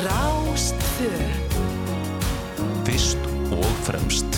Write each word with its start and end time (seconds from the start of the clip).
Rástfö 0.00 1.10
Fyrst 2.84 3.18
og 3.52 3.64
fremst 3.84 4.31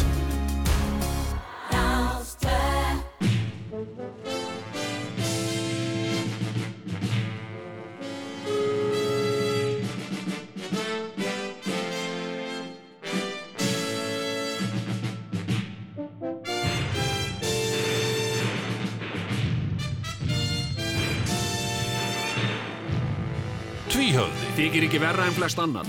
Þykir 24.74 24.88
ekki 24.88 24.98
verra 24.98 25.22
en 25.28 25.34
flest 25.36 25.58
annar 25.62 25.86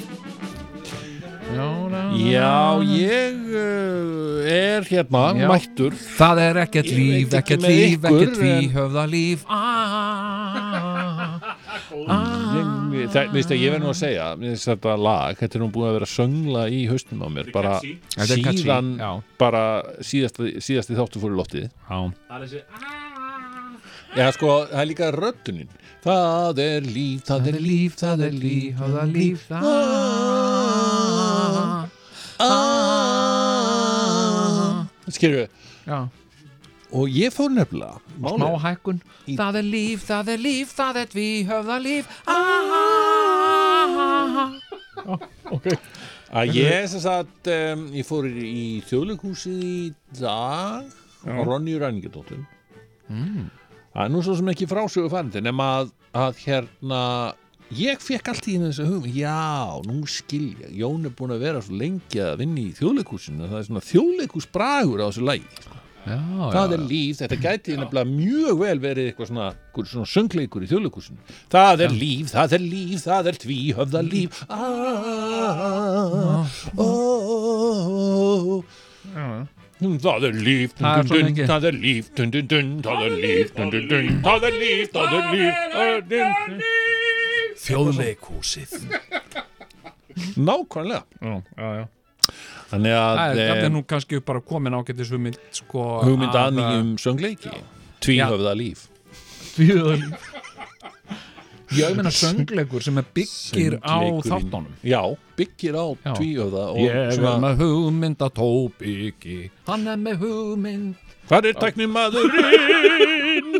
Já, 1.55 2.81
ég 2.85 3.37
uh, 3.49 4.43
er 4.45 4.83
hérna 4.85 5.21
Já. 5.39 5.47
mættur. 5.49 5.95
Það 6.17 6.41
er 6.43 6.59
ekkert 6.65 6.89
Ég 6.91 6.97
líf, 6.99 7.13
veit 7.15 7.37
ekki 7.39 7.55
ekkert 7.55 7.63
með 7.63 7.73
líf, 7.73 7.95
ykkur, 7.95 8.17
ekkert 8.19 8.35
en- 8.35 8.37
tvíhöfða 8.43 9.05
líf. 9.09 9.45
Ah, 9.49 11.39
Ég- 12.93 13.09
Það, 13.15 13.31
veist 13.33 13.53
að 13.55 13.61
ég 13.63 13.73
verð 13.73 13.83
nú 13.85 13.89
að 13.93 13.99
segja 14.03 14.27
mér 14.37 14.53
finnst 14.53 14.69
þetta 14.69 14.93
lag, 15.01 15.39
þetta 15.39 15.55
er 15.57 15.63
nú 15.65 15.71
búið 15.73 15.89
að 15.89 15.95
vera 15.97 16.09
að 16.09 16.13
söngla 16.13 16.63
í 16.69 16.83
haustum 16.91 17.25
á 17.25 17.27
mér, 17.39 17.49
bara 17.55 17.73
Þetta 17.81 18.33
er 18.37 18.43
catchy, 18.45 18.61
síðan 18.65 18.93
já. 19.01 19.11
bara 19.41 19.63
síðasti, 20.05 20.53
síðasti 20.61 20.93
þáttu 21.01 21.23
fór 21.23 21.33
í 21.33 21.39
loftið. 21.41 21.65
Já, 21.89 21.97
Það 22.29 22.37
er 22.37 22.45
þessi 22.45 22.61
Já, 24.15 24.29
sko, 24.31 24.47
það 24.71 24.79
er 24.81 24.87
líka 24.87 25.07
röddunin. 25.11 25.69
Það 26.05 26.59
er 26.63 26.85
líf, 26.87 27.23
það 27.27 27.47
er 27.49 27.57
líf, 27.59 27.95
það 27.99 28.21
er 28.27 28.35
líf 28.35 28.75
tvíhöfða 28.77 29.03
líf. 29.11 29.41
ah, 33.55 34.85
Skilju, 35.11 35.47
Já, 35.85 35.99
og 36.95 37.05
ég 37.11 37.33
fór 37.35 37.49
nefnilega 37.53 37.99
smá 38.21 38.49
hækkun. 38.63 39.01
Það 39.27 39.59
er 39.59 39.67
líf, 39.67 40.05
það 40.07 40.31
er 40.33 40.39
líf, 40.45 40.71
það 40.77 40.95
er 41.03 41.07
tvíhöfða 41.13 41.77
líf. 41.83 42.05
Ah, 42.25 42.39
að 46.35 46.55
ég 46.55 46.87
sem 46.89 47.01
sagt 47.03 47.51
ég 47.51 48.05
fór 48.07 48.25
í 48.31 48.81
þjóðleikhúsið 48.89 49.59
í 49.65 49.93
dag 50.21 50.83
Ronny 51.25 51.75
Ræningadóttur 51.81 52.45
Mm. 53.05 53.51
Það 53.95 54.03
er 54.03 54.11
nú 54.11 54.21
svo 54.25 54.35
sem 54.35 54.51
ekki 54.51 54.67
frásögu 54.69 55.11
færandi 55.13 55.41
nema 55.43 55.71
að, 55.79 55.93
að 56.19 56.43
hérna 56.43 57.01
ég 57.75 58.03
fekk 58.03 58.33
allt 58.33 58.49
í 58.49 58.57
henni 58.57 58.69
þess 58.69 58.83
að 58.83 58.91
hugum 58.91 59.15
já, 59.15 59.39
nú 59.87 60.03
skil 60.11 60.51
ég, 60.59 60.75
Jón 60.81 61.07
er 61.07 61.15
búin 61.15 61.33
að 61.35 61.47
vera 61.47 61.63
svo 61.63 61.79
lengi 61.79 62.21
að 62.21 62.43
vinna 62.43 62.61
í 62.65 62.75
þjóðleikhúsinu 62.77 63.47
það 63.47 63.57
er 63.61 63.67
svona 63.69 63.87
þjóðleikhúsbragur 63.87 65.01
á 65.01 65.07
þessu 65.07 65.25
lægi 65.31 65.81
Já, 66.05 66.21
það 66.53 66.73
er 66.75 66.81
líf, 66.85 67.15
þetta 67.17 67.37
gæti 67.41 67.75
nefnilega 67.79 68.05
mjög 68.11 68.59
vel 68.59 68.77
verið 68.83 69.07
eitthvað 69.09 69.29
svona, 69.31 69.47
svona 69.89 70.09
söngleikur 70.11 70.61
í 70.61 70.69
þjóðleikhúsinu. 70.69 71.17
Það 71.55 71.81
er 71.87 71.95
líf, 71.97 72.29
það 72.29 72.53
er 72.59 72.61
líf, 72.61 72.99
það 73.07 73.29
er 73.31 73.39
tvíhöfða 73.41 74.01
líf. 74.05 74.43
Ah, 74.53 76.45
oh, 76.77 78.61
það 79.79 80.23
er 80.29 80.35
líf 80.45 80.71
Það 80.79 80.97
er 80.99 81.03
svo 81.09 81.15
dun, 81.15 81.25
dun, 81.25 81.31
mikið. 81.31 81.47
það 81.51 81.65
er 81.69 81.75
líf 81.85 82.05
dun, 82.15 82.29
dun, 82.31 82.47
dun, 82.51 82.69
það 82.85 82.99
er 83.05 83.15
líf 83.25 83.47
dun, 83.55 83.69
dun, 83.73 83.87
dun, 83.89 84.07
það 84.25 84.45
er 84.49 84.53
líf, 84.61 84.85
það 84.95 85.13
er 85.17 85.25
líf 85.33 85.53
það 85.75 85.85
er 85.85 86.01
líf. 86.55 86.71
Þjóðleikhúsið 87.65 88.71
nákvæmlega 90.37 91.03
Já, 91.21 91.35
já, 91.59 91.69
já 91.81 91.85
þannig 92.69 92.91
Það 92.95 93.01
að 93.05 93.19
er, 93.21 93.35
það 93.35 93.55
er 93.55 93.63
eh, 93.65 93.69
nú 93.75 93.81
kannski 93.85 94.19
bara 94.25 94.41
komin 94.41 94.73
ágættis 94.79 95.11
hugmynd 95.13 95.37
sko, 95.53 95.83
hugmynd 96.05 96.33
að 96.33 96.45
að- 96.47 96.55
nýjum 96.59 96.93
söngleiki 97.03 97.51
tvíhöfða 98.05 98.53
líf 98.57 98.87
Tvíhöfða 99.55 99.95
Já, 101.73 101.87
ég 101.89 101.95
meina 101.97 102.11
söngleikur 102.13 102.81
sem 102.85 102.99
byggir 103.15 103.79
á 103.81 103.97
þáttunum. 104.21 104.73
Já, 104.85 105.01
byggir 105.39 105.73
á 105.73 105.85
og 105.89 105.97
Ég 106.77 106.91
er 106.93 107.39
með 107.41 107.57
hugmynd 107.63 108.19
að 108.21 108.31
tóbyggi 108.37 109.39
Hann 109.65 109.87
er 109.89 109.97
með 109.97 110.15
hugmynd. 110.21 110.95
Hvað 111.25 111.47
er 111.49 111.55
tæknum 111.57 111.89
maðurinn? 111.95 113.55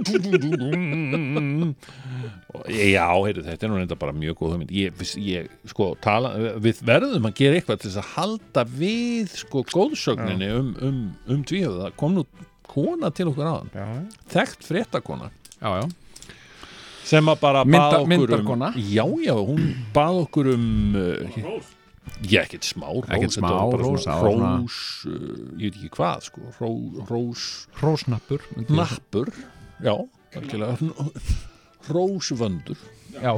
Og- 2.53 2.69
Já, 2.93 3.07
heyrðu, 3.25 3.43
þetta 3.45 3.65
er 3.65 3.69
nú 3.71 3.79
reynda 3.79 3.97
bara 3.99 4.13
mjög 4.15 4.37
góð 4.39 4.51
hugmynd. 4.53 4.71
Ég, 4.75 5.01
ég, 5.25 5.49
sko, 5.71 5.89
tala, 6.03 6.29
við 6.61 6.79
verðum 6.87 7.25
að 7.29 7.35
gera 7.41 7.57
eitthvað 7.59 7.81
til 7.81 7.89
þess 7.91 8.01
að 8.03 8.11
halda 8.15 8.63
við 8.69 9.33
sko, 9.41 9.63
góðsögninni 9.73 10.49
um, 10.55 10.69
um, 10.85 11.01
um 11.35 11.41
tvíhöfða, 11.47 11.89
kom 11.99 12.15
nú 12.19 12.23
kona 12.69 13.09
til 13.15 13.27
okkur 13.31 13.49
aðan, 13.49 13.69
þekkt 14.31 14.65
fréttakona. 14.69 15.27
Já, 15.59 15.69
já. 15.81 15.85
Sem 17.05 17.31
að 17.31 17.41
bara 17.41 17.63
bað 17.67 17.97
okkur 18.01 18.35
um 18.39 18.67
já, 18.75 19.05
já, 19.25 19.35
hún 19.37 19.63
bað 19.95 20.21
okkur 20.25 20.51
um 20.55 20.67
uh, 20.97 21.57
já, 22.25 22.41
ekkert 22.43 22.65
smá 22.65 22.89
rós, 22.91 23.37
smá 23.37 23.53
rós, 23.75 24.07
rós 24.25 24.79
uh, 25.09 25.15
ég 25.61 25.69
veit 25.69 25.79
ekki 25.79 25.93
hvað, 25.97 26.29
sko 26.29 26.49
ró, 26.59 26.71
rós 27.11 27.47
ég 27.81 28.07
Nappur, 28.73 29.31
já, 29.85 29.95
Rósvöndur 31.85 32.77
Já, 33.15 33.37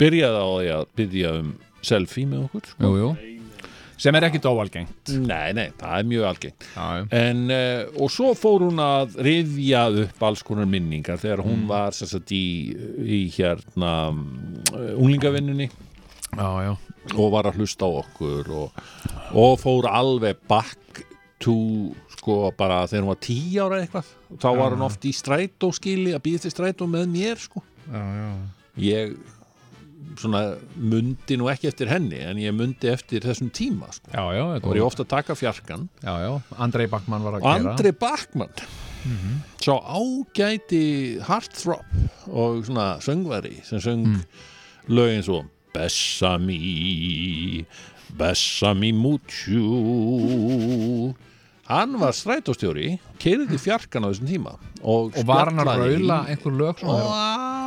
Byrjaði 0.00 0.40
á 0.42 0.48
því 0.48 0.70
að 0.74 0.84
byrja 0.98 1.32
um 1.38 1.52
selfie 1.84 2.26
með 2.26 2.46
okkur 2.48 2.70
sko. 2.72 2.88
jú, 2.88 3.12
jú 3.20 3.33
Sem 4.00 4.16
er 4.18 4.26
ekkit 4.26 4.46
óalgengt. 4.50 5.12
Nei, 5.22 5.52
nei, 5.56 5.68
það 5.78 5.98
er 6.00 6.08
mjög 6.10 6.24
algengt. 6.30 6.66
En, 7.14 7.42
uh, 7.54 8.02
Og 8.02 8.10
svo 8.12 8.32
fór 8.38 8.64
hún 8.66 8.80
að 8.82 9.14
rifja 9.22 9.84
upp 10.04 10.24
alls 10.26 10.42
konar 10.46 10.66
minningar 10.70 11.20
þegar 11.22 11.44
hún 11.46 11.66
var 11.70 11.94
sem 11.96 12.10
sagt 12.10 12.32
í, 12.34 12.44
í 13.00 13.20
hérna 13.36 13.92
uh, 14.10 14.94
unglingavinnunni. 14.98 15.68
Og 17.14 17.28
var 17.30 17.46
að 17.50 17.60
hlusta 17.60 17.86
á 17.86 17.90
okkur 18.00 18.48
og, 18.50 18.82
og 19.38 19.54
fór 19.62 19.86
alveg 19.90 20.40
back 20.50 21.04
to 21.44 21.54
sko 22.16 22.48
bara 22.56 22.84
þegar 22.88 23.04
hún 23.04 23.12
var 23.12 23.22
tíu 23.22 23.62
ára 23.66 23.80
eitthvað. 23.84 24.10
Þá 24.40 24.48
var 24.58 24.74
hún 24.74 24.84
oft 24.86 25.04
í 25.06 25.12
strætó 25.14 25.70
skili 25.76 26.14
að 26.16 26.24
býða 26.26 26.44
til 26.46 26.54
strætó 26.54 26.88
með 26.90 27.06
mér 27.12 27.38
sko. 27.42 27.62
Já, 27.86 28.02
já. 28.18 28.30
Ég 28.82 29.12
svona 30.20 30.42
mundi 30.76 31.38
nú 31.40 31.48
ekki 31.52 31.68
eftir 31.70 31.90
henni 31.90 32.20
en 32.22 32.40
ég 32.42 32.54
mundi 32.56 32.90
eftir 32.92 33.24
þessum 33.26 33.50
tíma 33.54 33.90
sko. 33.94 34.12
Já, 34.12 34.24
já, 34.36 34.44
þá 34.62 34.68
var 34.70 34.80
ég 34.80 34.86
ofta 34.86 35.04
að 35.06 35.12
taka 35.16 35.36
fjarkan. 35.38 35.88
Já, 36.04 36.14
já, 36.24 36.32
Andrei 36.66 36.88
Backmann 36.90 37.26
var 37.26 37.38
að 37.38 37.44
og 37.44 37.48
gera 37.48 37.74
Andri 37.74 37.94
Backmann 38.04 38.66
svo 39.60 39.74
ágæti 39.84 41.20
heartthrob 41.24 41.84
og 42.32 42.64
svona 42.64 42.98
söngvari 43.04 43.60
sem 43.64 43.80
söng 43.80 44.24
lögin 44.88 45.22
svo 45.22 45.44
Bessami 45.74 47.66
Bessami 48.18 48.92
mucho 48.92 49.64
hann 51.68 51.94
var 52.00 52.12
strætóstjóri 52.16 52.98
keiriði 53.22 53.58
fjarkan 53.62 54.04
á 54.04 54.08
þessum 54.12 54.28
tíma 54.28 54.56
og, 54.84 55.14
Og 55.16 55.24
var 55.28 55.48
hann 55.50 55.62
að 55.64 55.70
í- 55.72 55.78
raula 55.98 56.18
einhver 56.28 56.56
lög 56.58 56.82
svona 56.82 57.06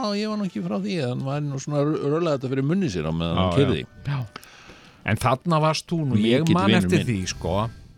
Ó, 0.08 0.14
ég 0.14 0.30
var 0.30 0.38
nú 0.38 0.46
ekki 0.46 0.62
frá 0.64 0.78
því 0.84 0.98
hann 1.02 1.24
var 1.26 1.42
nú 1.42 1.58
svona 1.60 1.82
að 1.82 1.96
raula 2.14 2.36
þetta 2.38 2.52
fyrir 2.54 2.68
munni 2.70 2.90
sér 2.94 3.10
á 3.10 3.14
meðan 3.16 3.40
hann 3.42 3.50
Já, 3.50 3.58
keiriði 3.58 3.86
Já. 4.06 4.20
En 5.08 5.18
þarna 5.24 5.60
varst 5.64 5.88
þú 5.90 5.98
nú, 6.12 6.18
ég 6.20 6.50
man 6.54 6.74
eftir 6.76 7.00
minn. 7.00 7.08
því, 7.08 7.18
sko. 7.32 7.52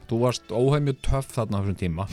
Þú 0.09 0.17
varst 0.23 0.51
óheimju 0.53 0.93
töff 1.05 1.31
þarna 1.33 1.57
á 1.57 1.61
þessum 1.65 1.77
tíma. 1.79 2.05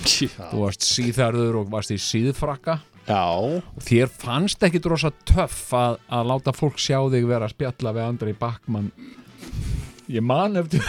Þú 0.51 0.61
varst 0.63 0.87
síðarður 0.89 1.59
og 1.61 1.69
varst 1.73 1.93
í 1.93 1.99
síðfrakka. 2.01 2.79
Já, 3.07 3.21
og 3.37 3.85
þér 3.85 4.09
fannst 4.09 4.65
ekki 4.65 4.81
drosa 4.85 5.13
töff 5.29 5.69
að, 5.77 5.99
að 6.09 6.27
láta 6.33 6.55
fólk 6.57 6.81
sjá 6.81 6.97
þig 7.13 7.29
vera 7.29 7.45
að 7.45 7.53
spjalla 7.59 7.93
við 7.93 8.07
Andrei 8.09 8.33
Backmann 8.41 8.89
Ég 10.09 10.25
man 10.25 10.57
eftir 10.57 10.81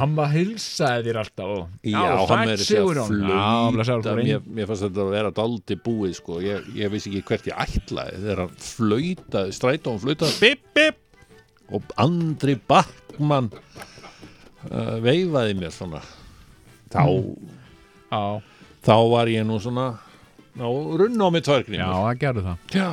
hann 0.00 0.14
var 0.18 0.30
hilsaði 0.32 1.06
þér 1.08 1.18
alltaf 1.22 1.52
og, 1.54 1.64
Já, 1.86 2.00
hann 2.00 2.26
sæll 2.28 2.52
er 2.52 2.60
þessi 2.62 2.78
að. 2.80 3.10
Já, 3.30 3.86
flauta 3.86 4.14
mér, 4.18 4.44
mér 4.58 4.70
fannst 4.70 4.86
þetta 4.86 5.02
að 5.04 5.12
vera 5.16 5.32
daldi 5.36 5.78
búið 5.86 6.14
sko. 6.20 6.38
ég, 6.44 6.70
ég 6.78 6.92
vissi 6.92 7.10
ekki 7.12 7.24
hvert 7.30 7.50
ég 7.50 7.60
ætlaði 7.66 8.22
þegar 8.22 8.42
hann 8.44 8.54
flautaði, 8.68 9.56
strætó 9.56 9.94
hann 9.94 10.04
flautaði. 10.04 10.38
Bip 10.42 10.64
bip. 10.76 11.02
Og 11.76 11.94
Andri 11.98 12.54
Backmann 12.70 13.50
uh, 13.50 14.96
veifaði 15.02 15.58
mér 15.58 15.74
svona. 15.74 16.02
Þá, 16.94 17.02
Já, 18.06 18.22
þá 18.86 18.96
var 19.10 19.30
ég 19.32 19.46
nú 19.48 19.58
svona 19.62 19.90
runn 20.56 21.20
á 21.20 21.28
mig 21.28 21.42
já, 21.42 21.48
tværgrímur 21.50 21.92
það 21.92 22.18
gerðu 22.22 22.44
það. 22.46 22.58
Já. 22.72 22.90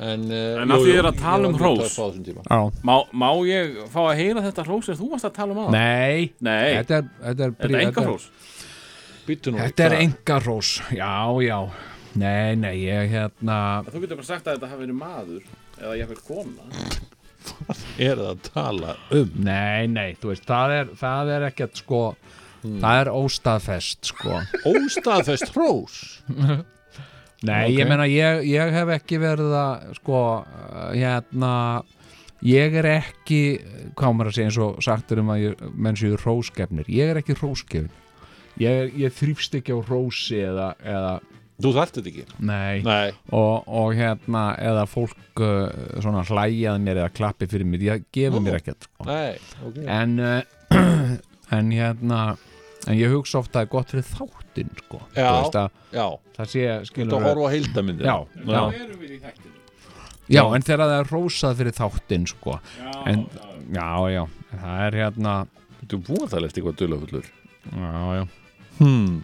En, 0.00 0.22
uh, 0.32 0.62
En 0.62 0.72
að 0.72 0.86
því 0.86 0.92
er 0.96 1.06
að 1.10 1.18
tala 1.20 1.48
um 1.50 1.56
hrós. 1.60 1.96
hrós 1.98 2.14
Já. 2.24 2.60
Má, 2.88 2.94
má 3.12 3.28
ég 3.44 3.74
fá 3.92 4.00
að 4.06 4.14
heyra 4.22 4.44
þetta 4.46 4.64
hrós 4.64 4.88
sem 4.88 4.96
þú 4.96 5.10
varst 5.12 5.28
að 5.28 5.34
tala 5.36 5.52
um 5.52 5.60
aðan? 5.66 5.76
Nei, 5.76 6.32
Nei, 6.40 6.70
þetta 6.78 7.00
er, 7.02 7.10
þetta 7.26 7.44
er, 7.44 7.54
þetta 7.60 7.70
er 7.70 7.84
enga 7.84 8.04
hrós? 8.08 8.30
Þetta 9.30 9.84
er 9.84 9.92
hvað- 9.92 10.00
engarós, 10.06 10.70
já, 10.96 11.12
já. 11.44 11.58
Nei, 12.18 12.56
nei, 12.58 12.74
ég 12.88 13.12
hérna 13.12 13.84
Þú 13.86 14.00
getur 14.02 14.18
bara 14.18 14.26
sagt 14.26 14.48
að 14.48 14.56
þetta 14.56 14.70
hafi 14.72 14.86
verið 14.86 14.98
maður 14.98 15.44
eða 15.78 15.92
ég 15.94 16.08
hafði 16.08 16.24
kona 16.26 16.64
er 18.00 18.16
það 18.18 18.30
að 18.32 18.42
tala 18.48 18.96
um? 19.14 19.30
Nei, 19.36 19.86
nei, 19.86 20.16
þú 20.20 20.32
veist, 20.32 20.48
það 20.48 20.74
er, 20.80 20.90
það 20.98 21.30
er 21.36 21.46
ekkert 21.50 21.76
sko 21.84 22.02
Það 22.60 22.98
er 23.00 23.08
óstaðfest 23.16 24.10
sko. 24.10 24.34
Óstaðfest 24.68 25.54
hrós 25.54 26.00
Nei, 27.40 27.70
Ok. 27.70 27.78
ég 27.78 27.88
meina, 27.88 28.04
ég, 28.04 28.42
ég 28.50 28.74
hef 28.74 28.90
ekki 28.98 29.16
verið 29.22 29.54
að 29.56 29.94
sko, 29.96 30.20
uh, 30.44 30.90
hérna 30.92 31.54
ég 32.46 32.76
er 32.80 32.88
ekki 32.88 33.40
hvað 33.98 34.14
maður 34.16 34.30
að 34.30 34.36
segja 34.36 34.50
eins 34.50 34.60
og 34.60 34.84
sagt 34.84 35.12
er 35.12 35.22
um 35.22 35.32
að 35.32 35.42
ég, 35.44 35.64
menn 35.74 35.98
séu 35.98 36.16
róskefnir, 36.20 36.88
ég 36.88 37.12
er 37.12 37.20
ekki 37.20 37.36
róskefin 37.38 37.90
ég, 38.60 38.94
ég 38.98 39.14
þrýfst 39.16 39.58
ekki 39.60 39.76
á 39.76 39.78
rósi 39.84 40.40
eða, 40.48 40.72
eða 40.80 41.12
þú 41.60 41.72
þarft 41.76 41.98
þetta 41.98 42.12
ekki 42.12 42.44
nei, 42.48 42.82
nei, 42.86 43.16
og, 43.36 43.68
og 43.68 43.96
hérna 43.98 44.44
eða 44.60 44.86
fólk 44.88 45.44
uh, 45.44 45.66
svona 46.00 46.24
hlæjað 46.28 46.80
mér 46.86 47.02
eða 47.02 47.14
klappi 47.16 47.50
fyrir 47.50 47.68
mér, 47.68 47.88
ég 47.90 48.06
gefi 48.12 48.40
Ó. 48.40 48.44
mér 48.44 48.60
ekkert 48.60 48.88
sko. 48.88 49.08
nei 49.08 49.36
okay. 49.66 49.84
en 49.84 50.16
uh, 50.20 50.78
en 51.56 51.74
hérna 51.74 52.22
en 52.88 52.96
ég 52.96 53.12
hugsa 53.12 53.42
ofta 53.42 53.60
að 53.60 53.60
það 53.60 53.66
er 53.66 53.72
gott 53.76 53.94
fyrir 53.94 54.08
þáttinn 54.60 54.82
sko, 54.84 55.00
Já. 55.14 55.28
Þú 55.30 55.38
veist 55.40 55.56
að 55.60 55.70
já, 55.94 56.06
það 56.36 56.50
sé, 56.52 56.66
þú 56.66 56.90
skilur 56.90 57.24
horfa 57.24 57.46
á 57.46 57.54
heildamyndir 57.54 58.06
Já, 58.06 58.16
já. 58.44 58.60
erum 58.80 59.00
við 59.00 59.14
í 59.14 59.18
þættinu 59.22 59.56
Já, 60.30 60.42
en 60.54 60.62
þegar 60.62 60.84
það 60.84 60.92
er 61.00 61.08
rósað 61.10 61.56
fyrir 61.58 61.74
þáttinn 61.74 62.26
sko. 62.30 62.52
Já, 62.78 62.92
en, 63.10 63.24
já, 63.74 63.88
já, 64.14 64.22
það 64.52 64.84
er 64.84 64.98
hérna 65.00 65.34
þú 65.90 66.00
búið 66.06 66.28
það 66.30 66.46
eftir 66.46 66.62
eitthvað 66.62 66.78
dulafullur 66.84 67.26
Já, 67.70 67.90
já, 68.14 68.22
hmm. 68.78 69.18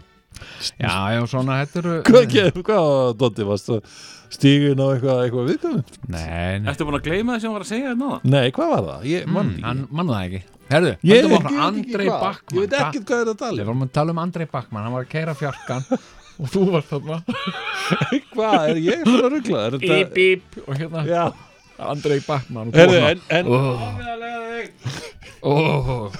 já, 0.82 0.94
já, 1.14 1.20
svona 1.30 1.60
þetta 1.62 1.80
eru 1.82 1.94
hvað, 2.08 2.26
hvað, 2.34 2.60
hvað, 2.66 3.14
Dotti, 3.22 3.46
varst 3.46 3.70
að 3.76 3.94
stígun 4.36 4.82
á 4.82 4.86
eitthvað, 4.90 5.22
eitthvað 5.22 5.48
viðkvæmum? 5.52 5.94
Nei, 6.10 6.58
nei, 6.58 6.68
Ertu 6.72 6.88
búin 6.88 6.98
að 6.98 7.06
gleyma 7.06 7.36
það 7.36 7.40
sem 7.40 7.48
hann 7.48 7.56
var 7.56 7.64
að 7.64 7.70
segja 7.70 7.92
hérna? 7.92 8.10
Nei, 8.26 8.44
hvað 8.56 8.74
var 8.74 8.84
það? 8.90 9.08
Ég 9.12 9.30
mann 9.30 9.46
mm, 9.46 9.54
ekki 9.54 9.66
hann 9.68 9.82
mann 9.94 10.12
það 10.12 10.26
ekki 10.26 10.55
Herðu, 10.66 10.92
veit 11.30 11.34
ekki 11.38 11.58
Andrei 11.66 12.06
hvað. 12.08 12.22
Backmann 12.22 12.56
Ég 12.56 12.64
veit 12.66 12.76
ekkert 12.80 13.08
hvað 13.10 13.20
er 13.22 13.30
að 13.32 13.40
tala 13.42 13.56
Við 13.56 13.62
um. 13.62 13.68
Vorum 13.70 13.84
að 13.86 13.90
tala 13.98 14.14
um 14.14 14.22
Andrei 14.22 14.46
Backmann, 14.50 14.86
hann 14.86 14.96
var 14.96 15.06
að 15.06 15.12
keira 15.12 15.34
fjarkan 15.38 15.84
og 16.40 16.50
þú 16.52 16.62
varst 16.74 16.90
þarna. 16.92 17.18
Hvað, 18.34 18.56
er 18.70 18.80
ég 18.82 19.04
fyrir 19.06 19.22
að 19.22 19.30
ruggla? 19.36 19.62
Þetta 19.76 19.98
bíp 20.16 20.58
og 20.66 20.72
hérna 20.76 21.04
Já, 21.08 21.22
Andrei 21.86 22.18
þú 22.26 22.72
Herðu, 22.74 22.98
en, 23.12 23.22
en 23.38 23.50
þarna 23.52 23.62
oh, 25.46 26.12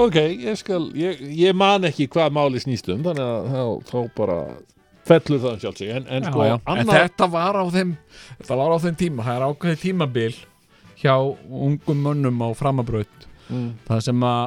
ok, 0.00 0.16
ég 0.48 0.56
skal 0.58 0.88
ég, 0.98 1.20
ég 1.38 1.56
man 1.56 1.86
ekki 1.86 2.08
hvað 2.10 2.32
máli 2.34 2.62
snýst 2.62 2.88
um 2.92 3.04
þannig 3.04 3.24
að 3.24 3.50
þá, 3.52 3.90
þá 3.90 3.98
bara 4.16 4.38
fellur 5.04 5.42
það 5.42 5.52
um 5.52 5.60
sjálfsig 5.62 5.92
en, 5.94 6.08
en 6.08 6.26
sko. 6.26 6.48
En 6.74 6.88
þetta 6.88 7.28
var 7.30 7.58
á 7.60 7.64
þeim 7.74 7.94
þetta 8.40 8.58
var 8.60 8.74
á 8.74 8.78
þeim 8.82 8.98
tíma, 9.04 9.26
það 9.26 9.36
er 9.38 9.46
ákveðið 9.50 9.82
tímabil 9.84 10.34
hjá 11.04 11.14
ungum 11.68 12.02
mönnum 12.08 12.42
á 12.44 12.48
framabraut 12.56 13.23
mm, 13.54 13.70
það 13.88 14.02
sem 14.08 14.26
að 14.28 14.44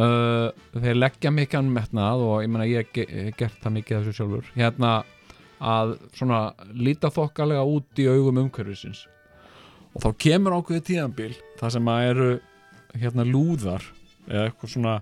uh, 0.00 0.48
þeir 0.80 0.98
leggja 0.98 1.32
mikið 1.36 1.58
ann 1.60 1.72
metnað 1.76 2.24
og 2.26 2.34
ég 2.44 2.50
meina 2.54 2.66
ég 2.70 2.84
hef 2.84 2.92
ge- 2.96 3.08
hef 3.28 3.36
gert 3.40 3.60
það 3.64 3.76
mikið 3.78 3.96
af 3.98 4.04
þessu 4.08 4.16
sjálfur. 4.20 4.50
Hérna 4.56 4.92
að 5.60 5.94
svona 6.16 6.40
líta 6.72 7.10
þokkalega 7.12 7.64
út 7.68 8.00
í 8.00 8.06
augum 8.08 8.38
umhverfisins. 8.46 9.02
Og 9.92 10.04
þá 10.04 10.10
kemur 10.24 10.54
ákveðið 10.60 10.84
tíðanbíl 10.88 11.32
það 11.60 11.72
sem 11.76 11.88
að 11.92 12.04
eru 12.12 12.28
hérna 13.00 13.24
lúðar 13.28 13.84
eða 14.30 14.44
eitthvað 14.48 14.72
svona 14.74 14.94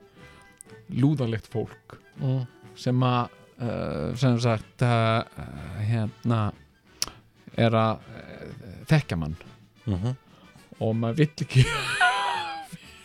lúðarlegt 0.99 1.47
fólk 1.53 1.99
mm, 2.21 2.41
sem 2.79 3.03
að 3.05 3.35
uh, 3.61 4.15
sem 4.17 4.39
sagt 4.41 4.83
uh, 4.87 5.21
hérna 5.85 6.41
er 7.59 7.75
að 7.77 8.01
uh, 8.01 8.81
þekkja 8.89 9.19
mann. 9.21 9.37
Mhm. 9.89 10.17
og 10.85 10.93
maður 11.01 11.17
vill 11.23 11.45
ekki 11.47 11.63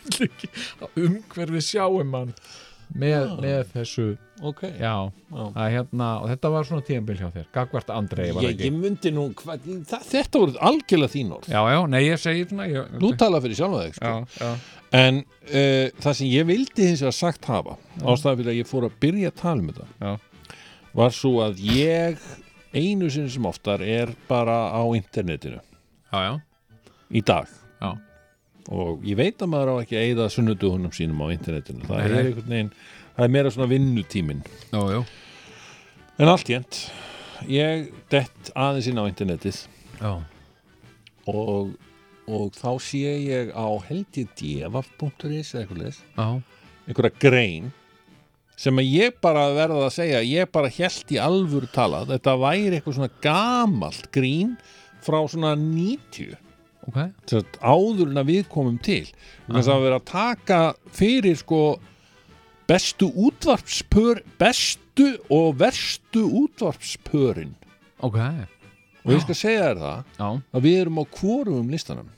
vill 0.04 0.28
ekki 0.28 0.52
að 0.84 1.02
umhverfi 1.08 1.64
sjáum 1.70 2.10
mann 2.14 2.34
með, 2.94 3.22
Ah. 3.24 3.36
með 3.40 3.70
þessu. 3.72 4.04
Ok. 4.44 4.60
Já, 4.78 4.92
Já. 5.32 5.44
hérna 5.72 6.08
og 6.22 6.28
þetta 6.30 6.50
var 6.52 6.66
svona 6.68 6.84
tíðanbíl 6.86 7.16
hjá 7.18 7.28
þér. 7.32 7.46
Gagvart 7.54 7.90
Andrei 7.90 8.30
var 8.34 8.42
ég, 8.44 8.52
ekki? 8.54 8.68
ég 8.68 8.76
myndi 8.76 9.12
nú 9.14 9.24
hvað, 9.34 9.64
það, 9.88 10.04
þetta 10.10 10.42
voru 10.42 10.54
algjörlega 10.68 11.12
þín 11.14 11.32
orð. 11.38 11.48
Já, 11.48 11.60
já, 11.74 11.80
nei 11.90 12.02
ég 12.04 12.20
segi 12.22 12.44
svona 12.50 12.66
ég, 12.70 12.92
þú 13.00 13.10
tala 13.18 13.40
fyrir 13.40 13.58
sjálfa 13.58 13.82
þig 13.86 13.96
sko. 13.98 14.52
en 14.94 15.18
uh, 15.24 15.88
það 16.04 16.14
sem 16.20 16.28
ég 16.30 16.46
vildi 16.46 16.86
hins 16.90 17.02
vegar 17.02 17.16
sagt 17.18 17.44
hafa 17.50 17.76
ástæða 18.04 18.36
fyrir 18.42 18.52
að 18.52 18.60
ég 18.60 18.68
fór 18.70 18.86
að 18.90 18.96
byrja 19.02 19.32
að 19.32 19.38
tala 19.40 19.60
um 19.64 19.68
þetta 19.72 19.86
Já. 20.04 20.14
var 21.00 21.10
svo 21.10 21.32
að 21.48 21.62
ég 21.72 22.18
einu 22.74 23.08
sinni 23.10 23.30
sem 23.30 23.46
oftar 23.46 23.82
er 23.86 24.12
bara 24.28 24.58
á 24.74 24.82
internetinu. 24.94 25.60
Já, 26.12 26.18
já, 26.28 26.34
í 27.10 27.24
dag. 27.24 27.48
Já. 27.80 27.94
Og 28.72 29.04
ég 29.04 29.18
veit 29.18 29.42
að 29.42 29.50
maður 29.52 29.72
á 29.72 29.82
ekki 29.82 29.98
að 29.98 30.06
eyða 30.08 30.28
sunnudugunum 30.32 30.94
sínum 30.94 31.24
á 31.24 31.26
internetinu. 31.34 31.84
Það 31.88 32.04
er 32.04 32.16
einhvern 32.20 32.52
veginn 32.54 32.72
það 33.14 33.26
er 33.26 33.34
meira 33.36 33.52
svona 33.54 33.70
vinnutíminn. 33.70 34.44
Já, 34.72 34.80
já, 34.94 35.00
en 36.18 36.30
allt 36.32 36.50
jænt 36.50 36.80
ég 37.50 37.90
dett 38.12 38.52
aðeins 38.54 38.88
inn 38.90 39.00
á 39.00 39.04
internetið. 39.10 39.64
Já. 40.00 40.12
og, 41.30 41.70
og 42.28 42.52
þá 42.56 42.70
sé 42.82 43.14
ég 43.24 43.52
á 43.54 43.68
held 43.86 44.18
ég 44.18 44.32
devaf.is 44.36 45.54
eða 45.54 45.62
eitthvað 45.62 45.80
leis 45.80 46.00
já. 46.02 46.26
einhverja 46.88 47.20
grein 47.22 47.70
sem 48.60 48.78
að 48.78 48.90
ég 48.90 49.16
bara 49.24 49.46
verða 49.54 49.86
að 49.86 49.94
segja 49.96 50.22
ég 50.26 50.50
bara 50.52 50.72
held 50.72 51.14
í 51.14 51.20
alvöru 51.22 51.70
talað 51.74 52.12
þetta 52.12 52.36
væri 52.42 52.78
eitthvað 52.78 52.98
svona 52.98 53.12
gamalt 53.24 54.10
grín 54.14 54.56
frá 55.04 55.20
svona 55.30 55.54
90 55.58 56.34
ok, 56.88 57.00
sem 57.26 57.42
sagt, 57.42 57.58
áður 57.60 58.12
en 58.12 58.22
að 58.22 58.30
við 58.32 58.48
komum 58.52 58.78
til 58.82 59.02
þess 59.48 59.70
að 59.72 59.84
vera 59.86 60.00
að 60.00 60.08
taka 60.10 60.60
fyrir 60.94 61.38
sko 61.40 61.60
bestu 62.68 63.10
útvarpspör 63.26 64.22
bestu 64.40 65.10
og 65.32 65.58
verstu 65.60 66.24
útvarpspörin. 66.44 67.54
Ok. 68.04 68.18
Og 69.04 69.12
ég 69.12 69.20
skal 69.24 69.36
segja 69.36 69.68
þér 69.68 69.80
það 69.82 70.04
já, 70.16 70.28
að 70.56 70.64
við 70.64 70.78
erum 70.80 71.00
á 71.00 71.04
hvorum 71.18 71.72
listanum. 71.72 72.08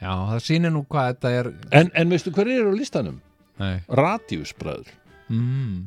Já, 0.00 0.12
það 0.12 0.40
sýnir 0.46 0.72
nú 0.72 0.84
hvað 0.88 1.10
þetta 1.10 1.32
er. 1.38 1.50
En, 1.80 1.90
en 1.92 2.12
veistu 2.12 2.32
hver 2.32 2.48
eru 2.52 2.72
á 2.72 2.76
listanum? 2.76 3.20
nei, 3.60 3.82
Radíusbræður. 3.88 4.88
Mm. 5.30 5.84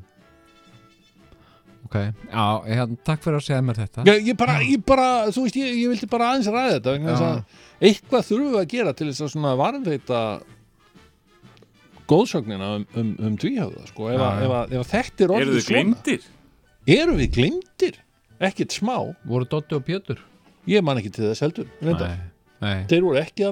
Ok, 1.88 1.96
já, 2.28 2.44
hérna, 2.68 2.98
takk 3.08 3.24
fyrir 3.24 3.40
að 3.40 3.46
segja 3.48 3.64
mér 3.66 3.80
þetta. 3.80 4.06
Ég, 4.10 4.28
ég, 4.28 4.38
bara, 4.40 4.58
ég 4.68 4.84
bara, 4.88 5.08
þú 5.34 5.46
veist, 5.46 5.58
ég, 5.60 5.74
ég 5.80 5.92
vildi 5.94 6.10
bara 6.12 6.30
aðeins 6.34 6.50
ræða 6.52 6.76
þetta 6.76 6.94
vegna 6.96 7.14
þess 7.14 7.26
Já. 7.26 7.32
að 7.32 7.90
eitthvað 7.90 8.28
þurfum 8.30 8.54
við 8.54 8.62
að 8.62 8.70
gera 8.74 8.94
til 8.98 9.10
þess 9.10 9.26
að 9.26 9.32
svona 9.34 9.54
varðveita 9.62 10.22
góðsögnina 12.08 12.72
um, 12.78 12.88
um, 13.00 13.14
um 13.28 13.38
tvíhöfða 13.40 13.86
sko, 13.92 14.10
ef, 14.12 14.18
Já, 14.20 14.26
að, 14.28 14.42
ef, 14.44 14.56
að, 14.58 14.76
ef 14.76 14.84
að 14.84 14.92
þetta 14.94 15.24
er 15.24 15.28
Eru 15.28 15.38
orðið 15.38 15.60
þið 15.60 15.70
glimtir? 15.72 16.28
Erum 16.98 17.22
við 17.22 17.32
glimtir? 17.38 18.02
Ekkert 18.48 18.76
smá. 18.76 18.96
Voru 19.28 19.48
Dotti 19.50 19.76
og 19.78 19.86
Pétur? 19.88 20.22
Ég 20.70 20.84
man 20.86 21.00
ekki 21.00 21.14
til 21.16 21.30
þess 21.30 21.44
heldur 21.46 21.72
reyndar. 21.82 22.14
nei, 22.14 22.30
nei, 22.64 22.86
Þeir 22.92 23.06
voru 23.08 23.22
ekki 23.22 23.48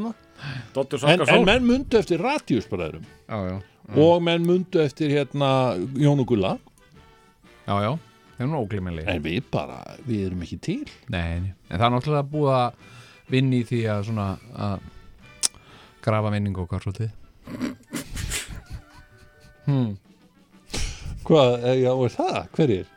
Dottur 0.76 1.04
en, 1.08 1.24
en 1.32 1.46
menn 1.48 1.64
mundu 1.64 1.96
eftir 1.96 2.20
Radíusbræðurum 2.20 3.06
já, 3.08 3.38
já, 3.48 3.56
og 4.04 4.18
menn 4.26 4.44
mundu 4.44 4.82
eftir 4.84 5.14
hérna 5.14 5.78
Jónu 5.96 6.26
Gulla. 6.28 6.58
Já, 7.66 7.76
já 7.86 7.92
er 8.40 9.08
en 9.16 9.24
við 9.24 9.44
bara, 9.52 9.80
við 10.06 10.26
erum 10.28 10.42
ekki 10.46 10.58
til 10.60 10.82
Nei, 11.14 11.54
en 11.70 11.78
það 11.78 11.86
er 11.88 11.94
náttúrulega 11.96 12.32
búið 12.32 12.56
að 12.56 12.82
vinna 13.32 13.60
í 13.60 13.68
því 13.68 13.84
að 13.92 14.02
svona 14.10 14.28
að 14.54 14.90
grafa 16.06 16.34
vinningu 16.34 16.66
okkar 16.66 16.84
svolítið 16.84 17.14
hmm. 19.70 19.96
Hvað, 21.26 21.56
eh, 21.66 21.80
já, 21.82 21.90
er 21.90 22.12
það? 22.14 22.36
Hverjir? 22.54 22.92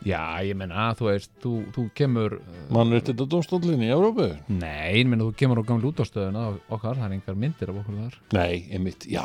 Já, 0.00 0.40
ég 0.48 0.56
menna, 0.56 0.88
þú 0.96 1.06
veist, 1.10 1.30
þú, 1.42 1.52
þú 1.76 1.84
kemur 1.94 2.38
Mann 2.72 2.96
er 2.96 3.04
þetta 3.04 3.26
domstólinni 3.28 3.90
í 3.90 3.92
Európu? 3.92 4.30
Nei, 4.48 5.02
ég 5.02 5.06
menna, 5.06 5.28
þú 5.28 5.36
kemur 5.42 5.60
á 5.60 5.68
gamlu 5.68 5.92
útastöðuna 5.92 6.46
okkar, 6.72 6.96
það 6.96 7.04
er 7.06 7.16
engar 7.18 7.38
myndir 7.44 7.70
af 7.70 7.80
okkur 7.82 7.98
þar 8.00 8.16
Nei, 8.38 8.64
einmitt, 8.72 9.04
já, 9.12 9.22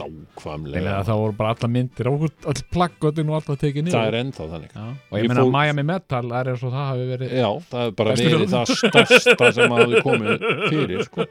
nákvæmlega. 0.00 0.96
Það 1.08 1.20
voru 1.22 1.36
bara 1.38 1.54
alla 1.56 1.70
myndir 1.76 2.10
all 2.12 2.62
plaggötin 2.76 3.30
og 3.32 3.38
alltaf 3.38 3.60
tekið 3.62 3.86
niður. 3.86 3.96
Það 3.98 4.10
er 4.10 4.18
ennþá 4.22 4.48
þannig. 4.54 4.74
Já, 4.76 4.84
og 4.88 5.16
ég 5.18 5.22
Ég 5.22 5.32
meina 5.32 5.44
fór- 5.44 5.54
Miami 5.56 5.86
Metal 5.92 6.32
er 6.40 6.52
eins 6.52 6.62
og 6.66 6.72
það 6.74 6.88
hafi 6.90 7.08
verið 7.12 7.34
Já, 7.38 7.48
það 7.72 7.86
er 7.86 7.96
bara 8.00 8.16
verið 8.22 8.46
það 8.52 8.74
stærsta 8.82 9.52
sem 9.58 9.76
hafði 9.76 10.04
komið 10.06 10.46
fyrir 10.68 11.04
sko. 11.08 11.26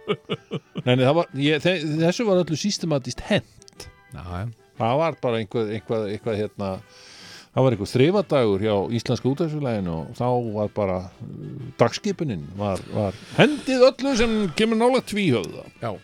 Nei, 0.86 0.96
var, 0.98 1.32
ég, 1.38 1.62
þe 1.64 1.78
þessu 2.02 2.28
var 2.28 2.44
öllu 2.44 2.58
systematist 2.60 3.22
já, 4.12 4.48
það 4.82 5.00
var 5.02 5.18
bara 5.22 5.42
einhvað, 5.42 5.72
einhvað, 5.78 6.06
einhvað 6.16 6.40
hérna, 6.40 6.70
það 7.54 7.66
var 7.66 7.76
einhver 7.76 7.92
þrifadagur 7.92 8.66
hjá 8.66 8.76
Íslenska 8.98 9.30
útæðsfélaginu 9.32 9.96
og 9.98 10.14
þá 10.18 10.26
var 10.56 10.72
bara 10.76 10.98
uh, 11.08 11.66
dagskipunin 11.80 12.48
var, 12.60 12.82
var 12.96 13.18
hendið 13.38 13.86
öllu 13.92 14.16
sem 14.20 14.38
kemur 14.58 14.80
nála 14.82 15.04
tvíhöfða. 15.06 15.68
Já, 15.84 15.92
já. 15.92 16.00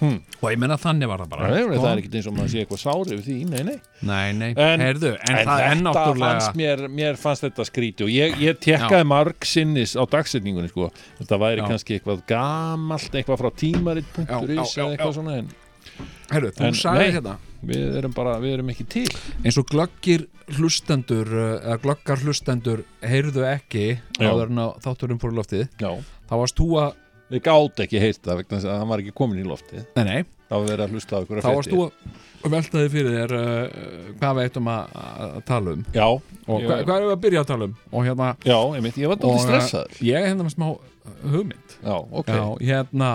Hmm. 0.00 0.18
og 0.40 0.46
ég 0.50 0.60
menna 0.60 0.76
þannig 0.80 1.10
var 1.10 1.22
það 1.24 1.30
bara 1.34 1.48
er, 1.50 1.62
sko. 1.64 1.80
það 1.80 1.90
er 1.90 2.02
ekki 2.02 2.12
eins 2.20 2.28
og 2.30 2.36
maður 2.36 2.52
sé 2.52 2.62
eitthvað 2.64 2.82
sári 2.84 3.16
við 3.18 3.24
því, 3.28 3.36
nei, 3.50 3.62
nei 3.62 3.78
nei, 4.10 4.32
nei, 4.40 4.50
En- 4.56 4.84
heyrðu, 4.84 5.12
en, 5.16 5.34
En, 5.36 5.50
það 5.50 5.64
þetta 5.64 5.80
náttúrulega 5.86 6.30
fannst 6.40 6.60
mér, 6.60 6.84
mér 7.00 7.20
fannst 7.20 7.46
þetta 7.46 7.68
skríti 7.68 8.06
og 8.06 8.12
ég, 8.14 8.36
ég 8.40 8.60
tekkaði 8.64 9.08
marg 9.10 9.48
sinnis 9.48 9.96
á 9.96 10.02
dagsetningunni 10.10 10.72
sko. 10.72 10.90
þetta 11.20 11.40
væri 11.44 11.64
Já. 11.64 11.68
kannski 11.72 11.98
eitthvað 11.98 12.24
gamalt 12.30 13.20
eitthvað 13.20 13.44
frá 13.44 13.50
já, 14.26 14.84
eða 14.84 14.90
eitthvað 14.94 15.12
já. 15.12 15.18
svona 15.20 15.38
en 15.40 15.50
heyrðu, 16.30 16.52
þú 16.56 16.74
sagði 16.78 17.06
nei. 17.06 17.14
hérna 17.16 17.36
við 17.66 17.96
erum 18.00 18.14
bara, 18.16 18.36
við 18.40 18.56
erum 18.56 18.70
ekki 18.72 18.86
til 18.88 19.06
eins 19.44 19.58
og 19.60 19.68
glöggir 19.70 20.26
hlustendur 20.56 21.28
uh, 21.28 21.50
eða 21.58 21.78
glöggar 21.84 22.22
hlustendur 22.24 22.84
heyrðu 23.04 23.44
ekki 23.50 23.84
áður 24.20 24.52
en 24.52 24.62
að 24.64 24.72
þátturinn 24.86 25.20
fór 25.22 25.34
í 25.34 25.38
loftið 25.38 25.66
Já. 25.82 25.90
þá 26.30 26.34
varst 26.40 26.60
þú 26.60 26.68
að, 26.80 26.94
við 27.30 27.42
gátt 27.46 27.82
ekki 27.84 28.00
heyrt 28.02 28.22
það 28.26 28.40
vegna 28.42 28.56
þess 28.58 28.68
að 28.70 28.78
hann 28.82 28.90
var 28.92 29.02
ekki 29.04 29.14
komin 29.20 29.40
í 29.42 29.46
loftið. 29.48 29.84
Nei 29.96 30.04
nei. 30.08 30.20
Það 30.50 30.58
var 30.58 30.66
verið 30.72 30.84
að 30.84 30.94
hlusta 30.96 31.14
á 31.14 31.20
ykkur 31.22 31.40
þá 31.44 31.50
varst 31.54 31.70
þú 31.70 31.82
að 32.40 32.54
velta 32.54 32.80
þig 32.80 32.88
fyrir 32.94 33.12
þér 33.20 33.34
uh, 33.38 33.82
hvað 34.18 34.36
við 34.38 34.46
eittum 34.48 34.70
að, 34.72 34.94
að 35.26 35.34
tala 35.50 35.74
um. 35.76 35.82
Já, 35.94 36.06
og 36.10 36.56
Ég- 36.56 36.66
hva, 36.70 36.78
hvað 36.88 36.94
erum 36.96 37.10
við 37.10 37.14
að 37.14 37.20
byrja 37.26 37.42
að 37.44 37.50
tala 37.52 37.68
um? 37.68 37.74
Og 37.92 38.06
hérna, 38.08 38.30
já, 38.48 38.56
einmitt, 38.78 38.98
ég 38.98 39.12
var 39.12 39.18
Og, 39.18 39.22
dálítið 39.26 39.44
stressaður. 39.46 40.00
ég 40.08 40.18
er 40.18 40.26
hérna 40.30 40.46
með 40.48 40.54
smá 40.56 40.66
uh, 40.70 41.12
hugmynd. 41.34 41.76
Já, 41.84 41.94
ok, 42.22 42.32
Já, 42.34 42.44
hérna 42.72 43.10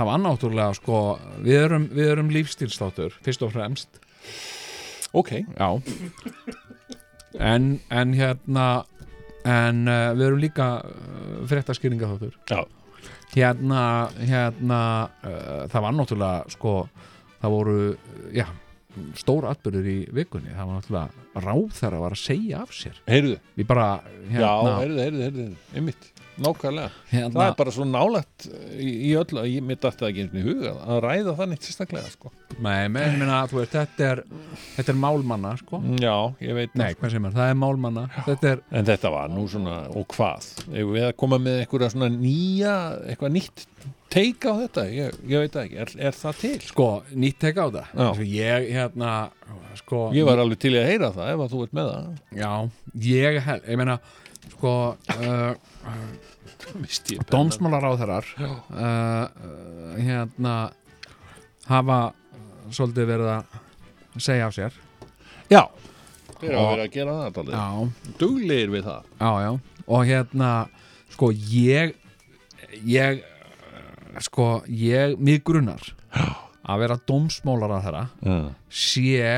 það 0.00 0.08
var 0.10 0.20
náttúrulega 0.26 0.76
sko 0.80 0.98
við 1.46 1.58
erum, 1.64 1.86
við 1.96 2.10
erum 2.12 2.30
lífstílstáttur 2.34 3.16
fyrst 3.24 3.46
og 3.46 3.54
fremst. 3.56 4.00
Ok. 5.16 5.32
Já. 5.56 5.70
En, 7.40 7.78
en 7.90 8.12
hérna 8.18 8.66
en 9.48 9.86
uh, 9.88 10.10
við 10.18 10.26
erum 10.26 10.42
líka 10.42 10.68
uh, 10.84 11.40
fréttaskýringaþáttur. 11.48 12.34
Já, 12.50 12.60
hérna, 13.34 13.84
hérna 14.18 14.80
uh, 15.22 15.68
það 15.70 15.86
var 15.86 15.96
náttúrulega 15.98 16.56
sko 16.56 16.74
það 17.40 17.56
voru, 17.56 17.78
uh, 17.94 18.26
já 18.34 18.46
stóra 19.18 19.54
atbyrður 19.54 19.88
í 19.90 19.98
vikunni. 20.14 20.52
Það 20.54 20.70
var 20.70 20.78
náttúrulega 20.80 21.44
ráðherra 21.46 22.00
var 22.02 22.16
að 22.16 22.22
segja 22.24 22.62
af 22.64 22.72
sér. 22.74 22.96
Heyrðu, 23.06 23.36
bara, 23.68 23.86
já, 24.26 24.40
hérna, 24.40 24.72
heyrðu, 24.80 25.04
heyrðu, 25.04 25.46
heyrðu 25.74 26.19
nákvæmlega. 26.44 26.90
Það 27.10 27.16
hérna 27.16 27.46
er 27.46 27.56
bara 27.58 27.74
svo 27.74 27.86
nálægt 27.88 28.46
í, 28.76 28.88
í 29.10 29.12
öllu 29.20 29.42
að 29.42 29.48
ég 29.50 29.66
mitt 29.66 29.82
dætti 29.82 30.02
það 30.02 30.10
ekki 30.10 30.24
eins 30.24 30.34
og 30.34 30.40
í 30.40 30.44
huga 30.48 30.72
að 30.86 31.00
ræða 31.04 31.36
það 31.38 31.50
neitt 31.52 31.68
sérstaklega 31.68 32.12
sko. 32.14 32.32
nei, 32.58 32.88
menn, 32.92 33.16
minna, 33.20 33.42
þú 33.50 33.60
veist, 33.60 33.76
þetta 33.76 34.08
er 34.08 34.24
þetta 34.76 34.94
er 34.94 35.00
málmanna, 35.04 35.54
sko. 35.60 35.82
Já, 36.00 36.16
ég 36.44 36.58
veit 36.58 36.76
nei, 36.80 36.90
hvað 36.98 37.14
sem 37.14 37.28
er, 37.30 37.36
það 37.38 37.52
er 37.54 37.60
málmanna. 37.62 38.06
Þetta 38.26 38.52
er, 38.54 38.64
en 38.80 38.90
þetta 38.90 39.14
var 39.16 39.32
nú 39.32 39.46
svona, 39.50 39.78
og 39.94 40.08
hvað? 40.16 40.50
Ef 40.70 40.92
við 40.96 41.08
að 41.08 41.16
koma 41.22 41.40
með 41.42 41.62
eitthvað 41.62 41.88
svona 41.94 42.10
nýja 42.14 42.76
eitthvað 43.06 43.34
nýtt 43.38 43.66
teika 44.10 44.54
á 44.54 44.54
þetta? 44.64 44.86
Ég, 44.90 45.20
ég 45.30 45.44
veit 45.44 45.54
það 45.54 45.66
ekki, 45.66 45.78
er, 45.84 45.92
er 46.08 46.16
það 46.18 46.40
til? 46.40 46.54
sko, 46.66 46.88
nýtt 47.14 47.38
teka 47.44 47.66
á 47.66 47.68
það. 47.76 47.92
Svo 48.18 48.26
ég, 48.26 48.66
hérna, 48.74 49.12
sko 49.80 50.08
ég 50.16 50.26
var 50.26 50.42
alveg 50.42 50.60
til 50.62 50.74
að 50.78 50.88
heyra 50.90 51.12
það 51.14 51.32
ef 51.34 51.44
að 51.44 51.54
þú 51.54 51.62
ert 51.66 51.78
með 51.78 51.92
það. 51.92 52.10
Já, 52.40 52.52
ég, 53.06 53.40
ég 53.46 53.80
meina 53.80 53.98
sko, 54.56 54.74
uh, 55.14 55.52
ég 55.94 56.29
dómsmálaráðherrar 57.32 58.26
uh, 58.38 58.54
uh, 58.70 59.94
hérna 59.98 60.54
hafa 61.68 61.98
uh, 62.10 62.42
svolítið 62.74 63.10
verið 63.12 63.32
að 63.34 64.20
segja 64.20 64.48
af 64.48 64.56
sér. 64.56 64.76
Já, 65.50 65.62
þeir 66.38 66.54
hafa 66.56 66.68
verið 66.74 66.84
að 66.84 66.92
gera 66.96 67.16
það 67.18 67.52
já, 67.54 67.66
duglegir 68.20 68.74
við 68.74 68.86
það. 68.88 69.10
Já, 69.20 69.30
já. 69.44 69.50
Og 69.90 70.06
hérna, 70.06 70.50
sko, 71.14 71.32
ég 71.50 71.96
ég 72.86 73.22
uh, 73.22 74.20
sko, 74.22 74.50
ég, 74.68 75.16
mig 75.18 75.42
grunnar 75.46 75.90
að 76.10 76.82
vera 76.84 76.98
dómsmálaráðherra 77.08 78.04
já, 78.22 78.36
sé 78.70 79.30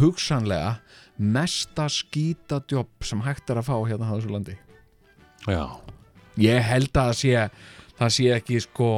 hugsanlega 0.00 0.78
mesta 1.20 1.86
skítadjobb 1.92 3.04
sem 3.04 3.20
hægt 3.26 3.50
er 3.52 3.60
að 3.60 3.68
fá 3.68 3.76
hérna 3.84 4.08
á 4.08 4.16
þessu 4.16 4.32
landi. 4.32 4.56
Já. 5.48 5.64
Ég 6.40 6.62
held 6.70 6.90
að 6.90 7.10
það 7.10 7.18
sé 7.20 7.48
það 8.00 8.14
sé 8.16 8.28
ekki 8.36 8.60
sko 8.64 8.90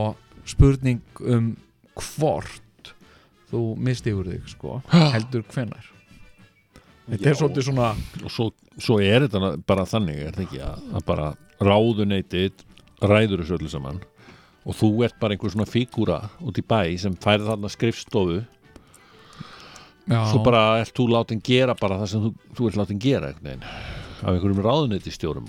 spurning 0.49 1.22
um 1.22 1.52
hvort 1.99 2.92
þú 3.52 3.62
misti 3.76 4.14
úr 4.16 4.30
þig 4.32 4.52
sko 4.54 4.78
heldur 4.92 5.44
hvenar 5.52 5.88
þetta 7.08 7.25
Já. 7.26 7.30
er 7.32 7.38
svolítið 7.40 7.68
svona 7.68 7.90
og 8.22 8.30
svo, 8.32 8.49
svo 8.78 9.00
er 9.02 9.26
þetta 9.26 9.56
bara 9.68 9.88
þannig 9.88 10.22
er 10.22 10.37
það 10.37 10.46
ekki 10.46 10.62
að, 10.64 10.87
að 10.96 11.06
bara 11.11 11.28
ráðuneytið 11.62 12.64
ræður 13.02 13.42
þessu 13.42 13.58
öllu 13.58 13.70
saman 13.72 14.00
og 14.62 14.78
þú 14.78 14.90
ert 15.06 15.18
bara 15.20 15.34
einhver 15.34 15.52
svona 15.52 15.68
fígúra 15.68 16.18
út 16.42 16.58
í 16.58 16.62
bæ 16.62 16.94
sem 17.02 17.16
færið 17.18 17.49
þarna 17.50 17.70
skrifstofu. 17.72 18.42
Já, 20.06 20.20
svo 20.30 20.42
bara 20.46 20.62
ert 20.82 20.94
þú 20.94 21.08
látin 21.11 21.42
gera 21.42 21.75
bara 21.78 21.99
það 22.00 22.08
sem 22.12 22.22
þú, 22.25 22.30
þú 22.58 22.68
ert 22.68 22.78
látin 22.80 23.02
gera 23.02 23.30
einhvern 23.30 23.50
veginn 23.50 24.01
af 24.23 24.29
einhverjum 24.33 24.62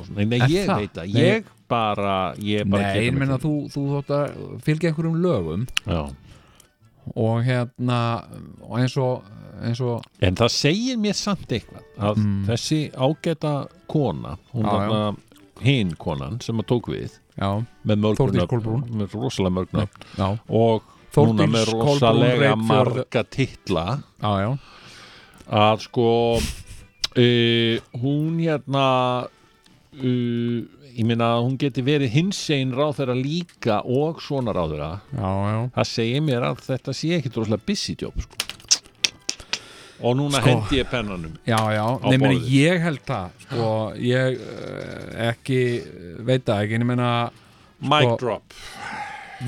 svona. 0.07 0.15
nei, 0.17 0.25
nei, 0.25 0.47
ég 0.49 0.67
það? 0.67 0.79
veit 0.83 0.97
að 1.03 1.13
Nei. 1.13 1.21
ég 1.23 1.43
bara 1.69 2.15
ég 2.37 2.69
bara 2.69 2.83
nei, 2.93 3.05
ég 3.07 3.13
meina 3.17 3.37
þú, 3.37 3.53
þú 3.73 3.83
þótt 3.93 4.13
að 4.17 4.61
fylgja 4.65 4.89
einhverjum 4.91 5.21
lögum 5.23 5.67
Já. 5.85 6.01
og 7.15 7.43
hérna 7.43 7.99
og 8.63 8.77
eins 8.79 8.95
og, 8.97 9.23
eins 9.63 9.81
og 9.83 10.03
en 10.23 10.35
það 10.39 10.53
segir 10.55 10.97
mér 10.97 11.13
samt 11.19 11.47
eitthvað 11.51 11.83
að 11.99 12.17
Mm. 12.23 12.45
þessi 12.47 12.79
ágæta 12.93 13.67
kona 13.87 14.37
hún 14.53 14.63
var 14.63 15.15
hinn 15.61 15.93
konan 15.95 16.39
sem 16.41 16.57
að 16.59 16.65
tók 16.71 16.87
við 16.89 17.19
já, 17.37 17.63
með 17.85 17.99
mörg 18.03 18.17
Þórdís 18.17 18.41
nöfn- 18.41 18.49
Kolbrún. 18.49 18.83
með 18.89 19.13
rosalega 19.13 19.53
mörg 19.57 19.71
nöfn 19.71 20.07
já, 20.17 20.39
og 20.49 20.81
núna 21.15 21.45
með 21.47 21.73
rosalega 21.73 22.55
marga 22.57 23.23
titla 23.29 24.03
já, 24.21 24.31
já 24.41 24.57
að 25.51 25.79
sko 25.83 26.39
uh, 27.17 27.99
hún 28.01 28.39
hérna 28.41 28.85
uh, 29.27 30.59
ég 30.93 31.05
meina 31.09 31.31
að 31.37 31.43
hún 31.47 31.57
geti 31.61 31.83
verið 31.85 32.13
hinsegin 32.13 32.73
ráðherra 32.77 33.15
líka 33.17 33.79
og 33.85 34.21
svona 34.21 34.53
ráðherra 34.55 34.91
já, 35.13 35.29
já, 35.49 35.59
það 35.77 35.89
segir 35.89 36.25
mér 36.25 36.47
að 36.51 36.63
þetta 36.67 36.95
sé 36.97 37.13
ekki 37.17 37.31
droslega 37.33 37.65
busy 37.69 37.95
job 38.01 38.17
sko. 38.21 38.41
og 40.03 40.17
núna 40.19 40.41
Sko. 40.41 40.49
hendi 40.49 40.81
ég 40.81 40.89
pennanum 40.91 41.33
já, 41.47 41.57
já. 41.77 41.85
Borðið. 42.03 42.47
ég 42.51 42.81
held 42.85 43.03
það 43.07 43.41
sko, 43.47 43.69
ég 44.03 44.37
uh, 44.37 45.29
ekki 45.31 45.61
veit 46.29 46.45
það 46.45 46.65
ekki, 46.67 46.83
meina 46.85 47.09
mic 47.81 48.09
Sko. 48.09 48.17
drop 48.21 48.57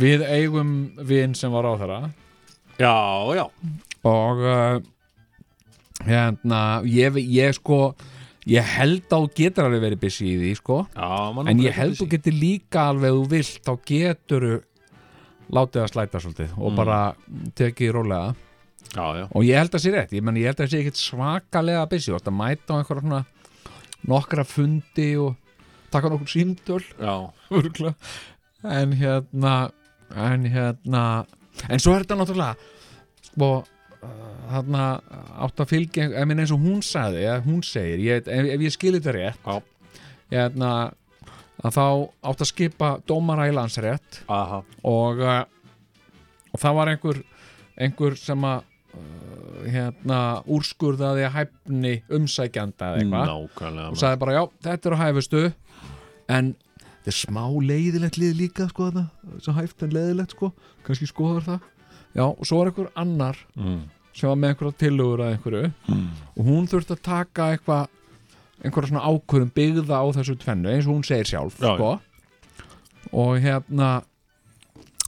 við 0.02 0.26
eigum 0.28 0.74
vin 1.08 1.36
sem 1.38 1.54
var 1.54 1.70
á 1.70 1.74
þeirra 1.80 2.02
já, 2.82 2.96
já 3.38 3.46
og 4.06 4.42
hérna 6.08 6.62
ég, 6.90 7.18
ég 7.30 7.54
sko 7.58 7.80
ég 8.46 8.62
held 8.76 9.06
að 9.10 9.26
þú 9.26 9.30
getur 9.40 9.66
alveg 9.68 9.82
verið 9.88 10.02
busy 10.06 10.26
í 10.30 10.38
því 10.42 10.52
sko 10.60 10.80
Já, 10.96 11.12
en 11.50 11.60
ég 11.64 11.74
held 11.74 11.96
busy. 11.96 12.04
þú 12.04 12.10
getur 12.16 12.36
líka 12.40 12.88
alveg 12.92 13.16
þú 13.18 13.28
vilt 13.32 13.62
þá 13.66 13.74
getur 13.90 14.48
látið 15.56 15.82
að 15.84 15.92
slæta 15.94 16.20
svolítið 16.24 16.54
og 16.58 16.72
Mm. 16.72 16.76
bara 16.76 17.00
tekið 17.56 17.92
rólega 17.94 18.36
Já, 18.96 19.06
já, 19.18 19.26
og 19.36 19.44
ég 19.44 19.58
held 19.58 19.72
að 19.76 19.82
sé 19.84 19.92
rétt, 19.92 20.12
ég, 20.14 20.22
meni, 20.24 20.40
ég 20.42 20.46
held 20.54 20.62
að 20.64 20.70
sé 20.72 20.80
ekkit 20.80 21.00
svakalega 21.02 21.90
busy, 21.90 22.12
þú 22.12 22.16
ert 22.16 22.30
að 22.30 22.38
mæta 22.38 22.70
á 22.72 22.78
einhverja 22.80 23.02
svona 23.02 23.26
nokkra 24.08 24.44
fundi 24.46 25.08
og 25.18 25.36
taka 25.92 26.10
nokkur. 26.10 26.84
Örugglega. 27.52 27.96
en 28.64 28.92
hérna 28.94 29.72
en 30.16 30.46
hérna 30.46 31.26
en 31.70 31.80
svo 31.80 31.94
er 31.96 32.04
þetta 32.06 32.18
náttúrulega 32.18 32.56
sko 33.26 33.50
þarna 34.50 34.84
átt 35.46 35.64
að 35.64 35.72
fylgja 35.72 36.10
ég 36.12 36.28
minn 36.30 36.44
eins 36.44 36.54
og 36.54 36.62
hún 36.64 36.84
sagði, 36.86 37.26
eða 37.26 37.42
hún 37.46 37.64
segir 37.66 38.04
ég, 38.04 38.28
ef, 38.30 38.52
ef 38.56 38.66
ég 38.66 38.76
skilir 38.76 39.02
þetta 39.02 39.16
rétt 39.16 39.50
Já. 39.50 39.56
hérna 40.34 40.72
að 41.66 41.78
þá 41.78 41.86
átt 42.30 42.44
að 42.44 42.52
skipa 42.52 42.92
dómara 43.10 43.48
í 43.50 43.56
landsrétt 43.56 44.22
Aha. 44.32 44.62
og, 44.86 45.24
uh, 45.24 45.44
og 46.52 46.62
það 46.62 46.78
var 46.80 46.92
einhver 46.94 47.22
einhver 47.76 48.18
sem 48.20 48.46
að 48.48 48.64
uh, 48.96 49.64
hérna 49.66 50.20
úrskurðaði 50.52 51.30
hæfni 51.34 51.96
umsækjanda 52.14 52.92
eða 52.92 53.02
eitthvað. 53.02 53.32
Nákvæmlega. 53.32 53.88
Og 53.92 54.00
sagði 54.02 54.22
bara 54.22 54.36
já, 54.38 54.44
þetta 54.68 54.90
er 54.90 54.96
á 54.96 55.00
hæfustu. 55.04 55.44
En 56.36 56.52
þetta 56.86 57.12
er 57.12 57.18
smá 57.20 57.44
leiðilegt 57.72 58.20
lið 58.22 58.38
líka 58.44 58.68
sko 58.70 58.90
þetta, 58.90 59.06
svo 59.46 59.56
hæft 59.58 59.86
en 59.86 59.96
leiðilegt 59.96 60.36
sko. 60.38 60.52
Kannski 60.86 61.10
skoður 61.10 61.48
það 61.50 61.72
já, 62.16 62.26
og 62.26 62.48
svo 62.48 62.62
er 62.64 62.72
einhver 62.72 62.90
annar 62.96 63.38
mm. 63.56 63.78
sem 64.16 64.30
var 64.32 64.40
með 64.40 64.54
einhverja 64.54 64.80
tillögur 64.86 65.26
að 65.26 65.36
einhverju 65.36 65.72
Mm. 65.92 66.08
og 66.38 66.50
hún 66.50 66.68
þurfti 66.72 66.96
að 66.96 67.06
taka 67.06 67.52
eitthvað 67.54 67.88
einhverja 68.64 68.90
svona 68.90 69.06
ákvörðum 69.06 69.54
byggða 69.56 70.02
á 70.02 70.06
þessu 70.16 70.36
tvennu 70.42 70.72
eins 70.72 70.88
og 70.88 70.96
hún 70.96 71.06
segir 71.06 71.28
sjálf 71.30 71.60
Já, 71.60 71.76
sko. 71.76 72.00
og 73.12 73.40
hérna 73.44 73.90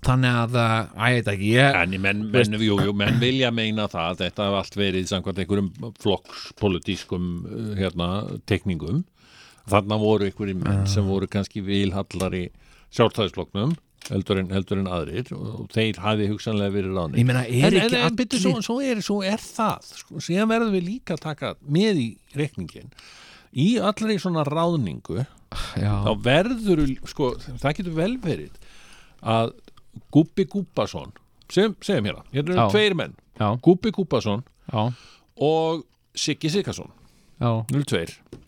þannig 0.07 0.35
að, 0.43 0.57
að 0.61 1.09
ég 1.11 1.17
veit 1.17 1.29
ekki 1.33 1.49
ég, 1.55 1.77
En 1.81 1.95
menn, 2.03 2.21
menn, 2.31 2.57
jú, 2.61 2.77
jú, 2.85 2.93
menn 2.95 3.17
vilja 3.19 3.49
meina 3.51 3.87
það 3.91 4.11
að 4.11 4.21
þetta 4.21 4.45
hafði 4.45 4.59
allt 4.61 4.77
verið 4.79 5.09
samkvæmt 5.09 5.41
einhverjum 5.43 5.71
flokkspolitískum 6.03 7.25
uh, 7.47 7.73
hérna, 7.79 8.09
tekningum 8.47 9.03
þarna 9.67 9.97
voru 9.99 10.29
einhverjum 10.29 10.61
menn 10.63 10.85
sem 10.87 11.07
voru 11.07 11.27
kannski 11.27 11.63
vilhallari 11.65 12.45
sjálfstæðisflokknum 12.95 13.75
heldur 14.07 14.41
en, 14.41 14.49
heldur 14.53 14.81
en 14.81 14.89
aðrir 14.91 15.31
og 15.35 15.67
þeir 15.73 15.99
hafi 16.03 16.27
hugsanlega 16.31 16.73
verið 16.75 16.97
ráðni 16.97 17.21
Ég 17.21 17.27
meina, 17.27 17.43
er 17.45 17.73
en, 17.73 17.87
en, 17.89 17.95
en 18.07 18.17
byrju, 18.17 18.41
svo, 18.43 18.53
svo, 18.65 18.77
er, 18.83 19.01
svo 19.03 19.19
er 19.25 19.41
það 19.41 19.89
sko, 20.01 20.21
síðan 20.23 20.51
verðum 20.51 20.75
við 20.77 20.85
líka 20.87 21.17
að 21.17 21.23
taka 21.25 21.53
með 21.65 22.03
í 22.03 22.07
reikningin 22.37 22.93
í 23.57 23.69
allri 23.83 24.19
svona 24.21 24.45
ráðningu 24.47 25.25
Já, 25.79 25.93
þá 26.03 26.11
verður, 26.23 26.83
sko, 27.07 27.31
það 27.47 27.77
getur 27.79 27.95
vel 27.97 28.13
verið 28.23 28.57
að 29.23 29.53
Gúbbi 30.13 30.45
Gúbbason 30.49 31.13
segjum, 31.49 31.77
segjum 31.81 32.09
hérna, 32.09 32.25
hérna 32.35 32.55
eru 32.55 32.71
tveir 32.73 32.95
menn. 32.97 33.15
Já, 33.39 33.47
Gúbbi 33.63 33.93
Gúbbason 33.95 34.43
já, 34.67 34.81
og 35.47 35.85
Siggi 36.17 36.51
Siggason 36.53 36.91
já. 37.39 37.51
02 37.71 38.05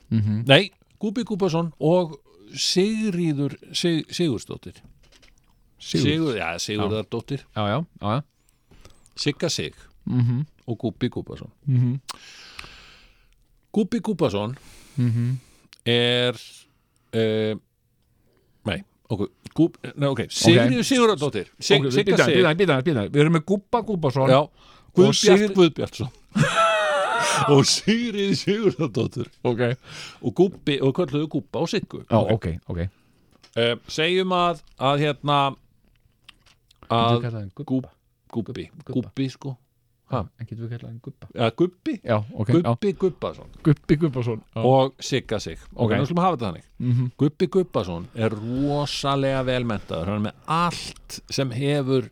mhm. 0.09 0.43
Nei, 0.49 0.69
Gúbbi 0.99 1.23
Gúbbason 1.23 1.71
og 1.79 2.19
Sigríður 2.49 3.55
Sig, 3.73 4.05
Sigursdóttir 4.09 4.81
Sigur. 5.79 6.05
Sigur, 6.05 6.35
já, 6.37 6.59
Sigurðardóttir. 6.59 7.45
Já, 7.55 7.67
já, 7.67 7.85
já, 8.01 8.15
já. 8.15 8.23
Sigga 9.15 9.49
Sig. 9.49 9.75
Mhm, 10.05 10.45
og 10.67 10.77
Gúbbi 10.77 11.09
Gúbbason. 11.09 11.51
Mhm, 11.65 11.99
Gúbbi 13.71 13.99
Gúbbason 13.99 14.57
mhm. 14.95 15.39
er 15.85 16.33
uh, 17.13 17.59
Nei, 18.65 18.83
ok, 19.09 19.27
Gúb, 19.53 19.77
nei, 19.95 20.09
okay. 20.09 20.27
Sigríður 20.29 20.83
Sigurðardóttir. 20.83 21.47
Sig, 21.59 21.79
Ok, 21.79 21.91
Sigga 21.91 22.25
Sig. 22.25 22.35
Við 22.35 23.21
erum 23.21 23.37
með 23.37 23.45
Gúbba 23.45 23.81
Gúbbason 23.81 24.29
Já, 24.29 24.39
Og 24.39 24.95
Guðbjart 24.95 25.39
Sigr- 25.39 25.53
Guðbjartsson. 25.53 26.09
Og 27.53 27.65
Sigriði 27.65 28.35
Sigurðardóttir. 28.35 29.29
Og 30.21 30.35
Gúbbi, 30.35 30.79
og 30.81 30.93
kvölduðu 30.95 31.27
Gúbba 31.27 31.63
og 31.63 31.69
Siggu. 31.69 32.03
Uh, 33.57 33.75
segjum 33.89 34.33
að, 34.35 34.61
að 34.77 35.05
hérna 35.05 35.37
að 36.97 37.15
við 37.15 37.23
kallað 37.25 37.41
hann? 37.41 37.51
Gúbbi, 38.29 38.69
Gubba. 38.85 38.93
Gúbbi 38.93 39.29
sko. 39.33 39.55
Ha? 40.09 40.19
En 40.41 40.45
getur 40.49 40.63
við 40.65 40.71
kallað 40.73 40.89
hann 40.89 40.99
Gubba? 41.05 41.27
ja, 41.35 41.49
Gubbi, 41.57 41.93
Já, 42.03 42.17
ok, 42.33 42.47
já. 42.49 42.61
Gubbi 42.69 42.93
Gubbason. 43.03 43.49
Gubbi 43.63 43.95
Gubbason 44.01 44.41
Já. 44.55 44.63
og 44.65 44.93
Sigga 44.99 45.39
Sig. 45.39 45.59
Ok, 45.75 45.91
nú 45.93 46.05
skulum 46.05 46.23
hafa 46.23 46.37
þetta 46.37 46.47
þannig. 46.51 46.63
Mhm. 46.79 47.11
Gubbi 47.17 47.47
Gubbason 47.47 48.07
er 48.15 48.29
rosalega 48.29 49.43
velmentaður 49.45 50.05
hann 50.05 50.25
er 50.25 50.31
með 50.31 50.33
allt 50.47 51.19
sem 51.29 51.51
hefur 51.51 52.09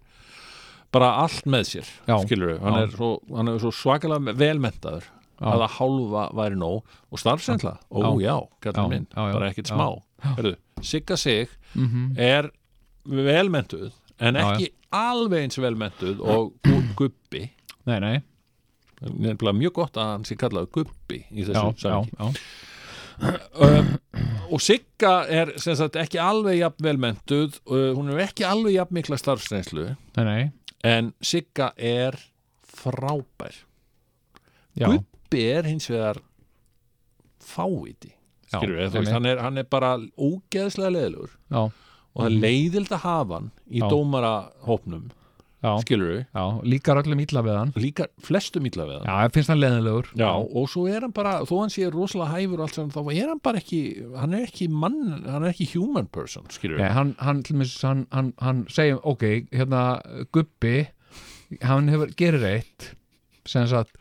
bara 0.91 1.09
allt 1.23 1.45
með 1.45 1.65
sér 1.73 1.87
Já. 2.07 2.17
skilur 2.25 2.59
hann, 2.61 2.77
er 2.83 2.87
svo, 2.93 3.19
hann 3.35 3.47
er 3.49 3.57
svo 3.59 3.71
svakalega 3.71 4.33
velmentaður 4.37 5.03
að 5.41 5.59
það 5.61 5.73
hálfa 5.77 6.21
væri 6.33 6.55
nóg 6.57 6.83
og 7.11 7.19
starfsendla, 7.19 7.77
ó 7.91 8.17
já, 8.21 8.37
Já, 8.65 8.87
minn. 8.89 9.05
Bara 9.13 9.49
ekkert 9.51 9.67
smá. 9.69 10.01
Herðu, 10.23 10.55
Sigga 10.81 11.17
Sig 11.17 11.49
Mhm. 11.75 12.17
er 12.17 12.51
velmentuð 13.05 13.91
en 14.19 14.35
Já, 14.39 14.45
ekki 14.53 14.69
alveg 14.97 15.43
eins 15.45 15.57
velmentuð 15.63 16.21
og 16.23 16.53
Gu- 16.65 16.83
Gubbi. 16.97 17.43
Nei, 17.87 17.99
nei. 18.03 18.15
Mjög 19.53 19.73
gott 19.77 19.97
að 20.01 20.07
hann 20.15 20.25
sé 20.25 20.35
kallaður 20.39 20.71
Gubbi 20.79 21.19
í 21.31 21.43
Já, 21.45 21.51
þessu 21.53 21.91
já, 21.91 21.99
já 22.17 22.31
um, 23.65 23.91
og 24.53 24.61
Sigga 24.63 25.11
er 25.29 25.51
sagt 25.61 25.97
ekki 25.99 26.19
alveg 26.21 26.59
jafn 26.61 26.85
velmentuð 26.85 27.59
uh, 27.67 27.91
hún 27.97 28.11
er 28.13 28.23
ekki 28.27 28.45
alveg 28.47 28.75
jafn 28.77 28.97
mikla 28.97 29.17
starfsreynslu. 29.19 29.87
Nei, 30.17 30.23
nei. 30.25 30.41
En 30.87 31.11
Sigga 31.25 31.71
er 31.77 32.17
frábær. 32.67 33.55
Já, 34.77 34.87
Gubbi 34.91 35.43
er 35.51 35.65
hins 35.69 35.89
vegar 35.89 36.19
Já, 38.47 38.61
nei. 38.63 39.11
hann, 39.11 39.25
er, 39.27 39.41
hann 39.43 39.57
er 39.59 39.65
bara 39.67 39.95
ógeðslega 40.15 40.93
leðilegur 40.93 41.33
já, 41.51 41.65
og 42.17 42.23
það 42.25 42.31
er 42.33 42.41
leiðild 42.47 42.91
að 42.97 43.03
hafa 43.05 43.37
hann 43.39 43.49
í 43.69 43.81
Já. 43.83 43.87
dómarahópnum 43.93 45.05
já, 45.63 45.71
skilur 45.83 46.09
við, 46.11 46.19
já 46.37 46.43
Líkar 46.73 46.99
öllum 47.01 47.21
illa 47.23 47.41
við 47.45 47.55
hann. 47.57 47.71
Líka 47.81 48.05
flestum 48.23 48.67
illa 48.69 48.85
við 48.87 48.99
hann. 48.99 49.07
Já, 49.09 49.15
ég 49.27 49.33
finnst 49.37 49.51
hann 49.51 49.61
leðilegur 49.61 50.09
Já, 50.19 50.29
og 50.37 50.67
svo 50.71 50.83
er 50.89 51.05
hann 51.05 51.13
bara, 51.17 51.33
þó 51.49 51.55
hann 51.63 51.73
sé 51.73 51.87
rosalega 51.93 52.33
hæfur 52.35 52.61
og 52.61 52.67
allt 52.67 52.77
sem, 52.77 52.91
þá 52.93 53.01
er 53.13 53.31
hann 53.31 53.41
bara 53.43 53.61
ekki 53.61 53.81
hann 54.17 54.35
er 54.37 54.45
ekki 54.47 54.69
mann, 54.73 54.99
hann 55.25 55.43
er 55.47 55.53
ekki 55.53 55.69
human 55.73 56.09
person 56.13 56.45
skilur 56.53 56.81
Nei, 56.81 56.91
hann, 56.93 57.15
hann, 57.21 57.41
til 57.45 57.57
dæmis, 57.57 57.73
hann, 57.85 58.05
hann, 58.13 58.33
hann 58.43 58.65
segjum, 58.73 59.01
ok, 59.03 59.25
hérna 59.53 59.83
Gubbi, 60.35 60.75
hann 61.65 61.89
hefur 61.93 62.13
gerir 62.19 62.45
eitt 62.53 62.91
sem 63.47 63.63
sagt 63.71 63.95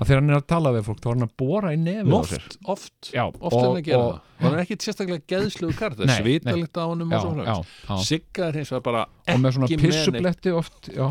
að 0.00 0.08
þegar 0.08 0.20
hann 0.22 0.30
er 0.32 0.38
að 0.40 0.46
tala 0.52 0.70
við 0.74 0.84
fólk 0.88 1.00
þá 1.04 1.08
er 1.10 1.14
hann 1.16 1.26
að 1.26 1.34
bóra 1.42 1.72
í 1.74 1.78
nefið 1.80 2.14
á 2.16 2.20
sér. 2.30 2.44
oft, 2.46 2.56
oft, 2.74 3.10
Já, 3.12 3.24
oft 3.28 3.56
er 3.56 3.66
hann 3.66 3.80
að 3.80 3.84
gera 3.90 3.98
og, 4.00 4.12
það. 4.14 4.22
Og 4.40 4.46
hann 4.46 4.54
er 4.56 4.62
ekki 4.64 4.78
sérstaklega 4.86 5.26
geðslugu 5.34 5.76
kart 5.80 5.98
það 6.00 6.06
er 6.06 6.22
svitalegt 6.24 6.80
á 6.80 6.84
honum 6.88 7.10
Já, 7.12 7.18
og 7.18 7.22
svo 7.26 7.30
já, 7.30 7.34
framvegis. 7.34 7.90
já 7.90 8.08
Sigga 8.10 8.46
er 8.48 8.58
hins 8.60 8.72
vegar 8.72 8.86
bara 8.88 9.02
Og 9.34 9.42
með 9.44 9.56
svona 9.58 9.68
ekki 9.70 9.80
pissubletti 9.84 10.54
oft 10.56 10.90
Já, 10.94 11.08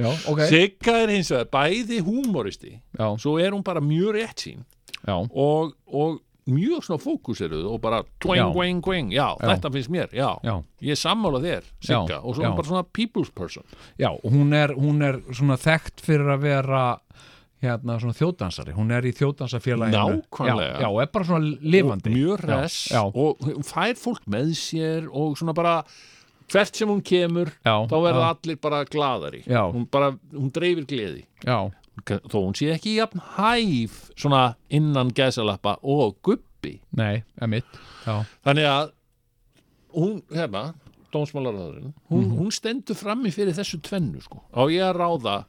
já 0.00 0.08
ok. 0.32 0.40
Sigga 0.50 0.96
er 1.04 1.14
hins 1.14 1.30
vegar 1.34 1.50
bæði 1.54 2.00
húmoristi 2.06 2.72
Já, 2.98 3.06
svo 3.22 3.36
er 3.42 3.54
hún 3.54 3.62
bara 3.66 3.80
mjög 3.84 4.16
rétt 4.18 4.44
sín 4.48 4.66
og, 5.08 5.72
og 5.86 6.18
mjög 6.50 6.82
svona 6.84 7.00
fókuseruð 7.00 7.66
og 7.70 7.78
bara 7.80 8.02
twang, 8.20 8.50
twang, 8.52 8.80
twang 8.84 9.12
já, 9.14 9.28
Já. 9.38 9.46
þetta 9.52 9.70
finnst 9.72 9.90
mér, 9.92 10.08
já, 10.12 10.28
já. 10.44 10.54
Ég 10.82 10.98
sammála 10.98 11.40
þér 11.44 11.68
Sigga, 11.80 12.18
og 12.20 12.34
svo 12.34 12.42
er 12.44 12.50
hún 12.50 12.56
bara 12.58 12.68
svona 12.68 12.82
people's 12.96 13.30
person. 13.32 13.64
Já, 14.00 14.10
og 14.10 14.28
hún 14.34 14.52
er, 14.56 14.74
hún 14.74 15.00
er 15.06 15.20
svona 15.30 15.56
þekkt 15.60 16.02
fyrir 16.04 16.28
að 16.34 16.42
vera 16.44 16.82
hérna 17.62 17.98
svona 18.00 18.16
þjóðdansari 18.16 18.72
hún 18.76 18.90
er 18.96 19.04
í 19.04 19.12
þjóðdansafélaginu 19.12 20.22
Nákvæmlega. 20.22 20.78
Já, 20.80 20.86
já, 20.86 21.02
er 21.02 21.10
bara 21.12 21.24
svona 21.28 21.56
lifandi 21.60 22.10
og 22.10 22.16
mjög 22.16 22.44
res 22.48 22.76
Já, 22.88 23.00
já. 23.00 23.02
og 23.14 23.38
hún 23.44 23.66
fær 23.68 23.94
fólk 24.00 24.24
með 24.32 24.54
sér 24.56 25.08
og 25.12 25.36
svona 25.38 25.54
bara 25.54 25.74
hvert 26.50 26.74
sem 26.76 26.88
hún 26.88 27.02
kemur 27.04 27.52
Já, 27.64 27.74
þá 27.86 27.96
verða 28.00 28.24
já. 28.24 28.30
allir 28.34 28.56
bara 28.64 28.84
gladari 28.84 29.42
Já. 29.46 29.62
hún, 29.72 29.84
bara, 29.90 30.12
hún 30.32 30.50
dreifir 30.52 30.86
gleði 30.90 31.24
Já, 31.44 31.58
þó 32.06 32.38
hún 32.46 32.56
sé 32.56 32.70
ekki 32.74 32.96
jafn 32.96 33.20
hæf 33.36 34.10
svona 34.16 34.54
innan 34.70 35.12
gæsalappa 35.12 35.76
og 35.82 36.16
gubbi 36.24 36.80
nei, 36.96 37.22
emitt 37.40 37.68
Já, 38.06 38.24
þannig 38.46 38.66
að 38.72 38.90
hún, 39.94 40.22
hérna, 40.32 40.64
dómsmálaráðurinn 41.12 41.92
hún, 42.08 42.24
Mhm. 42.24 42.36
hún 42.38 42.50
stendur 42.54 42.94
frammi 42.96 43.30
fyrir 43.34 43.52
þessu 43.52 43.80
tvennu 43.82 44.20
sko. 44.22 44.40
á 44.54 44.62
ég 44.70 44.80
að 44.86 44.96
ráða 44.96 45.44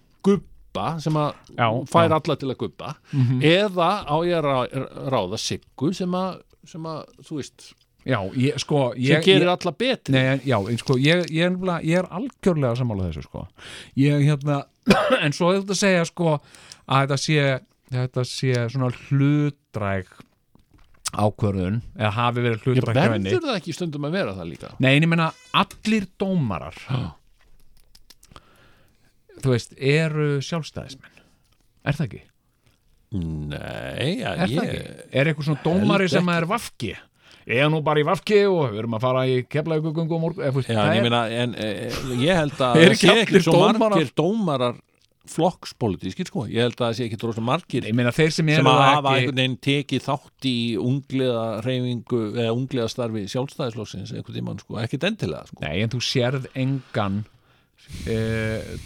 gubba 0.71 0.99
sem 1.03 1.13
að 1.19 1.33
Já, 1.57 1.67
fær 1.91 2.07
já. 2.09 2.15
alla 2.15 2.35
til 2.35 2.49
að 2.49 2.57
gubba 2.57 2.95
Mhm. 3.13 3.41
eða 3.41 4.05
á 4.07 4.15
ég 4.23 4.37
að 4.39 4.45
rá- 4.45 5.11
ráða 5.11 5.37
siggu 5.39 5.93
sem 5.93 6.11
að, 6.11 6.41
sem 6.65 6.81
að 6.83 7.05
þú 7.23 7.35
veist, 7.37 7.73
já 8.05 8.17
ég, 8.33 8.57
sko 8.59 8.93
sem 8.93 9.01
ég, 9.03 9.23
gerir 9.23 9.47
ég, 9.47 9.49
alla 9.49 9.71
betri 9.71 10.11
Nei, 10.13 10.37
já, 10.39 10.57
sko, 10.77 10.93
ég, 10.97 11.25
ég, 11.29 11.43
er 11.45 11.99
er 11.99 12.03
algjörlega 12.09 12.75
sammála 12.77 13.11
þessu, 13.11 13.23
sko 13.23 13.47
Ég, 13.97 14.23
hérna, 14.25 14.65
en 15.21 15.31
svo 15.31 15.51
er 15.53 15.61
þetta 15.61 15.73
að 15.75 15.83
segja, 15.83 16.05
sko 16.05 16.39
að 16.87 17.07
þetta 17.07 17.17
sé, 17.19 17.61
þetta 17.91 18.25
sé 18.25 18.53
svona 18.69 18.91
hlutdræg 19.09 20.05
ákvörðun, 21.11 21.81
eða 21.99 22.11
hafi 22.15 22.39
verið 22.41 22.61
henni. 23.11 23.29
verður 23.33 23.49
það 23.49 23.57
ekki 23.59 23.73
stundum 23.75 24.05
að 24.07 24.11
vera 24.15 24.33
það 24.33 24.47
líka 24.49 24.69
Nei, 24.79 24.95
en 24.95 25.03
ég 25.03 25.09
meina, 25.11 25.31
allir 25.53 26.05
dómarar 26.17 26.77
þú 29.45 29.53
veist, 29.55 29.77
eru 29.77 30.27
sjálfstæðismenn 30.45 31.17
Er 31.81 31.97
það 31.97 32.05
ekki? 32.09 32.21
nei, 33.11 34.19
ja, 34.21 34.35
Er 34.35 34.45
það 34.45 34.51
ég 34.55 34.67
ekki? 34.67 35.07
Er 35.11 35.31
eitthvað 35.31 35.47
svona 35.49 35.65
dómari 35.65 36.11
sem 36.11 36.29
er 36.31 36.47
vafki? 36.49 36.93
Ég 37.49 37.63
er 37.65 37.71
nú 37.73 37.81
bara 37.83 37.99
í 37.99 38.05
vafki 38.05 38.43
og 38.47 38.69
við 38.69 38.83
erum 38.83 38.95
að 38.99 39.03
fara 39.07 39.25
í 39.27 39.41
keflaugugöngu 39.49 40.15
og 40.15 40.21
morgun 40.27 40.45
Já, 40.45 40.53
það 40.53 40.85
en 40.85 40.95
ég 40.99 41.05
meina, 41.07 41.21
en 41.41 41.55
e, 41.57 41.69
ég 42.21 42.37
held 42.37 42.61
að 42.61 42.79
Er 42.85 42.93
það 42.93 42.93
ekki 42.93 43.11
allir 43.33 43.47
dómarar- 43.49 43.81
margir 43.81 44.11
dómarar 44.21 44.79
flokkspolítískir, 45.31 46.27
sko 46.29 46.45
ég 46.49 46.63
held 46.65 46.77
að 46.79 46.85
það 46.87 46.95
sé 46.97 47.05
ekki 47.07 47.19
rosa 47.21 47.43
margir 47.45 47.85
meina, 47.93 48.13
sem 48.15 48.31
sem 48.33 48.47
að 48.49 48.65
það 48.65 48.87
hafa 48.87 49.11
ekki 49.11 49.19
einhvern 49.21 49.41
veginn 49.41 49.57
tekið 49.67 50.05
þátt 50.07 50.47
í 50.49 50.55
ungliða 50.81 51.43
reyfingu 51.65 52.21
eða 52.31 52.55
ungliða 52.55 52.87
starfi 52.91 53.25
sjálfstæðislóksins 53.33 54.13
einhvern 54.15 54.37
tímann, 54.39 54.61
sko, 54.63 54.79
ekkert 54.81 55.05
endilega 55.11 55.45
sko. 55.49 55.61
Nei, 55.61 55.75
en 55.85 55.93
þú 55.93 56.01
sérð 56.07 56.47
engan 56.57 57.21
e, 58.07 58.17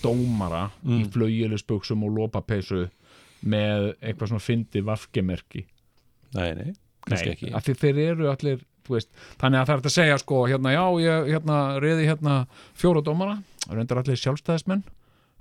dómara 0.04 0.70
í 0.86 1.02
Mm. 1.04 1.10
flaugilusbuxum 1.14 2.04
og 2.04 2.16
lopapeysu 2.18 2.90
með 3.46 3.96
eitthvað 4.02 4.32
svona 4.32 4.42
fyndi 4.44 4.82
vafkemerki. 4.86 5.66
Nei, 6.36 6.54
nei, 6.56 6.74
kannski 7.06 7.30
ekki. 7.36 7.54
af 7.56 7.64
því 7.64 7.76
þeir 7.80 8.00
eru 8.12 8.30
allir 8.32 8.64
veist, 8.90 9.10
þannig 9.42 9.60
að 9.62 9.66
það 9.66 9.70
er 9.74 9.78
hægt 9.80 9.86
að 9.90 9.96
segja 9.96 10.18
sko 10.22 10.44
hérna, 10.48 10.72
já, 10.76 10.84
ég 11.02 11.30
hérna, 11.34 11.80
reyði 11.82 12.06
hérna 12.10 12.48
fjóra 12.78 13.02
dómara, 13.02 13.38
reyndar 13.70 13.98
allir 14.04 14.16
sjálfstæðismenn. 14.22 14.84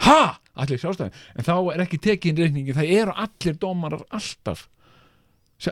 Ha, 0.00 0.38
allir 0.56 0.78
sjálfstæðismenn. 0.80 1.12
En 1.36 1.44
þá 1.44 1.74
er 1.74 1.82
ekki 1.84 1.98
tekin 2.00 2.36
reikningi, 2.36 2.72
það 2.76 2.92
eru 3.00 3.12
allir 3.16 3.58
dómarar 3.60 4.04
alltaf. 4.10 4.68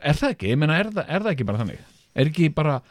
Er 0.02 0.14
það 0.14 0.30
ekki, 0.34 0.48
ég 0.52 0.58
meina, 0.58 0.76
er, 0.78 0.90
það- 0.92 1.08
er 1.08 1.20
það 1.20 1.32
ekki 1.32 1.46
bara 1.48 1.58
þannig? 1.62 1.78
Er 2.14 2.26
ekki 2.28 2.48
bara, 2.54 2.82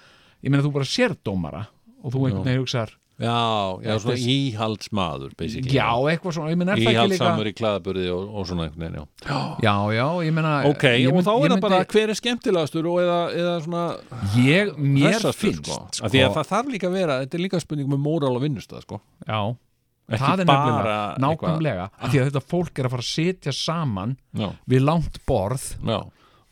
ég 0.44 0.50
meina 0.52 0.64
þú 0.66 0.74
bara 0.74 0.86
sér 0.86 1.16
dómara 1.24 1.68
og 2.04 2.12
þú 2.14 2.26
einhvern 2.28 2.44
veginn 2.46 2.62
hugsar 2.66 2.92
já, 3.22 3.38
já, 3.86 3.94
svona 4.02 4.18
íhaldsmaður 4.36 5.34
basically. 5.40 5.74
Já, 5.76 5.88
eitthvað 6.12 6.36
svona, 6.38 6.56
meina, 6.62 6.76
ekki 6.76 6.86
líka 6.88 6.94
íhaldsamur 7.06 7.50
í 7.52 7.54
klaðaburði 7.58 8.06
og, 8.16 8.30
og 8.42 8.48
svona 8.50 8.68
veginn, 8.74 8.98
já 9.00 9.40
Já, 9.62 9.74
já, 9.96 10.06
ég 10.28 10.36
meina 10.38 10.54
ok, 10.70 10.86
ég 10.98 11.10
og 11.14 11.24
þá 11.26 11.32
er 11.36 11.54
það 11.56 11.64
bara 11.66 11.80
myndi- 11.82 11.96
hver 11.96 12.14
er 12.16 12.20
skemmtilegastur 12.22 12.88
og 12.92 13.02
eða, 13.04 13.20
eða 13.42 13.56
svona 13.66 13.84
Ég, 14.42 14.72
mér 14.78 15.10
hressastur, 15.12 15.42
finnst 15.48 15.70
sko. 15.72 16.06
Af 16.08 16.12
því 16.16 16.24
að 16.28 16.38
það 16.40 16.50
þarf 16.54 16.72
líka 16.76 16.90
að 16.92 16.98
vera, 17.00 17.20
þetta 17.26 17.38
er 17.40 17.46
líka 17.48 17.62
spurning 17.64 17.92
með 17.94 18.02
móral 18.08 18.34
og 18.36 18.42
vinnustað 18.46 18.86
sko. 18.88 19.02
Já, 19.28 19.42
ekki 20.12 20.24
það 20.26 20.42
er 20.44 20.50
bara 20.50 20.72
nefnilega 20.72 21.04
nákvæmlega 21.24 21.86
því 22.12 22.20
að 22.24 22.26
þetta 22.32 22.42
fólk 22.52 22.80
er 22.82 22.88
að 22.90 22.96
fara 22.96 23.06
að 23.06 23.12
sitja 23.14 23.54
saman 23.56 24.18
eitthvað- 24.36 24.50
við 24.74 24.82
langt 24.84 25.22
borð 25.30 25.68
já, 25.86 26.00
já, 26.00 26.02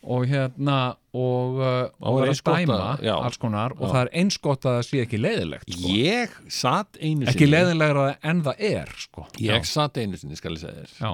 og 0.02 0.24
hérna 0.30 0.76
og, 1.12 1.58
uh, 1.60 1.90
Og 2.00 2.20
er 2.22 2.30
að 2.30 2.40
dæma 2.46 2.76
já. 3.04 3.12
alls 3.18 3.36
konar 3.42 3.72
og 3.76 3.82
Já. 3.82 3.92
það 3.92 4.00
er 4.06 4.10
eins 4.22 4.38
gott 4.40 4.64
að 4.64 4.76
það 4.78 4.86
sé 4.88 5.00
ekki 5.04 5.18
leiðilegt 5.20 5.72
sko. 5.74 5.88
ég 5.92 6.36
satt 6.48 6.96
einu 7.02 7.26
ekki 7.26 7.38
sinni 7.44 7.50
leiðilegra 7.52 8.04
en 8.30 8.42
það 8.46 8.62
er 8.70 8.92
sko. 8.96 9.26
ég 9.44 9.66
satt 9.68 9.98
einu 10.00 10.16
sinni, 10.20 10.36
skal 10.40 10.54
ég 10.56 10.62
segja 10.62 10.84
þér 10.86 10.94
já, 11.02 11.12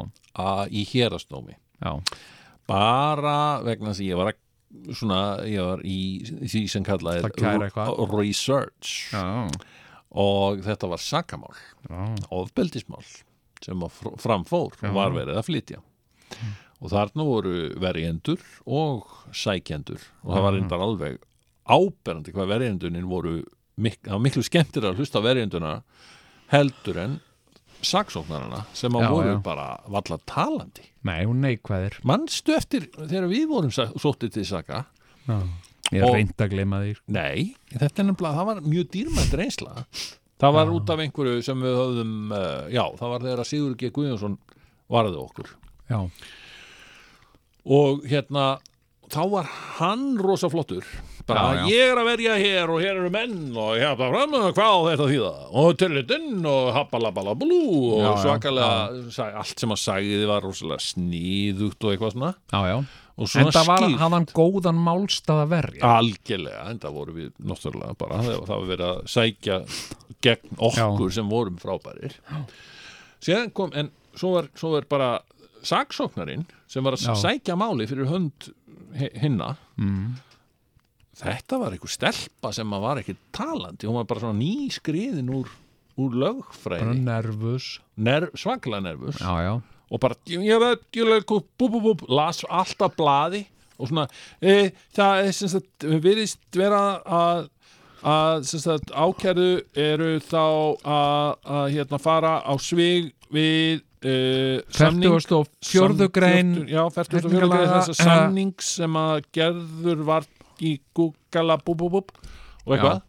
í 0.71 0.85
hérastómi 0.93 1.57
já, 1.83 1.93
bara 2.69 3.37
vegna 3.67 3.91
þess 3.95 4.03
að 4.05 4.11
ég 4.11 4.21
var 4.21 4.33
að 4.33 4.43
svona, 4.99 5.21
ég 5.49 5.63
var 5.65 5.83
í 5.87 5.99
því 6.45 6.63
sem 6.69 6.85
kallað 6.87 7.23
Það 7.25 7.37
kæra 7.41 7.69
eitthvað. 7.71 7.93
er 8.05 8.15
research 8.21 8.95
já, 9.15 9.25
og 10.17 10.63
þetta 10.67 10.91
var 10.93 11.03
sakamál 11.03 11.57
já, 11.89 12.05
ofbeldismál 12.31 13.03
sem 13.65 13.83
framfór 14.21 14.77
var 14.95 15.11
verið 15.17 15.39
að 15.41 15.47
flytja 15.49 15.83
og 16.81 16.93
þarna 16.93 17.25
voru 17.27 17.55
verjendur 17.81 18.43
og 18.67 19.07
sækjendur. 19.37 20.03
Og 20.27 20.35
það 20.35 20.45
var 20.47 20.57
reyndar 20.57 20.85
alveg 20.87 21.21
áberandi 21.67 22.35
hvað 22.35 22.51
verjendunin 22.53 23.09
voru 23.11 23.39
mik 23.83 24.07
miklu 24.23 24.45
skemmtir 24.47 24.87
að 24.89 25.01
hlusta 25.01 25.21
verjenduna 25.25 25.79
heldur 26.53 27.01
en 27.03 27.17
saksóknarana 27.87 28.63
sem 28.77 28.95
að 28.97 29.05
Já, 29.05 29.11
voru 29.13 29.33
já. 29.35 29.39
bara 29.45 29.67
valla 29.93 30.19
talandi. 30.29 30.85
Nei, 31.07 31.25
hún 31.29 31.43
neikvæðir. 31.45 31.99
Mannstu 32.09 32.55
eftir 32.57 32.87
þegar 32.97 33.29
við 33.31 33.49
vorum 33.51 33.73
sóttið 33.75 34.37
til 34.39 34.47
saka? 34.49 34.85
Já. 35.27 35.41
ég 35.93 36.03
er 36.03 36.15
reynd 36.17 36.41
að 36.41 36.55
gleyma 36.55 36.81
því. 36.83 36.95
Nei, 37.15 37.55
þetta 37.73 38.03
er 38.03 38.09
nefnilega, 38.09 38.39
það 38.41 38.49
var 38.51 38.63
mjög 38.65 38.89
dýrmætt 38.95 39.37
reynsla. 39.39 39.85
Það 40.37 40.57
var 40.57 40.73
út 40.75 40.91
af 40.93 41.03
einhverju 41.05 41.45
sem 41.45 41.63
við 41.65 41.77
höfðum, 41.81 42.17
uh, 42.33 42.65
já, 42.73 42.83
það 42.99 43.13
var 43.13 43.23
þegar 43.25 43.43
að 43.45 43.49
Sigur 43.51 43.77
G. 43.81 43.93
Guðjónsson 43.95 44.35
varði 44.93 45.21
okkur. 45.23 45.53
Já, 45.89 46.01
og 47.67 48.07
hérna, 48.07 48.57
þá 49.13 49.21
var 49.33 49.51
hann 49.81 50.09
rosa 50.23 50.51
flottur. 50.53 50.87
Bara 51.27 51.41
Já, 51.43 51.57
já. 51.59 51.65
ég 51.75 51.89
er 51.91 51.99
að 51.99 52.07
verja 52.07 52.35
hér 52.39 52.71
og 52.71 52.79
hér 52.85 52.99
eru 53.01 53.09
menn 53.11 53.49
og 53.59 53.73
hérna 53.81 54.11
fram 54.13 54.35
og 54.39 54.45
hvað 54.55 54.85
þetta 54.93 55.07
þýða? 55.11 55.31
Og 55.59 55.73
tillitinn 55.81 56.45
og 56.47 56.69
happalabalablu 56.77 57.57
og 57.97 58.05
Já, 58.05 58.11
svakalega 58.23 59.33
allt 59.41 59.59
sem 59.65 59.75
að 59.75 59.81
sagði 59.83 60.21
var 60.31 60.47
rosalega 60.47 60.85
sníðugt 60.87 61.83
og 61.83 61.97
eitthvað 61.97 62.15
svona. 62.15 62.31
Og 63.17 63.25
en 63.27 63.33
svona 63.33 63.55
það 63.57 63.69
var, 63.73 63.87
hafði 63.97 64.15
hann 64.15 64.29
góðan 64.37 64.81
málstað 64.87 65.43
að 65.43 65.53
verja. 65.57 65.91
Algjörlega, 65.97 66.63
en 66.71 66.81
það 66.85 66.97
voru 67.01 67.17
við 67.17 67.31
náttúrulega 67.51 67.99
bara, 68.05 68.23
það 68.29 68.51
var 68.53 68.67
verið 68.71 68.87
að 68.93 68.99
sækja 69.17 69.59
gegn 70.29 70.59
okkur 70.69 71.15
sem 71.17 71.31
vorum 71.35 71.57
frábærir. 71.59 72.15
Síðan 73.25 73.51
kom, 73.57 73.73
en 73.75 73.91
svo 74.15 74.37
var, 74.37 74.51
svo 74.55 74.77
var 74.77 74.87
bara 74.91 75.11
saksóknarinn 75.69 76.47
sem 76.71 76.85
var 76.87 76.97
að 76.97 77.07
Já. 77.09 77.15
sækja 77.25 77.57
máli 77.59 77.89
fyrir 77.91 78.11
hönd 78.11 78.51
hi- 78.97 79.13
hinna 79.23 79.55
mm. 79.77 80.17
þetta 81.23 81.61
var 81.63 81.77
einhver 81.77 81.93
stelpa 81.93 82.53
sem 82.57 82.77
að 82.77 82.87
var 82.87 83.03
ekki 83.03 83.17
talandi, 83.37 83.89
hún 83.89 83.99
var 84.01 84.09
bara 84.11 84.25
svona 84.25 84.41
nýskriðin 84.41 85.33
úr, 85.33 85.51
úr 86.01 86.21
lögfræði 86.25 87.01
nervus 87.03 87.77
Nerv, 87.97 88.33
svaklega 88.39 88.85
nervus 88.85 89.21
já, 89.21 89.59
og 89.87 90.03
bara, 90.03 90.17
bú, 90.27 91.69
bú, 91.69 91.83
bú, 91.83 91.99
las 92.11 92.45
alltaf 92.49 92.97
blaði 92.99 93.45
og 93.77 93.91
svona, 93.91 94.07
e, 94.41 94.73
það 94.97 95.27
er 95.27 95.35
sem 95.37 95.53
sagt, 95.53 95.85
virðist 96.01 96.41
vera 96.57 96.81
að 97.05 97.51
að 98.07 98.45
sagt, 98.47 98.93
ákærðu 98.93 99.51
eru 99.79 100.11
þá 100.23 100.43
að, 100.85 101.31
að 101.43 101.67
hérna 101.75 101.99
fara 102.03 102.35
á 102.45 102.53
svig 102.63 103.13
við 103.33 103.83
uh, 104.05 104.61
samning 104.75 105.17
44. 105.21 106.09
grein 106.13 106.53
já, 106.69 106.83
44. 106.91 107.31
grein 107.31 107.73
þess 107.73 107.89
að 107.89 107.95
eh, 107.95 108.03
samning 108.03 108.55
sem 108.63 109.01
að 109.01 109.25
gerður 109.37 110.05
var 110.09 110.29
í 110.61 110.77
Google 110.97 111.57
og 112.67 112.77
eitthvað 112.77 113.03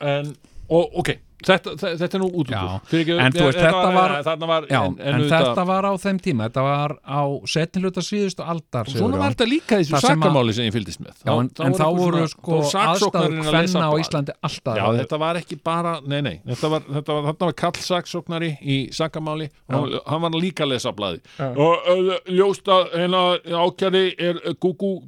en, 0.00 0.32
og 0.68 1.00
ok 1.02 1.14
þetta, 1.46 1.74
þetta, 1.80 2.08
er 2.16 2.22
nú 2.22 2.28
út 2.30 2.50
ekki, 2.50 3.16
En 3.20 3.32
þetta 3.32 3.92
var- 3.94 4.14
þarna 4.26 4.46
var 4.50 4.66
Já, 4.70 4.80
en, 4.84 4.96
en, 4.98 5.00
en, 5.00 5.20
auðvitað- 5.20 5.46
þetta 5.46 5.66
var 5.66 5.84
á 5.88 5.92
þeim 6.04 6.18
tíma. 6.20 6.48
Þetta 6.50 6.62
var 6.66 6.94
á 7.00 7.20
setniluta 7.46 8.04
síðustu 8.04 8.44
aldar 8.44 8.88
Og 8.88 8.94
svona 8.94 9.18
var 9.18 9.34
þetta 9.34 9.48
líka 9.48 9.78
þessu 9.80 10.00
sakamáli 10.00 10.54
sem 10.54 10.64
ég 10.68 10.74
fylgdist 10.74 11.00
með. 11.00 11.14
Já, 11.24 11.32
en, 11.32 11.50
en 11.66 11.72
þá 11.72 11.86
voru 11.96 12.26
sko 12.28 12.60
aðstæður 12.60 13.36
hvenna 13.50 13.86
á 13.88 13.92
Íslandi 14.00 14.36
alltaf. 14.42 14.76
Já, 14.76 14.86
þetta 15.00 15.18
var 15.18 15.40
ekki 15.40 15.60
bara, 15.64 16.00
nei, 16.04 16.20
nei 16.20 16.40
þetta 16.46 16.70
var, 16.70 16.80
þetta 16.98 17.18
var, 17.22 17.34
var 17.40 17.52
kall 17.52 17.72
saksóknari 17.72 18.52
í 18.60 18.78
sakamáli. 18.92 19.50
Og 19.70 20.00
hann, 20.06 20.20
var 20.20 20.30
líka 20.30 20.64
að 20.64 20.74
lesa 20.74 20.92
blaði 20.92 21.20
og 21.40 22.20
ljóst 22.28 22.68
að 22.68 22.92
hérna 22.94 23.38
ákjari 23.64 24.14
er 24.18 24.40
uh, 24.44 24.54
gúgú, 24.60 25.00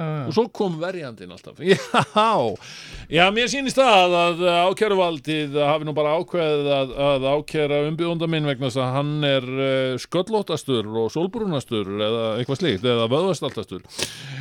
blú 0.00 0.30
og 0.30 0.34
svo 0.36 0.44
kom 0.54 0.78
verjandinn 0.80 1.30
alltaf. 1.34 1.60
Já, 1.64 1.76
já, 3.10 3.24
mér 3.34 3.48
sýnist 3.50 3.76
það 3.78 4.14
að 4.16 4.42
ákjæruvaldið 4.70 5.56
hafi 5.66 5.86
nú 5.88 5.94
bara 5.96 6.16
ákveðið 6.20 6.68
að, 6.76 6.92
að 7.06 7.26
ákjæra 7.34 7.80
umbjóðunda 7.88 8.28
minn 8.30 8.46
vegna 8.48 8.68
þess 8.70 8.80
að 8.84 8.92
hann 8.96 9.12
er 9.26 9.48
uh, 9.50 9.94
sköllóttastur 10.00 10.86
og 11.02 11.08
sólbrúnastur 11.14 11.90
eða 11.96 12.26
eitthvað 12.40 12.60
slíkt, 12.62 12.86
eða 12.86 13.08
vöðvastaltastur. 13.10 13.82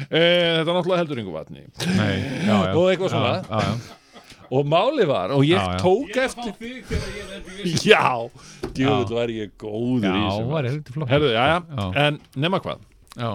E, 0.10 0.20
þetta 0.20 0.68
er 0.68 0.76
náttúrulega 0.76 1.02
heldur 1.04 1.24
yngur 1.24 1.38
vatni. 1.40 1.66
Nei, 1.98 2.14
já, 2.46 2.54
já. 2.54 2.74
og 2.76 2.86
eitthvað 2.92 3.16
svona. 3.16 3.34
Já, 3.50 3.66
já. 3.66 3.98
og 4.50 4.66
máli 4.70 5.06
var, 5.10 5.34
og 5.36 5.44
ég 5.46 5.58
Já, 5.60 5.66
já. 5.76 5.82
tók 5.82 6.16
eftir 6.18 6.54
já, 7.92 8.06
djúvill 8.74 9.14
var 9.20 9.30
ég 9.34 9.52
góður 9.62 10.08
í 10.10 10.22
Já, 10.24 10.30
þessu 10.30 10.48
var 10.50 10.66
ég 10.66 10.74
heldur 10.74 10.96
flott 10.96 11.12
Herðu, 11.14 11.30
já, 11.36 11.44
já, 11.52 11.60
Já. 11.78 11.86
en 12.08 12.18
nema 12.46 12.62
hvað. 12.64 12.82
Já, 13.20 13.30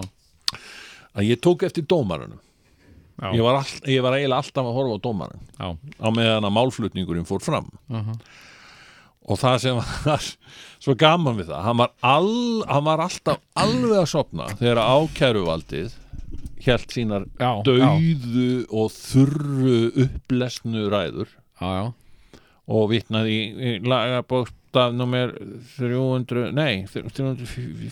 að 1.15 1.29
ég 1.31 1.39
tók 1.43 1.63
eftir 1.67 1.85
dómarunum 1.87 2.39
já, 3.21 3.29
ég 3.31 3.43
var, 3.45 3.61
all, 3.61 3.75
ég 3.87 4.01
var 4.03 4.17
eiginlega 4.17 4.41
alltaf 4.43 4.65
að 4.67 4.75
horfa 4.79 4.95
á 4.97 5.03
dómarun 5.05 5.43
já. 5.59 5.67
á 6.03 6.07
meðan 6.11 6.47
að 6.49 6.55
málflutningurinn 6.57 7.27
fór 7.29 7.41
fram 7.45 7.69
Mhm. 7.89 8.17
og 9.25 9.39
það 9.41 9.57
sem 9.63 9.79
var 10.05 10.25
svo 10.85 10.95
gaman 11.01 11.37
við 11.39 11.47
það 11.49 11.63
hann 11.69 11.77
var, 11.81 11.93
all, 12.05 12.63
hann 12.69 12.83
var 12.85 12.99
alltaf 13.07 13.39
alveg 13.57 14.01
að 14.03 14.09
sopna 14.11 14.49
þegar 14.59 14.81
ákæruvaldið 14.85 15.95
hélt 16.65 16.91
sínar 16.93 17.25
Já, 17.39 17.51
dauðu 17.65 18.65
og 18.73 18.91
þurru 18.93 19.79
upplesnu 20.05 20.87
ræður 20.89 21.29
já, 21.61 21.67
já. 21.79 21.85
og 22.67 22.87
vitnaði 22.91 23.33
í, 23.33 23.41
í 23.55 23.73
lagabókstaf 24.75 24.93
nummer 24.93 25.31
300, 25.77 26.51
nei 26.55 26.85
300, 26.87 27.45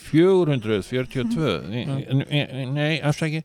442 0.09 1.61
nei, 1.69 2.67
nei 2.73 3.01
afsæki 3.01 3.43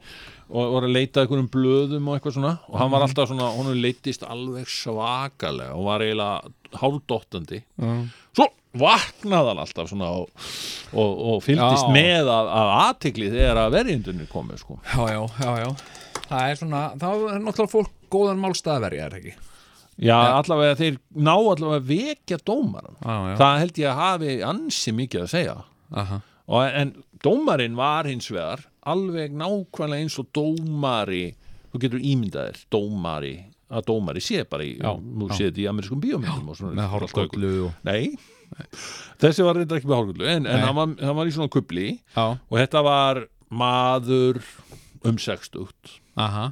og 0.49 0.73
voru 0.73 0.89
að 0.89 0.95
leita 0.97 1.23
einhverjum 1.23 1.51
blöðum 1.53 2.07
og 2.09 2.17
eitthvað 2.17 2.39
svona. 2.39 2.55
Og 2.73 2.79
hann 2.81 2.93
var 2.93 3.05
alltaf 3.05 3.29
svona, 3.29 3.51
hún 3.53 3.69
leittist 3.83 4.23
alveg 4.25 4.71
svakalega 4.73 5.75
og 5.77 5.85
var 5.91 6.05
eiginlega 6.07 6.79
hálfdottandi. 6.81 7.59
Svo 8.33 8.47
vaknaði 8.81 9.53
hann 9.53 9.61
alltaf 9.67 9.91
svona 9.91 10.09
og, 10.23 10.31
og, 10.95 11.13
og 11.35 11.45
fylgdist 11.45 11.85
Já. 11.85 11.93
með 11.93 12.33
að, 12.33 12.49
að 12.63 12.73
aðtikli 12.79 13.29
þegar 13.35 13.61
að 13.67 13.77
verjendunni 13.77 14.29
komið 14.33 14.65
sko. 14.65 14.79
Já, 14.89 15.05
já, 15.13 15.21
já, 15.45 15.53
já. 15.67 15.69
Það 16.29 16.49
er 16.49 16.59
svona, 16.63 16.83
þá 16.97 17.09
er 17.13 17.45
náttúrulega 17.45 17.75
fólk 17.75 17.95
góðan 18.09 18.41
málstaðverja, 18.41 19.11
er 19.11 19.21
ekki? 19.21 19.37
Já, 19.99 20.17
allavega 20.39 20.77
þeir 20.79 20.99
ná 21.19 21.35
allavega 21.35 21.83
vekja 21.89 22.39
dómaran 22.47 22.95
já. 23.03 23.35
það 23.41 23.61
held 23.65 23.81
ég 23.83 23.91
að 23.91 24.01
hafi 24.03 24.35
ansi 24.47 24.95
mikið 24.95 25.25
að 25.25 25.31
segja. 25.33 25.57
Og, 26.49 26.63
en 26.65 26.93
dómarinn 27.25 27.77
var 27.79 28.09
hins 28.09 28.31
vegar 28.31 28.63
alveg 28.89 29.35
nákvæmlega 29.37 30.05
eins 30.05 30.17
og 30.23 30.29
dómari 30.37 31.33
þú 31.73 31.83
getur 31.83 32.05
ímyndaðir 32.13 32.61
dómari 32.73 33.35
að 33.69 33.89
dómari 33.91 34.23
sé 34.25 34.45
bara 34.49 34.65
í 34.65 34.77
nú 34.79 35.29
sé 35.35 35.51
þetta 35.51 35.65
í 35.65 35.67
amerískum 35.69 36.01
bíómyndum 36.01 36.53
og 36.53 36.57
svona. 36.57 36.77
Með 36.79 36.95
hárkollu 36.95 37.51
og... 37.67 37.75
Nei, 37.85 38.15
þessi 39.21 39.45
var 39.45 39.59
reyndar 39.59 39.81
ekki 39.81 39.91
með 39.91 40.01
hárkollu 40.01 40.31
en, 40.31 40.47
en 40.49 40.65
hann, 40.65 40.79
var, 40.79 40.95
hann 41.03 41.19
var 41.19 41.29
í 41.29 41.35
svona 41.35 41.53
kubli 41.53 41.89
Já, 42.15 42.25
og 42.39 42.55
þetta 42.55 42.85
var 42.87 43.23
maður 43.49 44.41
um 45.09 45.21
sextugt. 45.21 45.99
Aha. 46.19 46.49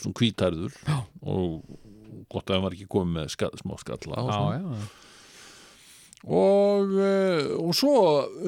svona 0.00 0.16
hvítærður 0.18 0.80
Já. 0.86 0.96
og 1.22 1.60
gott 2.32 2.48
að 2.50 2.54
hann 2.58 2.64
var 2.68 2.76
ekki 2.76 2.88
komið 2.92 3.14
með 3.18 3.28
skall, 3.34 3.52
smá 3.60 3.76
skalla 3.80 4.22
og 4.22 4.28
Já, 4.28 4.38
svona. 4.38 4.58
já. 4.58 4.88
og, 6.38 6.96
uh, 6.98 7.44
og 7.62 7.74
svo 7.78 7.94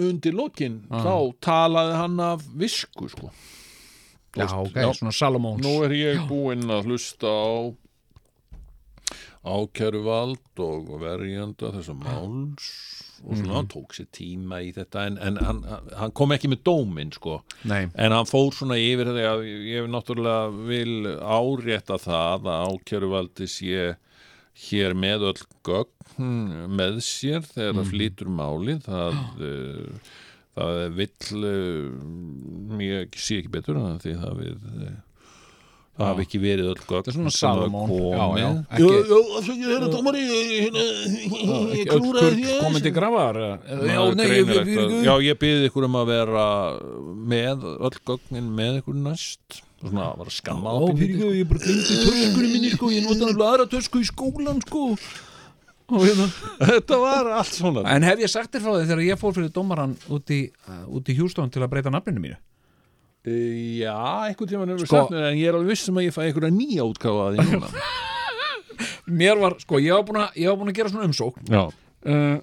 undir 0.08 0.34
lokin 0.36 0.80
þá 0.90 1.14
talaði 1.40 1.94
hann 2.00 2.20
af 2.20 2.42
visku 2.58 3.08
sko. 3.12 3.30
Já, 4.36 4.46
ok, 4.54 4.76
svona 4.94 5.10
Salomóns. 5.16 5.62
nú 5.64 5.80
er 5.86 5.90
ég 5.96 6.20
búinn 6.30 6.68
að 6.70 6.86
hlusta 6.90 7.26
á 7.26 7.74
ákæruvald 9.40 10.60
og 10.60 10.90
verjanda 11.00 11.70
þessar 11.74 11.96
máls 11.98 12.66
og 13.20 13.36
svona 13.36 13.56
hann 13.58 13.68
tók 13.70 13.94
sér 13.96 14.08
tíma 14.16 14.60
í 14.64 14.70
þetta 14.76 15.06
en, 15.10 15.18
en 15.20 15.40
hann, 15.44 15.60
hann 15.98 16.14
kom 16.16 16.32
ekki 16.34 16.50
með 16.52 16.62
dóminn 16.68 17.12
sko. 17.14 17.40
Nei, 17.68 17.88
En 17.94 18.14
hann 18.16 18.28
fór 18.28 18.54
svona 18.56 18.78
yfir 18.80 19.10
þetta 19.10 19.34
ég 19.44 19.90
náttúrulega 19.92 20.48
vil 20.70 20.94
árétta 21.20 21.98
það 22.00 22.48
að 22.54 22.70
ákjöruvaldi 22.70 23.50
sé 23.50 23.90
hér 24.70 24.96
með 24.98 25.28
öll 25.30 25.44
gögn 25.66 26.72
með 26.80 26.98
sér 27.04 27.44
þegar 27.48 27.78
það 27.78 27.92
flýtur 27.92 28.32
málið. 28.40 28.82
Það, 28.88 29.20
uh, 29.44 30.10
það 30.58 30.80
vill 30.98 31.44
uh, 31.52 32.82
ég 32.84 33.20
sé 33.20 33.40
ekki 33.40 33.54
betur 33.54 33.80
því 34.02 34.16
það 34.24 34.42
við 34.42 34.68
uh, 34.74 34.98
það 36.00 36.08
hafi 36.10 36.24
ekki 36.26 36.40
verið 36.42 36.68
öll 36.72 36.82
gögn 36.88 37.10
er 37.10 37.16
svona 37.16 37.32
já, 38.40 38.48
afsakið, 39.38 39.64
herra 39.70 39.88
dómari 39.92 40.22
hérna, 40.26 40.84
ég 41.76 41.90
klúraði 41.90 42.58
komið 42.64 42.86
til 42.86 42.92
grafar 42.96 43.40
Já, 43.40 43.48
Já, 43.70 44.00
ég, 44.10 44.28
ég, 44.30 44.52
að- 44.56 44.94
ég, 45.06 45.24
ég 45.28 45.40
byrði 45.44 45.70
ykkur 45.70 45.86
um 45.88 45.98
að 46.00 46.12
vera 46.14 46.46
með 47.34 47.66
öll 47.78 47.98
gögnin 48.08 48.48
með 48.56 48.80
ykkur 48.82 48.96
næst. 49.06 49.60
Og 49.80 49.88
svona 49.88 50.10
var 50.18 50.28
að 50.28 50.34
skamma 50.36 50.72
á 50.76 50.78
pínlítið, 50.92 51.16
sko. 51.16 51.28
ég 51.38 51.46
bara 51.48 51.60
glemdi 51.64 51.98
töskunni 52.04 52.48
minni 52.52 52.70
sko, 52.74 52.90
ég 52.92 53.06
nota 53.06 53.22
náttúrulega 53.24 53.52
aðra 53.54 53.68
tösku 53.72 54.02
í 54.02 54.08
skólan 54.10 54.60
sko. 54.66 54.82
Hérna 55.90 56.26
Þetta 56.60 56.98
var 57.02 57.30
allt 57.40 57.54
svona. 57.56 57.82
En 57.90 58.04
hef 58.06 58.20
ég 58.22 58.30
sagt 58.30 58.52
þér 58.54 58.62
frá 58.66 58.74
því 58.76 58.84
þegar 58.90 59.02
ég 59.08 59.18
fór 59.20 59.32
fyrir 59.34 59.50
dómaran 59.56 59.96
út 60.12 60.30
í, 60.36 60.42
út 60.86 61.08
í 61.10 61.16
Hjústón 61.16 61.50
til 61.50 61.64
að 61.64 61.72
breyta 61.72 61.90
nafninu 61.92 62.22
mínu 62.22 62.38
Já, 63.20 63.96
einhvern 64.24 64.48
tímann 64.48 64.70
hefur 64.72 64.88
Sko- 64.88 65.08
en 65.12 65.36
ég 65.36 65.50
er 65.50 65.56
alveg 65.58 65.74
viss 65.74 65.90
um 65.92 65.98
að 66.00 66.06
ég 66.06 66.14
fæ 66.14 66.22
einhverja 66.24 66.54
nýja 66.54 66.86
útgáfa 66.88 67.26
að 67.28 67.34
því 67.36 67.46
núna. 67.50 67.82
Mér 69.20 69.40
var, 69.42 69.56
sko, 69.60 69.80
ég 69.82 69.92
var 69.92 70.06
búin 70.08 70.20
að, 70.22 70.38
var 70.46 70.56
búin 70.60 70.70
að 70.72 70.78
gera 70.78 70.92
svona 70.92 71.08
umsókn 71.10 71.50
uh, 71.52 72.38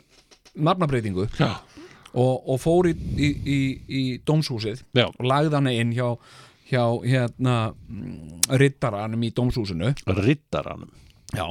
nafnabreitingu 0.53 1.25
já, 1.39 1.49
og, 2.13 2.35
og 2.53 2.59
fór 2.61 2.91
í, 2.91 2.93
í, 2.93 3.29
í, 3.29 3.57
í 3.87 4.03
dómshúsið 4.27 4.83
já. 4.97 5.07
og 5.07 5.23
lagði 5.25 5.55
hana 5.57 5.73
inn 5.73 5.95
hjá, 5.97 6.11
hjá 6.69 6.83
hérna 7.07 7.55
rittaranum 8.61 9.23
í 9.25 9.31
dómshúsinu. 9.33 9.95
Riddaranum? 10.05 10.91
Já. 11.33 11.47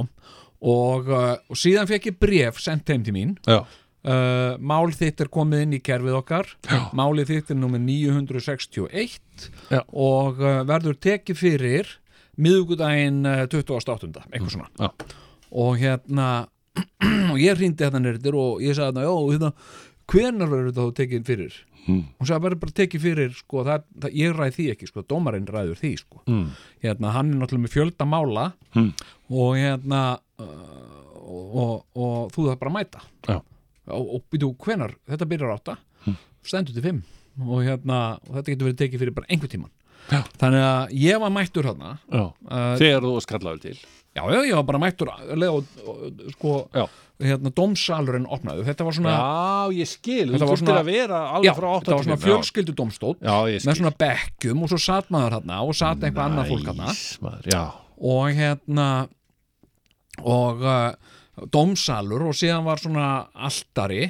Og, 0.67 1.11
uh, 1.11 1.35
og 1.51 1.59
síðan 1.59 1.91
fekk 1.91 2.13
ég 2.13 2.21
bref 2.23 2.63
sendt 2.63 2.95
heim 2.95 3.03
til 3.07 3.17
mín. 3.17 3.35
Já, 3.49 3.65
Uh, 4.07 4.55
mál 4.63 4.93
þitt 4.95 5.19
er 5.25 5.29
komið 5.35 5.63
inn 5.65 5.73
í 5.75 5.81
kerfið 5.83 6.15
okkar 6.21 6.47
Já. 6.71 6.77
málið 6.95 7.33
þitt 7.33 7.49
er 7.51 7.57
nummer 7.59 7.81
961 7.83 9.47
Já. 9.73 9.81
og 9.91 10.39
uh, 10.39 10.61
verður 10.69 10.95
tekið 11.03 11.41
fyrir 11.41 11.89
miðugudaginn 12.39 13.25
uh, 13.27 13.41
28. 13.51 14.13
eitthvað 14.31 14.53
svona 14.53 14.69
já, 14.79 14.91
og 15.51 15.81
hérna 15.81 16.29
og 17.33 17.41
ég 17.43 17.59
hrýndi 17.59 17.83
hérna 17.87 18.03
nýrtir 18.05 18.37
og 18.39 18.63
ég 18.63 18.77
sagði 18.79 19.03
hérna, 19.03 19.17
hérna 19.33 19.51
hvenar 20.13 20.53
verður 20.53 20.71
þetta 20.71 20.85
þá 20.87 21.01
tekið 21.03 21.27
fyrir 21.33 21.63
Mm. 21.87 22.01
og 22.19 22.27
það 22.27 22.41
verður 22.43 22.59
bara 22.65 22.73
tekið 22.81 23.03
fyrir 23.05 23.35
sko, 23.39 23.61
það, 23.63 23.83
það, 24.03 24.15
ég 24.19 24.33
ræð 24.35 24.55
því 24.57 24.65
ekki, 24.73 24.87
sko, 24.91 25.03
dómarinn 25.07 25.45
ræður 25.55 25.77
því 25.79 25.91
sko. 26.01 26.19
mm. 26.27 26.49
hérna, 26.83 27.13
hann 27.15 27.29
er 27.31 27.37
náttúrulega 27.39 27.63
með 27.69 27.75
fjölda 27.77 28.07
mála 28.11 28.47
Mm. 28.75 28.89
og 29.31 29.53
hérna 29.55 30.01
uh, 30.43 30.49
og, 31.23 31.55
og, 31.63 31.85
og 31.95 32.33
þú 32.35 32.49
það 32.49 32.59
bara 32.65 32.73
að 32.73 32.77
mæta 32.81 33.05
Já. 33.31 33.39
Og, 33.93 34.13
býtu 34.33 34.51
hvenar, 34.67 34.97
þetta 35.09 35.29
byrjar 35.31 35.55
átta? 35.57 35.77
Stendur 36.47 36.77
til 36.77 36.85
fimm. 36.85 37.03
Og, 37.43 37.59
hérna, 37.67 38.19
og 38.29 38.39
þetta 38.39 38.53
getur 38.55 38.69
verið 38.71 38.79
tekið 38.81 39.03
fyrir 39.03 39.15
bara 39.17 39.29
einhver 39.29 39.51
tíman 39.53 39.73
Já. 40.07 40.21
þannig 40.39 40.63
að 40.63 40.93
ég 41.03 41.19
var 41.21 41.33
mættur 41.35 41.67
hérna. 41.67 41.97
Uh, 42.09 42.29
Þegar 42.79 43.03
þú 43.03 43.11
varst 43.17 43.31
kallaður 43.33 43.63
til. 43.65 43.75
Já, 44.17 44.23
já, 44.33 44.39
ég 44.47 44.55
var 44.57 44.65
bara 44.69 44.79
mættur 44.81 45.11
og, 45.53 45.67
og 45.85 46.21
sko 46.37 46.53
hérna, 47.21 47.51
dómsalurinn 47.53 48.29
opnaði 48.33 48.65
þetta 48.69 48.87
var 48.87 48.97
svona, 48.97 49.17
Já, 49.17 49.75
ég 49.83 49.91
skil, 49.91 50.31
Þetta 50.31 50.39
þú 50.39 50.47
var 50.47 50.53
þurftir 50.55 50.63
svona- 50.71 50.79
að 50.81 50.89
vera 50.93 51.19
alveg 51.37 51.59
frá 51.59 51.67
8 51.73 51.83
þetta 51.83 51.97
var 51.99 52.07
svona 52.07 52.23
fjölskyldu 52.23 52.77
skil 52.79 53.19
með 53.67 53.81
svona 53.83 53.93
bekkjum 54.05 54.63
og 54.63 54.73
svo 54.73 54.81
satt 54.87 55.13
maður 55.13 55.37
hérna 55.37 55.59
og 55.67 55.77
satt 55.77 56.07
eitthvað 56.07 56.31
annað 56.31 56.51
fólk 56.55 56.71
hérna. 56.71 57.67
Og 57.97 58.31
hérna 58.41 58.89
og 60.25 60.65
uh, 60.65 61.16
dómsalur 61.53 62.29
og 62.31 62.37
síðan 62.37 62.67
var 62.67 62.83
svona 62.83 63.09
altari. 63.35 64.07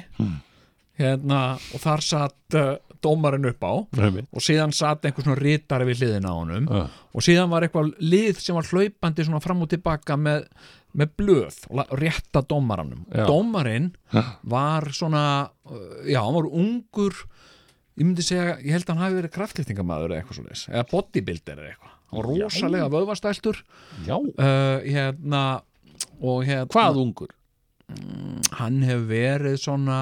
Hérna 0.97 1.41
og 1.57 1.81
þar 1.83 2.01
satt 2.01 2.57
uh, 2.57 2.73
dómarinn 3.03 3.45
upp 3.51 3.61
á. 3.67 3.73
Einmitt. 4.07 4.29
og 4.33 4.41
síðan 4.41 4.73
satt 4.73 5.05
einhver 5.05 5.25
svona 5.25 5.37
ritari 5.37 5.85
við 5.89 6.01
hliðina 6.01 6.33
á 6.33 6.35
honum. 6.39 6.67
Já. 6.71 6.87
og 7.13 7.25
síðan 7.25 7.51
var 7.51 7.65
eitthvað 7.67 7.93
lið 8.01 8.41
sem 8.41 8.57
var 8.57 8.69
hlaupandi 8.71 9.27
svona 9.27 9.43
fram 9.43 9.61
og 9.61 9.69
tilbaka 9.69 10.17
með, 10.17 10.47
með 10.97 11.13
blöð 11.21 11.59
og 11.69 11.93
rétta 12.01 12.41
dómaranum. 12.49 13.05
Já. 13.11 13.27
dómarinn 13.29 13.91
var 14.41 14.89
svona 14.97 15.25
uh, 15.69 16.01
já, 16.07 16.21
hann 16.23 16.39
var 16.39 16.49
ungur 16.49 17.21
ég 17.97 18.05
myndi 18.05 18.25
segja, 18.25 18.57
ég 18.61 18.73
held 18.75 18.85
að 18.85 18.93
hann 18.93 19.05
hafi 19.05 19.17
verið 19.21 19.33
kraftlýftingamæður 19.37 20.13
eða 20.13 20.21
eitthvað 20.21 20.39
svo 20.39 20.73
eða 20.73 20.89
bodybuilder 20.91 21.61
eða 21.61 21.71
eitthvað. 21.71 21.93
Hann 22.07 22.19
var 22.21 22.27
rosalega 22.31 22.89
vöðvastæltur. 22.93 23.63
Uh, 24.07 24.85
hérna 24.85 25.41
hérna 26.21 26.69
Hvað 26.73 27.01
ungur? 27.03 27.33
hann 28.57 28.83
hefur 28.83 29.07
verið 29.07 29.57
svona 29.61 29.97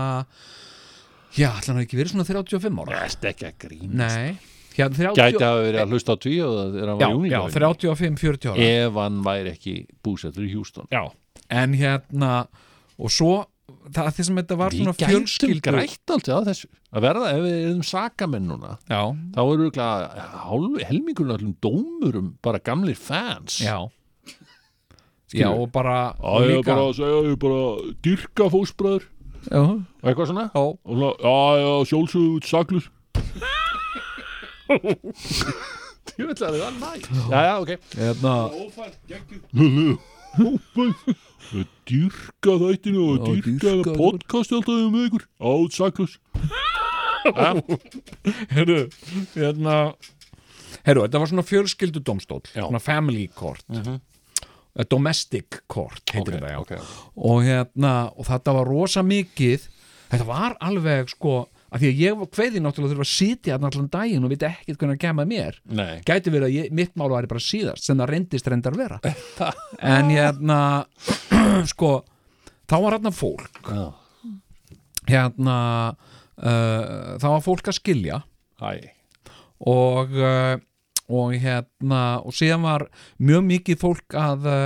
já, 1.37 1.49
hann 1.53 1.77
hafi 1.77 1.85
ekki 1.85 1.99
verið 1.99 2.13
svona 2.15 2.27
35 2.27 2.81
ára? 2.81 2.99
Það 3.05 3.25
er 3.25 3.31
ekki 3.31 3.47
að 3.49 3.57
grín 3.65 3.97
nei, 3.99 4.37
hérna 4.75 5.11
30 5.13 5.19
Gæti 5.19 5.43
hafa 5.45 5.65
verið 5.65 5.81
að 5.83 5.95
hlusta 5.95 6.15
á 6.15 6.17
tvíu 6.25 6.47
þegar 6.75 6.91
hann 6.91 7.03
já, 7.03 7.05
var 7.05 7.05
já, 7.05 7.09
júningur 7.15 7.57
35-40 7.57 8.53
ára. 8.53 8.69
Ef 8.69 9.01
hann 9.03 9.19
væri 9.25 9.51
ekki 9.53 9.75
búsettur 10.05 10.47
í 10.47 10.53
Hjúston 10.55 10.89
já, 10.89 11.03
en 11.61 11.75
hérna 11.77 12.31
og 12.95 13.11
svo, 13.13 13.35
það 13.93 14.09
því 14.17 14.25
sem 14.29 14.41
þetta 14.41 14.57
var 14.63 14.73
Við 14.73 14.81
svona 14.81 14.95
gætum 14.95 15.11
fjölskyldu 15.13 15.65
grætt 15.67 16.15
alltaf 16.15 16.41
á 16.41 16.47
þessu. 16.49 16.71
Að 16.95 17.05
verða, 17.05 17.31
ef 17.35 17.43
við 17.43 17.57
erum 17.59 17.85
sakamenn 17.85 18.49
núna 18.49 18.77
já, 18.89 19.01
þá 19.35 19.41
eru 19.45 19.69
ekki 19.69 20.87
helmingurinn 20.89 21.35
allum 21.37 21.53
dómurum 21.61 22.33
bara 22.41 22.63
gamlir 22.65 22.97
fans. 22.97 23.59
Já 23.61 23.77
já, 25.41 25.49
og 25.51 25.71
bara 25.75 25.97
og 26.19 26.45
ég 26.45 26.59
er 26.59 26.63
bara 26.65 26.87
að 26.89 26.95
segja, 26.99 27.19
ég 27.25 27.31
er 27.35 27.39
bara 27.41 27.59
að 27.65 27.93
dyrka 28.05 28.49
fósbræður 28.53 29.03
já, 29.51 29.61
og 29.61 30.09
eitthvað 30.09 30.31
svona? 30.31 30.45
Já, 30.53 30.63
og 30.63 30.93
svona, 30.93 31.11
já, 31.21 31.37
já, 31.61 31.71
sjálfsögðu 31.91 32.29
út 32.35 32.45
saklur. 32.49 32.85
Ég 36.15 36.29
veit 36.29 36.39
að 36.39 36.55
það 36.55 36.61
er 36.63 36.75
næ 36.79 36.91
Já, 37.29 37.39
já, 37.43 37.55
ok. 37.59 37.71
Hérna 37.99 38.33
Dyrka 41.85 42.53
þættinu 42.61 43.01
og 43.05 43.15
dyrka 43.29 43.93
podcasti 43.95 44.57
alltaf 44.57 44.75
um 44.87 44.97
ykkur. 45.03 45.23
Át 45.39 45.71
saklus. 45.75 46.13
Herru, 48.53 48.79
hérna 49.35 49.75
Herru, 50.85 51.05
þetta 51.05 51.21
var 51.21 51.29
svona 51.31 51.45
fjölskyldu 51.45 52.01
domstól 52.05 52.43
Já. 52.53 52.65
svona 52.67 52.81
family 52.81 53.27
court. 53.33 53.65
Uh 53.69 53.97
domestic 54.91 55.61
court 55.71 56.11
heitir 56.11 56.35
þetta 56.37 56.51
já. 56.51 56.59
ok. 56.59 56.95
og 57.15 57.43
hérna, 57.45 57.93
og 58.15 58.27
þetta 58.27 58.55
var 58.57 58.67
rosa 58.67 59.03
mikið. 59.05 59.69
Þetta 60.11 60.27
var 60.27 60.55
alveg 60.63 61.09
sko 61.13 61.45
að 61.75 61.81
því 61.81 61.89
að 61.89 62.01
ég 62.03 62.17
var 62.19 62.29
kveði 62.31 62.61
náttúrulega 62.63 62.93
þurfa 62.93 63.05
að 63.05 63.11
sitja 63.11 63.55
allan 63.57 63.87
daginn 63.91 64.25
og 64.25 64.31
vita 64.31 64.49
ekkert 64.51 64.79
hvernig 64.79 64.97
að 64.97 65.01
kemað 65.03 65.31
mér. 65.31 65.57
Nei. 65.75 65.93
Gæti 66.07 66.33
verið 66.33 66.47
að 66.47 66.55
ég, 66.55 66.67
mitt 66.79 66.93
mál 66.99 67.09
væri 67.11 67.31
bara 67.31 67.43
síðast 67.43 67.87
sem 67.87 67.99
það 67.99 68.11
reyndist 68.11 68.51
reyndar 68.51 68.77
vera. 68.79 68.99
En 69.95 70.11
hérna 70.13 70.59
sko, 71.73 71.91
þá 72.69 72.75
var 72.77 72.97
hérna 72.97 73.13
fólk. 73.15 73.71
Já. 73.71 73.85
hérna 75.09 75.57
uh, 75.95 77.17
þá 77.19 77.27
var 77.27 77.43
fólk 77.43 77.71
að 77.71 77.79
skilja. 77.81 78.21
Æ, 78.63 78.95
og 79.67 80.15
uh, 80.15 80.55
og 81.11 81.35
hérna 81.41 82.01
og 82.25 82.35
síðan 82.35 82.65
var 82.65 82.87
mjög 83.21 83.45
mikið 83.51 83.81
fólk 83.81 84.17
að 84.19 84.47
uh, 84.49 84.63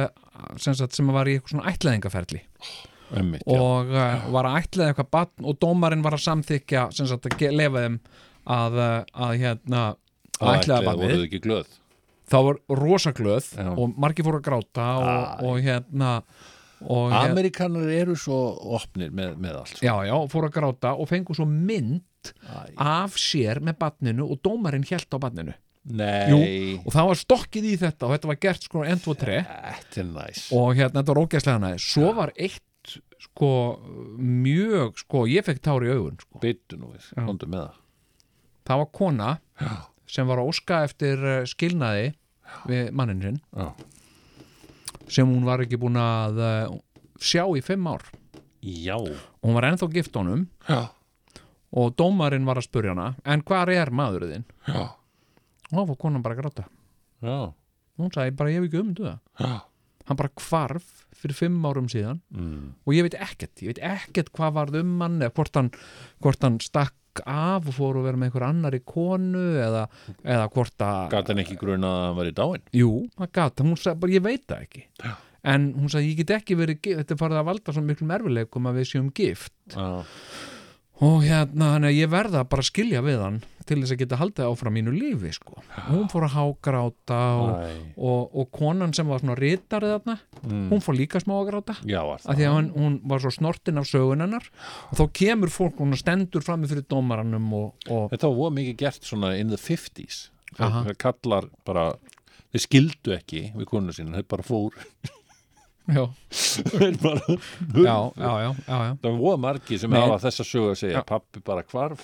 sem, 0.58 0.76
sagt, 0.78 0.96
sem 0.96 1.10
var 1.12 1.28
í 1.28 1.38
eitthvað 1.38 1.56
svona 1.56 1.74
ætlaðingaferli 1.74 2.44
emmitt, 3.20 3.44
já 3.44 3.60
og 3.60 3.92
uh, 3.92 4.30
var 4.36 4.50
að 4.50 4.62
ætlaða 4.62 4.94
eitthvað 4.94 5.12
batn 5.18 5.50
og 5.50 5.60
dómarinn 5.60 6.06
var 6.06 6.16
að 6.16 6.26
samþykja 6.28 6.88
sem 6.96 7.10
sagt 7.10 7.28
að 7.30 7.50
leyfa 7.56 7.86
þeim 7.86 8.00
að, 8.50 8.80
uh, 8.80 9.28
að 9.28 9.36
hérna 9.44 9.84
að 10.40 10.64
voruð 10.64 10.88
batnið 10.88 11.26
ekki 11.28 11.44
glöð 11.44 11.76
þá 12.30 12.38
var 12.46 12.60
rosaglöð 12.80 13.50
Já. 13.58 13.70
og 13.74 14.00
margir 14.00 14.28
fóru 14.28 14.40
að 14.40 14.48
gráta 14.48 14.88
og, 15.00 15.10
Æ. 15.10 15.48
og 15.50 15.62
hérna 15.66 16.12
og 16.80 17.10
hérna, 17.12 17.24
Amerikanar 17.34 17.90
eru 17.92 18.16
svo 18.20 18.38
opnir 18.78 19.12
með, 19.12 19.34
með 19.42 19.58
allt 19.64 19.82
já, 19.84 19.94
já, 20.08 20.16
fóru 20.32 20.50
að 20.50 20.60
gráta 20.60 20.94
og 20.96 21.10
fengu 21.10 21.36
svo 21.36 21.48
mynd 21.50 22.32
Æ. 22.46 22.76
af 22.78 23.18
sér 23.20 23.64
með 23.64 23.80
batninu 23.82 24.30
og 24.30 24.42
dómarinn 24.46 24.88
hélt 24.88 25.10
á 25.12 25.18
batninu 25.20 25.56
Nei, 25.90 26.76
og 26.84 26.92
það 26.94 27.08
var 27.08 27.18
stokkið 27.18 27.68
í 27.72 27.76
þetta 27.80 28.06
og 28.06 28.12
þetta 28.14 28.30
var 28.30 28.40
gert 28.44 28.66
sko 28.68 28.82
1, 28.84 29.00
2, 29.06 29.14
3 29.22 29.38
þetta 29.48 30.02
er 30.02 30.10
næs. 30.10 30.42
Og 30.54 30.74
hérna 30.76 31.00
þetta 31.00 31.14
var 31.14 31.22
ógæslega 31.24 31.62
næði 31.64 31.80
svo 31.86 32.10
var 32.18 32.34
eitt 32.36 32.66
sko 33.20 33.52
mjög 34.20 35.00
sko, 35.02 35.24
ég 35.32 35.48
fekk 35.48 35.64
tár 35.64 35.86
í 35.88 35.92
augun 35.94 36.20
sko. 36.20 36.42
Byttu 36.44 36.80
nú 36.80 36.92
við, 36.94 37.08
komdu 37.16 37.50
með 37.50 37.66
það. 37.66 37.80
Það 38.70 38.82
var 38.84 38.92
kona 39.00 39.32
Já. 39.60 39.72
sem 40.10 40.30
var 40.30 40.42
að 40.42 40.52
óska 40.52 40.84
eftir 40.86 41.26
eh, 41.26 41.48
skilnaði 41.50 42.12
við 42.70 42.94
mannin 43.00 43.24
sinn. 43.24 43.42
Já. 43.56 43.72
sem 45.10 45.26
hún 45.26 45.48
var 45.48 45.64
ekki 45.64 45.80
búin 45.82 45.98
að 45.98 46.38
uh, 46.38 46.78
sjá 47.18 47.48
í 47.58 47.64
fimm 47.66 47.88
ár. 47.90 48.04
Já. 48.62 48.98
Hún 49.42 49.56
var 49.58 49.72
ennþá 49.72 49.90
gift 49.96 50.16
honum. 50.20 50.46
Já. 50.68 50.92
Og 51.74 51.96
dómarinn 51.98 52.46
var 52.46 52.60
að 52.60 52.68
spurja 52.68 52.94
hana 52.94 53.14
en 53.26 53.42
hvar 53.46 53.70
er 53.74 53.90
maðurinn 53.94 54.40
þinn? 54.40 54.48
Já 54.70 54.99
og 55.70 55.76
þá 55.78 55.90
fór 55.92 56.00
konan 56.04 56.26
bara 56.26 56.38
að 56.38 56.44
gráta. 56.44 56.68
Já. 57.26 57.40
Hún 58.00 58.14
sagði 58.16 58.38
bara 58.40 58.54
ég 58.54 58.62
hef 58.62 58.70
ekki 58.70 58.82
um 58.84 58.94
Já. 58.98 59.60
Hann 60.10 60.18
bara 60.18 60.32
hvarf 60.42 60.88
fyrir 61.20 61.38
fimm 61.38 61.66
árum 61.68 61.90
síðan. 61.92 62.22
Mm. 62.34 62.72
og 62.86 62.96
ég 62.96 63.06
veit 63.06 63.18
ekkert, 63.20 63.62
ég 63.62 63.76
veit 63.76 63.84
ekkert 63.86 64.32
hvað 64.34 64.56
varð 64.56 64.80
um 64.82 64.96
hann 65.04 65.20
eða 65.22 65.36
hvort 65.38 65.60
hann, 65.60 65.70
hvort 66.24 66.46
hann 66.46 66.58
stakk 66.64 66.96
af 67.26 67.68
og 67.68 67.76
fór 67.76 68.00
að 68.00 68.08
vera 68.08 68.20
með 68.20 68.30
einhver 68.30 68.46
annar 68.48 68.78
í 68.78 68.82
konu 68.88 69.44
eða, 69.60 69.88
eða 70.24 70.46
hvort 70.54 70.86
að 70.86 71.10
Gat 71.14 71.32
hann 71.32 71.42
ekki 71.44 71.58
gruna 71.60 71.90
að 71.90 72.06
hann 72.06 72.18
var 72.20 72.30
í 72.30 72.36
dáin 72.38 72.70
jú, 72.80 72.92
það 73.18 73.32
gat, 73.40 73.64
hún 73.66 73.80
sagði 73.82 74.02
bara 74.04 74.16
ég 74.16 74.26
veit 74.26 74.46
það 74.48 74.64
ekki. 74.68 74.86
Já. 75.04 75.12
en 75.54 75.68
hún 75.78 75.92
sagði 75.92 76.12
ég 76.12 76.22
get 76.22 76.36
ekki 76.40 76.60
verið 76.60 76.82
þetta 77.02 77.16
er 77.16 77.22
farið 77.24 77.42
að 77.42 77.50
valda 77.50 77.76
svo 77.76 77.84
miklum 77.86 78.16
erfileikum 78.18 78.70
að 78.70 78.80
við 78.80 78.90
séum 78.94 79.12
gift. 79.16 79.56
Já. 79.76 80.06
Og 81.00 81.22
hérna, 81.24 81.76
þannig 81.76 81.94
að 81.94 82.00
ég 82.02 82.12
verða 82.12 82.44
bara 82.52 82.66
að 82.66 82.72
skilja 82.74 83.04
við 83.06 83.22
hann 83.24 83.38
til 83.70 83.78
þess 83.82 83.94
að 83.94 84.02
geta 84.02 84.20
haldið 84.20 84.50
áfram 84.50 84.76
mínu 84.78 84.94
lífi 84.96 85.32
sko. 85.36 85.60
hún 85.90 86.08
fór 86.12 86.26
að 86.28 86.36
hágráta 86.36 87.20
og, 87.44 87.76
og, 87.96 88.38
og 88.42 88.50
konan 88.56 88.94
sem 88.98 89.10
var 89.10 89.22
svona 89.22 89.38
ritarið 89.40 89.96
þarna, 89.96 90.18
mm. 90.42 90.66
hún 90.72 90.84
fór 90.86 90.98
líka 90.98 91.22
smá 91.24 91.36
að 91.38 91.52
gráta 91.52 91.78
Já, 91.84 92.02
það 92.26 92.42
því 92.42 92.48
að 92.50 92.58
hún, 92.58 92.72
hún 92.78 92.98
var 93.12 93.24
svo 93.24 93.34
snortin 93.36 93.82
af 93.82 93.90
sögun 93.90 94.26
hennar 94.26 94.50
og 94.90 94.98
þá 95.00 95.06
kemur 95.22 95.54
fólk, 95.54 95.78
hún 95.84 95.98
stendur 96.00 96.46
frammi 96.46 96.70
fyrir 96.72 96.88
dómaranum 96.90 97.54
og, 97.60 97.88
og 97.90 98.10
Þetta 98.14 98.34
var 98.40 98.58
mikið 98.58 98.82
gert 98.84 99.08
svona 99.08 99.36
in 99.38 99.54
the 99.54 99.60
50s 99.62 100.28
Aha. 100.58 100.84
Það 100.90 100.96
kallar 101.02 101.50
bara 101.68 101.92
Þeir 102.50 102.64
skildu 102.66 103.14
ekki 103.14 103.42
við 103.54 103.70
konu 103.70 103.94
sín 103.94 104.16
Þeir 104.16 104.26
bara 104.32 104.46
fór 104.46 104.78
já, 105.90 106.06
bara 107.02 107.22
já, 107.30 108.12
já, 108.16 108.32
já, 108.40 108.56
já, 108.68 108.78
já. 108.86 108.96
Það 109.02 109.06
var 109.10 109.20
voða 109.20 109.40
margi 109.42 109.80
sem 109.82 109.96
hafa 109.98 110.20
þessa 110.22 110.46
sögu 110.46 110.74
að 110.74 110.82
segja. 110.84 111.02
Pappi 111.08 111.42
bara 111.46 111.64
hvarf 111.66 112.04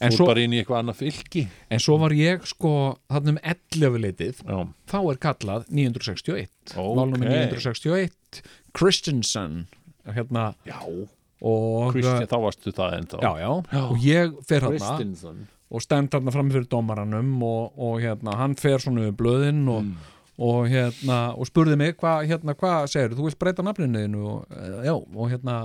En, 0.00 0.10
Fór 0.10 0.16
svo, 0.16 0.26
bara 0.30 0.40
inn 0.44 0.54
í 0.56 0.60
eitthvað 0.62 0.80
annað 0.80 1.00
fylki 1.02 1.42
en 1.70 1.82
svo 1.82 1.98
var 2.00 2.14
ég 2.16 2.44
sko 2.48 2.70
þarna 3.12 3.34
um 3.34 3.40
11 3.52 3.98
leitið 4.06 4.42
Já, 4.46 4.58
þá 4.88 4.98
er 5.00 5.20
kallað 5.26 5.66
961 5.68 6.74
ok. 6.74 6.94
Málnum 6.96 7.24
er 7.26 7.34
961 7.52 8.42
Christensen 8.76 9.64
hérna. 10.10 10.50
Já, 10.66 10.78
og 11.40 11.94
Kristján, 11.94 12.28
þá 12.28 12.36
varstu 12.42 12.72
það 12.76 12.94
ennþá. 12.98 13.20
Já, 13.24 13.30
já, 13.40 13.50
Já. 13.72 13.82
og 13.86 14.04
ég 14.04 14.38
fer 14.48 14.64
hérna 14.66 14.78
Kristinsson 14.78 15.42
og 15.70 15.84
stend 15.84 16.10
hérna 16.14 16.32
frammi 16.34 16.54
fyrir 16.54 16.66
dómaranum 16.70 17.34
og, 17.46 17.76
og 17.78 18.00
hérna, 18.02 18.34
hann 18.40 18.56
fer 18.58 18.82
svona 18.82 19.04
við 19.06 19.12
blöðin 19.20 19.60
og, 19.70 19.92
og 20.42 20.64
hérna 20.72 21.20
og 21.36 21.46
spurði 21.46 21.76
mig 21.78 21.94
hvað 22.00 22.24
hérna, 22.32 22.56
hva 22.58 22.72
segir 22.90 23.14
þú 23.14 23.28
vilt 23.28 23.38
breyta 23.38 23.62
nafninu 23.66 24.02
þínu? 24.02 24.24
Og, 24.32 24.56
já, 24.88 24.94
og 24.96 25.30
hérna 25.30 25.58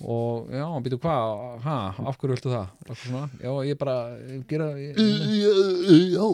og 0.00 0.48
já, 0.54 0.64
býtu 0.84 0.98
hvað, 1.00 1.60
ha, 1.64 1.76
af 2.08 2.16
hverju 2.20 2.36
viltu 2.36 2.52
það 2.52 2.66
já, 3.42 3.52
ég 3.68 3.78
bara 3.80 3.96
eh, 4.16 4.40
gera 4.48 4.68
Já, 4.80 6.26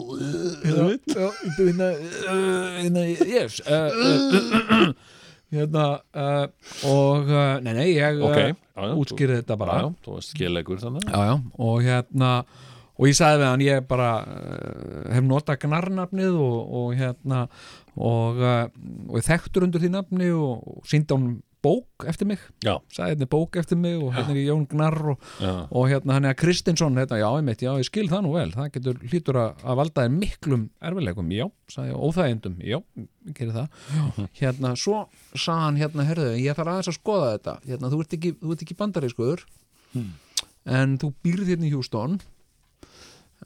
hérna, 0.63 0.85
já, 1.03 1.27
hérna, 1.57 1.89
eh, 1.91 2.77
hérna, 2.83 3.03
yes 3.27 3.59
uh, 3.67 3.89
uh, 3.91 4.93
hérna 5.51 5.85
uh, 6.15 6.45
og, 6.87 7.27
uh, 7.27 7.57
nei, 7.65 7.73
nei, 7.73 7.89
ég 7.97 8.23
útskýrði 8.77 9.41
þetta 9.41 9.59
bara 9.59 9.81
Já, 9.81 9.89
þú 10.05 10.15
varst 10.15 10.33
skelegur 10.35 10.81
þannig 10.83 11.11
já, 11.11 11.19
já, 11.31 11.35
og 11.67 11.83
hérna 11.83 12.31
og 12.97 13.05
ég 13.05 13.17
sagði 13.17 13.41
við 13.43 13.49
hann, 13.51 13.65
ég 13.67 13.89
bara 13.89 14.11
uh, 14.23 15.01
hef 15.13 15.27
notað 15.27 15.59
gnarnafnið 15.65 16.39
og, 16.39 16.87
hérna 16.97 17.43
og, 17.97 18.39
uh, 18.39 18.63
og 19.11 19.27
þekktur 19.27 19.67
undir 19.67 19.83
því 19.83 19.91
nafni 19.93 20.31
og 20.33 20.87
síndi 20.87 21.13
hann 21.13 21.27
bók 21.65 22.05
eftir 22.07 22.29
mig. 22.29 22.41
Já, 22.63 22.75
sagði 22.93 23.15
hérna 23.15 23.25
er 23.25 23.31
bók 23.31 23.57
eftir 23.59 23.79
mig 23.81 23.95
og 23.97 24.11
hérna 24.15 24.35
er 24.35 24.45
Jón 24.45 24.67
Gnarr 24.69 25.11
og, 25.13 25.27
já, 25.41 25.53
og 25.65 25.87
hérna 25.91 26.17
hann 26.17 26.27
er 26.29 26.37
Kristinsson 26.37 26.99
hérna, 26.99 27.19
já, 27.21 27.27
ég 27.39 27.47
mitt, 27.47 27.63
já, 27.65 27.71
ég 27.79 27.87
skil 27.89 28.07
það 28.11 28.23
nú 28.25 28.33
vel. 28.35 28.47
Það 28.53 28.69
getur 28.77 29.01
hlýtur 29.03 29.41
að, 29.41 29.65
að 29.65 29.79
valda 29.81 30.05
þér 30.05 30.15
miklum 30.17 30.67
erfileikum, 30.91 31.33
já, 31.35 31.47
sagði 31.73 31.93
ég, 31.93 31.99
óþægindum. 32.07 32.57
Já, 32.61 32.79
gerir 33.39 33.57
það. 33.57 33.83
Hérna, 34.39 34.73
svo 34.77 35.03
sagði 35.33 35.59
hann 35.65 35.81
hérna, 35.81 36.07
herðu 36.11 36.31
ég 36.37 36.57
þarf 36.57 36.73
aðeins 36.75 36.93
að 36.93 36.99
skoða 37.01 37.33
þetta, 37.35 37.59
hérna, 37.65 37.91
þú 37.93 38.01
ert 38.05 38.17
ekki, 38.19 38.33
þú 38.41 38.55
ert 38.55 38.65
ekki 38.67 38.79
bandarískuður 38.83 39.45
en 40.67 40.97
þú 41.01 41.13
býrð 41.23 41.53
hérna 41.53 41.67
í 41.67 41.71
Hjústón 41.73 42.19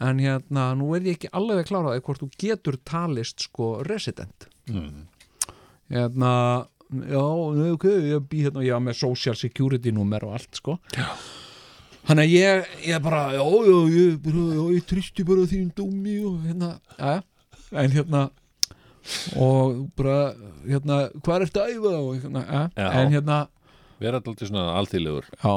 en 0.02 0.22
hérna, 0.24 0.72
nú 0.78 0.92
er 0.96 1.06
ég 1.06 1.18
ekki 1.18 1.32
alveg 1.36 1.62
að 1.62 1.70
klára 1.70 1.94
það 1.94 2.04
hvort 2.08 2.24
þú 2.24 2.30
getur 2.42 2.78
talist 2.88 3.46
sko 3.46 3.72
resident. 3.86 4.48
Mm. 4.72 5.08
hérna, 5.92 6.34
já, 6.92 7.24
ok 7.74 7.86
ég 7.88 8.26
bý 8.32 8.44
hérna, 8.48 8.66
var 8.66 8.84
með 8.84 9.00
social 9.00 9.38
security 9.40 9.94
númer 9.96 10.26
og 10.28 10.36
allt, 10.40 10.52
sko. 10.60 10.78
Já. 10.98 11.08
þannig 12.10 12.28
að 12.28 12.36
ég, 12.36 12.76
ég 12.90 13.02
bara, 13.06 13.24
já, 13.38 13.46
já, 13.46 13.80
ég, 13.96 14.20
bara, 14.26 14.46
já, 14.58 14.64
ég 14.76 14.88
tristi 14.90 15.26
bara 15.28 15.48
þín 15.50 15.72
dómi 15.78 16.20
og 16.28 16.46
hérna, 16.46 16.76
já, 16.98 17.22
en 17.72 17.96
hérna 17.96 18.28
og 19.40 19.88
bara, 19.98 20.18
hérna 20.68 21.00
hvað 21.24 21.48
ertu 21.48 21.62
að 21.64 21.74
æfa 21.76 21.94
og 21.98 22.12
hérna, 22.20 22.44
ja, 22.46 22.64
Já. 22.76 22.88
en 23.02 23.16
hérna 23.16 23.40
Vera 24.02 24.18
alltaf 24.18 24.48
svona 24.50 24.64
alþýðlegur. 24.80 25.28
Já, 25.44 25.52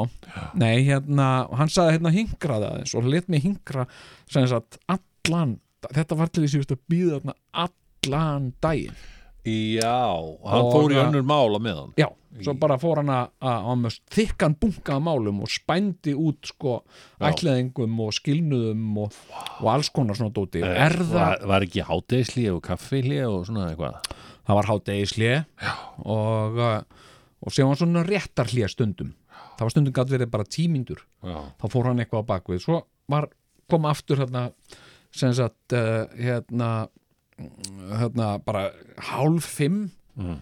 nei, 0.60 0.82
hérna, 0.84 1.28
hann 1.56 1.70
sagði 1.72 1.94
hérna 1.96 2.10
hingraði 2.12 2.66
aðeins 2.68 2.92
og 2.98 3.06
let 3.08 3.30
mig 3.32 3.40
hingra 3.40 3.86
sem 4.28 4.44
sagt 4.50 4.76
allan, 4.84 5.56
þetta 5.86 6.18
var 6.18 6.28
til 6.32 6.44
því 6.44 6.60
að 6.66 6.82
býða 6.92 7.20
þarna 7.22 7.36
allan 7.64 8.50
daginn 8.60 8.98
Já, 9.44 10.11
hann 10.48 10.68
fór 10.72 10.94
í 10.94 11.00
önnur 11.02 11.24
mála 11.28 11.61
með 11.61 11.80
hann 11.80 11.90
Já, 12.00 12.07
svo 12.40 12.54
bara 12.61 12.78
fór 12.80 13.02
hann 13.02 13.12
að 13.12 13.98
þykkan 14.14 14.57
bunka 14.61 14.96
af 14.96 15.02
málum 15.04 15.42
og 15.44 15.52
spændi 15.52 16.14
út 16.16 16.48
sko 16.48 16.78
ætlaðingum 17.20 17.98
og 18.07 18.14
skilnuðum 18.16 19.02
og, 19.04 19.18
og 19.61 19.68
alls 19.74 19.92
konar 19.94 20.18
svona 20.18 20.35
dóti. 20.35 20.62
Það, 20.64 20.96
var, 21.12 21.44
var 21.52 21.66
ekki 21.66 21.85
hátegisli 21.85 22.46
og 22.52 22.62
kaffili 22.64 23.20
og 23.26 23.44
svona 23.48 23.68
eitthvað? 23.70 24.00
Það 24.44 24.59
var 24.61 24.70
hádegisli 24.72 25.35
og, 26.04 26.59
uh, 26.59 27.12
og 27.44 27.54
sem 27.54 27.68
var 27.68 27.80
svona 27.80 28.07
réttar 28.09 28.50
hlýja 28.50 28.72
stundum 28.72 29.12
það 29.54 29.66
var 29.66 29.74
stundum 29.74 29.94
gætt 29.94 30.12
verið 30.12 30.33
bara 30.33 30.48
tímindur. 30.48 31.04
Já, 31.24 31.38
þá 31.61 31.66
fór 31.72 31.88
hann 31.90 32.02
eitthvað 32.02 32.26
á 32.26 32.30
bakvið 32.33 32.64
svo 32.64 32.80
var, 33.11 33.28
kom 33.70 33.88
aftur 33.88 34.22
hérna 34.22 34.48
sem 35.14 35.35
sagt 35.37 35.76
uh, 35.76 36.04
hérna 36.18 36.88
hérna 37.98 38.38
bara 38.44 38.70
hálf 39.12 39.44
fimm 39.58 39.90
Mm. 40.14 40.36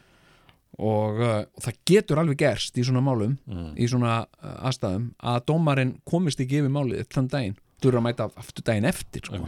og, 0.78 1.20
uh, 1.20 1.38
og 1.56 1.62
það 1.64 1.76
getur 1.88 2.18
alveg 2.20 2.36
gerst 2.42 2.76
í 2.76 2.82
svona 2.84 3.00
málum 3.00 3.38
Mm. 3.48 3.70
í 3.80 3.86
svona 3.88 4.26
uh, 4.44 4.68
aðstæðum 4.68 5.06
að 5.22 5.38
dómarinn 5.48 5.94
komist 6.04 6.40
ekki 6.44 6.58
yfir 6.60 6.68
málið 6.74 7.06
þann 7.08 7.30
daginn 7.32 7.56
þurfa 7.82 7.98
að 7.98 8.04
mæta 8.06 8.26
aftur 8.36 8.62
daginn 8.68 8.84
eftir 8.84 9.24
sko. 9.24 9.40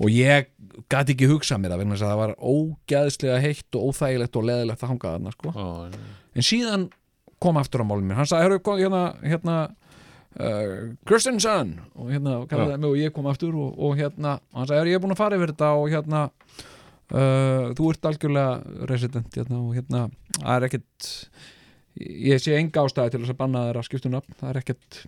og 0.00 0.08
ég 0.10 0.46
gati 0.88 1.12
ekki 1.14 1.28
hugsað 1.28 1.60
mér 1.60 1.70
það 1.74 1.82
vegna 1.84 1.98
það 2.00 2.16
var 2.22 2.32
ógæðslega 2.40 3.40
heitt 3.44 3.76
og 3.78 3.84
óþægilegt 3.92 4.36
og 4.40 4.44
leðilegt 4.48 4.82
að 4.82 4.88
hanga 4.94 5.12
þarna 5.14 5.32
sko. 5.36 5.52
Já, 5.54 6.00
en 6.34 6.42
síðan 6.48 6.88
kom 7.40 7.56
aftur 7.60 7.84
á 7.84 7.86
málum 7.86 8.08
mér 8.08 8.16
hann 8.20 8.26
sagði, 8.32 8.58
hérna, 8.80 9.04
hérna 9.22 9.58
uh, 10.38 10.74
Kristinsson 11.08 11.76
og 11.94 12.10
hérna, 12.12 12.40
kallaði 12.50 12.80
mig 12.80 12.90
og 12.90 12.98
ég 13.00 13.14
kom 13.16 13.28
aftur 13.30 13.56
og, 13.58 13.78
og 13.78 13.96
hérna, 13.98 14.38
hann 14.56 14.68
sagði, 14.70 14.94
ég 14.94 15.00
er 15.00 15.04
búin 15.04 15.14
að 15.16 15.22
fara 15.22 15.38
yfir 15.38 15.54
þetta? 15.54 15.70
Og 15.80 15.94
hérna 15.94 16.24
uh, 16.28 17.70
þú 17.78 17.92
ert 17.92 18.10
algjörlega 18.10 18.84
resident 18.90 19.40
hérna, 19.40 19.62
og 19.62 19.78
hérna, 19.78 20.04
það 20.38 20.52
er 20.56 20.68
ekkert 20.70 21.14
ég 22.00 22.42
sé 22.42 22.56
enga 22.56 22.84
ástæði 22.84 23.14
til 23.14 23.22
þess 23.24 23.34
að 23.34 23.40
banna 23.40 23.64
þeirra 23.68 23.86
skiptum 23.86 24.14
nafn, 24.14 24.36
það 24.40 24.50
er 24.52 24.60
ekkert. 24.62 25.00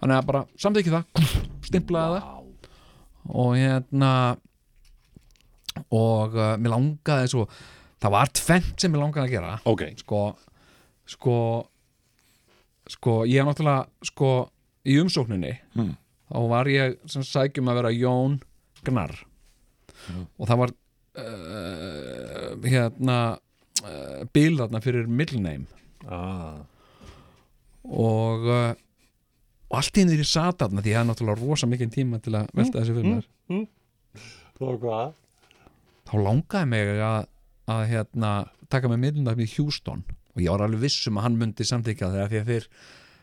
Þannig 0.00 0.16
að 0.16 0.28
bara 0.30 0.44
samþykki 0.62 0.94
það 0.94 1.26
stimplaði 1.68 2.20
það. 2.20 2.38
Og 3.30 3.50
hérna 3.58 4.12
og 5.94 6.34
uh, 6.34 6.54
mér 6.58 6.72
langaði 6.72 7.28
svo 7.30 7.44
það 8.00 8.14
var 8.16 8.32
tvennt 8.34 8.80
sem 8.80 8.92
mér 8.92 9.04
langaði 9.04 9.28
að 9.28 9.34
gera. 9.36 9.52
Ok, 9.70 9.84
sko 10.00 10.22
sko 11.10 11.36
sko 12.90 13.20
ég 13.28 13.40
er 13.40 13.48
náttúrulega 13.48 13.86
sko 14.10 14.30
í 14.86 14.96
umsókninni 15.02 15.56
Hmm. 15.74 15.94
þá 16.30 16.38
var 16.50 16.70
ég 16.70 16.98
sem 17.10 17.22
sækjum 17.26 17.70
að 17.70 17.80
vera 17.82 17.94
Jón 17.94 18.40
Gnar 18.86 19.14
og 20.38 20.48
það 20.48 20.60
var 20.64 20.74
uh, 21.20 22.56
hérna 22.64 23.18
uh, 23.84 24.20
bil 24.32 24.56
þarna 24.58 24.80
fyrir 24.82 25.08
middle 25.08 25.42
name 25.44 25.66
ah. 26.08 26.62
og 27.84 28.46
uh, 28.48 28.72
og 29.70 29.76
allt 29.78 29.98
í 29.98 30.02
henni 30.02 30.18
því 30.18 30.26
sat 30.26 30.62
þarna 30.62 30.82
því 30.82 30.90
ég 30.90 30.98
hafði 30.98 31.10
náttúrulega 31.12 31.46
rosa 31.46 31.68
mikið 31.70 31.92
tíma 31.94 32.18
til 32.22 32.34
að 32.34 32.48
velta 32.58 32.80
þessi 32.80 32.94
fyrir 32.96 33.12
mér. 33.14 33.26
Og 34.60 34.80
hvað? 34.82 35.12
þá 36.10 36.14
langaði 36.18 36.70
mig 36.72 36.88
að, 37.06 37.28
að 37.70 37.82
hérna, 37.92 38.30
taka 38.72 38.90
með 38.90 39.02
middle 39.04 39.22
name 39.22 39.46
í 39.46 39.52
Houston 39.54 40.02
og 40.34 40.42
ég 40.42 40.50
var 40.52 40.64
alveg 40.66 40.84
viss 40.86 41.10
um 41.10 41.20
að 41.20 41.28
hann 41.28 41.38
myndi 41.40 41.66
samþykja 41.66 42.10
það 42.14 42.32
því 42.32 42.40
að 42.40 42.50
þeir 42.54 42.70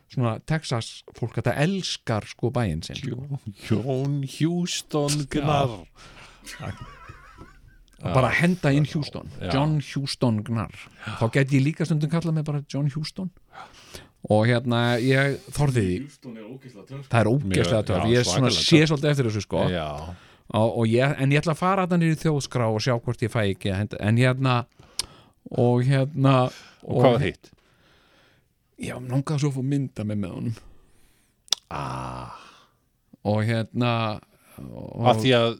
svona 0.08 0.36
Texas 0.48 0.92
fólk 1.18 1.40
þetta 1.40 1.56
elskar 1.64 2.28
sko 2.28 2.52
bæinn 2.56 2.84
sinn. 2.86 3.00
Sko. 3.02 3.42
Jón 3.68 4.22
Hjúston 4.28 5.26
Gnar 5.32 5.82
bara 8.04 8.30
henda 8.30 8.72
inn 8.72 8.86
Houston. 8.94 9.30
já. 9.42 9.52
John 9.54 9.82
Houston 9.82 10.44
Gnar 10.44 10.74
þá 11.20 11.26
gæti 11.34 11.58
ég 11.58 11.66
líka 11.66 11.86
stundum 11.86 12.12
kallað 12.12 12.34
mig 12.34 12.46
bara 12.46 12.64
John 12.70 12.90
Houston. 12.94 13.32
Og 14.30 14.48
hérna 14.50 14.98
ég 15.00 15.38
þorði 15.56 15.84
því. 15.84 15.98
Það 17.08 17.20
er 17.20 17.30
ógeðslega 17.32 17.98
já, 17.98 18.08
ég 18.12 18.26
sé 18.54 18.82
svolítið 18.90 19.12
eftir 19.12 19.30
þessu 19.30 19.44
sko. 19.46 19.68
Já, 19.72 19.88
og, 20.58 20.78
og 20.82 20.88
ég, 20.90 21.14
en 21.22 21.32
ég 21.32 21.42
ætla 21.42 21.56
að 21.56 21.62
fara 21.62 21.86
niður 21.94 22.16
í 22.18 22.20
þjóðskrá 22.24 22.68
og 22.68 22.82
sjá 22.84 22.96
hvort 22.98 23.24
ég 23.24 23.32
fæ 23.32 23.42
ekki 23.46 23.72
að 23.72 23.80
henda, 23.84 24.02
en 24.04 24.20
hérna 24.20 24.58
og 25.52 25.84
hérna 25.88 26.36
og 26.84 27.02
hvað 27.04 27.14
var 27.18 27.24
hitt? 27.24 27.52
já, 28.80 28.96
langaði 29.00 29.40
svo 29.42 29.50
að 29.54 29.58
fá 29.60 29.64
mynda 29.74 30.04
með 30.08 30.24
með 30.26 30.34
honum 30.38 30.58
Ah, 31.70 32.32
og 33.28 33.42
hérna 33.44 33.92
og, 34.58 35.02
af 35.12 35.18
því 35.20 35.32
að 35.36 35.58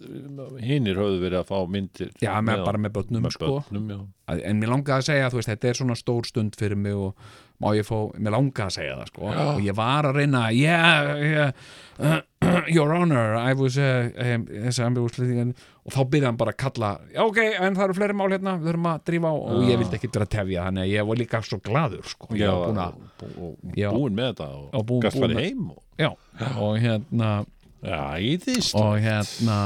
hinnir 0.64 0.96
höfðu 0.98 1.18
verið 1.22 1.40
að 1.42 1.50
fá 1.50 1.58
myndir 1.70 2.14
já, 2.24 2.32
með, 2.42 2.62
bara 2.66 2.80
með 2.80 2.94
börnum 2.96 3.26
með 3.28 3.34
sko 3.36 3.50
börnum. 3.58 4.06
Að- 4.32 4.44
en 4.48 4.62
mér 4.62 4.72
langaði 4.72 4.96
að 5.02 5.08
segja, 5.10 5.28
veist, 5.36 5.50
þetta 5.52 5.68
er 5.74 5.80
svona 5.82 5.98
stór 6.00 6.26
stund 6.30 6.56
fyrir 6.58 6.80
mig 6.80 6.96
og 6.96 7.28
má 7.58 7.72
ég 7.74 7.88
fá, 7.88 7.96
mér 8.22 8.36
langaði 8.36 8.66
að 8.68 8.76
segja 8.76 8.98
það 9.00 9.08
sko, 9.12 9.30
og 9.34 9.62
ég 9.66 9.78
var 9.78 10.06
að 10.06 10.20
reyna 10.20 10.42
yeah, 10.54 11.08
yeah 11.26 11.52
uh, 11.98 12.20
your 12.76 12.94
honor 12.94 13.34
I 13.40 13.56
was, 13.58 13.80
uh, 13.82 14.12
um, 14.14 14.46
og 15.88 15.96
þá 15.96 16.00
byrjaði 16.12 16.28
hann 16.28 16.38
bara 16.38 16.54
að 16.54 16.60
kalla 16.62 16.92
já 17.16 17.24
ok, 17.24 17.40
en 17.48 17.80
það 17.80 17.84
eru 17.88 17.98
fleiri 17.98 18.18
mál 18.20 18.30
hérna, 18.36 18.56
við 18.62 18.70
þurfum 18.70 18.90
að 18.92 19.04
drífa 19.10 19.34
á. 19.34 19.36
Og 19.38 19.66
ég 19.72 19.82
vildi 19.82 19.98
ekki 19.98 20.12
vera 20.14 20.28
að 20.28 20.34
tefja, 20.38 20.68
þannig 20.68 20.86
að 20.86 20.94
ég 20.94 21.10
var 21.10 21.22
líka 21.24 21.42
svo 21.48 21.60
gladur 21.66 22.10
sko, 22.14 22.32
Já, 22.38 22.50
búin 22.54 22.82
að 22.84 23.04
og, 23.26 23.36
og, 23.42 23.54
Já. 23.74 23.90
búin 23.96 24.18
með 24.18 24.32
þetta 24.34 24.50
og, 24.54 24.98
farið 25.18 25.38
með- 25.38 25.46
heim 25.48 25.70
og, 25.74 25.84
já, 25.98 26.10
og 26.62 26.74
hérna 26.84 27.32
Já, 27.88 28.02
íðist 28.22 28.78
og 28.78 28.98
hérna 29.02 29.58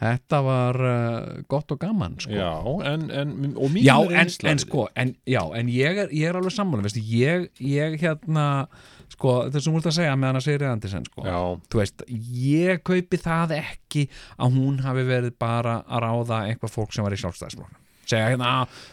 þetta 0.00 0.40
var 0.46 0.78
uh, 0.80 1.42
gott 1.50 1.74
og 1.74 1.80
gaman 1.82 2.16
sko. 2.22 2.32
Já, 2.32 2.54
en, 2.90 3.08
en 3.10 3.34
já, 3.84 3.96
en, 3.98 4.32
en 4.52 4.62
sko 4.62 4.86
en, 4.96 5.12
já, 5.28 5.42
en 5.58 5.72
ég 5.72 6.00
er, 6.04 6.14
ég 6.16 6.30
er 6.30 6.40
alveg 6.40 6.56
sammála 6.56 6.86
veistu, 6.86 7.02
ég, 7.04 7.50
ég 7.64 7.98
hérna 8.00 8.46
sko, 9.10 9.36
þetta 9.48 9.62
sem 9.64 9.74
þú 9.74 9.82
ert 9.82 9.90
að 9.90 9.98
segja 9.98 10.16
með 10.16 10.32
hana 10.32 10.42
Sigri 10.44 10.70
Andersen 10.70 11.06
sko. 11.08 11.26
Já, 11.26 11.38
þú 11.72 11.82
veist, 11.82 12.06
ég 12.46 12.82
kaupi 12.86 13.20
það 13.20 13.56
ekki 13.60 14.06
að 14.38 14.58
hún 14.58 14.80
hafi 14.86 15.06
verið 15.08 15.36
bara 15.40 15.80
að 15.86 16.04
ráða 16.06 16.42
eitthvað 16.48 16.76
fólk 16.78 16.96
sem 16.96 17.06
var 17.06 17.16
í 17.16 17.20
sjálfstæðisflokknum 17.20 17.79
segja 18.10 18.30
hérna, 18.32 18.52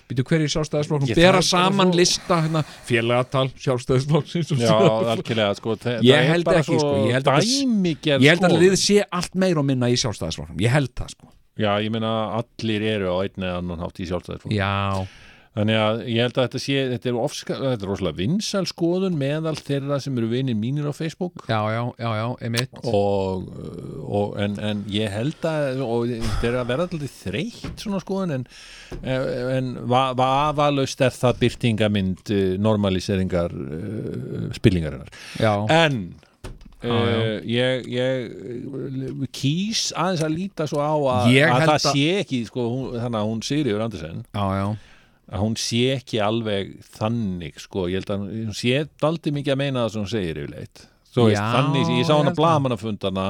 býtu 0.09 0.25
hver 0.29 0.43
í 0.45 0.49
sjálfstæðisflokknum? 0.53 1.09
Ég, 1.11 1.17
það 1.17 1.23
bera 1.23 1.41
er 1.41 1.47
saman 1.49 1.91
svo- 1.91 1.99
lista 2.01 2.39
hérna, 2.45 2.63
félagatal 2.89 3.45
sjálfstæðisflokksins 3.65 4.51
já, 4.61 4.73
algjörlega 5.13 5.55
sko, 5.59 5.77
Ég 6.07 6.29
held 6.33 6.51
ekki, 6.61 6.79
sko, 6.81 6.93
ég 7.07 7.17
held 7.17 7.31
að 7.33 7.39
held 8.31 8.43
að 8.43 8.51
skoðun. 8.51 8.61
liðið 8.65 8.81
sé 8.85 8.99
allt 9.21 9.35
meir 9.45 9.57
og 9.61 9.65
minna 9.69 9.89
í 9.93 9.97
sjálfstæðisflokknum 10.03 10.61
ég 10.67 10.73
held 10.77 10.93
það 10.97 11.13
sko. 11.17 11.31
Já, 11.57 11.71
ég 11.81 11.89
meina 11.89 12.11
allir 12.37 12.83
eru 12.85 13.09
á 13.09 13.17
einn 13.25 13.41
eða 13.47 13.57
annan 13.63 13.79
hátt 13.81 13.97
í 13.97 14.05
sjálfstæðisflokk 14.05 14.53
já, 14.53 15.07
Þannig 15.57 15.77
að 15.81 16.01
ég 16.13 16.19
held 16.21 16.37
að 16.37 16.45
þetta 16.47 16.59
sé 16.61 16.81
þetta 16.91 17.09
er, 17.09 17.15
ofska, 17.17 17.55
þetta 17.63 17.85
er 17.87 17.89
rosalega 17.89 18.17
vinsæl 18.19 18.61
skoðun 18.69 19.15
meðal 19.17 19.55
þeirra 19.57 19.97
sem 20.03 20.17
eru 20.21 20.27
vinir 20.29 20.57
mínir 20.59 20.85
á 20.85 20.93
Facebook. 20.93 21.41
Já, 21.49 21.57
já, 21.73 21.81
já, 21.97 22.09
já, 22.19 22.27
emitt 22.45 22.77
og, 22.85 23.47
og 24.05 24.37
en, 24.43 24.57
en 24.61 24.83
ég 24.93 25.09
held 25.15 25.47
að 25.49 25.81
og 25.87 26.05
þetta 26.13 26.51
er 26.51 26.59
að 26.61 26.69
vera 26.75 26.85
alltaf 26.85 27.17
þreytt 27.23 27.81
svona 27.81 28.03
skoðun 28.03 28.35
en, 28.37 28.45
en 29.01 29.73
va- 29.89 30.13
vafalaust 30.17 31.01
er 31.07 31.15
það 31.17 31.41
byrtingamind 31.41 32.31
uh, 32.35 32.45
normaliseringar 32.61 33.51
uh, 33.57 34.47
spillingarinnar. 34.59 35.09
Já, 35.41 35.53
en 35.73 35.99
Uh, 36.85 37.39
ég, 37.49 37.87
ég 37.89 38.27
uh, 38.69 39.23
kýs 39.33 39.87
aðeins 39.97 40.21
að 40.27 40.35
líta 40.35 40.67
svo 40.69 40.77
á 40.77 40.93
að, 40.93 41.31
Ég 41.33 41.49
að 41.49 41.63
það 41.63 41.71
að- 41.73 41.87
sé 41.87 42.03
ekki 42.19 42.41
sko, 42.45 42.65
hún, 42.69 42.83
þannig 43.01 43.17
að 43.17 43.29
hún 43.31 43.39
Sigriður 43.47 43.81
Andersen 43.87 44.19
já, 44.29 44.43
já 44.59 44.67
að 45.27 45.41
hún 45.43 45.55
sé 45.59 45.81
ekki 45.97 46.21
alveg 46.23 46.77
þannig 46.97 47.57
sko, 47.59 47.87
ég 47.91 47.99
held 48.01 48.13
að 48.15 48.25
hún 48.47 48.55
sé 48.55 48.85
daldi 49.01 49.33
mikið 49.35 49.53
að 49.55 49.61
meina 49.63 49.83
það 49.85 49.91
sem 49.93 50.01
hún 50.05 50.11
segir 50.13 50.39
yfirleitt. 50.43 50.85
Svo 51.11 51.27
veist, 51.27 51.41
þannig, 51.41 51.93
ég 51.97 52.05
sá 52.07 52.15
hana 52.17 52.31
að- 52.31 52.39
blamanafundana 52.39 53.27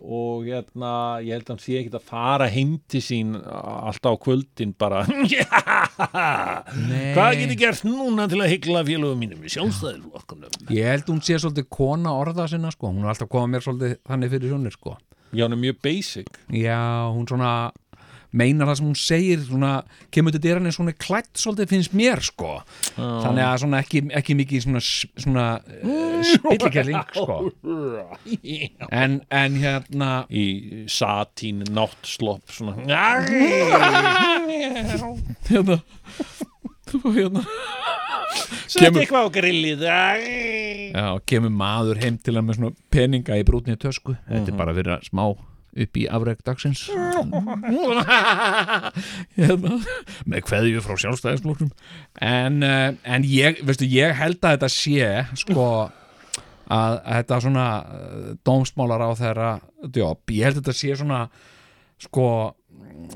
og 0.00 0.46
hérna, 0.48 0.90
ég 1.20 1.34
held 1.36 1.44
að 1.44 1.50
hann 1.52 1.58
sé 1.60 1.74
ekki 1.82 1.90
að 1.98 2.06
fara 2.08 2.46
heim 2.48 2.78
til 2.88 3.02
sín 3.04 3.34
alltaf 3.36 4.16
á 4.16 4.22
kvöldin 4.24 4.72
bara. 4.80 5.02
Hvað 6.00 7.34
getur 7.36 7.58
gert 7.60 7.82
núna 7.84 8.24
til 8.30 8.40
að 8.40 8.52
hyggla 8.54 8.82
félögum 8.88 9.20
mínum 9.20 9.44
í 9.44 9.52
sjálfstæðilflokkunum 9.52 10.72
Ég 10.72 10.88
held 10.88 11.10
hún 11.10 11.20
sé 11.24 11.36
svolítið 11.40 11.68
kona 11.72 12.14
orða 12.16 12.46
sinna 12.50 12.72
sko, 12.74 12.90
hún 12.94 13.04
er 13.04 13.12
alltaf 13.12 13.28
komað 13.32 13.52
mér 13.54 13.64
svolítið 13.66 13.94
þannig 14.08 14.32
fyrir 14.34 14.54
sjónir 14.54 14.74
sko. 14.76 14.96
já, 15.30 15.44
hann 15.44 15.52
er 15.54 15.60
mjög 15.62 15.76
basic. 15.84 16.30
Já, 16.50 16.80
hún 17.14 17.28
svona 17.28 17.52
meinar 18.36 18.68
það 18.70 18.78
sem 18.78 18.88
hún 18.90 18.98
segir 18.98 19.42
svona, 19.46 19.72
kemur 20.14 20.34
til 20.34 20.42
dyrann 20.44 20.70
hún 20.70 20.92
er 20.92 20.98
klætt 21.00 21.32
svolítið 21.40 21.72
finnst 21.74 21.96
mér 21.96 22.22
sko. 22.24 22.60
Þannig 22.96 23.44
að 23.46 23.56
svona 23.64 23.80
ekki, 23.84 24.02
ekki 24.20 24.36
mikið 24.38 24.64
svona, 24.66 24.82
svona 25.24 25.46
uh, 25.82 26.20
spillikelling 26.30 27.02
sko. 27.18 27.38
En, 28.90 29.20
en 29.28 29.58
hérna 29.60 30.10
í 30.30 30.46
satín 30.90 31.64
náttslopp 31.74 32.54
svona. 32.54 32.76
Hérna. 35.50 35.80
Hérna. 36.90 37.42
Sett 38.70 38.94
eitthvað 38.94 39.26
á 39.26 39.28
grillið. 39.34 39.84
Já, 39.84 41.06
kemur 41.26 41.52
maður 41.54 42.00
heim 42.02 42.18
til 42.22 42.36
hann 42.38 42.46
með 42.46 42.60
svona 42.60 42.74
peninga 42.94 43.38
í 43.38 43.46
brútni 43.46 43.76
tösku. 43.80 44.14
Þetta 44.28 44.52
er 44.52 44.58
bara 44.58 44.74
fyrir 44.76 44.94
að 44.96 45.08
smá 45.10 45.24
upp 45.70 45.98
í 46.00 46.06
afreg 46.10 46.40
dagsins. 46.46 46.82
Hérna, 49.38 49.78
með 50.26 50.44
kveðju 50.48 50.82
frá 50.84 50.96
sjálfstæðisflokknum. 51.04 51.70
En, 52.26 52.60
uh, 52.66 52.90
en 53.04 53.26
ég, 53.28 53.62
veistu, 53.66 53.88
ég 53.90 54.14
held 54.18 54.40
að 54.42 54.56
þetta 54.56 54.70
sé 54.74 55.10
sko 55.44 55.66
að, 55.86 55.90
að 56.74 56.98
þetta 57.20 57.40
svona 57.46 57.66
uh, 57.80 58.30
dómsmálar 58.46 59.06
á 59.06 59.10
þeirra 59.20 59.52
jobb, 59.94 60.34
ég 60.34 60.48
held 60.48 60.58
að 60.58 60.64
þetta 60.64 60.78
sé 60.80 60.98
svona 60.98 61.22
sko 62.00 62.26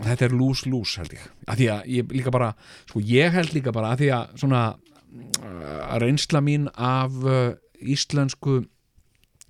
þetta 0.05 0.29
er 0.29 0.37
lús-lús 0.39 0.97
held 1.01 1.17
ég. 1.17 1.27
Að 1.49 1.61
því 1.61 1.71
að 1.75 1.93
ég 1.97 2.17
líka 2.21 2.35
bara, 2.35 2.53
sko 2.89 3.03
ég 3.05 3.35
held 3.35 3.55
líka 3.57 3.75
bara 3.75 3.95
að 3.95 4.05
því 4.05 4.13
að 4.17 4.39
svona 4.45 4.65
uh, 4.75 5.97
reynsla 6.03 6.45
mín 6.45 6.71
af 6.75 7.19
íslensku 7.85 8.63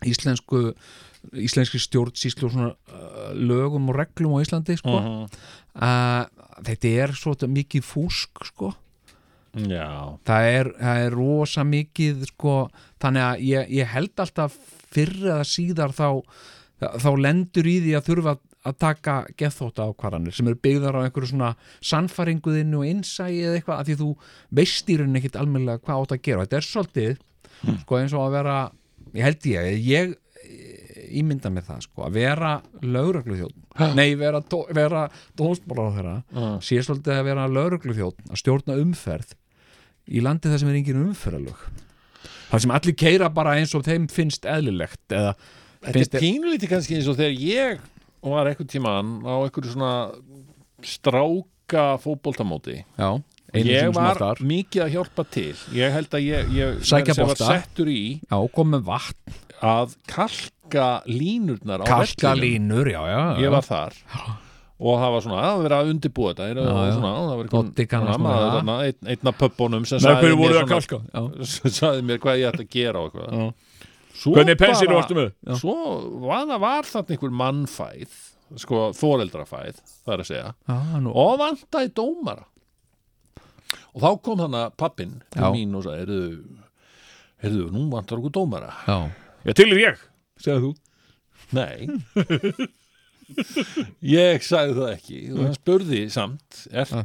íslensku 0.04 0.72
íslenski 1.32 1.80
stjórnsýslu 1.80 2.48
og 2.48 2.52
svona 2.52 2.72
lögum 3.34 3.90
og 3.92 3.98
reglum 3.98 4.36
á 4.36 4.44
Íslandi 4.44 4.78
sko. 4.80 4.96
uh, 5.74 6.24
þetta 6.64 6.94
er 7.04 7.14
svo 7.18 7.34
mikið 7.50 7.84
fúsk 7.86 8.44
sko. 8.50 8.72
Það 10.26 10.48
er, 10.50 10.72
það 10.80 11.04
er 11.04 11.14
rosa 11.14 11.64
mikið 11.68 12.24
sko, 12.32 12.56
þannig 13.02 13.22
að 13.28 13.44
ég, 13.46 13.68
ég 13.78 13.92
held 13.92 14.24
alltaf 14.24 14.56
fyrr 14.94 15.14
eða 15.28 15.44
síðar 15.46 15.94
þá, 15.94 16.08
þá 16.98 17.10
lendur 17.22 17.68
í 17.70 17.76
því 17.84 17.94
að 17.98 18.08
þurfa 18.08 18.34
að 18.64 18.78
taka 18.80 19.14
gethóta 19.38 19.84
ákvarðanir 19.90 20.34
sem 20.34 20.48
eru 20.48 20.58
byggðar 20.64 20.96
á 20.96 21.04
einhverju 21.04 21.34
svona 21.34 21.50
sannfæringuðinu 21.84 22.80
og 22.80 22.88
innsæi 22.88 23.42
eða 23.44 23.58
eitthvað 23.58 23.80
að 23.80 23.90
því 23.90 23.96
þú 24.00 24.10
veist 24.58 24.88
í 24.88 24.96
rauninni 24.98 25.20
ekkit 25.20 25.38
almennilega 25.40 25.82
hvað 25.84 26.00
átt 26.00 26.14
að 26.16 26.22
gera. 26.24 26.46
Þetta 26.46 26.60
er 26.60 26.68
svolítið 26.70 27.18
sko, 27.82 27.98
eins 28.00 28.14
og 28.16 28.24
að 28.24 28.36
vera 28.38 28.56
ég 29.14 29.26
held 29.28 29.48
ég, 29.50 29.68
ég 29.84 30.14
ímynda 31.20 31.50
með 31.54 31.68
það 31.70 31.80
sko, 31.86 32.04
að 32.08 32.16
vera 32.18 32.52
lögregluþjóðn 32.82 33.94
nei, 33.98 34.14
vera, 34.20 34.40
vera 34.74 35.04
dómsmálar 35.38 35.88
á 35.90 35.94
þeirra 35.98 36.16
Mm. 36.34 36.58
sé 36.66 36.78
svolítið 36.82 37.16
að 37.18 37.24
vera 37.30 37.48
lögregluþjóðn 37.48 38.30
að 38.30 38.40
stjórna 38.42 38.78
umferð 38.82 39.34
í 40.10 40.20
landi 40.24 40.50
það 40.52 40.60
sem 40.62 40.70
er 40.72 40.78
engin 40.80 41.02
umferðalög 41.06 41.66
það 42.50 42.64
sem 42.66 42.74
allir 42.76 42.96
keira 43.04 43.28
bara 43.34 43.56
eins 43.58 43.74
og 43.74 43.84
þeim 43.86 44.08
finnst 44.12 44.44
eðlilegt 44.46 45.14
eða 45.14 45.34
Þetta 45.84 46.16
er 46.16 46.22
pínulítið 46.22 46.70
kannski 46.70 46.94
eins 46.96 47.08
og 47.12 47.16
þegar 47.18 47.34
ég 47.44 47.80
var 48.24 48.48
eitthvað 48.48 48.70
tíman 48.72 49.08
á 49.28 49.34
eitthvað 49.44 49.66
svona 49.74 49.90
stráka 50.84 51.84
fótboltamóti. 52.00 52.78
Já, 52.98 53.10
ég 53.54 53.92
var 53.94 54.40
mikið 54.40 54.84
að 54.86 54.92
hjálpa 54.94 55.24
til. 55.32 55.52
Ég 55.76 55.92
held 55.94 56.16
að 56.16 56.24
ég, 56.24 56.54
ég 56.56 56.80
var 57.20 57.36
settur 57.36 57.90
í 57.92 58.20
já, 58.24 58.36
kom 58.56 58.72
með 58.74 58.86
vatn, 58.88 59.36
að 59.64 59.94
kalka 60.10 60.53
línurnar 61.10 61.82
á 61.82 61.86
kalka 61.88 62.32
vellinum. 62.34 62.72
línur 62.72 62.90
já, 62.92 63.00
já, 63.10 63.18
já. 63.18 63.42
ég 63.44 63.54
var 63.54 63.62
þar. 63.66 63.94
Og 64.84 64.98
það 64.98 65.12
var 65.14 65.22
svona, 65.22 65.42
að 65.46 65.62
vera 65.62 65.76
að 65.80 65.90
undirbúa 65.92 66.32
þetta 66.34 66.46
Já, 66.64 66.66
það 66.66 66.80
var 66.80 66.94
svona, 66.98 67.12
nú 68.10 68.24
maður, 68.24 68.40
við 68.42 68.48
það. 68.50 68.56
þarna, 68.56 68.76
einn, 68.88 69.10
einn 69.14 69.30
af 69.30 69.36
pöppunum 69.38 69.84
sem 69.90 70.02
sagði 70.02 70.32
mér, 70.40 70.56
að 70.60 71.44
svona, 71.54 72.02
mér 72.08 72.22
hvað 72.24 72.40
ég 72.40 72.50
ætti 72.50 72.66
að 72.66 72.72
gera 72.74 73.02
og 73.04 73.10
eitthvað. 73.12 73.52
Svo 74.14 74.34
hvernig 74.34 74.58
pensinu 74.58 74.96
varstu 74.98 75.18
með? 75.18 75.30
Svo 75.60 75.76
var 76.26 76.50
var 76.62 76.88
þarna 76.90 77.16
einhver 77.16 77.36
mannfæð 77.42 78.18
sko 78.60 78.88
þóreldrafæð 78.94 79.78
það 79.84 80.12
er 80.14 80.22
að 80.24 80.28
segja. 80.28 80.50
Nú, 81.02 81.14
og 81.22 81.38
vantaði 81.40 81.90
dómara. 81.96 82.44
Og 83.94 84.02
þá 84.02 84.10
kom 84.26 84.42
þannig 84.42 84.76
pappin 84.78 85.16
til 85.34 85.50
mín 85.54 85.74
og 85.78 85.86
sagði 85.86 86.04
heyrðu, 87.44 87.68
nú 87.74 87.86
vantar 87.92 88.20
okkur 88.20 88.34
dómara. 88.34 88.72
Já, 88.86 88.98
til 89.54 89.70
er 89.72 89.82
ég 89.82 90.04
segðu 90.44 90.70
þú? 90.70 90.72
Nei. 91.54 91.78
Ég 94.04 94.42
sagði 94.44 94.74
það 94.78 94.90
ekki. 94.94 95.20
Og 95.32 95.38
hann 95.46 95.54
spurði 95.56 96.00
samt 96.12 96.58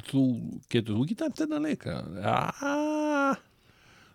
þú, 0.10 0.24
getur 0.72 0.98
þú 0.98 1.06
ekki 1.06 1.20
dæmt 1.22 1.40
þennan 1.44 1.70
leika? 1.70 2.00
Já 2.20 3.38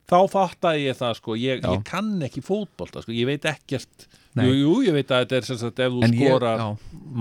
þá 0.04 0.18
fattaði 0.28 0.82
ég 0.88 0.98
það 0.98 1.14
sko. 1.16 1.34
Ég, 1.40 1.62
ég 1.64 1.82
kann 1.88 2.10
ekki 2.26 2.42
fótbolta 2.44 3.00
sko, 3.04 3.14
ég 3.16 3.28
veit 3.28 3.46
ekkert. 3.48 4.06
Nei. 4.34 4.48
jú, 4.48 4.54
jú, 4.58 4.72
ég 4.88 4.96
veit 4.96 5.12
að 5.14 5.22
þetta 5.22 5.36
er 5.38 5.46
sem 5.46 5.58
sagt 5.60 5.80
ef 5.84 5.92
þú 5.94 6.08
skorar 6.10 6.62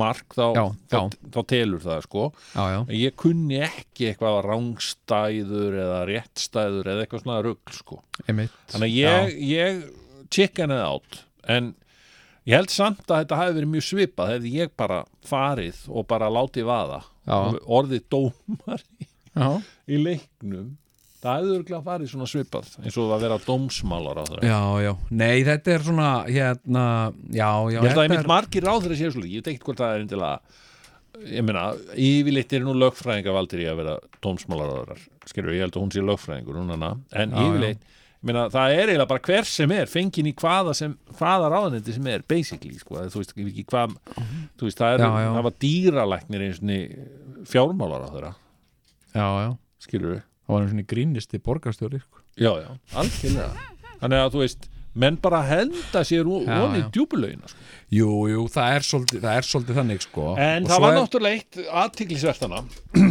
mark 0.01 0.34
þá, 0.34 0.45
Já, 0.58 0.64
þá, 0.89 0.95
já. 0.97 1.01
þá 1.36 1.38
telur 1.51 1.84
það 1.84 1.99
sko. 2.08 2.24
Já, 2.58 2.80
ég 2.97 3.16
kunni 3.22 3.60
ekki 3.68 4.08
eitthvað 4.10 4.39
rángstæður 4.47 5.78
eða 5.84 5.99
réttstæður 6.10 6.89
eða 6.93 7.06
eitthvað 7.06 7.24
svona 7.24 7.38
rugl 7.45 7.78
sko. 7.78 7.99
Einmitt. 8.26 8.58
Þannig 8.74 8.89
að 8.89 8.97
ég, 8.97 9.38
ég 9.54 10.28
chickenið 10.34 10.84
átt 10.89 11.22
en 11.54 11.72
ég 12.50 12.56
held 12.58 12.72
samt 12.74 13.04
að 13.08 13.22
þetta 13.24 13.39
hafi 13.39 13.58
verið 13.58 13.72
mjög 13.74 13.86
svipað 13.88 14.32
hefði 14.36 14.54
ég 14.60 14.72
bara 14.80 15.02
farið 15.30 15.82
og 15.89 16.08
bara 16.10 16.28
látið 16.34 16.66
vaða. 16.68 17.02
Já. 17.24 17.38
orðið 17.72 18.02
dómar 18.12 18.82
í, 19.00 19.06
já, 19.32 19.46
í 19.88 20.00
leiknum 20.04 20.74
það 21.24 21.38
hefði 21.39 21.54
örgulega 21.56 21.86
farið 21.86 22.10
svona 22.12 22.26
svipað 22.28 22.74
eins 22.84 22.98
og 23.00 23.14
að 23.16 23.22
vera 23.24 23.38
dómsmálar 23.46 24.20
á 24.20 24.24
það 24.28 24.44
já, 24.50 24.58
já. 24.84 24.91
Nei, 25.22 25.38
þetta 25.48 25.72
er 25.78 25.86
svona, 25.88 26.10
hérna 26.28 26.84
já, 27.32 27.48
já, 27.48 27.48
ég 27.72 27.80
held 27.80 27.86
að 27.86 27.89
þetta 27.94 28.04
einmitt 28.10 28.28
margir 28.34 28.68
ráð 28.68 28.82
þeirra 28.84 29.00
séu 29.00 29.14
svolítið 29.16 29.38
ég 29.38 29.39
veit 29.46 29.50
ekkert 29.54 29.70
hvort 29.70 29.84
það 29.86 29.96
er 29.96 30.04
endilega 30.04 30.36
ég 31.32 31.46
meina, 31.48 31.64
yfirleitt 32.10 32.58
er 32.60 32.68
nú 32.68 32.76
lögfræðinga 32.84 33.38
valdir 33.39 33.64
í 33.64 33.70
að 33.72 33.80
vera 33.86 33.96
dómsmálaráðar 34.26 35.04
skilur, 35.32 35.56
ég 35.56 35.64
held 35.64 35.78
að 35.80 35.84
hún 35.86 35.96
sé 35.96 36.04
lögfræðingur 36.04 36.60
hún 36.60 36.76
hana, 36.76 36.91
en 37.16 37.32
Já, 37.32 37.39
já. 37.39 37.48
yfirleitt 37.48 37.84
ég 37.88 38.03
meina, 38.24 38.45
það 38.53 38.74
er 38.78 38.91
eiginlega 38.91 39.09
bara 39.09 39.24
hver 39.28 39.47
sem 39.49 39.71
er 39.76 39.89
fengin 39.91 40.30
í 40.30 40.34
hvaða, 40.39 40.74
sem, 40.78 40.93
hvaða 41.19 41.49
ráðanetti 41.53 41.95
sem 41.97 42.07
er 42.13 42.24
basically, 42.30 42.78
sko, 42.80 43.01
þú 43.11 43.21
veist 43.24 43.34
ekki 43.36 43.65
hvað 43.71 43.95
þú 44.59 44.67
veist, 44.69 44.80
það, 44.80 44.93
er, 44.97 45.05
Já, 45.05 45.09
já. 45.26 45.32
það 45.38 45.47
var 45.49 45.57
dýralæknir 45.65 46.45
eins 46.49 46.61
og 46.63 47.47
fjármálar 47.53 48.05
á 48.05 48.09
þeirra 48.13 48.34
já, 49.13 49.26
já, 49.43 49.49
skilur 49.84 50.13
við, 50.15 50.21
það 50.47 50.55
var 50.55 50.61
einu 50.63 50.71
svona 50.76 50.88
grínisti 50.93 51.41
borgarstjóri 51.43 51.99
sko. 52.03 52.24
já, 52.39 52.51
já, 52.63 52.69
algjörlega 52.95 53.67
þannig 54.03 54.21
að 54.24 54.32
þú 54.38 54.41
veist, 54.45 54.69
menn 55.03 55.15
bara 55.17 55.39
henda 55.49 56.01
sér 56.05 56.28
von 56.30 56.76
í 56.78 56.82
já. 56.84 56.88
djúbulögina 56.93 57.49
sko. 57.49 57.59
jú, 57.93 58.09
jú, 58.32 58.43
það 58.53 58.76
er 58.78 58.86
svolítið, 58.88 59.21
það 59.28 59.38
er 59.41 59.47
svolítið 59.49 59.78
þannig 59.82 60.03
sko. 60.07 60.26
en 60.39 60.63
Og 60.67 60.69
það 60.71 60.84
var 60.86 60.93
er- 60.93 60.99
náttúrulega 61.01 61.39
eitt 61.39 61.61
aðtiklisvertana 61.84 62.63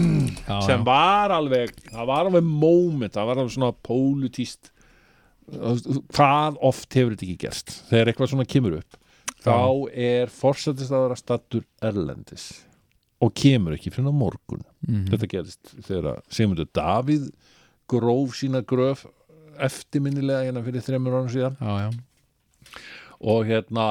sem 0.66 0.84
var 0.86 1.34
alveg 1.36 1.74
það 1.90 2.06
var 2.12 2.28
alveg 2.30 2.46
moment, 2.46 3.12
það 3.14 3.28
var 3.30 3.40
alveg 3.42 3.54
svona 3.56 3.72
pólitíst 3.86 4.70
hvað 5.50 6.58
oft 6.62 6.94
hefur 6.94 7.14
þetta 7.14 7.26
ekki 7.26 7.38
gerst? 7.46 7.72
Þegar 7.90 8.12
eitthvað 8.12 8.32
svona 8.32 8.48
kemur 8.48 8.76
upp 8.80 8.98
þá 9.42 9.56
er 9.90 10.30
forsættistaður 10.30 11.16
að 11.16 11.22
stattur 11.22 11.64
erlendis 11.82 12.46
og 13.22 13.34
kemur 13.38 13.76
ekki 13.76 13.92
fyrir 13.94 14.10
á 14.10 14.14
morgun. 14.14 14.62
Mhm. 14.86 15.10
þetta 15.10 15.28
gerist 15.30 15.74
þegar 15.86 16.22
Sigmundur 16.28 16.68
Davíð 16.74 17.30
gróf 17.90 18.34
sína 18.38 18.62
gröf 18.62 19.04
eftirminnilega 19.62 20.48
hérna 20.48 20.64
fyrir 20.64 20.82
þreymur 20.82 21.18
árum 21.18 21.30
síðan. 21.30 21.56
Já, 21.60 21.72
já, 21.86 21.90
og 23.20 23.46
hérna 23.46 23.86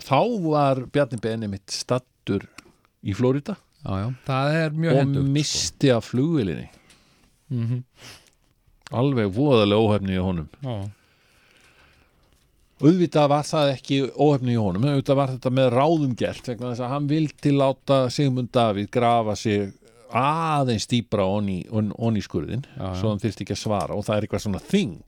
þá 0.00 0.20
var 0.46 0.86
Bjarni 0.92 1.20
Benni 1.20 1.50
mitt 1.50 1.68
stattur 1.70 2.46
í 3.02 3.14
Flórida 3.16 3.56
og 3.84 4.14
hendur 4.94 5.26
misti 5.26 5.90
af 5.90 6.12
flugvilinni 6.12 6.68
mm 7.50 7.66
-hmm. 7.66 7.82
Alveg 8.92 9.30
voðalega 9.34 9.86
óhefni 9.86 10.16
í 10.16 10.22
honum. 10.22 10.48
Já, 10.62 10.74
auðvitað 12.82 13.28
var 13.30 13.46
það 13.46 13.68
ekki 13.76 14.00
óhefni 14.10 14.56
í 14.56 14.58
honum 14.58 14.88
auðvitað 14.88 15.20
var 15.20 15.30
þetta 15.36 15.52
með 15.54 15.68
ráðum 15.76 16.16
gert 16.18 16.48
vegna 16.50 16.72
þess 16.72 16.82
að 16.82 16.92
hann 16.96 17.06
vildi 17.12 17.54
láta 17.54 17.98
Sigmund 18.10 18.50
Davíð 18.54 18.88
grafa 18.94 19.36
sig 19.38 19.70
aðeins 20.12 20.88
dýbra 20.90 21.28
onni, 21.30 21.62
on, 21.70 21.92
onni 21.94 22.22
skurðin 22.24 22.66
Já, 22.74 22.88
svo 22.98 23.12
hann 23.12 23.22
þyrfti 23.22 23.46
ekki 23.46 23.54
að 23.54 23.62
svara 23.62 23.96
og 23.96 24.04
það 24.08 24.16
er 24.16 24.26
eitthvað 24.26 24.44
svona 24.46 24.64
þing 24.66 24.98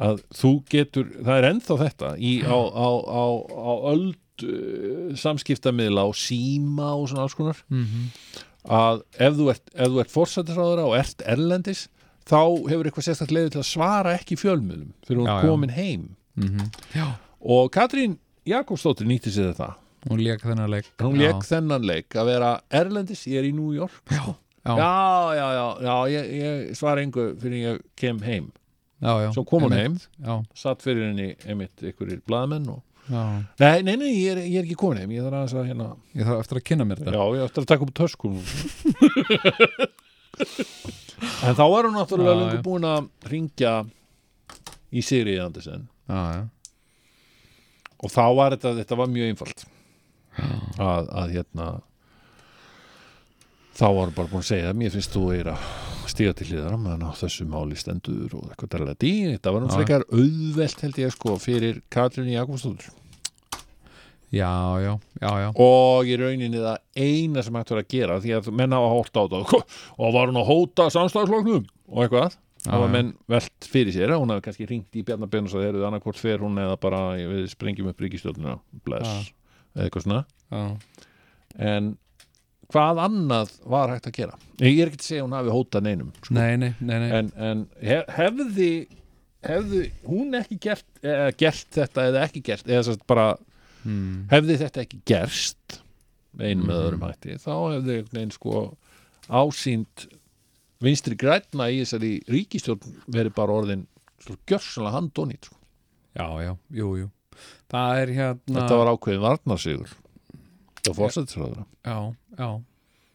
að 0.00 0.24
þú 0.32 0.50
getur, 0.72 1.08
það 1.20 1.38
er 1.38 1.48
ennþá 1.52 1.78
þetta 1.84 2.10
í, 2.16 2.34
á, 2.42 2.56
á, 2.56 2.88
á, 3.04 3.24
á 3.46 3.72
öld 3.92 4.44
uh, 4.48 5.16
samskiptamiðla 5.20 6.06
og 6.08 6.16
síma 6.16 6.94
og 6.96 7.10
svona 7.12 7.26
alls 7.28 7.36
konar. 7.36 7.60
Mm 7.68 8.08
að 8.68 9.02
ef 9.16 9.36
þú 9.38 9.48
ert, 9.54 9.70
ert 9.72 10.12
forsættisráðara 10.12 10.84
og 10.88 10.96
ert 10.98 11.22
erlendis 11.24 11.86
þá 12.30 12.40
hefur 12.70 12.88
eitthvað 12.88 13.06
sérstætt 13.08 13.34
leiði 13.34 13.54
til 13.54 13.62
að 13.62 13.68
svara 13.70 14.16
ekki 14.18 14.38
fjölmiðlum 14.40 14.90
fyrir 15.06 15.22
er 15.24 15.30
já. 15.30 15.46
komin 15.46 15.74
heim. 15.74 16.04
Já, 16.94 17.06
og 17.40 17.70
Katrín 17.74 18.18
Jakobsdóttir 18.48 19.08
nýtti 19.08 19.32
sér 19.34 19.50
þetta. 19.50 19.72
Hún 20.08 20.22
lék 20.24 20.44
þennan 20.46 20.70
leik. 20.72 20.86
Hún 21.02 21.18
lék 21.20 21.42
þennan 21.44 21.84
leik 21.84 22.16
að 22.16 22.30
vera 22.30 22.54
erlendis, 22.72 23.26
ég 23.28 23.42
er 23.42 23.50
í 23.50 23.52
New 23.56 23.74
York. 23.76 24.00
Já, 24.08 24.22
já, 24.64 24.76
já, 24.76 24.86
já, 25.36 25.46
já, 25.56 25.66
já 25.88 25.96
ég, 26.14 26.30
ég 26.40 26.78
svara 26.78 27.04
engu 27.04 27.32
fyrir 27.40 27.66
ég 27.66 27.82
kem 28.00 28.22
heim. 28.24 28.48
Já, 29.00 29.14
já 29.24 29.30
svo 29.32 29.46
kom 29.48 29.64
hún 29.64 29.72
heim, 29.72 29.94
satt 30.56 30.82
fyrir 30.84 31.06
henni 31.08 31.32
einmitt 31.48 31.80
ykkurir 31.88 32.20
blaðmenn 32.28 32.66
og 32.68 32.82
já, 33.08 33.22
nei, 33.62 33.78
nei, 33.86 33.96
nei, 33.96 34.10
ég 34.12 34.34
er, 34.34 34.38
ég 34.44 34.58
er 34.60 34.66
ekki 34.66 34.76
komin 34.82 35.00
heim 35.00 35.12
ég 35.14 35.24
þarf 35.24 35.36
aðeins 35.38 35.56
að 35.56 35.68
hérna 35.70 35.86
ég 36.12 36.24
þarf 36.28 36.40
eftir 36.44 36.56
að 36.60 36.66
kynna 36.68 36.84
mér 36.88 36.98
þetta. 37.00 37.14
Já, 37.16 37.22
ég 37.38 37.44
ætti 37.46 37.60
að 37.62 37.70
taka 37.70 37.86
upp 37.86 37.94
töskum 37.96 38.34
En 41.50 41.58
þá 41.58 41.64
var 41.66 41.88
hún 41.88 41.96
náttúrulega 41.98 42.36
Já, 42.36 42.40
lengur 42.44 42.64
búin 42.64 42.86
að 42.86 43.10
ringja 43.32 43.74
í 44.94 45.02
Sigriði 45.02 45.42
Andersen. 45.42 45.86
Já, 46.06 46.46
og 48.00 48.12
þá 48.14 48.24
var 48.38 48.54
þetta, 48.56 48.74
þetta 48.80 48.98
var 49.00 49.10
mjög 49.12 49.32
einfalt. 49.32 49.64
Að, 50.80 51.08
að 51.10 51.32
hérna 51.34 51.66
þá 53.76 53.86
var 53.88 54.10
hún 54.10 54.16
bara 54.16 54.30
búin 54.30 54.44
að 54.44 54.50
segja 54.52 54.72
mér 54.76 54.92
finnst 54.94 55.14
þú 55.14 55.24
eira 55.34 55.56
stíga 56.10 56.34
til 56.36 56.46
hliðar 56.50 56.78
meðan 56.80 57.06
á 57.06 57.10
þessu 57.18 57.46
máli 57.50 57.76
stendur 57.78 58.32
og 58.38 58.46
eitthvað 58.50 58.72
dæla 58.76 58.94
dí, 58.98 59.12
þetta 59.34 59.52
var 59.54 59.64
hún 59.64 59.74
frekar 59.74 60.06
auðvelt 60.10 60.82
held 60.84 61.00
ég 61.00 61.14
sko 61.14 61.36
fyrir 61.40 61.82
Katrín 61.92 62.30
Jakobsdóttur 62.32 62.94
já, 64.30 64.50
já, 64.84 64.92
já, 65.20 65.30
já. 65.42 65.48
og 65.54 66.06
í 66.06 66.18
rauninni 66.20 66.60
það 66.62 66.78
eina 66.96 67.42
sem 67.42 67.56
hægt 67.58 67.72
var 67.74 67.82
að 67.82 67.90
gera 67.94 68.20
því 68.22 68.36
að 68.36 68.50
menn 68.60 68.76
hafa 68.76 68.92
hórt 68.94 69.18
á 69.18 69.22
þetta 69.24 69.62
og 70.02 70.14
var 70.14 70.30
hún 70.30 70.40
að 70.40 70.50
hóta 70.50 70.86
samstagsloknum 70.94 71.64
og 71.90 72.04
eitthvað 72.04 72.36
það 72.64 72.84
var 72.84 72.92
menn 72.92 73.14
velt 73.30 73.70
fyrir 73.72 73.96
sér 73.96 74.14
hún 74.14 74.34
hafi 74.34 74.44
kannski 74.46 74.68
ringt 74.68 75.00
í 75.00 75.02
Bjarnar 75.06 75.32
og 75.48 75.54
sagði 75.54 75.70
"Heyrðu, 75.70 75.86
annarkvort 75.88 76.20
fer 76.20 76.44
hún 76.44 76.60
eða 76.60 76.76
bara 76.80 77.00
við 77.16 77.48
sprengjum 77.54 77.90
upp 77.90 78.04
ríkistjórnuna 78.04 78.58
bless, 78.84 79.32
eða 79.74 79.88
eitthvað 79.88 80.06
svona 80.06 80.22
já. 80.52 80.62
en 81.72 81.90
hvað 82.70 83.02
annað 83.06 83.52
var 83.66 83.94
hægt 83.94 84.10
að 84.12 84.16
gera 84.20 84.38
ég 84.60 84.78
er 84.78 84.92
ekki 84.92 85.00
að 85.00 85.08
segja 85.08 85.24
að 85.24 85.28
hún 85.28 85.38
hafi 85.40 85.54
hótað 85.56 85.86
neinum 85.88 86.14
sko. 86.20 86.36
Nei, 86.36 86.56
nei, 86.60 86.72
nei, 86.78 86.96
nei. 87.02 87.10
en, 87.18 87.32
en 87.34 87.66
hef, 87.82 88.14
hefði 88.14 88.72
hefði 89.46 89.84
hún 90.04 90.36
ekki 90.36 90.58
gert, 90.60 90.86
eða, 91.02 91.30
gert 91.40 91.78
þetta 91.78 92.06
eða 92.10 92.24
ekki 92.26 92.42
gert 92.50 92.68
eða 92.68 92.96
bara 93.08 93.30
Hmm. 93.80 94.26
hefði 94.28 94.58
þetta 94.60 94.82
ekki 94.84 94.98
gerst 95.08 95.80
með 96.36 96.50
einum 96.50 96.72
eða 96.72 96.82
öðrum 96.86 97.04
hætti 97.06 97.36
þá 97.40 97.52
hefði 97.74 97.94
veginn 98.10 98.34
sko 98.34 98.64
ásýnd 99.30 100.04
vinstri 100.84 101.16
græna 101.20 101.70
í 101.72 101.80
þessari 101.82 102.10
ríkistjórn 102.28 102.98
verið 103.08 103.34
bara 103.36 103.56
orðin 103.60 103.86
svo 104.20 104.36
gjörsanlega 104.48 104.96
handónýtt 104.98 105.48
sko. 105.48 105.56
Já, 106.18 106.26
já, 106.42 106.52
jú, 106.76 106.90
jú. 107.00 107.08
Það 107.70 108.00
er 108.02 108.12
hérna 108.18 108.56
þetta 108.58 108.78
var 108.80 108.90
ákveðin 108.92 109.24
varnarsigur 109.24 109.92
það 110.84 110.96
fórsættisráður 110.98 111.62
Já, 111.86 111.96
já 112.36 112.50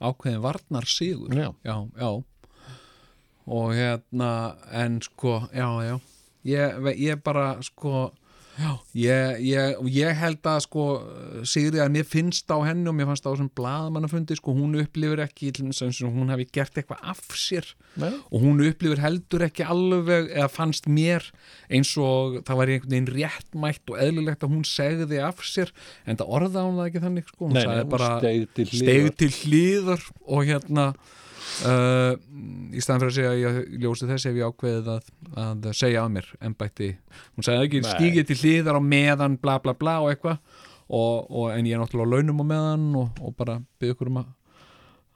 Ákveðin 0.06 0.42
varnar 0.44 0.88
sigur 0.90 1.36
já, 1.36 1.50
Já, 1.64 1.76
já. 2.00 2.10
Og 3.46 3.74
hérna, 3.78 4.30
en 4.74 5.00
sko 5.06 5.38
Já, 5.54 5.70
já. 5.86 5.96
Ég, 6.46 6.90
ég 7.02 7.22
bara, 7.26 7.56
sko 7.66 8.12
ég, 8.96 9.42
ég, 9.44 9.80
ég 9.92 10.20
held 10.20 10.48
að 10.48 10.62
sko 10.64 10.84
Sigri 11.48 11.82
að 11.84 11.92
mér 11.96 12.06
finnst 12.08 12.52
á 12.52 12.58
henni 12.64 12.88
og 12.88 12.96
mér 12.96 13.10
fannst 13.10 13.28
á 13.28 13.32
þessum 13.34 13.50
blaðmannafundi 13.58 14.38
sko, 14.40 14.54
hún 14.56 14.78
upplifir 14.80 15.24
ekki 15.26 15.52
hún 16.06 16.32
hefði 16.32 16.48
gert 16.56 16.80
eitthvað 16.80 17.04
af 17.12 17.24
sér 17.36 17.68
Nei. 18.00 18.14
og 18.32 18.46
hún 18.46 18.64
upplifir 18.64 19.04
heldur 19.04 19.46
ekki 19.50 19.68
alveg 19.68 20.32
eða 20.32 20.48
fannst 20.52 20.88
mér 20.88 21.28
eins 21.68 21.92
og 22.00 22.40
það 22.48 22.62
var 22.62 22.74
einhvern 22.76 22.96
veginn 22.96 23.12
réttmætt 23.18 23.92
og 23.92 24.00
eðlilegt 24.06 24.48
að 24.48 24.56
hún 24.56 24.66
segði 24.70 25.22
af 25.26 25.44
sér 25.44 25.76
en 26.06 26.22
það 26.22 26.34
orðaði 26.40 26.66
hún 26.70 26.80
það 26.80 26.90
ekki 26.90 27.06
þannig 27.10 27.30
sko. 27.30 27.44
hún 27.50 27.60
Nei, 27.60 27.64
sagði 27.66 27.84
hún 27.84 27.94
bara 27.96 28.12
steig 28.72 29.14
til 29.20 29.32
hlýðar 29.42 30.10
og 30.26 30.48
hérna 30.48 30.90
uh, 31.70 32.14
í 32.76 32.84
staðan 32.84 33.04
fyrir 33.04 33.12
að 33.12 33.18
segja 33.18 33.34
ég 33.40 33.82
ljósi 33.84 34.10
þess 34.10 34.30
ef 34.30 34.38
ég 34.40 34.52
ákveðið 34.52 34.92
að, 34.96 35.10
að 35.46 35.68
segja 35.78 36.06
af 36.06 36.14
mér 36.14 36.30
embætti, 36.50 36.92
hún 37.36 37.48
sagði 37.48 37.68
ekki 37.70 37.84
stígið 37.90 38.30
til 38.30 38.40
hliðar 38.44 38.80
á 38.80 38.82
meðan 38.84 39.40
bla 39.42 39.58
bla 39.64 39.76
bla 39.78 40.00
og 40.04 40.14
eitthvað. 40.14 40.40
Og, 40.86 41.32
og, 41.34 41.46
en 41.50 41.66
ég 41.66 41.74
er 41.74 41.82
náttúrulega 41.82 42.06
á 42.06 42.14
launum 42.14 42.44
á 42.44 42.46
meðan 42.46 42.90
og, 43.00 43.22
og 43.26 43.34
bara 43.34 43.56
byrja 43.82 43.96
ykkur 43.96 44.12
um 44.12 44.20
að 44.22 44.28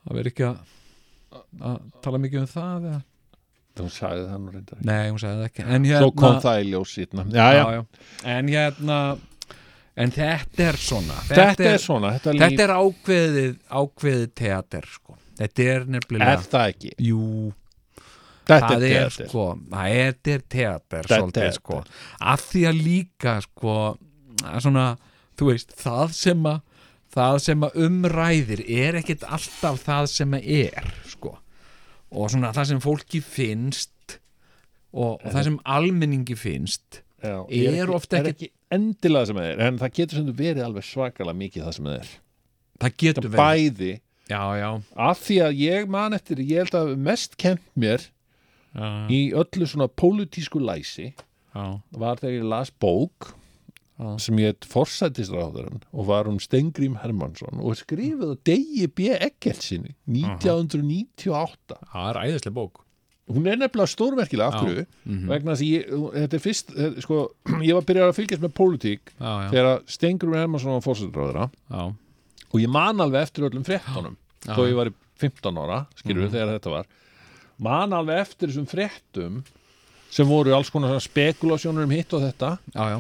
að 0.10 0.18
vera 0.18 0.32
ekki 0.32 0.46
að 0.48 0.76
að 1.62 1.76
tala 2.04 2.20
mikið 2.24 2.42
um 2.42 2.50
það 2.50 2.90
eða? 2.90 3.02
hún 3.80 3.92
sagði 3.94 4.24
það 4.28 4.40
nú 4.44 4.54
reyndar 4.54 4.80
nei, 4.84 5.04
hún 5.08 5.20
sagði 5.22 5.38
það 5.40 5.50
ekki. 5.50 5.64
En 5.64 5.86
hérna, 5.88 6.00
svo 6.04 6.14
kom 6.20 6.40
það 6.44 6.62
í 6.62 6.70
ljós 6.74 6.94
sýtna 6.98 7.26
já, 7.30 7.46
já, 7.56 7.60
já, 7.60 7.78
já. 7.78 8.08
en 8.34 8.50
hérna 8.52 9.00
en 10.00 10.14
þetta 10.16 10.66
er 10.66 10.80
svona. 10.80 11.20
Þetta 11.28 11.70
er 11.70 11.82
svona, 11.84 12.12
þetta 12.18 12.36
þetta 12.44 12.66
er 12.66 12.74
ákveðið 12.76 13.56
ákveðið 13.82 14.34
teater 14.42 14.90
sko. 14.90 15.19
Þetta 15.40 15.66
er 15.74 15.86
nefnilega 15.96 16.36
Er 16.36 16.46
það 16.52 16.68
ekki? 16.74 16.92
jú, 17.10 17.24
Þetta 18.50 18.70
það 18.72 18.84
er 18.88 18.96
er 19.04 19.12
sko 19.14 19.44
er, 19.54 19.60
þetta 19.70 20.32
er 20.34 20.44
teater 20.56 21.04
er 21.04 21.10
svolítið 21.12 21.52
sko. 21.60 21.82
Að 22.34 22.46
því 22.50 22.62
að 22.70 22.80
líka 22.88 23.34
sko 23.46 23.76
svona, 24.64 24.86
þú 25.38 25.50
veist, 25.52 25.76
það 25.78 26.16
sem 26.18 26.48
að 26.50 26.62
það 27.14 27.38
sem 27.46 27.66
að 27.66 27.78
umræðir 27.86 28.64
er 28.70 28.98
ekkit 29.02 29.24
alltaf 29.26 29.80
það 29.86 30.08
sem 30.14 30.34
að 30.38 30.50
er 30.64 30.90
sko. 31.10 31.36
Og 32.10 32.32
svona 32.34 32.50
það 32.58 32.68
sem 32.72 32.82
fólki 32.82 33.22
finnst 33.22 34.18
og, 34.94 35.20
og 35.22 35.28
það 35.30 35.44
sem 35.52 35.60
almenningi 35.70 36.38
finnst 36.38 37.04
Já, 37.22 37.44
er 37.52 37.76
er 37.84 37.92
ekki- 37.92 38.30
ekki 38.32 38.50
endilega 38.74 39.28
sem 39.30 39.36
það 39.38 39.50
er 39.52 39.64
en 39.68 39.78
það 39.82 39.94
getur 40.00 40.22
sem 40.22 40.30
verið 40.40 40.64
alveg 40.66 40.86
svakalega 40.88 41.38
mikið 41.44 41.66
það 41.68 41.74
sem 41.78 41.90
það 41.90 41.98
er. 42.00 42.12
Það 42.80 42.96
getur 43.04 43.28
það 43.28 43.34
verið. 43.36 43.44
bæði 43.46 43.92
já, 44.30 44.44
já, 44.60 44.70
af 45.10 45.20
því 45.26 45.40
að 45.48 45.60
ég 45.64 45.90
man 45.90 46.14
eftir 46.18 46.42
ég 46.44 46.64
held 46.64 46.78
að 46.78 46.94
mest 47.10 47.36
kent 47.42 47.64
mér 47.76 48.06
já, 48.06 48.88
í 49.10 49.22
öllu 49.34 49.68
svona 49.68 49.90
pólitísku 49.90 50.62
læsi 50.62 51.12
var 51.98 52.20
þegar 52.22 52.36
ég 52.38 52.50
las 52.52 52.70
bók 52.72 53.34
sem 54.22 54.38
ég 54.40 54.54
heit 54.54 54.64
forsætisráðurinn 54.70 55.82
og 55.92 56.06
var 56.08 56.30
um 56.30 56.38
Stengrím 56.40 56.94
Hermansson 57.02 57.60
og 57.60 57.74
skrifið 57.76 58.30
á 58.32 58.36
Degi 58.48 58.86
B. 58.88 59.10
Eggertsinni 59.18 59.92
1998 60.08 61.76
það 61.92 62.08
er 62.14 62.20
æðislega 62.24 62.56
bók. 62.56 62.86
Hún 63.30 63.46
er 63.46 63.60
nefnilega 63.60 63.92
stórmerkilega 63.92 64.48
af 64.50 64.64
hverju? 64.64 64.86
Vegna 65.30 65.54
þess 65.54 65.66
að 65.66 65.74
ég, 65.74 65.90
þetta 66.16 66.38
er 66.40 66.44
fyrst 66.46 66.72
þetta, 66.74 67.04
sko, 67.06 67.18
ég 67.68 67.76
var 67.78 67.86
byrjað 67.90 68.08
að 68.14 68.16
fylgjast 68.22 68.46
með 68.46 68.54
pólitík 68.62 69.12
þegar 69.52 69.84
Stengrím 69.98 70.38
Hermansson 70.40 70.78
var 70.78 70.86
forsætisráðura 70.88 71.50
já, 71.52 71.84
og 72.50 72.58
ég 72.64 72.72
man 72.72 73.02
alveg 73.04 73.28
eftir 73.28 73.46
öllum 73.50 73.66
fréttunum 73.68 74.16
Já. 74.46 74.54
þó 74.56 74.64
ég 74.70 74.76
var 74.80 74.90
í 74.92 74.96
15 75.20 75.58
ára, 75.60 75.80
skilur 76.00 76.30
þegar 76.32 76.54
þetta 76.56 76.72
var. 76.72 76.86
Man 77.60 77.92
alveg 77.94 78.22
eftir 78.24 78.48
þessum 78.52 78.68
fréttum 78.72 79.42
sem 80.10 80.28
voru 80.30 80.54
alls 80.56 80.70
konar 80.72 80.96
spekulasjónur 81.04 81.84
um 81.86 81.92
hitt 81.94 82.14
og 82.16 82.24
þetta. 82.24 82.54
Já, 82.74 82.86
já, 82.96 83.00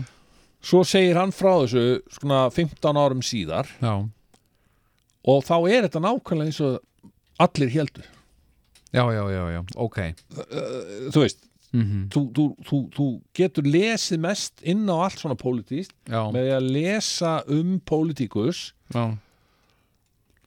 svo 0.61 0.81
segir 0.83 1.15
hann 1.17 1.31
frá 1.33 1.53
þessu 1.63 1.83
svona 2.19 2.41
15 2.51 2.99
árum 2.99 3.21
síðar. 3.23 3.71
Já. 3.79 3.93
og 5.29 5.43
þá 5.47 5.55
er 5.69 5.85
þetta 5.87 6.01
nákvæmlega 6.03 6.49
eins 6.51 6.59
og 6.63 6.79
allir 7.39 7.71
heldur 7.73 8.07
Já, 8.89 9.03
já, 9.13 9.21
já, 9.29 9.43
já, 9.53 9.59
ok. 9.77 9.97
Þú 11.13 11.21
veist, 11.21 11.43
mm 11.77 12.07
þú, 12.09 12.21
þú, 12.33 12.45
þú, 12.65 12.77
þú 12.95 13.05
getur 13.37 13.67
lesið 13.69 14.21
mest 14.23 14.63
inn 14.65 14.87
á 14.89 14.95
allt 15.05 15.19
svona 15.21 15.35
pólitíst 15.37 15.91
með 16.09 16.47
að 16.55 16.69
lesa 16.73 17.33
um 17.53 17.75
pólitíkus 17.85 18.71
já, 18.89 19.03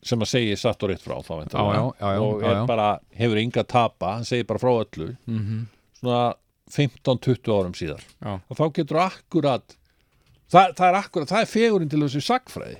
sem 0.03 0.22
að 0.24 0.32
segja 0.32 0.57
satt 0.59 0.82
og 0.82 0.90
rétt 0.90 1.05
frá 1.05 1.18
þá. 1.22 1.34
Já, 1.53 1.61
já, 1.62 2.09
já, 2.16 2.22
og 2.24 2.42
er 2.42 2.64
bara, 2.66 2.88
hefur 3.14 3.38
ynga 3.38 3.62
tapa 3.68 4.16
hann 4.16 4.26
segir 4.26 4.48
bara 4.48 4.62
frá 4.62 4.72
öllu. 4.74 5.12
Mm 5.30 5.62
svona 6.03 6.34
15-20 6.72 7.53
árum 7.53 7.74
síðar. 7.76 8.03
Og 8.50 8.59
þá 8.59 8.64
getur 8.78 9.00
akkurat 9.05 9.76
það, 10.50 10.74
það 10.78 10.86
er 10.88 10.98
akkurat, 10.98 11.30
það 11.30 11.44
er 11.44 11.50
fegurinn 11.50 11.92
til 11.92 12.03
þessu 12.05 12.22
sagfræði 12.26 12.78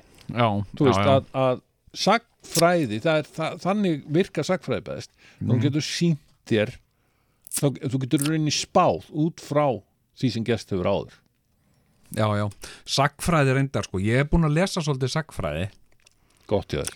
þú 0.79 0.87
veist 0.89 1.11
að, 1.13 1.27
að 1.37 1.63
sagfræði 2.03 3.01
það 3.05 3.21
er, 3.21 3.31
það, 3.37 3.59
þannig 3.67 4.05
virkar 4.19 4.49
sagfræði 4.49 4.87
best. 4.89 5.13
Þú 5.43 5.59
getur 5.67 5.87
sínt 5.87 6.23
þér 6.49 6.75
þá, 7.53 7.67
þú 7.93 8.03
getur 8.07 8.27
rauninni 8.31 8.55
spáð 8.55 9.11
út 9.27 9.43
frá 9.45 9.67
því 10.21 10.33
sem 10.37 10.47
gerst 10.47 10.73
hefur 10.73 10.89
áður. 10.89 11.19
Já, 12.13 12.27
já, 12.37 12.47
sagfræði 12.99 13.57
reyndar 13.57 13.87
sko, 13.89 14.01
ég 14.05 14.21
er 14.25 14.29
búin 14.29 14.49
að 14.49 14.59
lesa 14.59 14.83
svolítið 14.85 15.15
sagfræði 15.15 15.69
gott 16.51 16.75
í 16.75 16.81
þér 16.81 16.93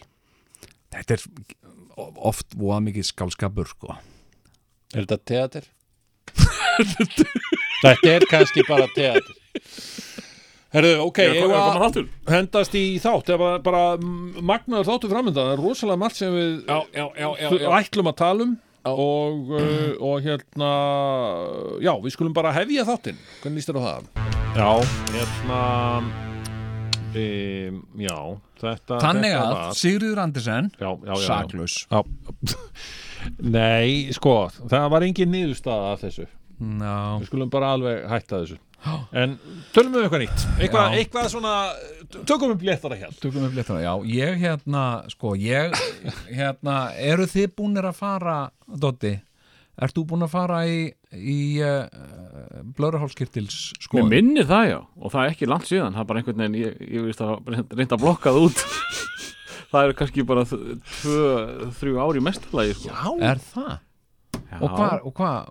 þetta 0.99 1.17
er 1.17 1.25
oft 1.97 2.57
voða 2.59 2.83
mikið 2.89 3.09
skálskapur 3.11 3.71
sko. 3.71 3.97
Er 4.95 5.07
þetta 5.07 5.19
teater? 5.29 5.71
þetta 7.83 8.13
er 8.13 8.27
kannski 8.31 8.65
bara 8.69 8.89
teater. 8.95 9.35
Herðu, 10.77 10.93
ok, 11.07 11.19
Ég 11.25 11.49
var 11.49 11.95
hendast 12.29 12.75
í 12.77 12.85
þátt. 13.01 13.31
Það 13.31 13.41
var 13.41 13.61
bara 13.65 13.83
magnaður 13.97 14.91
þáttu 14.91 15.11
framöndan 15.13 15.47
það 15.47 15.55
er 15.55 15.63
rosalega 15.63 16.03
margt 16.03 16.19
sem 16.19 16.35
við 16.35 16.51
Já, 16.67 16.79
já, 16.93 17.05
já, 17.17 17.29
já, 17.41 17.51
já. 17.63 17.69
ætlum 17.79 18.11
að 18.11 18.19
tala 18.21 18.47
um 18.49 18.57
og, 18.87 19.49
uh, 19.51 19.95
og 20.05 20.21
hérna 20.23 20.71
já, 21.83 21.93
við 22.03 22.15
skulum 22.15 22.35
bara 22.37 22.53
hefja 22.55 22.85
þáttinn. 22.87 23.19
Hvernig 23.43 23.63
líst 23.63 23.73
þér 23.73 23.81
á 23.81 23.87
það? 23.87 24.11
Já, 24.57 24.71
hérna 25.15 25.63
um, 27.17 27.81
já, 28.03 28.19
þetta 28.63 28.99
Þannig 29.03 29.33
þetta 29.35 29.47
að 29.47 29.55
var- 29.57 29.75
Sigriður 29.81 30.23
Andersen 30.25 30.71
já, 30.77 30.89
já, 30.89 30.97
já, 31.07 31.15
já. 31.17 31.27
saklaus. 31.27 31.77
Já. 31.91 32.03
Nei, 33.57 34.13
sko, 34.15 34.37
það 34.71 34.87
var 34.93 35.07
engin 35.07 35.33
niðurstaða 35.35 35.93
af 35.97 36.05
þessu. 36.05 36.27
Já, 36.57 36.95
við 37.21 37.27
skulum 37.31 37.51
bara 37.53 37.73
alveg 37.77 38.05
hætta 38.11 38.43
þessu. 38.45 38.59
En 39.17 39.33
tölum 39.75 39.97
við 39.97 40.05
eitthvað 40.07 40.23
nýtt? 40.23 40.43
Eitthvað, 40.63 40.93
eitthvað 41.01 41.29
svona, 41.33 41.53
tökum 42.29 42.53
við 42.53 42.61
bléttara 42.61 42.99
hér. 43.01 43.15
Tökum 43.19 43.47
við 43.49 43.57
bléttuna 43.57 43.81
Já, 43.83 43.93
ég 44.13 44.37
hérna, 44.45 44.83
sko, 45.11 45.33
ég 45.41 45.75
hérna, 46.31 46.77
eru 47.03 47.27
þið 47.33 47.49
búnir 47.59 47.89
að 47.89 47.97
fara 47.99 48.37
Dotti, 48.69 49.17
ert 49.83 49.93
þú 49.97 50.05
búin 50.09 50.25
að 50.25 50.31
fara 50.33 50.59
í, 50.71 50.77
í 51.13 51.39
uh, 51.61 51.85
Blöruhálskirtils 52.79 53.57
Mér 53.77 53.85
skoðun? 53.89 54.09
minnir 54.13 54.47
það 54.49 54.69
já 54.71 54.79
og 54.81 55.13
það 55.13 55.23
er 55.27 55.35
ekki 55.35 55.49
langt 55.51 55.69
síðan 55.69 55.93
það 55.97 56.03
er 56.05 56.09
bara 56.11 56.23
einhvern 56.23 56.43
veginn 56.45 56.59
ég, 56.63 56.79
ég 56.97 57.05
veist 57.09 57.21
að 57.25 57.51
reynda 57.77 57.97
að 57.99 58.03
blokka 58.05 58.33
það 58.33 58.47
út 58.49 58.63
það 59.73 59.81
er 59.91 59.95
kannski 59.99 60.25
bara 60.29 60.45
þ- 60.49 60.79
tvö, 61.03 61.21
þrjú 61.81 62.01
ári 62.07 62.23
í 62.23 62.25
mestalagi 62.25 62.77
sko. 62.79 62.93
Já, 62.95 63.31
Er 63.33 63.43
það? 63.53 63.73
Já. 64.37 64.59
Og 64.63 64.69
hvað, 64.77 64.95
og 65.11 65.17
hvað 65.17 65.51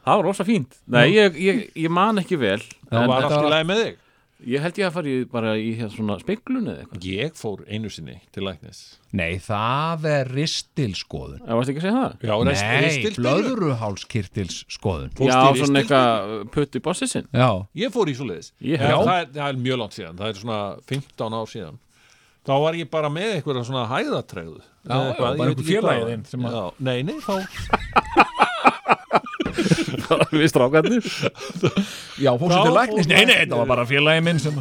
það 0.00 0.16
var 0.20 0.24
rosa 0.30 0.46
fínt 0.48 0.78
Nei, 0.90 1.06
ég, 1.12 1.36
ég, 1.40 1.60
ég 1.84 1.92
man 1.92 2.20
ekki 2.22 2.38
vel 2.40 2.60
það 2.88 3.08
var 3.10 3.26
þetta 3.26 3.34
allt 3.34 3.36
í 3.36 3.44
var- 3.44 3.52
lagi 3.56 3.68
með 3.72 3.82
þig 3.84 3.98
ég 4.46 4.62
held 4.64 4.78
ég 4.80 4.86
að 4.88 4.94
fara 4.94 5.10
í, 5.10 5.16
bara 5.30 5.50
í 5.60 5.70
hérna 5.78 5.90
svona 5.94 6.16
speklun 6.20 6.68
eða 6.70 6.84
eitthvað. 6.84 7.04
Ég 7.10 7.34
fór 7.38 7.62
einu 7.68 7.90
sinni 7.92 8.14
til 8.34 8.44
læknis. 8.46 8.80
Nei, 9.16 9.38
það 9.42 10.06
er 10.10 10.30
ristilskoðun. 10.36 11.42
Það 11.44 11.58
varst 11.60 11.72
ekki 11.72 11.82
að 11.82 11.86
segja 11.86 11.98
það? 12.00 12.14
Já, 12.30 12.34
rest, 12.48 12.64
Nei, 12.64 12.80
ristilsbyrðu. 12.86 13.42
blöðruhálskirtils 13.50 14.58
skoðun 14.76 15.12
Fórstu 15.18 15.30
Já, 15.30 15.60
svona 15.64 15.82
eitthvað 15.82 16.48
putt 16.54 16.78
í 16.80 16.82
bossið 16.88 17.12
sinn. 17.14 17.28
Já, 17.34 17.48
Ég 17.82 17.94
fór 17.94 18.10
í 18.10 18.16
svo 18.16 18.26
leiðis 18.30 18.52
Ég 18.62 18.80
það, 18.80 19.12
er, 19.18 19.30
það 19.34 19.46
er 19.50 19.62
mjög 19.66 19.80
langt 19.84 19.98
síðan, 19.98 20.18
það 20.20 20.28
er 20.34 20.40
svona 20.44 20.60
15 20.90 21.38
ár 21.40 21.50
síðan. 21.54 21.80
Þá 22.40 22.54
var 22.64 22.78
ég 22.80 22.88
bara 22.90 23.10
með 23.12 23.34
eitthvað 23.36 23.64
svona 23.68 23.82
hæðatregðu. 23.90 24.60
Já, 24.88 24.96
já, 24.96 25.10
bara 25.18 25.34
einhver 25.36 25.66
félagi 25.66 26.06
þinn 26.08 26.24
sem 26.30 26.46
að- 26.48 26.54
Já, 26.56 26.62
nei, 26.80 27.02
nei, 27.04 27.18
þá 27.20 27.34
við 30.40 30.46
strákarnir. 30.52 31.06
Já 32.20 32.32
fórstu 32.40 32.58
til 32.66 32.74
læknis. 32.76 33.08
Nei, 33.10 33.24
nei, 33.28 33.36
þetta 33.44 33.60
var 33.62 33.70
bara 33.70 33.86
félagi 33.88 34.24
minn 34.26 34.42
sem 34.42 34.58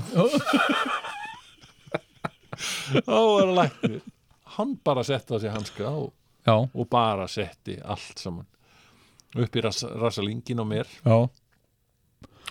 Þá 3.07 3.17
var 3.17 3.51
læknir. 3.61 3.99
Hann 4.59 4.73
bara 4.83 5.03
setti 5.07 5.35
á 5.35 5.37
sig 5.39 5.53
hanska 5.53 5.91
og, 5.91 6.09
Já, 6.47 6.55
og 6.57 6.89
bara 6.91 7.27
setti 7.31 7.77
allt 7.83 8.19
saman. 8.19 8.47
Upp 9.37 9.55
í 9.55 9.61
ras, 9.63 9.83
rasalingin 10.01 10.59
á 10.61 10.65
mér. 10.67 10.89
Já. 11.05 11.19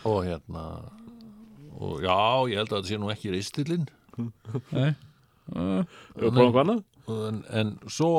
Og 0.06 0.22
hérna 0.24 0.64
og 1.78 2.02
já, 2.02 2.18
ég 2.50 2.58
held 2.58 2.72
að 2.72 2.78
þetta 2.80 2.90
sé 2.90 2.98
nú 2.98 3.10
ekki 3.12 3.32
ristillinn 3.32 3.84
Nei. 4.74 4.90
og 5.54 5.84
prófum 6.16 6.50
hvað 6.54 6.62
annað 6.64 6.80
en, 7.28 7.38
en 7.60 7.72
svo, 7.90 8.10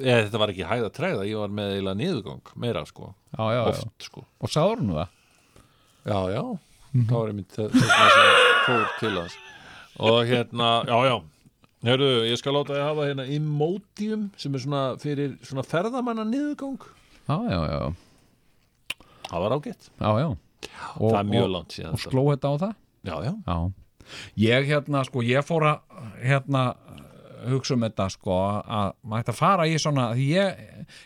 eða 0.00 0.24
þetta 0.26 0.40
var 0.42 0.52
ekki 0.52 0.66
hæða 0.68 0.90
tregða, 0.94 1.26
ég 1.28 1.40
var 1.40 1.54
með 1.54 1.74
eiginlega 1.76 1.98
niðurgang 2.02 2.52
meira 2.60 2.84
sko, 2.88 3.12
Já, 3.32 3.42
já, 3.54 3.60
já. 3.60 3.70
Oft 3.72 4.06
sko. 4.08 4.24
Og 4.40 4.82
nú 4.82 4.98
það? 4.98 5.14
já, 6.08 6.18
já, 6.32 6.42
þá 7.08 7.14
var 7.14 7.32
einmitt 7.32 7.56
þess 7.56 7.82
sem 7.82 8.38
fór 8.66 8.86
til 9.00 9.14
hans. 9.18 9.38
Og 9.98 10.20
hérna, 10.30 10.70
já, 10.88 10.98
já. 11.08 11.16
Hörru, 11.88 12.10
ég 12.26 12.38
skal 12.40 12.56
láta 12.56 12.74
þið 12.74 12.82
hafa 12.82 13.04
hérna 13.06 13.24
Imodium 13.30 14.22
sem 14.38 14.54
er 14.54 14.62
svona 14.64 14.82
fyrir 14.98 15.36
svona 15.46 15.62
ferðamanna 15.62 16.24
niðurgang 16.26 16.82
Já, 17.28 17.36
já, 17.46 17.60
já. 17.70 19.04
Það 19.28 19.44
var 19.44 19.54
ágætt, 19.58 19.90
Já, 20.00 20.08
já. 20.18 20.28
Og, 20.98 21.12
það 21.12 21.18
er 21.20 21.28
mjög 21.28 21.50
langt 21.52 21.76
síðan 21.76 21.94
og 21.94 22.02
sló 22.02 22.24
þetta 22.32 22.50
á 22.50 22.54
það? 22.64 22.72
já, 23.06 23.14
já, 23.28 23.32
Já. 23.46 23.58
Ég 24.40 24.66
hérna, 24.72 25.04
sko, 25.04 25.22
ég 25.22 25.44
fór 25.46 25.66
að 25.68 26.04
hérna 26.24 26.62
hugsa 27.52 27.74
um 27.76 27.84
þetta, 27.86 28.06
sko 28.14 28.36
að 28.38 28.88
maður 29.04 29.22
ætti 29.24 29.32
að 29.32 29.38
fara 29.38 29.66
í 29.70 29.76
svona 29.82 30.06
því 30.16 30.26
ég 30.32 30.62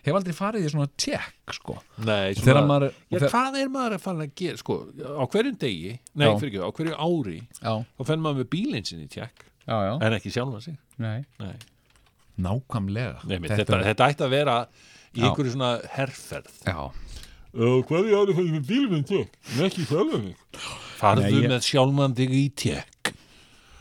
hef 0.06 0.18
aldrei 0.18 0.34
farið 0.36 0.66
í 0.66 0.72
svona 0.72 0.88
tjekk, 1.04 1.54
sko. 1.58 1.76
Nei, 2.06 2.34
svona 2.38 2.62
maður 2.68 2.88
Já, 2.92 3.18
þegar, 3.18 3.32
hvað 3.34 3.58
er 3.62 3.72
maður 3.76 3.96
að 3.98 4.04
fara 4.06 4.26
að 4.26 4.32
gera, 4.42 4.60
sko, 4.62 4.78
á 5.02 5.24
hverjum 5.32 5.58
degi, 5.62 5.92
nei, 6.14 6.26
fyrir 6.38 6.50
ekki, 6.52 6.62
á 6.64 6.70
hverju 6.78 6.96
ári, 7.08 7.38
Já, 7.60 7.72
þá 7.98 8.02
fenn 8.12 8.24
maður 8.24 8.40
með 8.42 8.50
bílinn 8.56 8.88
sinni 8.88 9.08
tjekk, 9.12 9.44
já, 9.66 9.76
já. 9.88 9.92
En 10.08 10.16
ekki 10.18 10.32
sjálfa 10.34 10.62
sig. 10.64 10.76
Nei. 11.02 11.20
Nei, 11.42 11.54
Nákvæmlega. 12.42 13.20
Nei 13.28 13.38
þetta, 13.44 13.56
þetta, 13.60 13.80
þetta 13.90 14.06
ætti 14.12 14.24
að 14.26 14.32
vera 14.32 14.56
í 15.12 15.20
einhverju 15.26 15.52
svona 15.56 15.74
herrferð. 15.98 16.60
Já, 16.66 16.90
Uh, 17.52 17.82
hverju 17.84 18.16
ári 18.16 18.32
fenn 18.32 18.46
með 18.54 18.62
bílinn 18.64 19.02
tjekk, 19.04 19.34
en 19.52 19.66
ekki 19.66 19.82
sjálfa 19.84 20.22
mig. 20.22 20.38
Farðu 20.96 21.26
ég- 21.42 21.50
með 21.52 21.66
sjálfan 21.66 22.14
þig 22.16 22.30
í 22.32 22.44
tjekk. 22.56 22.91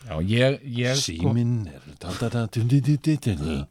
Já, 0.08 0.16
ég, 0.26 0.58
ég 0.78 0.98
sko, 0.98 1.14
Síminn 1.14 1.68
er 1.70 1.84
da, 2.00 2.10
da, 2.18 2.28
da, 2.28 2.46
dun, 2.50 2.68
dun, 2.70 2.82
dun, 2.82 2.98
dun, 3.04 3.38
dun. 3.42 3.62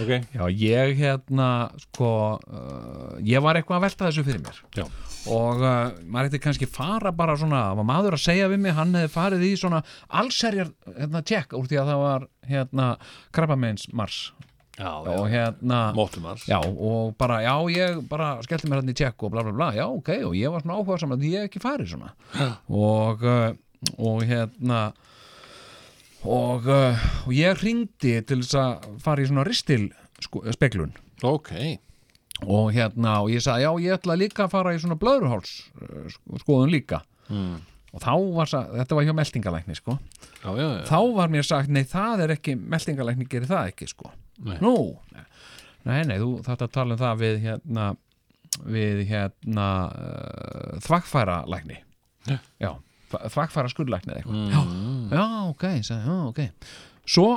Ok. 0.00 0.10
Já, 0.36 0.44
ég 0.52 0.94
hérna 1.00 1.48
sko, 1.88 2.10
uh, 2.38 3.16
ég 3.26 3.42
var 3.42 3.58
eitthvað 3.58 3.80
að 3.80 3.86
velta 3.88 4.08
þessu 4.08 4.24
fyrir 4.26 4.42
mér. 4.44 4.60
Já. 4.76 4.84
og 5.32 5.62
uh, 5.64 5.96
maður 6.06 6.28
eitthvað 6.28 6.44
kannski 6.44 6.68
fara 6.70 7.10
bara 7.16 7.34
svona, 7.40 7.62
var 7.76 7.88
maður 7.88 8.14
að 8.18 8.24
segja 8.28 8.50
við 8.52 8.62
mig 8.62 8.76
hann 8.76 8.94
hefði 8.94 9.12
farið 9.16 9.46
í 9.48 9.54
svona 9.58 9.82
allserjar 10.22 10.70
hérna 10.86 11.24
tjekk 11.26 11.56
úr 11.58 11.66
því 11.66 11.80
að 11.82 11.90
það 11.90 12.02
var 12.04 12.28
hérna 12.52 12.90
krabbameins 13.34 13.88
mars 13.96 14.20
Já, 14.76 14.92
og 15.08 15.24
hérna 15.32 15.78
Móttumars. 15.96 16.44
Já, 16.44 16.58
og 16.60 17.14
bara, 17.16 17.40
já, 17.40 17.54
ég 17.72 18.00
bara 18.10 18.34
skellti 18.44 18.68
mér 18.68 18.82
hann 18.82 18.92
í 18.92 18.96
tjekk 18.96 19.24
og 19.24 19.32
bla 19.32 19.44
bla 19.46 19.54
bla, 19.56 19.70
já, 19.72 19.86
ok, 19.88 20.10
og 20.28 20.34
ég 20.36 20.52
var 20.52 20.60
svona 20.60 20.76
áhuga 20.76 20.98
saman 21.00 21.22
að 21.22 21.30
ég 21.32 21.46
ekki 21.48 21.62
farið 21.64 21.94
svona. 21.94 22.10
Og, 22.68 23.24
uh, 23.24 23.96
og 23.96 24.20
hérna 24.28 24.82
og, 26.26 26.66
uh, 26.68 27.04
og 27.26 27.32
ég 27.36 27.60
ringdi 27.62 28.14
til 28.26 28.40
þess 28.42 28.56
að 28.60 28.86
fara 29.04 29.22
í 29.24 29.28
svona 29.30 29.44
ristil 29.46 29.88
sko, 30.24 30.42
speklun 30.54 30.92
Ok. 31.24 31.52
Og 32.44 32.68
hérna, 32.76 33.14
og 33.24 33.30
ég 33.32 33.40
sagði, 33.40 33.64
já, 33.64 33.70
ég 33.86 33.94
ætla 33.96 34.16
líka 34.20 34.44
að 34.44 34.52
fara 34.52 34.74
í 34.76 34.80
svona 34.82 34.98
blöðruháls 35.00 35.54
uh, 35.80 36.02
sko- 36.12 36.40
skoðun 36.42 36.72
líka. 36.74 37.00
Mm. 37.32 37.56
og 37.96 38.02
þá 38.04 38.10
var, 38.36 38.50
þetta 38.76 38.94
var 38.98 39.06
hjá 39.08 39.14
meldingalækni, 39.16 39.74
sko. 39.78 39.94
Já, 40.44 40.50
já, 40.52 40.66
já. 40.76 40.82
Þá 40.90 40.98
var 41.16 41.30
mér 41.32 41.46
sagt, 41.48 41.70
nei, 41.72 41.82
það 41.88 42.20
er 42.26 42.34
ekki 42.36 42.54
meldingalækni 42.60 43.26
gerir 43.32 43.48
það 43.48 43.70
ekki, 43.72 43.88
sko. 43.94 44.10
Nei. 44.44 44.58
Nú, 44.60 44.74
nei, 45.88 46.02
nei, 46.04 46.18
þú 46.20 46.28
þetta 46.44 46.68
tala 46.76 46.94
um 46.94 47.00
það 47.00 47.22
við 47.24 47.40
hérna 47.46 47.86
við 48.76 49.00
hérna 49.08 49.66
uh, 49.90 50.76
þvagfæra 50.84 51.38
lækni 51.50 51.80
Ja. 52.28 52.36
já, 52.60 52.70
eða 54.10 54.20
eitthvað 54.20 54.40
mm. 54.42 55.10
já, 55.12 55.24
ok, 55.50 55.64
sagði, 55.86 56.06
já, 56.06 56.16
ok 56.30 56.40
svo, 57.06 57.28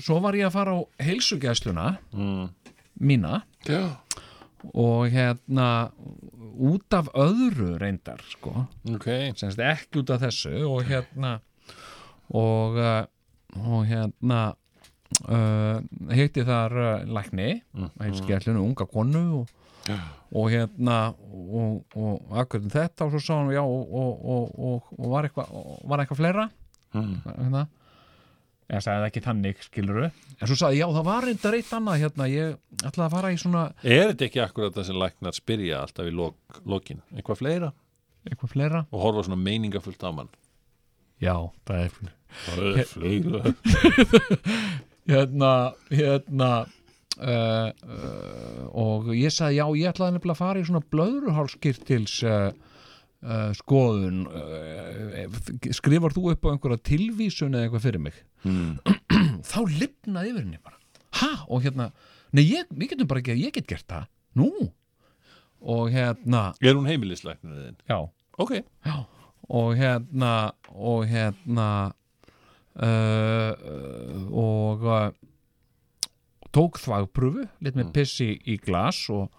svo 0.00 0.20
var 0.24 0.38
ég 0.38 0.48
að 0.48 0.56
fara 0.58 0.76
á 0.76 0.80
heilsugæsluna 1.06 1.88
Mm. 2.12 2.48
mína 3.00 3.42
Já 3.68 3.82
og 4.76 5.06
hérna 5.08 5.88
út 6.60 6.92
af 6.92 7.06
öðru 7.16 7.78
reyndar 7.80 8.20
sko, 8.28 8.66
Ok 8.92 9.06
semst 9.40 9.56
ekki 9.64 10.02
út 10.02 10.10
af 10.12 10.20
þessu 10.20 10.52
og 10.68 10.82
hérna 10.84 11.38
og, 12.36 12.76
uh, 12.76 13.06
og 13.56 13.86
hérna 13.88 14.40
uh, 15.24 15.80
heitti 16.12 16.44
þar 16.44 16.76
uh, 16.76 17.08
lækni 17.08 17.62
Mm. 17.72 17.88
að 17.96 18.04
heilskjallinu, 18.04 18.60
unga 18.66 18.84
konu 18.86 19.22
og, 19.40 19.48
Já. 19.48 19.59
Og 20.30 20.46
hérna 20.52 20.96
og, 21.10 21.82
og 21.96 22.38
akkurat 22.42 22.64
um 22.66 22.72
þetta? 22.72 23.06
Og 23.06 23.12
svo 23.14 23.20
sá 23.24 23.34
hann 23.36 23.52
já 23.54 23.62
og, 23.64 23.92
og, 24.02 24.24
og, 24.36 24.56
og, 24.70 24.94
og 24.98 25.12
var 25.12 25.28
eitthvað 25.28 25.52
var 25.90 26.02
eitthvað 26.04 26.22
fleira? 26.22 26.48
Mm. 26.94 27.12
hérna. 27.26 27.66
Ég 28.70 28.82
sagði 28.84 29.00
það 29.02 29.08
ekki 29.08 29.22
þannig 29.24 29.62
skiluru 29.66 30.06
en 30.06 30.46
svo 30.46 30.56
sagði 30.58 30.80
já 30.80 30.86
það 30.94 31.06
var 31.10 31.26
reyndar 31.26 31.58
eitt 31.58 31.72
annað 31.74 32.02
hérna. 32.04 32.30
Ég 32.30 32.58
ætlaði 32.84 33.06
að 33.08 33.14
fara 33.16 33.34
í 33.34 33.38
svona 33.42 33.66
Er 33.82 34.10
þetta 34.12 34.28
ekki 34.28 34.42
akkurat 34.44 34.76
það 34.78 34.90
sem 34.90 35.00
læknar 35.02 35.38
spyrja 35.38 35.84
alltaf 35.84 36.10
í 36.10 36.14
lok, 36.14 36.60
lokin? 36.64 37.02
Eitthvað 37.16 37.42
fleira? 37.42 37.72
eitthvað 38.28 38.54
fleira? 38.54 38.84
Og 38.92 39.04
horfa 39.04 39.24
svona 39.26 39.40
meiningafullt 39.40 40.02
á 40.04 40.10
mann. 40.12 40.30
Já 41.20 41.34
það 41.68 41.84
er 41.84 42.16
Það 42.30 42.60
er 42.68 42.86
fleira. 42.86 43.40
Hérna 45.10 45.52
hérna 45.90 46.50
uh, 47.20 47.70
uh, 47.84 48.64
og 48.80 49.10
ég 49.16 49.32
sagði 49.34 49.58
já 49.60 49.66
ég 49.78 49.90
ætlaði 49.92 50.16
nefnilega 50.16 50.36
að 50.36 50.40
fara 50.42 50.60
í 50.62 50.66
svona 50.68 50.82
blöðruhálskirtils 50.94 52.16
uh, 52.26 52.50
skoðun 53.58 54.22
uh, 54.26 55.38
skrifar 55.76 56.14
þú 56.16 56.30
upp 56.32 56.48
á 56.48 56.52
einhverja 56.54 56.82
tilvísun 56.90 57.54
eða 57.56 57.68
eitthvað 57.68 57.86
fyrir 57.86 58.04
mig? 58.08 58.20
Mm. 58.48 58.78
þá 59.52 59.58
lifnaði 59.68 60.32
yfir 60.32 60.42
henni 60.46 60.60
bara. 60.64 60.78
Ha? 61.20 61.30
Og 61.52 61.64
hérna 61.66 61.90
nei 62.32 62.44
ég, 62.46 62.68
við 62.72 62.94
getum 62.94 63.10
bara 63.10 63.20
ekki 63.22 63.34
að 63.36 63.44
ég 63.44 63.56
get 63.58 63.68
gert 63.68 63.88
það. 63.90 64.08
Nú? 64.40 64.50
Og 65.60 65.90
hérna 65.92 66.50
Er 66.64 66.76
hún 66.78 66.88
heimilislæknir 66.88 67.64
þinn? 67.66 67.80
já. 67.90 67.98
Ok. 68.40 68.54
Já, 68.86 68.94
og 69.52 69.74
hérna 69.76 70.34
og 70.72 71.02
hérna 71.10 71.66
og 74.30 74.86
tók 76.54 76.78
þvagpröfu 76.82 77.46
lit 77.64 77.78
með 77.78 77.92
pissi 77.94 78.30
í 78.50 78.56
glas 78.62 79.02
og, 79.14 79.30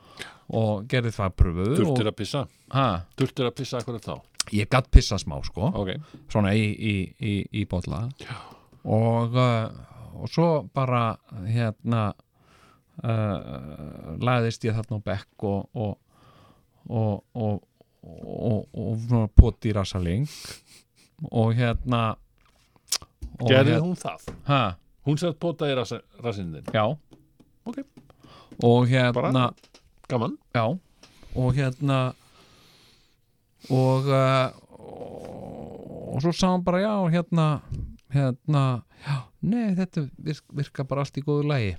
og 0.50 0.86
gerði 0.92 1.14
þvagpröfu 1.18 1.68
Þurftir 1.76 2.08
og, 2.08 2.12
að 2.12 2.18
pissa? 2.24 2.44
ha, 2.76 2.88
Þurftir 3.20 3.50
að 3.50 3.56
pissa 3.62 3.82
akkurat 3.82 4.08
þá? 4.08 4.16
ég 4.58 4.70
gatt 4.74 4.90
pissa 4.92 5.20
smá 5.22 5.38
sko. 5.46 5.70
Ok. 5.78 5.94
Svona 6.32 6.56
í, 6.58 6.66
í, 6.74 6.96
í, 7.22 7.34
í 7.62 7.66
botla 7.70 8.08
og, 8.84 9.36
uh, 9.38 9.70
og 10.18 10.32
svo 10.32 10.48
bara 10.74 11.04
hérna 11.46 12.08
uh, 13.04 14.18
lagðist 14.18 14.66
ég 14.66 14.76
þarna 14.80 14.98
á 14.98 15.06
bekk 15.12 15.46
og 15.46 15.70
og 15.78 16.00
og, 16.90 17.62
poti 19.38 19.70
í 19.70 19.76
rasaling 19.78 20.26
og 21.30 21.54
hérna 21.56 22.16
og 23.42 23.50
Gerði 23.50 23.78
hún 23.82 23.94
það? 24.00 24.26
ha, 24.50 24.62
Hún 25.06 25.18
sett 25.18 25.40
pota 25.42 25.66
í 25.72 25.76
rassinn 25.76 26.54
þinn. 26.56 26.68
Já. 26.74 26.86
Ok. 27.66 27.82
og 28.64 28.88
hérna 28.90 29.14
Bara- 29.14 29.54
Gaman. 30.10 30.38
Já, 30.54 30.66
og 31.36 31.54
hérna 31.56 32.14
og 33.70 34.06
uh, 34.10 34.52
og 36.12 36.20
svo 36.24 36.34
sá 36.36 36.50
hann 36.52 36.64
bara 36.66 36.82
já, 36.84 36.96
hérna 37.14 37.46
hérna, 38.12 38.64
já, 39.06 39.16
nei 39.42 39.72
þetta 39.78 40.04
virk, 40.20 40.44
virka 40.54 40.84
bara 40.84 41.06
allt 41.06 41.18
í 41.18 41.24
góðu 41.24 41.46
lægi 41.48 41.76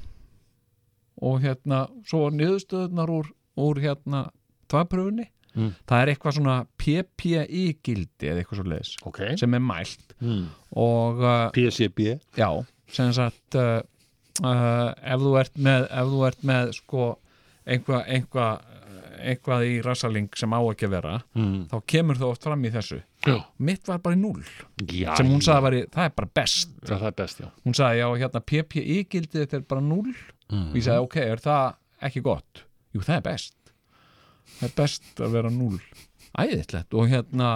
og 1.23 1.43
hérna 1.45 1.83
svo 2.09 2.31
niðurstöðunar 2.33 3.11
úr, 3.13 3.29
úr 3.61 3.83
hérna 3.85 4.27
tvaðpröfunni 4.73 5.29
Mm. 5.53 5.75
það 5.85 6.01
er 6.03 6.09
eitthvað 6.15 6.33
svona 6.39 6.53
PPI 6.81 7.65
gildi 7.85 8.25
eða 8.31 8.41
eitthvað 8.41 8.57
svo 8.57 8.65
leiðis 8.71 8.93
Ok. 9.05 9.19
sem 9.37 9.53
er 9.53 9.61
mælt. 9.61 10.15
Mm. 10.25 10.47
og 10.81 11.19
uh, 11.21 11.51
PCB 11.53 12.07
já, 12.41 12.49
sem 12.93 13.13
sagt 13.17 13.57
uh, 13.59 13.81
uh, 14.41 14.91
ef 14.93 15.23
þú 15.23 15.33
ert 15.41 15.57
með 15.57 15.89
ef 15.89 16.13
þú 16.13 16.27
ert 16.29 16.47
með 16.49 16.75
sko 16.79 17.09
einhvað 17.63 18.11
einhva, 18.11 18.47
einhvað 19.23 19.65
í 19.69 19.79
rassaling 19.85 20.29
sem 20.39 20.55
á 20.55 20.61
ekki 20.61 20.89
að 20.89 20.95
vera 20.97 21.15
mm. 21.39 21.57
þá 21.71 21.77
kemur 21.95 22.21
það 22.21 22.35
oft 22.35 22.47
fram 22.49 22.67
í 22.67 22.73
þessu. 22.75 23.01
Já. 23.23 23.37
mitt 23.63 23.87
var 23.87 24.01
bara 24.03 24.17
í 24.17 24.19
núl 24.19 24.41
Já 24.91 25.13
sem 25.15 25.29
hún 25.31 25.45
sagði 25.47 25.63
var 25.69 25.77
í, 25.79 25.83
það 25.95 26.09
er 26.09 26.15
bara 26.19 26.31
best. 26.41 26.73
Það 26.89 27.05
er 27.07 27.19
best, 27.21 27.43
já. 27.45 27.49
Hún 27.63 27.77
sagði 27.79 28.01
já, 28.01 28.07
hérna 28.25 28.45
PPI 28.51 28.97
gildið 29.13 29.45
þetta 29.45 29.61
er 29.61 29.67
bara 29.71 29.85
núl 29.87 30.09
mm. 30.11 30.65
og 30.65 30.79
ég 30.79 30.87
sagði 30.89 31.07
ok, 31.07 31.19
er 31.23 31.45
það 31.45 31.77
ekki 32.09 32.25
gott? 32.27 32.65
Jú, 32.93 33.05
það 33.05 33.19
er 33.21 33.27
best. 33.29 33.55
Það 34.57 34.67
er 34.69 34.75
best 34.83 35.23
að 35.23 35.37
vera 35.37 35.53
núl 35.55 35.77
æðislegt. 36.43 36.97
Og 36.99 37.13
hérna 37.13 37.53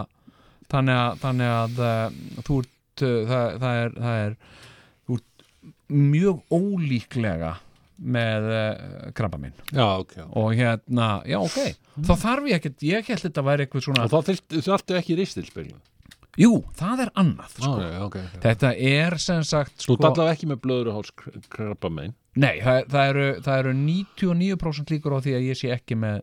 þannig 0.70 1.00
að, 1.00 1.18
þannig 1.24 1.52
að 1.56 1.82
uh, 1.82 2.40
þú 2.46 2.60
ert 2.62 3.04
uh, 3.06 3.18
það, 3.30 3.58
það 3.64 3.82
er, 3.82 3.98
það 4.06 4.22
er 4.22 4.38
þú 4.38 4.75
mjög 5.92 6.42
ólíklega 6.52 7.56
með 7.96 8.48
uh, 8.52 8.70
krabba 9.16 9.38
minn 9.40 9.54
Já, 9.72 9.86
ok 10.02 10.16
og 10.26 10.50
hérna, 10.56 11.22
já 11.24 11.38
ok. 11.40 11.60
Þá 12.04 12.14
þarf 12.26 12.48
ég 12.50 12.58
ekkert, 12.60 12.82
ég 12.84 13.06
held 13.08 13.22
þetta 13.24 13.42
að 13.42 13.46
væri 13.50 13.64
eitthvað 13.66 13.86
svona 13.86 14.04
Og 14.04 14.12
þá 14.12 14.34
þurftu 14.66 14.98
ekki 14.98 15.16
ristilspeglu 15.16 15.78
jú, 16.40 16.52
það 16.76 17.06
er 17.06 17.10
annað 17.22 17.56
sko. 17.56 17.72
ok, 17.72 17.96
ok, 18.06 18.20
ok. 18.20 18.38
Þetta 18.44 18.74
er 18.92 19.18
sem 19.22 19.42
sagt 19.46 19.80
Þú 19.82 19.96
sko, 19.96 19.98
allavega 20.10 20.36
ekki 20.36 20.50
með 20.52 20.62
blöður 20.66 20.92
og 20.92 21.00
háls 21.00 21.12
krabba 21.52 21.92
megin 21.92 22.16
nei, 22.36 22.58
það, 22.60 22.78
það, 22.92 23.10
eru, 23.10 23.26
það 23.46 23.58
eru 23.62 23.72
99% 23.78 24.92
líkur 24.92 25.16
á 25.16 25.18
því 25.24 25.34
að 25.38 25.46
ég 25.46 25.58
sé 25.58 25.70
ekki 25.72 25.96
með 26.00 26.18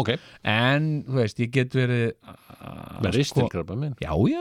Ok. 0.00 0.12
En 0.48 0.86
þú 1.04 1.18
veist, 1.20 1.42
ég 1.44 1.52
get 1.52 1.76
verið 1.76 2.06
Með 3.04 3.18
ristilkrabba 3.18 3.76
megin 3.76 3.98
já, 4.00 4.12
já, 4.32 4.40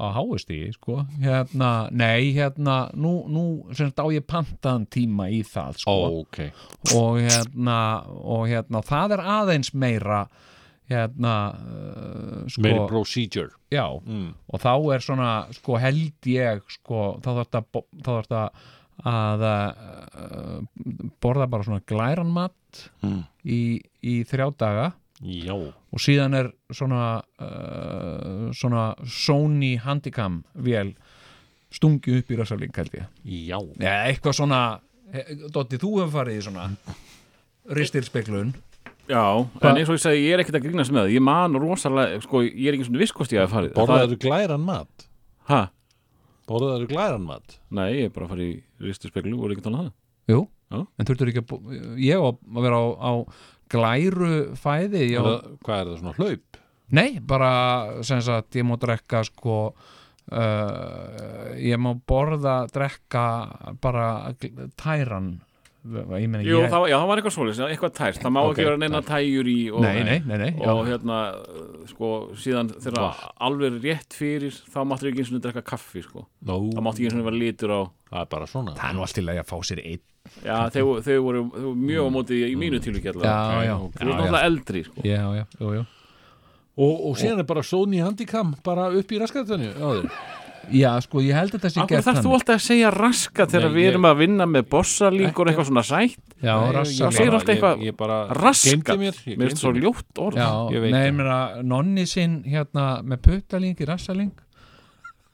á 0.00 0.08
háist 0.16 0.52
í, 0.54 0.62
sko. 0.74 1.02
Hérna, 1.20 1.72
nei, 1.92 2.32
hérna 2.32 2.78
nú, 2.96 3.18
nú 3.28 3.44
sem 3.76 3.90
sagt 3.90 4.00
á 4.00 4.08
ég 4.14 4.24
pantaðan 4.28 4.88
tíma 4.92 5.28
í 5.32 5.42
það, 5.46 5.82
sko. 5.84 5.98
Og 6.96 7.20
hérna, 7.20 7.78
og 8.08 8.48
hérna 8.48 8.82
það 8.86 9.18
er 9.18 9.24
aðeins 9.36 9.74
meira 9.76 10.24
hérna 10.92 11.34
uh, 11.56 12.44
sko, 12.46 12.62
Meiri 12.64 12.86
procedure. 12.90 13.50
Já, 13.72 13.86
mm. 14.04 14.28
og 14.52 14.62
þá 14.62 14.72
er 14.94 15.04
svona, 15.04 15.30
sko, 15.56 15.76
held 15.80 16.30
ég 16.30 16.62
sko, 16.78 17.16
þá 17.24 17.30
þarf 17.42 18.28
þetta 18.28 18.44
að 19.12 19.44
uh, 19.48 20.58
borða 21.24 21.48
bara 21.50 21.66
svona 21.66 21.84
glæran 21.88 22.32
mat 22.32 22.58
Mm. 23.04 23.18
í, 23.44 23.82
í 24.00 24.12
þrjá 24.24 24.46
daga. 24.56 24.84
Já. 25.20 25.52
Og 25.52 26.00
síðan 26.00 26.32
er 26.38 26.46
svona 26.72 27.18
uh, 27.36 28.46
svona 28.56 28.94
Sony 29.04 29.74
Handicam 29.76 30.38
vél 30.56 30.94
stungi 31.68 32.16
upp 32.16 32.32
í 32.32 32.38
rassaling 32.40 32.72
held 32.72 32.96
ég. 32.96 33.04
Já. 33.28 33.58
Ja, 33.76 33.92
eitthvað 34.08 34.38
svona 34.40 34.62
Dotti, 35.52 35.76
þú 35.76 35.98
hefur 36.00 36.14
farið 36.16 36.38
í 36.40 36.44
svona 36.46 36.64
ristilspeglun 37.76 38.54
Já, 39.10 39.22
en 39.62 39.76
eins 39.76 39.88
og 39.90 39.96
ég 39.98 40.02
segi, 40.04 40.20
ég 40.28 40.34
er 40.36 40.42
ekkert 40.44 40.58
að 40.60 40.66
grínast 40.68 40.92
með 40.94 41.02
það. 41.06 41.12
Ég 41.16 41.22
man 41.26 41.56
rosalega, 41.58 42.20
sko, 42.22 42.42
ég 42.46 42.68
er 42.70 42.76
ekki 42.76 42.86
svona 42.88 43.00
viss 43.02 43.12
hvort 43.16 43.32
ég 43.34 43.42
hafi 43.42 43.52
farið. 43.56 43.72
Það- 43.74 43.88
Borðaðu 43.90 44.18
glæran 44.22 44.64
mat? 44.68 45.06
Ha? 45.50 45.62
Borðaðu 46.48 46.86
glæran 46.92 47.26
mat? 47.26 47.58
Nei, 47.70 47.88
ég 47.98 48.04
er 48.06 48.14
bara 48.14 48.26
að 48.26 48.32
fara 48.34 48.46
í 48.46 48.62
ristu 48.80 49.10
speklu 49.10 49.34
og 49.38 49.48
er 49.50 49.54
ekki 49.56 49.64
talað 49.66 49.88
það. 49.88 49.92
Jú, 50.32 50.40
Já. 50.72 50.86
en 50.98 51.06
þurftur 51.06 51.32
ekki 51.32 51.42
að 51.42 51.98
ég 51.98 52.14
á 52.14 52.22
að 52.30 52.62
vera 52.62 52.78
á, 52.78 52.86
á 53.02 53.12
glæru 53.72 54.30
fæði 54.56 55.02
á, 55.18 55.22
Eða, 55.22 55.34
Hvað 55.66 55.80
er 55.80 55.86
það 55.90 55.98
svona 56.00 56.14
hlaup? 56.20 56.60
Nei, 56.92 57.18
bara 57.20 58.02
sem 58.04 58.20
sagt, 58.20 58.50
ég 58.54 58.64
má 58.68 58.76
drekka 58.78 59.24
sko 59.24 59.74
uh, 60.32 61.54
ég 61.58 61.78
má 61.80 61.92
borða 62.06 62.66
drekka 62.70 63.24
bara 63.80 64.34
tæran 64.76 65.40
meina 65.84 66.42
Jú, 66.46 66.60
ég 66.62 66.68
það, 66.70 66.80
var- 66.84 66.90
já, 66.92 66.96
það 67.00 67.08
var 67.10 67.18
eitthvað 67.20 67.34
svoleiðis, 67.34 67.60
eitthvað 67.66 67.92
tært. 67.98 68.18
Það 68.22 68.32
má 68.32 68.38
Ok, 68.42 68.52
ekki 68.52 68.66
vera 68.68 68.76
neina 68.78 69.00
tæjur 69.02 69.48
í 69.50 69.56
og, 69.72 69.80
Nei, 69.82 70.02
nei, 70.06 70.18
nei, 70.26 70.38
nei 70.38 70.50
og 70.62 70.86
já. 70.86 70.92
hérna, 70.92 71.16
sko, 71.90 72.10
síðan 72.38 72.70
þegar 72.78 73.16
alveg 73.42 73.80
rétt 73.82 74.14
fyrir 74.14 74.52
þá 74.70 74.78
máttu 74.86 75.10
ekki 75.10 75.24
eins 75.24 75.32
og 75.34 75.42
drekka 75.42 75.62
kaffi, 75.72 76.02
sko. 76.06 76.26
Nó, 76.46 76.60
Það 76.70 76.84
máttu 76.86 77.02
ekki 77.02 77.10
eins 77.10 77.18
og 77.18 77.26
vera 77.26 77.40
litur 77.42 77.74
á 77.74 77.80
það 78.12 78.20
er 78.22 78.30
bara 78.36 78.46
svona. 78.46 78.74
Það 78.78 78.88
er 78.90 78.94
nú 78.94 79.00
allt 79.06 79.14
til 79.18 79.26
að 79.26 79.34
ég 79.34 79.42
að 79.42 79.50
fá 79.50 79.58
sér 79.66 79.82
einn 79.82 80.00
Já, 80.46 80.56
þau, 80.70 80.84
þau, 81.02 81.18
voru, 81.26 81.40
þau 81.50 81.62
voru 81.66 81.74
mjög 81.82 82.06
á 82.06 82.10
móti 82.14 82.38
í 82.46 82.54
mínu 82.54 82.78
Já, 82.78 83.64
já, 83.66 83.74
Þú 83.74 84.06
já, 84.06 84.06
já. 84.06 84.06
náttúrulega 84.06 84.44
eldri, 84.46 84.84
sko. 84.86 85.02
Já, 85.02 85.22
já, 85.34 85.44
jú, 85.58 85.72
jú 85.80 85.86
Og, 86.72 86.94
og 87.10 87.16
síðan 87.20 87.42
er 87.42 87.44
bara 87.44 87.62
Sony 87.62 87.98
Handicam 88.00 88.54
bara 88.64 88.86
upp 88.96 89.10
í 89.12 89.18
raskatunni 89.20 89.74
á 89.76 89.88
þér 89.98 90.06
Já, 90.70 90.90
sko, 91.02 91.20
ég 91.24 91.34
held 91.34 91.50
að 91.50 91.58
þetta 91.58 91.70
sé 91.72 91.80
Akkur 91.82 91.96
gert 91.96 92.06
þarf 92.06 92.20
þú 92.22 92.32
alltaf 92.36 92.54
að 92.54 92.62
segja 92.66 92.90
raska 92.94 93.46
þegar 93.50 93.66
Nei, 93.66 93.74
við 93.76 93.88
erum 93.90 94.06
að 94.08 94.20
vinna 94.22 94.46
með 94.46 94.68
bossalík 94.70 95.40
og 95.42 95.50
eitthvað 95.50 95.68
svona 95.68 95.84
sætt? 95.88 96.20
Já, 96.38 96.54
rassa 96.76 97.08
ég 97.08 97.16
segir 97.16 97.36
alltaf 97.38 97.52
eitthvað 97.56 97.82
ég, 97.82 97.90
ég 97.90 98.84
gleymdi 98.86 98.98
mér, 99.02 99.18
finnst 99.42 99.62
svo 99.64 99.72
ljótt 99.76 100.22
orð. 100.22 100.38
Já, 100.38 100.48
Ég 100.76 100.84
veit 100.84 100.94
nei, 100.94 101.00
það. 101.00 101.08
ég 101.08 101.16
meina, 101.18 101.38
nonni 101.74 102.06
sinn 102.10 102.38
hérna 102.46 102.86
með 103.02 103.22
puttaling 103.26 103.82
í 103.82 103.88
rassaling 103.90 104.32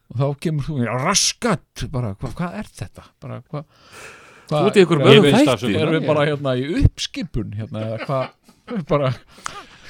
og 0.08 0.16
þá 0.22 0.26
kemur 0.46 0.64
þú, 0.70 0.78
já, 0.86 0.92
raskat! 1.04 1.84
Bara, 1.92 2.14
hva, 2.16 2.32
hvað 2.40 2.58
er 2.62 2.72
þetta? 2.80 3.06
Bara, 3.20 3.40
hva, 3.52 3.64
hva, 4.48 4.48
Þú 4.48 4.64
ert 4.64 4.80
í 4.80 4.84
öðrum 4.88 5.26
veist 5.28 5.50
þætti. 5.52 5.74
Erum 5.76 5.96
við 5.98 6.06
bara 6.08 6.26
hérna 6.30 6.56
í 6.56 6.68
uppskipun 6.80 7.52
hérna, 7.58 7.84
eða 7.84 8.08
hvað 8.08 8.84
bara 8.92 9.12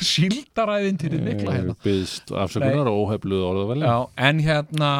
síldaræðin 0.02 0.98
til 0.98 1.12
þið 1.14 1.24
mikla 1.26 1.54
hérna. 1.54 1.76
Byðst 1.84 2.34
afsökunar 2.34 2.90
og 2.90 3.00
óhefluð 3.06 3.46
orðavelin 3.52 3.86
já, 3.86 3.96
en 4.28 4.42
hérna 4.42 4.90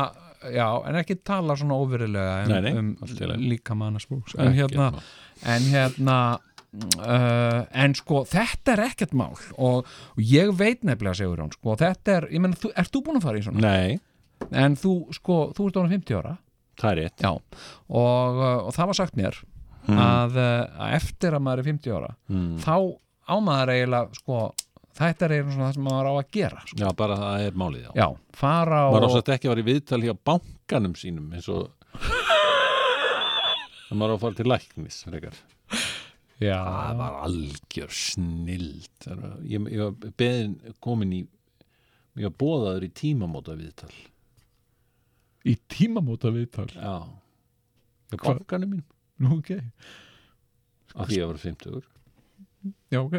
já, 0.54 0.66
en 0.88 0.98
ekki 1.00 1.18
tala 1.26 1.56
svona 1.58 1.78
óverilega 1.78 2.68
um, 2.74 2.92
um 3.02 3.46
líka 3.48 3.76
mannasbúks 3.78 4.36
en 4.38 4.52
hérna, 4.56 4.90
en 5.46 5.70
hérna 5.72 6.18
uh, 6.98 7.62
en 7.72 7.96
sko 7.98 8.24
þetta 8.28 8.76
er 8.76 8.84
ekkert 8.88 9.16
mál. 9.18 9.34
Og, 9.56 9.86
og 9.86 10.20
ég 10.22 10.52
veit 10.58 10.84
nefnilega 10.86 11.20
segur 11.22 11.42
hann 11.42 11.54
sko, 11.54 11.78
þetta 11.80 12.18
er, 12.18 12.28
ég 12.34 12.44
menn, 12.44 12.56
ert 12.74 12.94
þú 12.94 13.04
búin 13.06 13.20
að 13.20 13.28
fara 13.28 13.40
í 13.40 13.46
svona? 13.48 13.64
Nei, 13.64 13.98
En 14.54 14.76
þú, 14.78 14.92
sko, 15.16 15.48
þú 15.56 15.68
ert 15.68 15.80
orðin 15.80 15.98
50 15.98 16.18
ára. 16.20 16.36
Það 16.78 16.90
er 16.92 17.00
rétt. 17.02 17.24
Já, 17.24 17.30
og, 17.34 18.38
uh, 18.38 18.60
og 18.68 18.74
það 18.76 18.90
var 18.90 18.98
sagt 19.00 19.18
mér 19.18 19.38
að, 19.88 20.36
uh, 20.38 20.84
að 20.84 20.94
eftir 20.98 21.34
að 21.34 21.44
maður 21.46 21.62
er 21.62 21.68
50 21.72 21.96
ára 21.96 22.10
mm. 22.28 22.50
þá 22.62 22.74
á 23.28 23.34
maður 23.44 23.72
eiginlega, 23.74 24.20
sko 24.20 24.42
þetta 24.98 25.28
er 25.28 25.34
svona 25.46 25.68
það 25.68 25.74
sem 25.78 25.84
maður 25.88 26.08
á 26.10 26.12
að 26.18 26.30
gera 26.38 26.60
sko. 26.66 26.78
Já, 26.82 26.88
bara 26.98 27.16
það 27.20 27.44
er 27.48 27.54
málið 27.62 27.84
já. 27.86 27.90
Já, 28.02 28.06
fara 28.40 28.80
Maður 28.92 29.06
og 29.06 29.10
ásett 29.14 29.30
ekki 29.36 29.46
að 29.48 29.52
vera 29.54 29.64
í 29.64 29.68
viðtal 29.68 30.02
hjá 30.04 30.14
bankanum 30.30 30.94
sínum 30.98 31.28
eins 31.38 31.48
og 31.52 31.62
maður 33.98 34.12
á 34.12 34.16
að 34.18 34.22
fara 34.26 34.38
til 34.38 34.48
læknis 34.52 34.98
frekar. 35.08 35.36
Já, 36.38 36.54
Það 36.62 36.98
var 37.00 37.14
algjör 37.26 37.90
snild. 37.98 38.92
Var- 39.08 39.40
Ég, 39.50 39.64
ég 39.74 39.80
var 39.82 40.12
beðin 40.20 40.52
komin 40.84 41.14
í 41.16 41.20
Ég 42.18 42.24
var 42.28 42.36
bóðaður 42.40 42.84
í 42.86 42.90
tímamóta 42.98 43.52
viðtal 43.58 43.94
í 45.48 45.54
tímamóta 45.70 46.28
viðtal 46.34 46.68
Já 46.74 46.94
Hva- 48.14 48.36
bankanum 48.38 48.70
mínum. 48.76 48.86
Nú, 49.22 49.28
ok, 49.40 49.50
Af 50.94 51.10
því 51.10 51.18
að 51.22 51.28
vera 51.32 51.42
50 51.42 51.82
já, 52.94 53.00
ok 53.02 53.16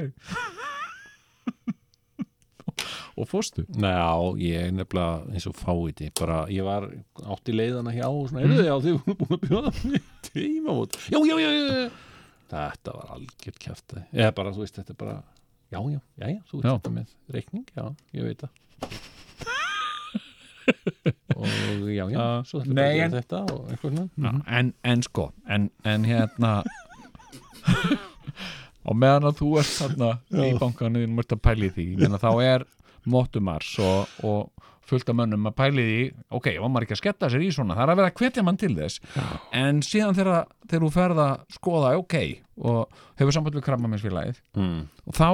Og 3.20 3.28
fórstu? 3.28 3.66
Já, 3.76 3.96
ég 4.40 4.62
er 4.70 4.70
nefnilega 4.72 5.34
eins 5.36 5.48
og 5.50 5.56
fáið 5.60 6.06
bara, 6.22 6.38
ég 6.54 6.64
var 6.64 6.86
átti 7.36 7.52
leiðana 7.56 7.92
hjá 7.92 8.06
og 8.08 8.30
svona, 8.30 8.46
heyrðu, 8.46 8.64
já, 8.70 8.76
þið 8.86 9.00
voru 9.02 9.16
búin 9.20 9.36
að 9.36 9.44
bjóða 9.50 9.72
mér 9.90 10.06
tímamót, 10.30 10.96
já, 11.12 11.20
já, 11.20 11.36
já, 11.44 11.50
já 11.52 11.90
þetta 12.50 12.96
var 12.96 13.12
algjört 13.18 13.60
kjaftaði 13.62 14.06
eða 14.16 14.32
bara, 14.40 14.54
þú 14.56 14.64
veist, 14.64 14.80
þetta 14.80 14.96
er 14.96 15.00
bara 15.04 15.18
já, 15.70 15.80
já, 15.84 16.00
já, 16.00 16.26
já, 16.32 16.40
þú 16.50 16.62
veist 16.62 16.70
þetta 16.72 16.94
með 16.96 17.16
reikning 17.36 17.68
já, 17.76 17.86
ég 18.18 18.30
veit 18.30 18.46
það. 18.46 18.52
Og 21.40 21.90
já, 21.90 22.04
já 22.14 22.24
svo 22.46 22.60
þetta 22.62 22.76
Nei, 22.78 23.00
en- 23.00 23.06
en... 23.08 23.14
þetta 23.18 23.40
og 23.54 23.70
eitthvað 23.74 23.94
svona. 23.96 24.08
Já, 24.16 24.32
en, 24.60 24.74
en 24.94 25.04
sko 25.06 25.26
en, 25.50 25.70
en 25.88 26.06
hérna 26.06 26.52
og 28.90 28.98
meðan 28.98 29.28
að 29.30 29.40
þú 29.42 29.50
ert 29.62 29.72
þarna 29.76 30.12
í 30.46 30.52
bankanu 30.62 31.02
þín 31.04 31.16
mörgt 31.18 31.36
að 31.36 31.42
pæli 31.46 31.70
því 31.76 31.88
meina 32.00 32.22
þá 32.22 32.30
er 32.46 32.66
mótumars 33.10 33.72
og, 33.84 34.12
og 34.28 34.68
fullt 34.90 35.10
af 35.12 35.18
mönnum 35.20 35.48
að 35.50 35.56
pæli 35.60 35.86
því 35.86 35.98
ok, 36.34 36.48
var 36.64 36.72
maður 36.74 36.88
ekki 36.88 36.96
að 36.98 37.02
sketta 37.04 37.30
sér 37.30 37.46
í 37.46 37.50
svona 37.54 37.78
það 37.78 37.84
er 37.86 37.94
að 37.94 38.00
vera 38.02 38.12
að 38.12 38.22
hvetja 38.24 38.44
mann 38.46 38.60
til 38.60 38.72
þess. 38.78 39.02
En 39.56 39.82
síðan 39.86 40.18
þegar, 40.18 40.48
þegar 40.66 40.86
þú 40.86 40.92
ferð 40.96 41.24
að 41.26 41.34
skoða 41.56 41.96
ok, 42.02 42.16
og 42.66 43.02
hefur 43.22 43.36
samband 43.36 43.60
við 43.60 43.66
krabbamennsfélagið 43.68 44.40
mm. 44.58 44.80
og 45.06 45.20
þá, 45.20 45.30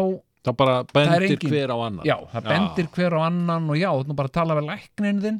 það 0.45 0.57
bara 0.61 0.79
bendir 0.91 1.27
engin- 1.29 1.53
hver 1.53 1.71
á 1.71 1.77
annan. 1.77 2.07
Já, 2.07 2.17
það 2.33 2.49
bendir 2.51 2.91
hver 2.97 3.15
á 3.15 3.19
annan 3.29 3.69
og 3.71 3.79
já, 3.79 3.89
þú 4.01 4.17
bara 4.19 4.35
tala 4.39 4.59
við 4.59 4.69
læknin 4.73 5.23
þinn 5.23 5.39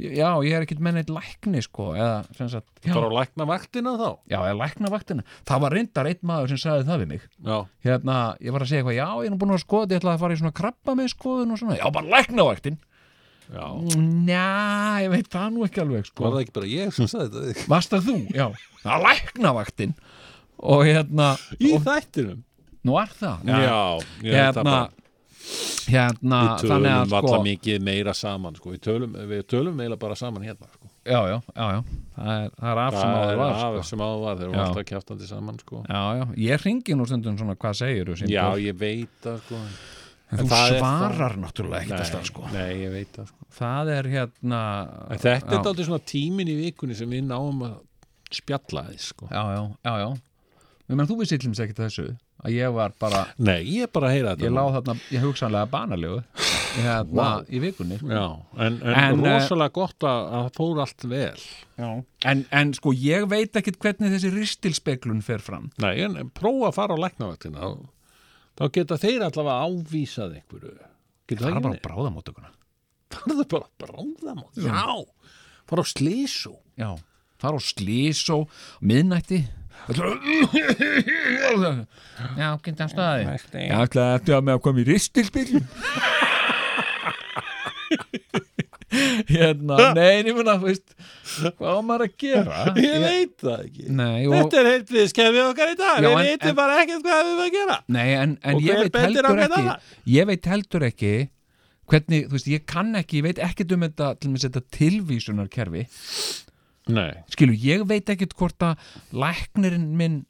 já, 0.00 0.28
ég 0.46 0.54
er 0.56 0.64
ekkert 0.64 0.80
með 0.82 0.96
neitt 0.98 1.10
lækni 1.12 1.62
sko, 1.64 1.90
eða 1.96 2.22
sem 2.36 2.48
sagt, 2.52 2.68
já, 2.84 2.94
bara 2.94 3.10
á 3.12 3.16
lækna 3.18 3.46
vaktina 3.48 3.92
þá? 4.00 4.08
Já, 4.30 4.38
eða 4.40 4.54
læknavaktina. 4.60 5.26
Það 5.48 5.64
var 5.64 5.76
reyndar 5.76 6.08
einn 6.10 6.22
maður 6.30 6.52
sem 6.52 6.62
sagði 6.62 6.86
það 6.88 7.02
við 7.02 7.10
mig. 7.12 7.26
Já, 7.44 7.58
hérna, 7.88 8.16
ég 8.42 8.56
var 8.56 8.64
að 8.64 8.72
segja 8.72 8.82
eitthvað, 8.82 8.96
já, 8.98 9.08
ég 9.12 9.28
er 9.28 9.34
nú 9.34 9.40
búin 9.42 9.54
að 9.56 9.62
skoða 9.62 9.92
ég 9.92 10.02
ætlaði 10.02 10.18
að 10.18 10.24
fara 10.24 10.36
í 10.36 10.40
svona 10.40 10.56
krabba 10.62 10.96
með 10.98 11.12
skoðun 11.12 11.52
og 11.54 11.60
svona. 11.62 11.76
Já, 11.78 11.84
bara 11.98 12.12
læknavaktin. 12.16 12.78
Já. 13.52 13.66
Njá, 14.00 14.46
ég 15.04 15.12
veit 15.12 15.28
það 15.32 15.50
nú 15.52 15.66
ekki 15.66 15.82
alveg 15.82 16.08
sko. 16.08 16.24
var 16.24 16.36
það 16.36 16.44
ekki 16.46 16.56
bara 16.56 16.70
ég 16.72 16.94
sem 16.96 17.10
sagði 17.10 17.42
þetta 17.50 17.68
varst 17.68 17.92
það 17.92 18.08
þú, 18.08 18.16
já, 18.32 18.46
það 18.80 19.04
læknavaktin. 19.08 19.94
Og 20.72 20.86
hérna 20.86 21.28
í 21.58 21.74
og, 21.76 21.84
þættinum? 21.84 22.42
Nú 22.86 22.98
er 22.98 23.12
það. 23.18 23.50
Já, 23.50 23.80
ég 24.22 24.38
það 24.38 24.62
hérna 24.62 24.76
hérna, 25.90 26.40
við 26.42 26.64
tölum 26.66 26.88
að 26.90 27.14
sko 27.14 27.38
mikið 27.46 27.86
meira 27.86 28.14
saman 28.16 28.58
sko. 28.58 28.74
við 28.74 28.82
tölum, 28.86 29.16
við 29.30 29.46
tölum 29.50 29.78
meira 29.78 29.98
bara 30.00 30.18
saman 30.18 30.44
hérna 30.46 30.68
sko. 30.72 30.90
já, 31.04 31.20
já, 31.28 31.38
já, 31.56 31.64
já, 31.76 31.80
það 32.16 32.34
er, 32.34 32.52
það 32.58 32.68
er 32.72 32.82
af 32.82 32.98
sem 32.98 33.08
það 33.08 33.22
áður 33.22 33.32
er 33.32 33.40
var 33.42 33.56
af 33.56 33.78
sko. 33.78 33.88
sem 33.90 34.04
áður 34.04 34.22
var 34.22 34.36
Já. 34.36 34.44
varum 34.44 34.62
alltaf 34.66 34.86
kjáftandi 34.92 35.30
saman 35.30 35.58
sko. 35.62 35.82
já, 35.88 36.02
já, 36.20 36.24
ég 36.46 36.66
ringi 36.66 36.98
nú 36.98 37.08
stundum 37.08 37.40
svona 37.40 37.58
hvað 37.58 37.80
segir 37.82 38.12
þú 38.12 38.30
já, 38.30 38.46
ég 38.62 38.78
veit 38.78 39.18
það 39.24 39.42
sko. 39.46 39.60
en 39.62 39.74
en 40.32 40.40
þú 40.40 40.48
það 40.48 40.66
er 40.66 40.78
svarar 40.80 41.38
náttúrulega 41.42 41.84
ekkert 41.84 42.04
alltaf 42.06 42.28
sko 42.30 42.50
nei, 42.54 42.72
ég 42.80 42.92
veit 42.94 43.16
það 43.18 43.30
sko. 43.32 43.48
það 43.58 43.94
er 43.98 44.10
hérna 44.16 44.60
en 45.08 45.22
þetta 45.24 45.56
er 45.56 45.58
já. 45.58 45.64
aldrei 45.72 45.88
svona 45.90 46.04
tímin 46.12 46.52
í 46.52 46.58
vikunni 46.60 46.96
sem 46.96 47.10
við 47.12 47.26
náum 47.28 47.64
að 47.68 47.80
spjalla 48.32 48.86
þið 48.88 49.02
sko. 49.10 49.28
já, 49.28 49.42
já, 49.52 49.62
já, 49.84 49.94
já 50.06 50.96
menn 50.96 51.08
þú 51.08 51.18
vissi 51.20 51.38
illum 51.38 51.56
ekki 51.64 51.76
þessu 51.78 52.06
að 52.42 52.54
ég 52.56 52.72
var 52.74 52.94
bara, 53.00 53.22
nei, 53.38 53.60
ég 53.76 53.86
er 53.86 53.92
bara 53.94 54.08
að 54.10 54.16
heyra 54.16 54.34
þetta 54.34 54.46
ég 54.46 54.52
nú. 54.52 54.58
lá 54.58 54.76
þarna 54.76 54.96
ég 55.14 55.24
hugsanlega 55.26 55.70
banalegu 55.72 56.22
hérna 56.72 57.04
Vá. 57.18 57.44
í 57.52 57.60
vikunni. 57.62 57.98
Já, 58.00 58.24
en, 58.56 58.78
en, 58.80 58.94
En, 58.96 59.20
eh, 59.20 59.34
rosalega 59.36 59.74
gott 59.76 60.06
að 60.08 60.22
að 60.22 60.46
það 60.46 60.54
fór 60.56 60.80
allt 60.86 61.04
vel. 61.12 61.42
En, 62.32 62.44
en 62.50 62.72
sko 62.78 62.94
ég 62.96 63.28
veit 63.28 63.58
ekkit 63.60 63.78
hvernig 63.82 64.14
þessi 64.14 64.32
ristilspeglun 64.32 65.20
fer 65.26 65.44
fram. 65.44 65.68
Nei, 65.84 65.98
en 66.06 66.16
en 66.16 66.32
prófa 66.32 66.70
að 66.70 66.78
fara 66.80 66.96
á 66.96 67.02
læknavaktina 67.04 67.60
þá, 67.60 67.84
þá 68.58 68.64
geta 68.78 68.98
þeir 69.04 69.26
allavega 69.28 69.68
ávísað 69.68 70.40
einhverju. 70.40 70.74
Geta 71.28 71.44
það 71.44 71.50
er 71.50 71.56
ekki 71.60 71.68
bara 71.68 71.84
bráðamótökuna 71.86 72.52
það 73.12 73.42
er 73.42 73.48
bara 73.52 73.68
bráðamót 73.82 74.56
já, 74.56 74.84
fara 75.68 75.84
á 75.84 75.86
slísu 75.88 76.54
já, 76.80 76.90
er 77.42 77.58
á 77.58 77.60
slís 77.62 78.22
og 78.32 78.48
miðnætti 78.80 79.42
já, 82.38 82.48
geta 82.62 82.86
staði 82.90 83.24
já, 83.26 83.32
ætlaði 83.82 84.12
þetta 84.18 84.40
með 84.46 84.54
að 84.54 84.62
koma 84.66 84.82
í 84.82 84.86
ristilspeglun 84.88 85.66
hérna, 89.32 89.76
nei, 89.96 90.22
ég 90.28 90.36
veist 90.62 90.94
hvað 91.56 91.72
á 91.72 91.80
maður 91.86 92.04
að 92.06 92.14
gera? 92.20 92.56
Ég 92.76 92.96
veit 93.02 93.36
það 93.40 93.60
ekki. 93.64 93.84
Nei, 93.88 94.18
og, 94.28 94.34
Þetta 94.36 94.58
er 94.60 94.68
heilbriðskefið 94.68 95.42
okkar 95.46 95.72
í 95.72 95.76
dag, 95.80 95.96
Já, 95.96 96.08
við 96.08 96.12
en- 96.12 96.26
veitum 96.28 96.50
en- 96.52 96.58
bara 96.58 96.78
ekkert 96.82 97.06
hvað 97.06 97.20
við 97.22 97.30
erum 97.32 97.42
að 97.46 97.52
gera. 97.56 97.76
nei, 97.96 98.08
en, 98.18 98.34
en 98.42 98.54
Og 98.58 98.66
ég 98.66 98.82
veit 98.82 98.96
ekki 99.00 99.76
ég 100.12 100.28
veit 100.28 100.50
heldur 100.52 100.86
ekki 100.90 101.14
hvernig, 101.92 102.28
þú 102.28 102.36
veist, 102.36 102.48
ég 102.52 102.66
kann 102.68 102.94
ekki 103.00 103.20
ég 103.20 103.26
veit 103.30 103.40
ekkert 103.42 103.72
um 103.76 103.82
þetta, 103.88 104.12
til 104.20 104.30
mér 104.32 104.44
þetta 104.46 104.62
tilvísunarkerfi 104.76 105.86
Nei. 106.90 107.12
skilu, 107.30 107.54
ég 107.54 107.86
veit 107.86 108.10
ekkert 108.10 108.34
hvort 108.38 108.64
að 108.66 108.80
læknirinn 109.14 109.92
minn 109.98 110.22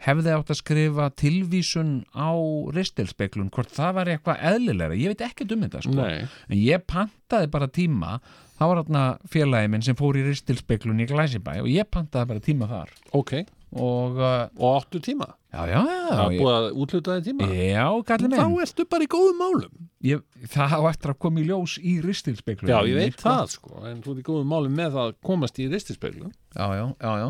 hefði 0.00 0.32
átt 0.32 0.52
að 0.52 0.60
skrifa 0.62 1.08
tilvísun 1.18 1.90
á 2.16 2.32
ristilspeglun 2.72 3.50
hvort 3.52 3.72
það 3.74 3.96
var 3.98 4.10
eitthvað 4.12 4.44
eðlilega 4.52 4.96
ég 4.96 5.12
veit 5.12 5.24
ekki 5.26 5.48
um 5.50 5.66
þetta 5.66 5.82
sko. 5.84 6.06
En 6.06 6.56
ég 6.56 6.86
pantaði 6.88 7.50
bara 7.52 7.68
tíma 7.68 8.16
þá 8.56 8.64
var 8.64 8.82
þarna 8.82 9.04
félagi 9.32 9.72
minn 9.72 9.84
sem 9.84 9.98
fór 9.98 10.16
í 10.20 10.24
ristilspeglun 10.24 11.04
í 11.04 11.08
Glæsibæ 11.10 11.58
og 11.60 11.68
ég 11.72 11.88
pantaði 11.92 12.32
bara 12.32 12.44
tíma 12.44 12.70
þar. 12.70 12.94
Ok 13.16 13.42
og 13.72 14.16
uh, 14.18 14.48
Og 14.58 14.80
áttu 14.80 14.98
tíma? 15.04 15.26
já, 15.52 15.60
já, 15.70 15.78
já, 15.86 16.00
Það 16.10 16.24
er 16.24 16.40
búið 16.40 16.54
að 16.56 16.66
útluta 16.84 17.16
þið 17.18 17.26
tíma? 17.28 17.48
já, 17.54 17.84
gallið 18.10 18.34
Þá 18.34 18.46
minn 18.50 18.64
ertu 18.64 18.86
bara 18.90 19.06
í 19.06 19.10
góðum 19.14 19.38
málum 19.38 19.86
ég, 20.10 20.24
það 20.50 20.74
á 20.74 20.80
eftir 20.90 21.12
að 21.14 21.18
koma 21.26 21.40
í 21.40 21.46
ljós 21.46 21.76
í 21.78 21.92
ristilspeglun 22.02 22.72
Já, 22.72 22.78
ég 22.90 22.98
veit 22.98 23.20
það 23.22 23.52
sko 23.54 23.84
En 23.90 24.02
þú 24.02 24.14
ert 24.16 24.22
í 24.22 24.26
góðum 24.30 24.50
málum 24.50 24.74
með 24.80 24.96
það 24.96 25.06
að 25.10 25.14
komast 25.30 25.60
í 25.62 25.68
ristispeglun 25.70 26.32
já, 26.56 26.66
já, 26.74 26.84
já, 26.98 27.12
já 27.22 27.28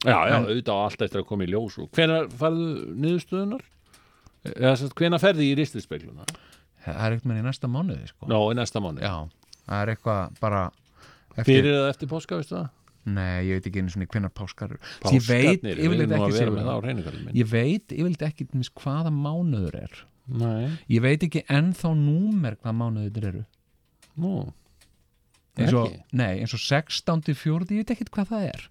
Já, 0.00 0.16
já, 0.28 0.36
En- 0.36 0.46
auðvitað 0.48 0.76
á 0.76 0.80
allt 0.86 1.02
eftir 1.04 1.20
að 1.20 1.26
koma 1.28 1.44
í 1.44 1.50
ljós 1.52 1.74
og 1.82 1.90
hvenær 1.92 2.28
farðu 2.40 2.68
niðurstöðunar? 3.04 3.64
Hvenær 4.96 5.20
ferði 5.20 5.50
í 5.50 5.56
ristispegluna? 5.58 6.24
það 6.80 7.00
er 7.04 7.14
eitthvað 7.18 7.36
í 7.36 7.42
næsta 7.44 7.68
mánuði 7.68 8.06
sko. 8.08 8.28
Nó, 8.30 8.38
í 8.48 8.56
næsta 8.56 8.80
mánu 8.80 9.02
já, 9.04 9.12
það 9.66 9.82
er 9.84 9.90
eitthvað 9.92 10.38
bara 10.40 10.62
eftir, 11.36 11.44
Fyrir 11.50 11.74
eða 11.74 11.90
eftir 11.92 12.08
páska, 12.08 12.38
veistu 12.40 12.56
það? 12.56 12.70
Nei, 13.08 13.46
ég 13.48 13.56
veit 13.58 13.68
ekki 13.70 13.82
einu 13.82 13.94
svona 13.94 14.08
hvenær 14.12 14.32
páskar 14.36 14.74
ég 15.12 15.24
veit, 15.26 15.64
ég 15.64 15.92
vil 15.92 16.04
ekki 16.04 16.50
minn 16.52 17.36
ég 17.36 17.48
veit, 17.48 17.94
ég 17.96 18.04
vil 18.06 18.16
ekki 18.28 18.48
hvaða 18.82 19.12
mánuður 19.14 19.78
er 19.86 20.00
Nei, 20.30 20.68
ég 20.86 21.02
veit 21.02 21.24
ekki 21.26 21.42
ennþá 21.50 21.90
númer 21.98 22.58
hvaða 22.60 22.76
mánuður 22.76 23.30
eru 23.32 23.44
nú, 24.20 24.34
eins 25.58 25.72
og, 25.74 25.88
Ekki? 25.88 26.02
nei, 26.20 26.42
eins 26.42 26.54
og 26.54 26.60
16. 26.62 27.32
fjórði, 27.38 27.78
ég 27.80 27.82
veit 27.84 27.94
ekkit 27.96 28.12
hvað 28.14 28.30
það 28.34 28.46
er 28.50 28.68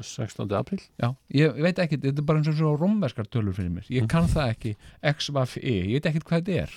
16. 0.00 0.46
apríl 0.56 0.80
já, 1.00 1.08
ég 1.34 1.58
veit 1.60 1.80
ekkit, 1.82 2.04
þetta 2.04 2.22
er 2.22 2.28
bara 2.28 2.40
eins 2.40 2.50
og 2.52 2.56
svo 2.60 2.74
rómverskar 2.78 3.28
tölur 3.32 3.56
fyrir 3.56 3.72
mér, 3.74 3.88
ég 3.92 4.06
kann 4.10 4.28
það 4.30 4.54
ekki 4.54 4.74
XVFI, 5.16 5.74
ég 5.90 5.98
veit 5.98 6.08
ekkit 6.12 6.28
hvað 6.28 6.46
þetta 6.46 6.62
er. 6.62 6.76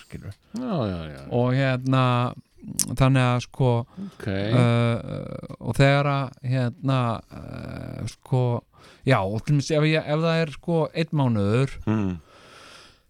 Já, 0.58 0.74
já, 0.90 0.98
já, 1.14 1.22
og 1.30 1.54
hérna 1.56 2.04
þannig 2.98 3.24
að 3.28 3.40
sko 3.48 3.72
ok 4.08 4.28
uh, 4.28 5.58
og 5.60 5.76
þegar 5.78 6.10
að 6.14 6.38
hérna 6.54 7.00
uh, 7.20 8.04
sko 8.14 8.44
já, 9.08 9.20
og 9.20 9.42
til 9.44 9.56
dæmis 9.58 9.72
ef, 9.76 9.84
ég, 9.90 10.04
ef 10.08 10.22
það 10.24 10.42
er 10.46 10.54
sko 10.56 10.78
einn 10.94 11.18
mánuður, 11.20 11.74
mm. 11.88 12.14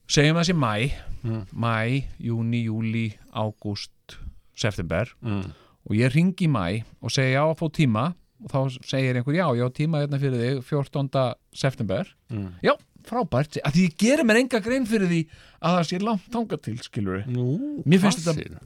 segjum 0.09 0.43
sé 0.45 0.55
mæ 0.57 0.75
Mm. 1.23 1.45
mæ, 1.55 2.03
júni, 2.19 2.65
júli, 2.67 3.13
ágúst 3.31 4.17
september 4.59 5.07
Mm. 5.23 5.53
og 5.87 5.93
ég 5.95 6.11
ringi 6.11 6.49
mæ 6.51 6.83
og 7.01 7.09
segi 7.15 7.31
já 7.37 7.39
að 7.47 7.55
fá 7.61 7.69
tíma 7.71 8.03
og 8.43 8.49
þá 8.51 8.59
segir 8.83 9.15
einhver 9.15 9.31
já, 9.37 9.47
já 9.55 9.69
tíma 9.71 10.01
hérna 10.03 10.19
fyrir 10.19 10.35
þig 10.59 10.63
14. 10.67 11.35
september 11.55 12.03
Mm. 12.29 12.49
já, 12.61 12.73
frábært, 13.07 13.55
að 13.63 13.71
því 13.71 13.85
ég 13.87 13.95
gerir 13.97 14.25
mér 14.27 14.41
enga 14.43 14.59
grein 14.59 14.85
fyrir 14.85 15.07
því 15.07 15.21
að 15.63 15.77
það 15.77 15.87
sé 15.93 16.01
langt 16.03 16.27
þangað 16.35 16.61
til 16.67 16.77
skilur 16.83 17.23
Nú, 17.25 17.83
Mér 17.87 17.99
finnst 18.03 18.27
þetta-? 18.27 18.59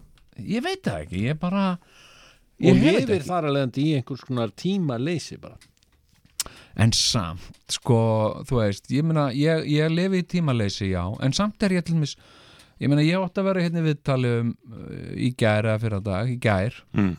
Ég 0.43 0.63
veit 0.65 0.83
það 0.85 1.01
ekki, 1.05 1.23
ég 1.29 1.39
bara 1.41 1.69
Og 2.57 2.73
ég 2.73 2.79
þetta 2.81 3.01
lifir 3.05 3.25
þar 3.27 3.47
að 3.47 3.55
leiðandi 3.55 3.83
í 3.83 3.97
einhvers 3.99 4.23
konar 4.25 4.53
tíma 4.57 4.97
leysi 4.97 5.37
bara. 5.41 5.59
En 6.77 6.93
samt, 6.93 7.61
sko, 7.73 7.99
þú 8.49 8.59
veist 8.59 8.91
ég 8.93 9.05
meina, 9.05 9.27
ég, 9.33 9.63
ég 9.69 9.93
lifi 9.93 10.21
í 10.21 10.25
tímaleysi 10.33 10.91
já, 10.91 11.03
en 11.25 11.33
samt 11.33 11.63
er 11.65 11.77
ég 11.79 11.85
til 11.85 11.97
mis 11.97 12.13
ég 12.77 12.89
meina, 12.89 13.05
ég 13.05 13.21
átti 13.21 13.41
að 13.41 13.49
vera 13.49 13.63
hérna 13.65 13.85
viðtali 13.85 14.33
um, 14.41 14.51
uh, 14.73 15.13
í 15.17 15.31
gær 15.37 15.65
eða 15.65 15.81
fyrir 15.81 16.03
dag, 16.05 16.29
í 16.29 16.37
gær. 16.41 16.77
Mm. 16.97 17.15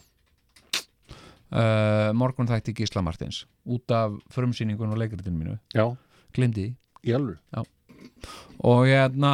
uh, 1.55 2.11
morgun 2.19 2.51
þætti 2.51 2.77
Gísla 2.79 3.03
Martins 3.03 3.45
út 3.66 3.95
af 3.95 4.14
frumsýningun 4.35 4.95
og 4.95 5.03
leikritinu 5.03 5.39
mínu. 5.39 5.59
Já, 5.75 5.91
glimdi 6.35 6.69
því. 6.69 6.77
Í 7.11 7.19
alveg 7.19 7.66
og 8.69 8.85
hérna, 8.89 9.33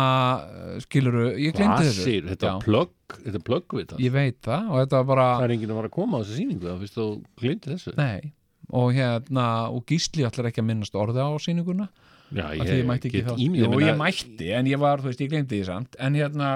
skiluru 0.84 1.26
ég 1.40 1.54
glimdi 1.56 1.70
Hvað 1.78 1.88
þessu. 1.88 2.04
Segir, 2.06 2.28
þetta 2.32 2.50
er 2.50 2.64
plögg 2.66 3.18
Þetta 3.24 3.38
er 3.40 3.44
plögg 3.46 3.76
við 3.78 3.86
það 3.92 4.02
ég 4.04 4.14
veit 4.14 4.38
það 4.44 4.70
og 4.70 4.80
þetta 4.82 5.00
var 5.00 5.08
bara 5.12 5.26
Það 5.38 5.44
er 5.48 5.54
enginn 5.56 5.72
að 5.74 5.78
fara 5.80 5.90
að 5.90 5.94
koma 5.98 6.16
á 6.16 6.20
þessu 6.24 6.38
sýningu 6.40 6.66
þá 6.70 6.78
fyrst 6.82 6.98
þú 6.98 7.06
glindi 7.40 7.70
þessu. 7.74 7.94
Nei, 8.00 8.32
og 8.74 8.88
hérna 8.96 9.46
og 9.70 9.84
Gísli 9.90 10.26
allar 10.28 10.50
ekki 10.50 10.64
að 10.64 10.68
minnast 10.72 10.98
orða 10.98 11.28
á 11.28 11.32
sýninguna. 11.40 11.88
Já, 12.34 12.46
því 12.56 12.78
ég 12.80 12.86
mætti 12.88 13.10
ekki 13.10 13.20
þá. 13.26 13.34
Jú, 13.38 13.80
ég 13.84 13.98
mætti, 14.00 14.46
en 14.56 14.66
ég 14.66 14.80
var, 14.80 14.98
þú 15.02 15.10
veist, 15.10 15.20
ég 15.22 15.28
glemdi 15.30 15.58
því 15.60 15.66
samt. 15.68 15.98
En 16.02 16.16
hérna, 16.18 16.54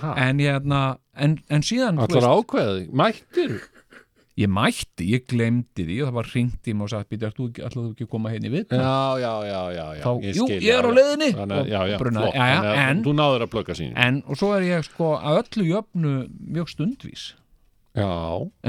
Ha, 0.00 0.10
en 0.26 0.40
hérna 0.42 0.78
en, 1.16 1.38
en 1.48 1.62
síðan, 1.64 2.00
Allar 2.04 2.26
ákveði, 2.34 2.82
mættir 2.92 3.54
ég 4.40 4.48
mætti 4.50 5.06
ég 5.12 5.24
glemdi 5.30 5.84
því 5.86 5.96
og 6.02 6.08
það 6.10 6.16
var 6.18 6.28
hringt 6.32 6.68
í 6.70 6.74
mig 6.74 6.86
og 6.86 6.90
sagt, 6.92 7.08
býtu, 7.12 7.28
þú 7.36 7.48
ekki, 7.50 7.64
ætlaðu 7.68 7.90
ekki 7.94 8.06
að 8.06 8.10
koma 8.14 8.30
hérna 8.32 8.48
í 8.48 8.52
við 8.54 8.72
Já, 8.72 8.94
já, 9.20 9.32
já, 9.50 9.60
já, 9.76 9.84
já. 9.98 10.02
Þá- 10.04 10.22
ég 10.24 10.38
jú, 10.38 10.46
skil, 10.48 10.60
ég 10.64 10.78
er 10.78 10.86
á 10.86 10.90
að- 10.90 10.96
og 12.30 12.34
að 12.64 12.78
en- 12.90 13.02
en, 13.96 14.22
og 14.26 14.36
svo 14.40 14.52
er 14.56 14.62
ég 14.70 14.84
sko 14.88 15.10
að 15.20 15.42
öllu 15.44 15.68
jöfnu 15.74 16.14
mjög 16.56 16.72
stundvís 16.74 17.26
Já, 17.90 18.06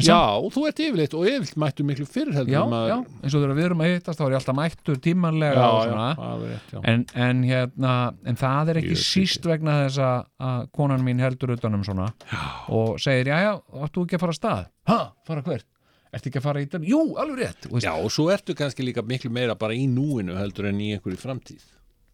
já, 0.01 0.17
þú 0.49 0.61
ert 0.65 0.80
yfirleitt 0.82 1.13
og 1.13 1.26
yfirleitt 1.30 1.57
mættu 1.61 1.84
miklu 1.86 2.05
fyrir 2.09 2.34
heldur 2.34 2.55
já, 2.55 2.61
maður- 2.65 2.89
já, 2.89 2.95
eins 3.22 3.36
og 3.38 3.43
þegar 3.43 3.57
við 3.59 3.65
erum 3.67 3.84
að 3.86 3.91
hittast 3.91 4.17
þá 4.19 4.24
er 4.26 4.32
ég 4.34 4.39
alltaf 4.39 4.57
mættur 4.57 4.97
tímanlega 5.05 5.53
já, 5.61 5.67
og 5.69 5.91
já, 5.91 5.91
er 5.91 6.41
rétt, 6.47 6.74
en, 6.89 7.03
en 7.28 7.43
hérna, 7.45 7.91
en 8.26 8.39
það 8.41 8.72
er 8.74 8.80
ekki 8.82 8.95
Jú, 8.95 9.03
síst 9.03 9.45
vegna 9.45 9.76
þess 9.84 9.99
að- 10.01 10.26
að 10.49 10.63
konan 10.74 11.05
mín 11.05 11.22
heldur 11.22 11.53
utanum 11.53 11.84
svona 11.86 12.07
já. 12.32 12.41
og 12.74 12.97
segir, 12.99 13.30
já, 13.30 13.38
já, 13.45 13.53
áttu 13.86 14.07
ekki 14.07 14.17
að 14.17 14.26
fara 14.26 14.34
að 14.34 14.39
stað? 14.41 14.65
Ha, 14.89 14.99
fara 15.30 15.41
hvert? 15.45 15.67
Ertu 16.11 16.28
ekki 16.28 16.41
að 16.41 16.47
fara 16.49 16.59
í 16.65 16.65
den? 16.74 16.84
Jú, 16.84 17.03
alveg 17.22 17.38
rétt. 17.45 17.69
Og 17.72 17.80
Já, 17.80 17.93
og 17.95 18.09
svo 18.11 18.26
ertu 18.34 18.51
kannski 18.57 18.84
líka 18.84 18.99
miklu 19.05 19.30
meira 19.32 19.53
bara 19.55 19.72
í 19.78 19.86
núinu 19.88 20.34
heldur 20.36 20.65
en 20.67 20.82
í 20.82 20.89
einhverju 20.97 21.22
framtíð. 21.22 21.61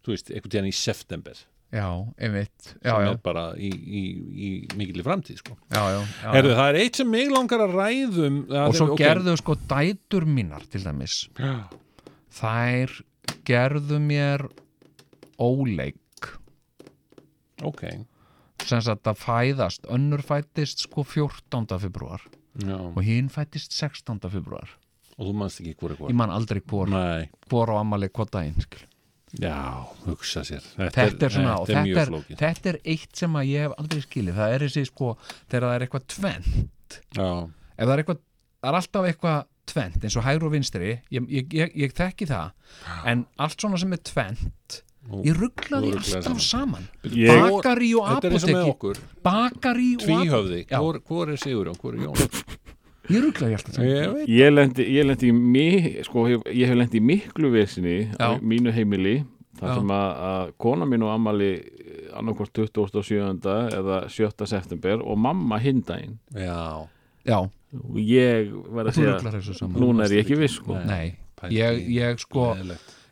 Þú 0.06 0.12
veist, 0.12 0.28
einhvern 0.30 0.52
tíðan 0.54 0.68
í 0.70 0.74
september 0.76 1.34
já, 1.74 1.88
einmitt. 2.18 2.70
Já, 2.80 2.92
sem 2.94 3.04
já, 3.04 3.10
er 3.12 3.20
bara 3.24 3.44
í, 3.56 3.68
í, 3.68 4.02
í 4.32 4.50
mikilli 4.78 5.04
framtíð 5.06 5.42
sko. 5.42 5.58
já, 5.68 5.82
já, 5.82 6.00
já, 6.00 6.30
Herðu, 6.36 6.54
það 6.60 6.70
er 6.72 6.80
eitt 6.82 7.00
sem 7.00 7.10
mig 7.12 7.32
langar 7.32 7.64
að 7.66 7.76
ræðum 7.76 8.40
og 8.62 8.78
svo 8.78 8.96
gerðu 8.98 9.36
sko 9.40 9.58
dætur 9.68 10.28
mínar 10.28 10.64
til 10.72 10.82
dæmis. 10.86 11.20
Já, 11.38 11.56
þær 12.40 12.96
gerðu 13.48 14.00
mér 14.04 14.48
óleik 15.38 16.32
ok. 17.64 17.84
Sem 18.66 18.82
sagt 18.82 19.06
að 19.06 19.20
fæðast 19.22 19.86
önnur 19.92 20.22
fættist 20.26 20.82
sko 20.82 21.04
14. 21.06 21.78
februar 21.78 22.24
Já, 22.58 22.78
og 22.78 23.00
hinn 23.06 23.30
fættist 23.30 23.74
16. 23.76 24.18
februar 24.32 24.72
og 25.18 25.26
þú 25.26 25.34
manst 25.34 25.62
ekki 25.62 25.74
hvort 25.78 25.92
er 25.92 25.96
ég 25.96 26.02
hvort 26.04 26.18
man 26.18 26.32
aldrei 26.34 26.60
hvor, 26.62 26.90
Nei, 26.90 27.26
hvor 27.50 27.70
á 27.74 27.74
ammali 27.80 28.08
hvað 28.14 28.30
daginn 28.36 28.62
skil. 28.62 28.84
Já, 29.36 29.56
hugsa 30.06 30.44
sér. 30.46 30.64
Þetta 30.78 31.26
er 31.28 31.34
svona 31.34 31.58
og 31.60 31.68
þetta 31.68 31.84
er 31.84 32.10
þetta 32.12 32.32
er, 32.32 32.40
þetta 32.40 32.72
er 32.72 32.80
eitt 32.94 33.20
sem 33.20 33.36
að 33.40 33.50
ég 33.50 33.66
hef 33.66 33.76
aldrei 33.82 34.02
skilið. 34.06 34.40
Það 34.40 34.56
er 34.56 34.66
þessi 34.66 34.84
sko, 34.88 35.12
þegar 35.50 35.68
það 35.68 35.76
er 35.76 35.86
eitthvað 35.86 36.08
tvennt. 36.14 36.98
Já, 37.18 37.30
ef 37.76 37.84
það 37.84 37.94
er 37.94 38.02
eitthvað, 38.04 38.20
það 38.58 38.72
er 38.72 38.80
alltaf 38.80 39.08
eitthvað 39.12 39.38
tvennt 39.68 40.04
eins 40.08 40.16
og 40.16 40.24
hægri 40.24 40.48
og 40.48 40.54
vinstri. 40.56 40.92
Ég, 41.12 41.30
ég, 41.38 41.56
ég, 41.60 41.74
ég 41.84 41.96
þekki 41.96 42.28
það. 42.30 42.52
En 43.12 43.26
allt 43.36 43.60
svona 43.60 43.80
sem 43.80 43.92
er 43.96 44.04
tvennt 44.08 44.82
Nú, 45.08 45.22
ég 45.24 45.38
ruggla 45.38 45.78
því 45.80 45.90
þú 45.90 45.98
ruglar 45.98 46.18
alltaf 46.18 46.40
saman. 46.44 46.88
Ég- 47.16 47.44
bakari 47.48 47.94
og 47.96 48.08
Þetta 48.08 48.56
og 48.60 48.72
okkur. 48.74 48.98
Bakari 49.24 49.94
og 49.96 50.02
Tvíhöfði, 50.04 50.58
Já. 50.68 50.76
hvor, 50.82 50.98
hvor 51.00 51.30
er 51.32 51.36
Sigurjón, 51.40 51.78
hvor 51.80 51.94
er 51.94 52.04
Jón 52.04 52.18
ég 53.08 53.24
ruggla 53.24 53.48
því 53.48 53.56
alltaf 53.58 53.80
Ég 53.84 54.28
Ég 54.34 54.52
lendi, 54.52 54.86
ég 54.94 55.08
lendi 55.08 55.30
í 55.30 55.34
mi, 55.34 55.66
sko, 56.06 56.26
ég, 56.30 56.44
ég 56.52 56.70
hef 56.70 56.78
lendi 56.78 57.00
í 57.00 57.04
miklu 57.04 57.50
vesinni 57.54 57.98
á 58.20 58.36
mínu 58.40 58.74
heimili 58.74 59.20
þar 59.58 59.72
Já. 59.72 59.74
sem 59.80 59.92
að, 59.96 60.10
að 60.30 60.52
kona 60.64 60.88
mín 60.88 61.06
og 61.06 61.14
ammali 61.14 61.52
annarkvort 62.18 62.52
27. 62.54 63.54
eða 63.78 64.02
7. 64.12 64.46
september 64.50 65.02
og 65.02 65.18
mamma 65.20 65.58
hindaginn 65.62 66.18
Já, 66.34 66.86
já, 67.26 67.38
og 67.78 67.98
ég 68.02 68.52
verð 68.52 68.92
og 68.92 68.92
að 68.92 69.00
segja 69.00 69.70
núna 69.74 70.06
er 70.06 70.18
ég 70.18 70.24
ekki 70.26 70.38
viss 70.40 70.60
sko. 70.60 70.78
Nei. 70.88 71.16
ég, 71.54 71.82
ég 71.98 72.22
sko 72.22 72.52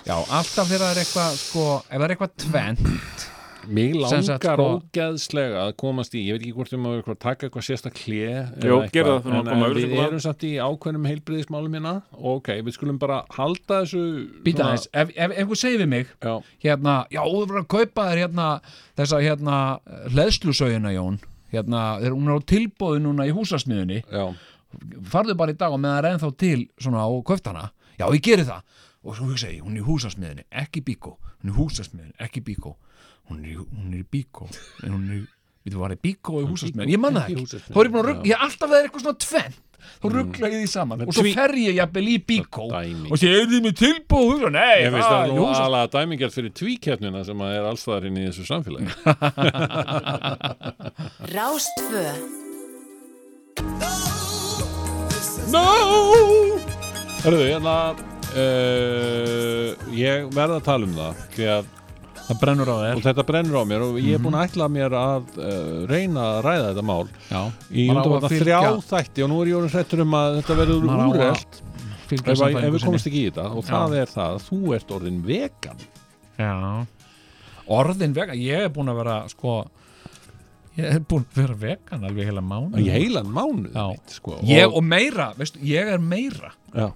já, 0.07 0.14
alltaf 0.14 0.68
þegar 0.70 0.84
það 0.84 0.92
er 0.92 1.03
eitthvað 1.03 1.40
sko, 1.40 1.66
ef 1.82 1.97
það 1.97 2.07
er 2.07 2.14
eitthvað 2.16 2.36
tvennt 2.47 3.26
Sagt, 3.66 4.44
langar 4.44 4.56
sko- 4.56 4.66
ógeðslega 4.80 5.62
að 5.66 5.72
komast 5.82 6.14
í, 6.14 6.22
ég 6.26 6.36
veit 6.36 6.44
ekki 6.46 6.54
hvort 6.56 6.72
við 6.72 6.86
eitthvað 6.96 7.18
taka 7.24 7.46
eitthvað 7.48 7.64
sérsta 7.66 7.90
klé 7.94 8.20
Jú, 8.62 8.78
gerðu 8.94 9.16
það 9.24 9.38
en, 9.40 9.50
en 9.52 9.64
við 9.76 9.94
erum 10.04 10.22
samt 10.22 10.44
í 10.46 10.52
ákveðnum 10.62 11.08
heilbriðismálum 11.10 11.76
hérna. 11.78 11.94
Og 12.16 12.40
ok, 12.40 12.50
við 12.66 12.76
skulum 12.78 12.98
bara 13.02 13.20
halda 13.36 13.80
þessu 13.82 14.02
býta 14.46 14.62
svona- 14.62 14.70
aðeins, 14.72 14.88
ef, 14.92 15.12
ef 15.16 15.36
einhver 15.40 15.60
segir 15.62 15.82
við 15.82 15.90
mig 15.94 16.06
Já, 16.22 16.34
hérna, 16.66 16.96
já, 17.10 17.22
þú 17.26 17.42
verður 17.44 17.62
að 17.62 17.68
kaupa 17.76 18.08
þér 18.10 18.22
hérna 18.24 18.48
þessa 18.96 19.22
hérna 19.26 19.58
hleðslusauðina 20.14 20.94
Jón, 20.96 21.18
hérna, 21.52 21.84
hún 22.10 22.30
er 22.30 22.38
á 22.38 22.48
tilbóði 22.54 23.02
núna 23.04 23.26
í 23.28 23.34
húsasmiðunni 23.36 24.02
já, 24.06 24.24
farðu 25.10 25.36
bara 25.38 25.54
í 25.54 25.58
dag 25.58 25.72
og 25.74 25.80
með 25.82 25.94
það 25.96 26.02
er 26.04 26.10
ennþá 26.14 26.32
til 26.42 26.58
svona 26.78 27.04
á 27.06 27.10
köftana, 27.26 27.70
já 27.98 28.06
ég 28.12 28.22
geri 28.22 28.46
það. 28.48 28.62
Og 29.06 29.14
svo 29.14 29.28
hugsa 29.30 29.46
ég, 29.52 29.60
hún 29.62 29.76
er 29.76 29.84
í 29.84 29.86
húsasmiðunni, 29.86 30.42
ekki 30.50 30.80
bíkó. 30.82 31.12
Hún 31.38 31.52
er 31.52 31.54
í 31.54 31.56
húsasmiðunni, 31.60 32.14
ekki 32.26 32.40
bíkó 32.42 32.72
hún 33.30 33.38
er 33.42 33.48
í, 33.52 33.56
hún 33.60 33.92
er 33.92 34.00
í 34.00 34.06
bíkó 34.16 34.48
en 34.86 34.90
hún 34.96 35.06
er 35.10 35.22
við 35.66 35.74
þú 35.74 35.78
var 35.82 35.92
í 35.96 36.00
bíkó 36.06 36.40
í 36.42 36.46
húsasmiðunni, 36.46 36.92
ég 36.94 37.00
manna 37.02 37.20
það 37.26 37.30
ekki. 37.42 37.60
Þá 37.66 37.78
er 37.80 37.86
ég 37.88 37.92
búin 37.94 38.02
að 38.02 38.08
rugg, 38.10 38.20
já. 38.22 38.28
ég 38.30 38.36
alltaf 38.46 38.68
það 38.70 38.76
er 38.78 38.84
eitthvað 38.86 39.02
svona 39.06 39.22
tvennt. 39.26 39.62
Þá 39.86 40.06
ruggla 40.10 40.48
ég 40.50 40.58
því 40.62 40.68
saman. 40.70 41.02
Og 41.06 41.14
svo 41.14 41.22
fer 41.36 41.52
ég 41.62 41.76
jafnvel 41.78 42.08
í 42.10 42.16
bíkó 42.26 42.64
og 42.70 43.18
sé, 43.20 43.28
er 43.30 43.46
þið 43.50 43.60
með 43.66 43.74
tilbúð 43.80 44.40
og 44.48 44.52
nei, 44.56 44.78
Ég 44.82 44.90
veist 44.94 45.06
það 45.06 45.20
það, 45.20 45.30
nú 45.30 45.36
jú, 45.36 45.44
svo- 45.46 45.62
aðlaga 45.66 45.90
dæmingjart 45.94 46.34
fyrir 46.36 46.52
tvíkeppnina 46.58 47.20
sem 47.28 47.44
að 47.46 47.54
er 47.58 47.68
allstaðarinn 47.70 48.18
í 48.18 48.24
þessu 48.26 48.44
samfélagi. 48.50 48.90
Rástfö 51.36 52.04
No! 55.54 55.62
Hörðu, 57.22 57.44
hérna 57.46 57.76
uh, 58.34 59.68
ég 59.94 60.26
verð 60.34 60.58
að 60.58 60.64
tala 60.66 60.86
um 60.88 60.94
það 60.98 61.12
því 61.36 61.46
að 61.54 61.64
það 62.26 62.40
brennur 62.42 62.70
á 62.70 62.74
og 62.76 62.82
þér 62.86 63.04
þetta 63.06 63.24
brennur 63.30 63.58
á 63.60 63.64
mér 63.70 63.84
og 63.86 63.98
ég 64.02 64.16
er 64.16 64.22
búin 64.24 64.36
að 64.38 64.48
ætla 64.48 64.68
mér 64.72 64.96
að 64.98 65.30
uh, 65.38 65.86
reyna 65.90 66.24
að 66.32 66.40
ræða 66.46 66.66
þetta 66.72 66.84
mál 66.90 67.04
já, 67.30 67.42
í 67.70 67.86
fylgja- 67.86 68.32
þrjá 68.42 68.60
þætti 68.90 69.24
og 69.26 69.30
nú 69.32 69.38
er 69.42 69.50
ég 69.52 69.58
orðin 69.60 69.74
hrættur 69.76 70.02
um 70.06 70.16
að 70.18 70.38
þetta 70.40 70.58
verður 70.60 70.86
fylgja 72.06 72.34
ef, 72.34 72.42
ef 72.62 72.74
við 72.76 72.84
komast 72.86 73.08
ekki 73.10 73.22
í 73.22 73.30
þetta. 73.30 73.46
Og 73.58 73.64
það 73.66 73.96
er 74.00 74.10
það 74.12 74.36
að 74.36 74.44
þú 74.46 74.58
ert 74.76 74.92
orðin 74.94 75.22
vegan. 75.26 75.80
Já. 76.38 76.52
Orðin 77.76 78.14
vegan, 78.14 78.38
ég 78.38 78.66
er 78.68 78.70
búin 78.74 78.92
að 78.92 79.00
vera 79.00 79.16
sko 79.32 79.56
Ég 80.76 80.90
er 80.92 81.00
búin 81.08 81.24
að 81.24 81.38
vera 81.40 81.54
vegan 81.56 82.02
alveg 82.04 82.28
heila 82.28 82.42
mánu 82.44 82.82
í 82.82 82.90
heilan 82.92 83.30
mánuð 83.32 83.72
Já. 83.72 83.86
mitt, 83.94 84.12
sko. 84.18 84.34
Ég 84.44 84.68
og 84.76 84.84
meira, 84.84 85.30
veistu, 85.38 85.62
ég 85.64 85.88
er 85.94 86.02
meira. 86.04 86.50
Já. 86.76 86.90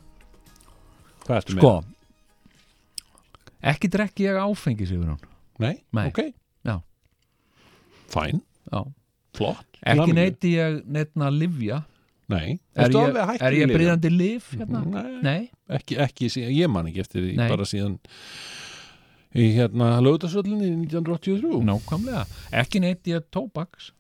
hvað 1.25 1.39
ertu 1.41 1.57
Sko 1.57 1.73
Ekki 3.61 3.91
drekki 3.93 4.25
ég 4.29 4.39
áfengi 4.41 4.87
sigur 4.89 5.13
hún? 5.13 5.21
Nei? 5.61 5.77
Nei. 5.93 6.07
ok. 6.09 6.23
Já. 6.65 6.81
fæn, 8.11 8.41
Já. 8.73 8.85
Flott. 9.37 9.67
Ekki 9.81 10.13
neyti 10.17 10.57
ég 10.57 10.83
neitna 10.89 11.31
livja 11.33 11.85
Nei, 12.31 12.61
Er 12.79 12.93
ég, 12.95 13.17
er 13.43 13.55
ég 13.57 13.71
bríðandi 13.73 14.11
liv 14.13 14.45
hérna? 14.55 14.85
Nei, 14.87 15.15
Nei? 15.25 15.41
Ekki, 15.67 15.97
ekki 15.99 16.29
ég 16.31 16.71
man 16.71 16.87
ekki 16.87 17.03
eftir 17.03 17.25
því 17.25 17.49
bara 17.51 17.67
síðan 17.67 17.97
í 19.35 19.49
hérna 19.57 19.97
lögðarsöllinni 20.03 20.71
1983 20.87 21.63
Nákvæmlega. 21.67 22.23
Ekki 22.63 22.83
neyti 22.83 23.15
ég 23.17 23.27
tóbaks. 23.35 23.91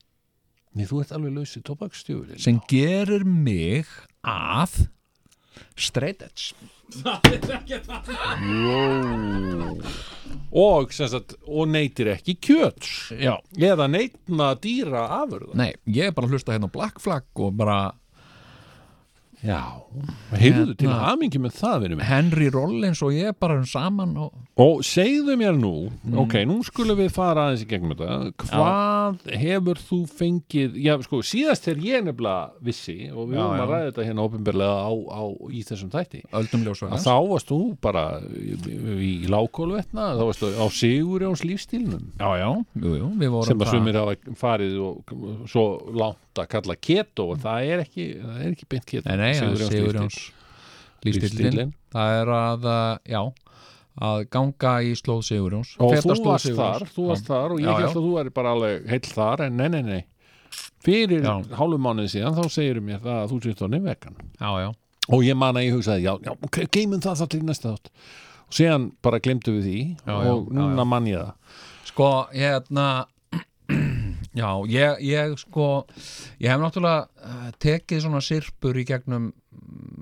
Nei, 0.78 0.86
þú 0.86 1.02
ert 1.02 1.14
alveg 1.16 1.34
laus 1.40 1.56
í 1.58 1.62
tóbakstjóður 1.66 2.38
sem 2.42 2.60
gerir 2.70 3.26
mig 3.26 3.90
að 4.22 4.84
straight 5.74 6.22
edge 6.22 6.54
og, 10.50 10.92
sem 10.94 11.08
sagt, 11.12 11.36
og 11.46 11.68
neytir 11.70 12.10
ekki 12.16 12.36
kjöts 12.42 13.12
Já. 13.14 13.36
Eða 13.56 13.86
neytna 13.90 14.54
dýra 14.60 15.06
afurða. 15.20 15.54
Nei, 15.58 15.72
ég 15.86 16.10
er 16.10 16.16
bara 16.16 16.26
að 16.30 16.36
hlusta 16.36 16.54
hérna 16.56 16.70
á 16.70 16.76
Black 16.76 17.02
Flag 17.02 17.26
og 17.38 17.54
bara 17.60 17.78
Já, 19.40 19.62
heyrðu 20.36 20.74
til 20.76 20.88
Hérna. 20.90 20.98
hamingi 21.06 21.38
með 21.40 21.54
það 21.56 21.76
verið 21.86 22.00
Henry 22.04 22.48
Rollins 22.52 23.00
og 23.06 23.14
ég 23.16 23.32
bara 23.40 23.62
saman 23.64 24.16
og 24.20 24.32
Og 24.60 24.82
segðu 24.84 25.32
mér 25.40 25.56
nú, 25.56 25.88
Mm. 26.04 26.18
ok, 26.20 26.34
nú 26.44 26.58
skulum 26.62 26.98
við 26.98 27.10
fara 27.16 27.46
aðeins 27.48 27.62
í 27.64 27.68
gegnum 27.70 27.94
þetta 27.96 28.32
Hvað 28.36 29.22
hefur 29.40 29.80
þú 29.80 29.98
fengið, 30.12 30.76
já 30.84 30.92
sko, 31.02 31.22
síðast 31.24 31.64
þegar 31.64 31.80
ég 31.88 32.04
nefnilega 32.04 32.50
vissi 32.62 33.08
og 33.10 33.30
við 33.30 33.38
Já, 33.38 33.40
vorum 33.40 33.56
að 33.56 33.64
já. 33.64 33.70
ræða 33.72 33.88
þetta 33.88 34.06
hérna 34.10 34.26
ópenbarlega 34.28 34.76
á, 34.84 34.92
á, 35.08 35.22
í 35.48 35.62
þessum 35.64 35.90
þætti 35.90 36.20
að 36.28 37.00
þá 37.00 37.16
varst 37.32 37.48
þú 37.48 37.60
bara 37.80 38.04
í, 38.20 39.24
í 39.24 39.26
lágkólvetna, 39.32 40.10
þá 40.20 40.24
varst 40.28 40.44
þú 40.44 40.52
á 40.60 40.66
Sigurjóns 40.68 41.44
lífstílnum 41.48 42.04
Já, 42.20 42.28
já, 42.44 42.50
jú, 42.76 42.92
jú, 43.00 43.08
við 43.16 43.30
vorum 43.32 43.48
sem 43.48 43.58
að 43.64 43.72
sumir 43.72 43.94
hafa 43.96 44.16
farið 44.36 44.76
og 44.84 45.48
svo 45.48 45.64
langt 45.96 46.20
að 46.38 46.50
kalla 46.54 46.76
keto 46.78 47.30
og 47.32 47.40
það 47.42 47.70
er 47.74 47.84
ekki, 47.84 48.06
það 48.22 48.40
er 48.44 48.50
ekki 48.54 48.68
beint 48.70 48.86
keto. 48.86 49.06
Nei, 49.08 49.16
nei, 49.18 49.32
það 49.40 49.64
er 49.66 49.74
Sigurjóns 49.74 50.18
lífstílinn. 51.06 51.72
Það 51.90 52.16
er 52.20 52.34
að, 52.36 52.68
uh, 52.70 52.98
já 53.08 53.22
að 54.00 54.22
ganga 54.32 54.74
í 54.86 54.94
slóð 54.96 55.24
Sigurjóns. 55.28 55.74
Og 55.82 55.96
þú 55.98 56.14
varst 56.28 56.52
þar, 56.56 56.86
þú 56.94 57.08
varst 57.10 57.28
þar 57.28 57.56
og 57.56 57.60
ég 57.62 57.68
held 57.68 57.90
að 57.90 57.98
þú 57.98 58.12
er 58.22 58.30
bara 58.36 58.54
alveg 58.56 58.86
heill 58.88 59.10
þar 59.10 59.44
en 59.48 59.58
nei, 59.60 59.68
nei, 59.74 59.82
nei. 59.84 60.00
Fyrir 60.80 61.26
hálfum 61.26 61.82
mánuði 61.84 62.14
síðan 62.14 62.38
þá 62.38 62.44
segir 62.52 62.80
mér 62.84 63.02
það 63.04 63.18
að 63.18 63.34
þú 63.34 63.40
sést 63.44 63.60
á 63.60 63.66
vegan. 63.68 64.16
Já, 64.40 64.50
já, 64.64 64.70
og 65.10 65.24
ég 65.26 65.36
man 65.38 65.58
að 65.58 65.66
ég 65.66 65.76
hugsaði, 65.76 66.06
já, 66.06 66.12
já, 66.24 66.32
ok, 66.48 66.58
geymum 66.72 67.02
það 67.04 67.20
það 67.20 67.32
til 67.34 67.42
næsta 67.44 67.74
þátt. 67.74 67.92
Og 68.50 68.56
síðan 68.56 68.86
bara 69.04 69.20
glemdu 69.22 69.52
við 69.58 69.66
því 69.68 69.80
Já, 70.06 70.14
já, 70.14 70.30
og 70.32 70.48
núna 70.50 70.72
já, 70.72 70.80
já. 70.80 70.88
man 70.94 71.10
ég 71.10 71.20
það. 71.20 71.58
Sko, 71.90 72.08
hérna 72.32 72.86
Já, 74.36 74.50
ég, 74.70 75.00
ég 75.02 75.34
sko 75.40 75.66
ég 76.38 76.52
hef 76.52 76.60
náttúrulega 76.62 77.08
uh, 77.10 77.48
tekið 77.58 78.04
svona 78.04 78.20
sirpur 78.22 78.78
í 78.78 78.84
gegnum 78.86 79.32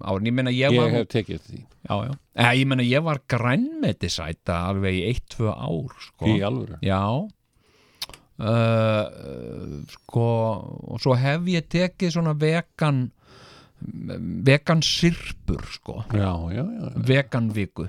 árin, 0.05 0.29
ég 0.29 0.37
meina 0.37 0.53
ég 0.53 0.75
ég 0.75 0.81
var 0.81 0.93
hef 0.93 1.09
tekið 1.15 1.41
því. 1.47 1.61
Já, 1.89 1.95
já. 2.05 2.13
Eh, 2.37 2.53
ég 2.61 2.69
meina 2.69 2.85
ég 2.85 3.05
var 3.07 3.23
grænmetisæta 3.31 4.61
alveg 4.69 5.01
í 5.01 5.05
eitt, 5.09 5.25
tvö 5.33 5.53
ár 5.55 5.97
sko. 6.05 6.29
í 6.29 6.43
alvöru? 6.45 6.81
Já. 6.85 7.03
Uh, 8.39 9.81
sko 9.91 10.27
og 10.93 11.01
svo 11.03 11.17
hef 11.19 11.49
ég 11.51 11.65
tekið 11.73 12.13
svona 12.15 12.37
vegan 12.39 13.09
vegan 13.81 14.83
sirpur 14.83 15.63
sko, 15.71 16.03
já, 16.11 16.31
já, 16.51 16.63
já, 16.63 16.93
vegan 17.07 17.51
viku 17.55 17.87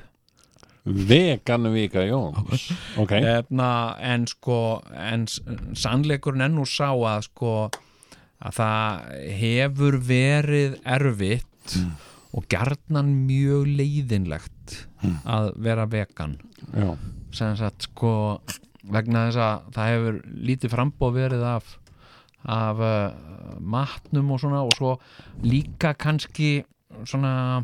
vegan 0.89 1.69
vika 1.73 2.03
Jóns. 2.07 2.69
Ok, 3.01 3.11
Efna, 3.17 3.95
en 4.01 4.27
sko 4.29 4.81
en 4.93 5.27
sannleikurinn 5.77 6.45
enn 6.47 6.61
úr 6.61 6.69
sá 6.69 6.89
að 6.91 7.27
sko 7.29 7.53
að 8.39 8.55
það 8.55 9.01
hefur 9.39 9.99
verið 10.07 10.77
erfitt 10.87 11.75
og 12.29 12.45
gjarnan 12.51 13.11
mjög 13.27 13.67
leiðinlegt 13.79 14.77
að 15.25 15.51
vera 15.59 15.87
vegan. 15.89 16.37
Sem 17.35 17.57
sagt 17.59 17.89
sko 17.89 18.13
vegna 18.89 19.27
þess 19.27 19.43
að 19.43 19.69
það 19.75 19.93
hefur 19.93 20.19
lítið 20.49 20.73
frambóð 20.73 21.17
verið 21.19 21.45
af 21.51 21.75
af 22.49 22.79
uh, 22.79 23.59
matnum 23.59 24.31
og 24.31 24.39
svona 24.39 24.61
og 24.63 24.75
svo 24.77 24.93
líka 25.43 25.91
kannski 25.99 26.63
svona 27.03 27.63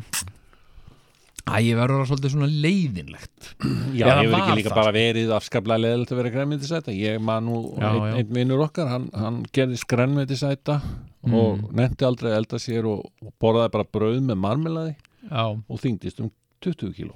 að 1.46 1.66
ég 1.68 1.78
verður 1.78 2.02
að 2.02 2.08
svolítið 2.10 2.32
svona 2.34 2.48
leiðinlegt. 2.64 3.50
Já 3.94 4.04
Eða 4.06 4.16
hefur 4.18 4.32
var 4.32 4.40
ekki 4.42 4.56
líka 4.58 4.70
það, 4.72 4.78
bara 4.80 4.94
verið 4.96 5.32
afskaplega 5.36 5.82
leðilegt 5.84 6.12
að 6.12 6.20
vera 6.20 6.32
grænmetisæta. 6.34 6.94
Ég 6.96 7.20
man 7.22 7.46
nú, 7.46 7.60
Já, 7.76 7.86
einn, 7.90 8.02
já. 8.02 8.16
einn 8.20 8.32
vinnur 8.38 8.64
okkar 8.66 8.90
hann, 8.90 9.06
hann 9.14 9.40
gerðist 9.54 9.86
grænmetisæta 9.90 10.80
og 11.26 11.62
nefndi 11.74 12.06
aldrei 12.06 12.30
að 12.32 12.38
elda 12.40 12.60
sér 12.62 12.86
og, 12.90 13.06
og 13.22 13.34
borðaði 13.42 13.74
bara 13.76 13.88
brauð 13.96 14.20
með 14.26 14.40
marmelaði 14.42 14.94
Já, 15.26 15.44
og 15.54 15.82
þyngdist 15.82 16.22
um 16.22 16.32
20 16.66 16.94
kíló. 16.98 17.14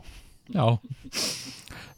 Já. 0.51 0.67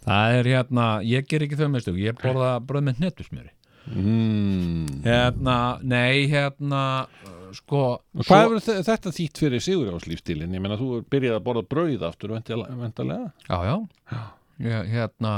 Það 0.02 0.36
er 0.38 0.48
hérna, 0.50 0.86
ég 1.06 1.28
ger 1.30 1.44
ekki 1.46 1.58
þau 1.60 1.68
meðstu 1.72 1.94
ég 2.00 2.16
borða 2.20 2.56
bröð 2.64 2.88
með 2.88 3.02
hnetusmjöri. 3.02 3.52
Mm. 3.92 5.02
Hérna, 5.04 5.56
nei, 5.82 6.26
hérna 6.30 6.82
sko 7.56 7.80
Og 7.98 8.26
Hvað 8.26 8.42
hefur 8.44 8.62
þe- 8.66 8.82
þetta 8.88 9.12
þýtt 9.18 9.40
fyrir 9.42 9.64
Sigurjónslífstílinn? 9.66 10.54
Ég 10.56 10.62
meina, 10.64 10.78
þú 10.80 10.88
er 10.98 11.06
byrjað 11.12 11.38
að 11.38 11.44
borða 11.48 11.64
brauð 11.74 12.06
aftur 12.08 12.34
vendalega. 12.36 13.32
Já, 13.48 13.58
já, 13.68 14.22
ég, 14.66 14.90
hérna 14.92 15.34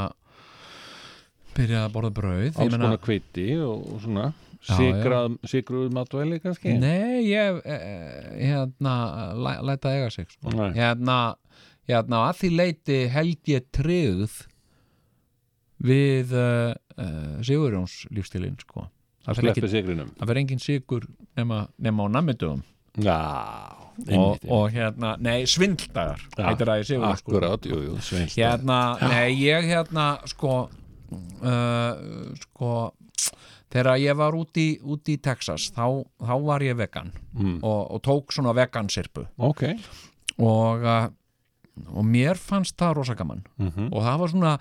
byrjaði 1.55 1.85
að 1.85 1.95
borða 1.95 2.13
brauð 2.19 2.59
konar 2.59 2.99
kveiti 3.05 3.49
og, 3.63 3.85
og 3.95 4.03
svona 4.05 4.33
sigruð 4.65 5.93
matvæli 5.93 6.41
kannski. 6.41 6.73
Nei, 6.81 7.27
ég 7.29 7.61
eh, 7.69 8.31
hérna, 8.49 8.95
læ, 9.37 9.53
læta 9.69 9.93
eiga 9.93 10.11
sig 10.11 10.31
sko. 10.33 10.55
Hérna, 10.75 11.37
hérna 11.89 12.25
að 12.31 12.41
því 12.41 12.51
leiti 12.57 12.99
held 13.13 13.53
ég 13.53 13.69
tryggð 13.77 14.39
við 15.85 16.33
uh, 16.33 16.73
uh, 16.97 17.37
Sigurjóns 17.45 18.05
lífstílinn 18.15 18.57
sko. 18.63 18.89
það 20.21 20.31
fer 20.31 20.41
engin 20.41 20.61
sigur 20.63 21.07
nema, 21.37 21.65
nema 21.79 22.07
á 22.07 22.09
nammidögum 22.15 22.63
Já, 23.03 23.19
og, 24.15 24.39
og 24.47 24.69
hérna, 24.71 25.17
nei, 25.19 25.41
svindldagar 25.51 26.21
Já, 26.39 26.45
heitir 26.47 26.69
það 26.71 26.83
í 26.83 26.87
sko. 26.87 27.09
Akkurát, 27.11 27.67
jú, 27.67 27.81
jú, 27.89 27.97
sveinst. 28.03 28.37
hérna, 28.39 28.79
nei, 29.03 29.35
ég 29.43 29.67
hérna 29.67 30.05
sko 30.31 30.69
uh, 30.69 32.31
sko 32.45 32.71
þegar 33.75 33.99
ég 33.99 34.15
var 34.19 34.37
út 34.39 34.55
í, 34.63 34.69
út 34.87 35.11
í 35.11 35.17
Texas 35.19 35.73
þá, 35.75 35.89
þá 36.23 36.35
var 36.47 36.63
ég 36.63 36.77
vegan 36.79 37.13
Mm. 37.35 37.57
og, 37.67 37.81
og 37.97 38.03
tók 38.07 38.31
svona 38.31 38.53
vegansirpu 38.55 39.25
Ok. 39.43 39.65
og, 40.39 40.85
uh, 40.87 41.09
og 41.99 42.05
mér 42.07 42.39
fannst 42.39 42.77
það 42.79 42.93
rosa 43.01 43.17
gaman 43.19 43.41
Mm 43.59 43.89
og 43.91 44.05
það 44.07 44.19
var 44.23 44.31
svona 44.31 44.53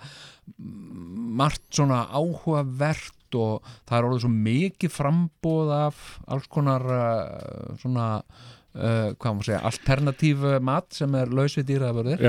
margt 1.38 1.62
svona 1.70 2.00
áhugavert 2.10 3.14
og 3.38 3.70
það 3.88 3.96
er 3.98 4.08
orðið 4.08 4.22
svo 4.24 4.32
mikið 4.34 4.92
frambóð 4.94 5.72
af 5.76 6.02
alls 6.34 6.46
konar 6.52 6.84
uh, 6.88 7.74
svona 7.82 8.08
uh, 8.20 9.10
hvað 9.16 9.28
maður 9.30 9.48
segja, 9.50 9.60
alternatív 9.70 10.46
mat 10.64 10.88
sem 10.96 11.18
er 11.20 11.34
lausvið 11.34 11.68
dýraðabörðir 11.72 12.24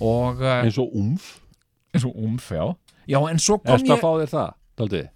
og 0.00 0.42
uh, 0.44 0.58
eins 0.60 0.78
og 0.82 0.92
umf. 1.00 1.30
eins 1.94 2.06
og 2.08 2.18
umf, 2.24 2.50
já 2.54 2.64
já, 3.10 3.18
en 3.30 3.40
svo 3.42 3.58
kom 3.62 3.74
Ertu 3.78 3.90
að 3.90 3.96
ég 3.96 4.04
fá 4.04 4.10
þér 4.20 4.34
það, 4.34 4.52
daldið? 4.82 5.08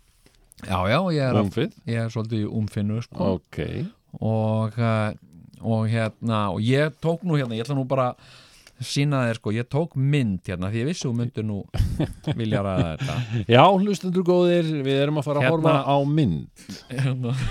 já, 0.65 0.79
já, 0.91 0.99
ég 1.15 1.21
er, 1.23 1.35
að, 1.35 1.43
Umfið? 1.45 1.77
ég 1.91 2.01
er 2.05 2.15
svolítið 2.15 2.49
umfinnu 2.63 3.03
sko. 3.05 3.35
Ok. 3.39 3.61
og, 4.21 4.79
uh, 4.79 5.13
og 5.65 5.87
hérna, 5.93 6.41
og 6.55 6.65
ég 6.65 6.97
tók 7.03 7.23
nú 7.27 7.39
hérna, 7.39 7.57
ég 7.59 7.65
ætla 7.67 7.77
nú 7.79 7.85
bara 7.89 8.11
að 8.13 8.33
sína 8.89 9.19
þér 9.29 9.37
sko, 9.41 9.49
ég 9.55 9.67
tók 9.73 9.91
mynd 9.97 10.41
hérna 10.49 10.71
því 10.73 10.79
ég 10.83 10.89
vissi 10.91 11.07
þú 11.07 11.13
myndir 11.19 11.45
nú 11.49 11.59
vilja 12.37 12.61
ræða 12.65 12.87
þetta. 12.93 13.15
Já, 13.57 13.65
hlustendur 13.65 14.25
góðir, 14.27 14.67
við 14.87 14.97
erum 15.03 15.21
að 15.21 15.27
fara 15.29 15.39
að 15.43 15.47
Hérna- 15.49 15.57
horfa 15.57 15.75
á 15.85 15.97
mynd. 16.19 16.55
Hérna, 16.93 17.31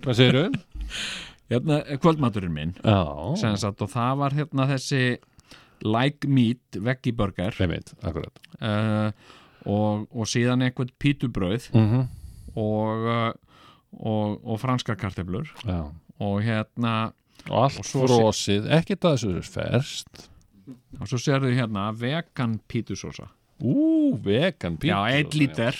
Hvað 0.00 0.14
segirðu? 0.16 0.46
hérna 1.50 1.74
er 1.82 1.98
kvöldmaturinn 2.00 2.54
minn. 2.54 2.72
Sagt, 3.40 3.82
og 3.82 3.90
það 3.90 4.12
var 4.22 4.32
hérna 4.38 4.62
þessi 4.70 5.02
like 5.84 6.28
meat 6.28 6.76
veggie 6.78 7.12
burger. 7.16 7.52
Akkurat. 8.06 8.34
Uh, 8.60 9.10
og, 9.68 10.06
og 10.14 10.24
síðan 10.30 10.62
einhvern 10.64 10.90
pítubrauð 11.00 11.68
mm 11.74 11.86
-hmm. 11.90 12.04
og, 12.56 13.04
uh, 13.04 13.32
og, 13.92 14.40
og 14.44 14.60
franskar 14.60 14.96
karteflur 14.96 15.48
og 16.20 16.42
hérna 16.42 17.12
Og 17.50 17.64
allt 17.66 17.78
Og 17.82 17.84
svo 17.88 18.04
sé- 18.06 18.14
frosið, 18.14 18.68
ekkert 18.80 19.04
að 19.10 19.16
þessu 19.18 19.36
er 19.40 19.48
ferst. 19.56 20.28
Og 21.00 21.08
svo 21.10 21.18
sérðu 21.18 21.50
hérna 21.56 21.88
vegan 21.98 22.60
pítusósa. 22.70 23.28
Ú, 23.60 24.14
vegan 24.24 24.78
pítur 24.80 24.94
já, 24.94 25.00
einn 25.18 25.34
lítir 25.36 25.76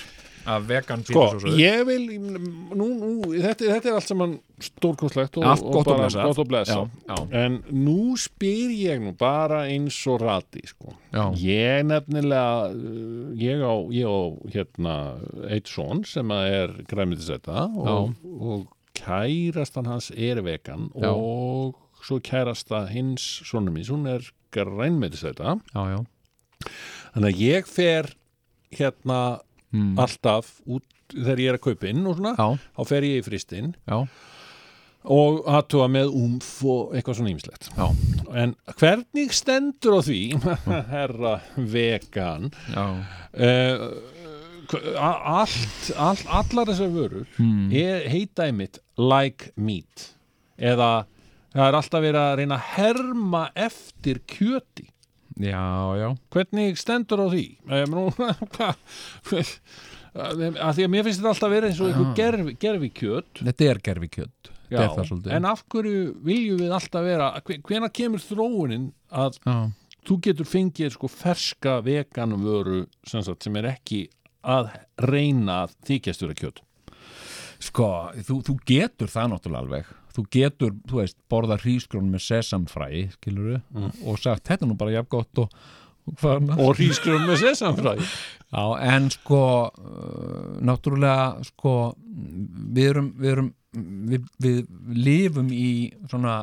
af 0.50 0.64
vegan 0.68 1.02
Sko, 1.04 1.22
pítusósu. 1.30 1.52
ég 1.60 1.84
vil 1.86 2.06
nú, 2.18 2.86
nú, 2.96 3.10
þetta, 3.36 3.68
þetta 3.76 3.88
er 3.90 3.94
allt 3.98 4.08
saman 4.08 4.34
stórkostlegt 4.60 5.36
og, 5.38 5.44
Allt 5.44 5.62
gott 5.62 5.86
og 5.86 6.00
bara 6.00 6.24
gott 6.26 6.38
og 6.42 6.48
blessa 6.48 6.78
en 7.32 7.58
nú 7.72 8.16
spyr 8.20 8.72
ég 8.72 9.00
nú 9.04 9.12
bara 9.16 9.62
eins 9.68 9.96
og 10.10 10.20
rati 10.24 10.60
sko. 10.68 10.92
Ég 11.40 11.84
nefnilega 11.88 12.72
uh, 12.72 13.30
ég 13.36 13.60
á, 13.64 13.74
ég 13.92 14.08
á 14.08 14.20
hérna 14.56 14.96
eitt 15.48 15.68
son 15.68 16.04
sem 16.08 16.28
að 16.36 16.52
er 16.58 16.74
græmitisæta 16.88 17.68
og, 17.76 18.12
og 18.40 18.66
kærastan 19.00 19.86
hans 19.90 20.10
er 20.16 20.40
vegan 20.46 20.88
Já. 20.94 21.10
og 21.14 21.76
svo 22.04 22.20
kærasta 22.20 22.86
hins 22.92 23.24
sonum 23.48 23.74
mín, 23.76 23.88
hún 23.90 24.06
er 24.08 24.24
grænmetisæta 24.52 25.58
já, 25.74 25.82
já. 25.94 26.00
þannig 27.14 27.34
að 27.34 27.44
ég 27.48 27.66
fer 27.68 28.14
hérna 28.76 29.40
Mm. 29.72 29.94
alltaf 30.02 30.48
út 30.66 30.82
þegar 31.14 31.38
ég 31.38 31.48
er 31.52 31.56
að 31.56 31.62
kaupa 31.62 31.86
inn 31.86 32.06
og 32.10 32.16
svona, 32.18 32.32
þá 32.74 32.80
fer 32.88 33.04
ég 33.06 33.20
í 33.20 33.22
fristinn 33.22 33.68
og 35.04 35.44
aðtúa 35.46 35.86
með 35.88 36.10
umf 36.10 36.48
og 36.66 36.90
eitthvað 36.98 37.20
svona 37.20 37.30
ýmislegt 37.30 37.68
já, 37.70 37.86
en 38.34 38.56
hvernig 38.80 39.30
stendur 39.32 39.94
á 39.94 40.00
því 40.02 40.18
herra 40.90 41.36
vegan 41.56 42.50
uh, 42.74 43.94
allt, 44.98 45.92
allt 45.96 46.26
allar 46.28 46.66
þessar 46.72 46.90
vörur 46.94 47.26
Mm. 47.38 47.70
heita 48.10 48.48
einmitt 48.50 48.78
like 49.00 49.50
meat. 49.56 50.10
Eða 50.60 50.90
það 51.54 51.66
er 51.66 51.80
alltaf 51.80 52.04
verið 52.04 52.22
að 52.22 52.38
reyna 52.40 52.58
að 52.60 52.68
herma 52.76 53.44
eftir 53.56 54.22
kjöti. 54.30 54.90
Já, 55.40 55.96
já. 55.96 56.08
hvernig 56.34 56.76
stendur 56.76 57.22
á 57.24 57.26
því? 57.32 57.44
Eh, 57.70 57.84
að 60.18 60.78
því 60.78 60.86
að 60.86 60.90
mér 60.90 61.04
finnst 61.06 61.20
þetta 61.20 61.32
alltaf 61.32 61.52
verið 61.52 61.70
eins 61.70 61.80
og 61.80 61.90
einhver 61.90 62.14
gerfi, 62.18 62.54
gerfi 62.60 62.88
kjöt 62.98 63.42
þetta 63.44 63.68
er 63.70 63.80
gerfi 63.86 64.08
kjöt 64.16 64.50
þetta 64.70 64.82
er 64.82 64.94
það 64.96 65.10
svolítið. 65.10 65.34
en 65.36 65.50
af 65.50 65.62
hverju 65.70 66.00
viljum 66.26 66.62
við 66.62 66.74
alltaf 66.78 67.06
vera 67.06 67.28
hvena 67.46 67.90
kemur 67.94 68.24
þróunin 68.24 68.88
að 69.10 69.38
já. 69.44 69.58
þú 70.08 70.16
getur 70.26 70.50
fengið 70.50 70.96
sko 70.96 71.10
ferska 71.12 71.76
veganum 71.86 72.42
vöru 72.46 72.80
sem, 73.04 73.22
sagt, 73.22 73.46
sem 73.46 73.60
er 73.60 73.70
ekki 73.76 74.08
að 74.40 74.72
reyna 75.06 75.64
að 75.66 75.76
þykjast 75.86 76.26
vera 76.26 76.38
kjöt 76.42 76.62
sko, 77.60 77.88
þú, 78.26 78.38
þú 78.46 78.54
getur 78.68 79.10
það 79.12 79.28
náttúrulega 79.34 79.64
alveg. 79.64 79.90
Þú 80.16 80.24
getur, 80.34 80.72
þú 80.90 80.96
veist, 81.02 81.16
borða 81.30 81.56
hrísgrón 81.62 82.08
með 82.10 82.24
sesamfræ, 82.26 82.88
skilur 83.14 83.52
við 83.52 83.84
og 84.10 84.18
sagt, 84.18 84.48
þetta 84.48 84.66
er 84.66 84.70
nú 84.72 84.76
bara 84.80 84.96
jafn 84.96 85.10
gott 85.12 85.38
og, 85.44 85.52
og 86.58 86.72
hrísgrum 86.80 87.26
með 87.28 87.38
sesamfræði 87.44 88.06
Já, 88.50 88.64
en 88.90 89.06
sko 89.14 89.40
uh, 89.70 90.56
náttúrulega 90.66 91.44
sko 91.46 91.74
við 92.74 92.88
erum, 92.90 93.10
við 93.20 93.30
erum 93.36 93.50
við, 94.10 94.24
við 94.42 94.58
lifum 94.98 95.52
í 95.54 95.68
svona 96.10 96.40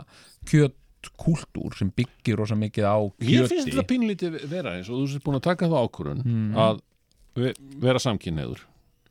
kjötkúltúr 0.48 1.76
sem 1.78 1.90
byggir 1.96 2.40
rosa 2.40 2.56
mikið 2.56 2.88
á 2.88 2.96
kjöti 3.20 3.34
Ég 3.36 3.50
finnst 3.52 3.72
þetta 3.74 3.88
pínlítið 3.90 4.38
vera 4.52 4.78
eins 4.78 4.88
og 4.88 5.02
þú 5.04 5.10
sér 5.12 5.26
búin 5.26 5.40
að 5.42 5.46
taka 5.50 5.68
það 5.68 5.84
ákvörun 5.90 6.24
að 6.64 6.80
ve- 7.44 7.56
vera 7.84 8.00
samkynneður 8.04 8.64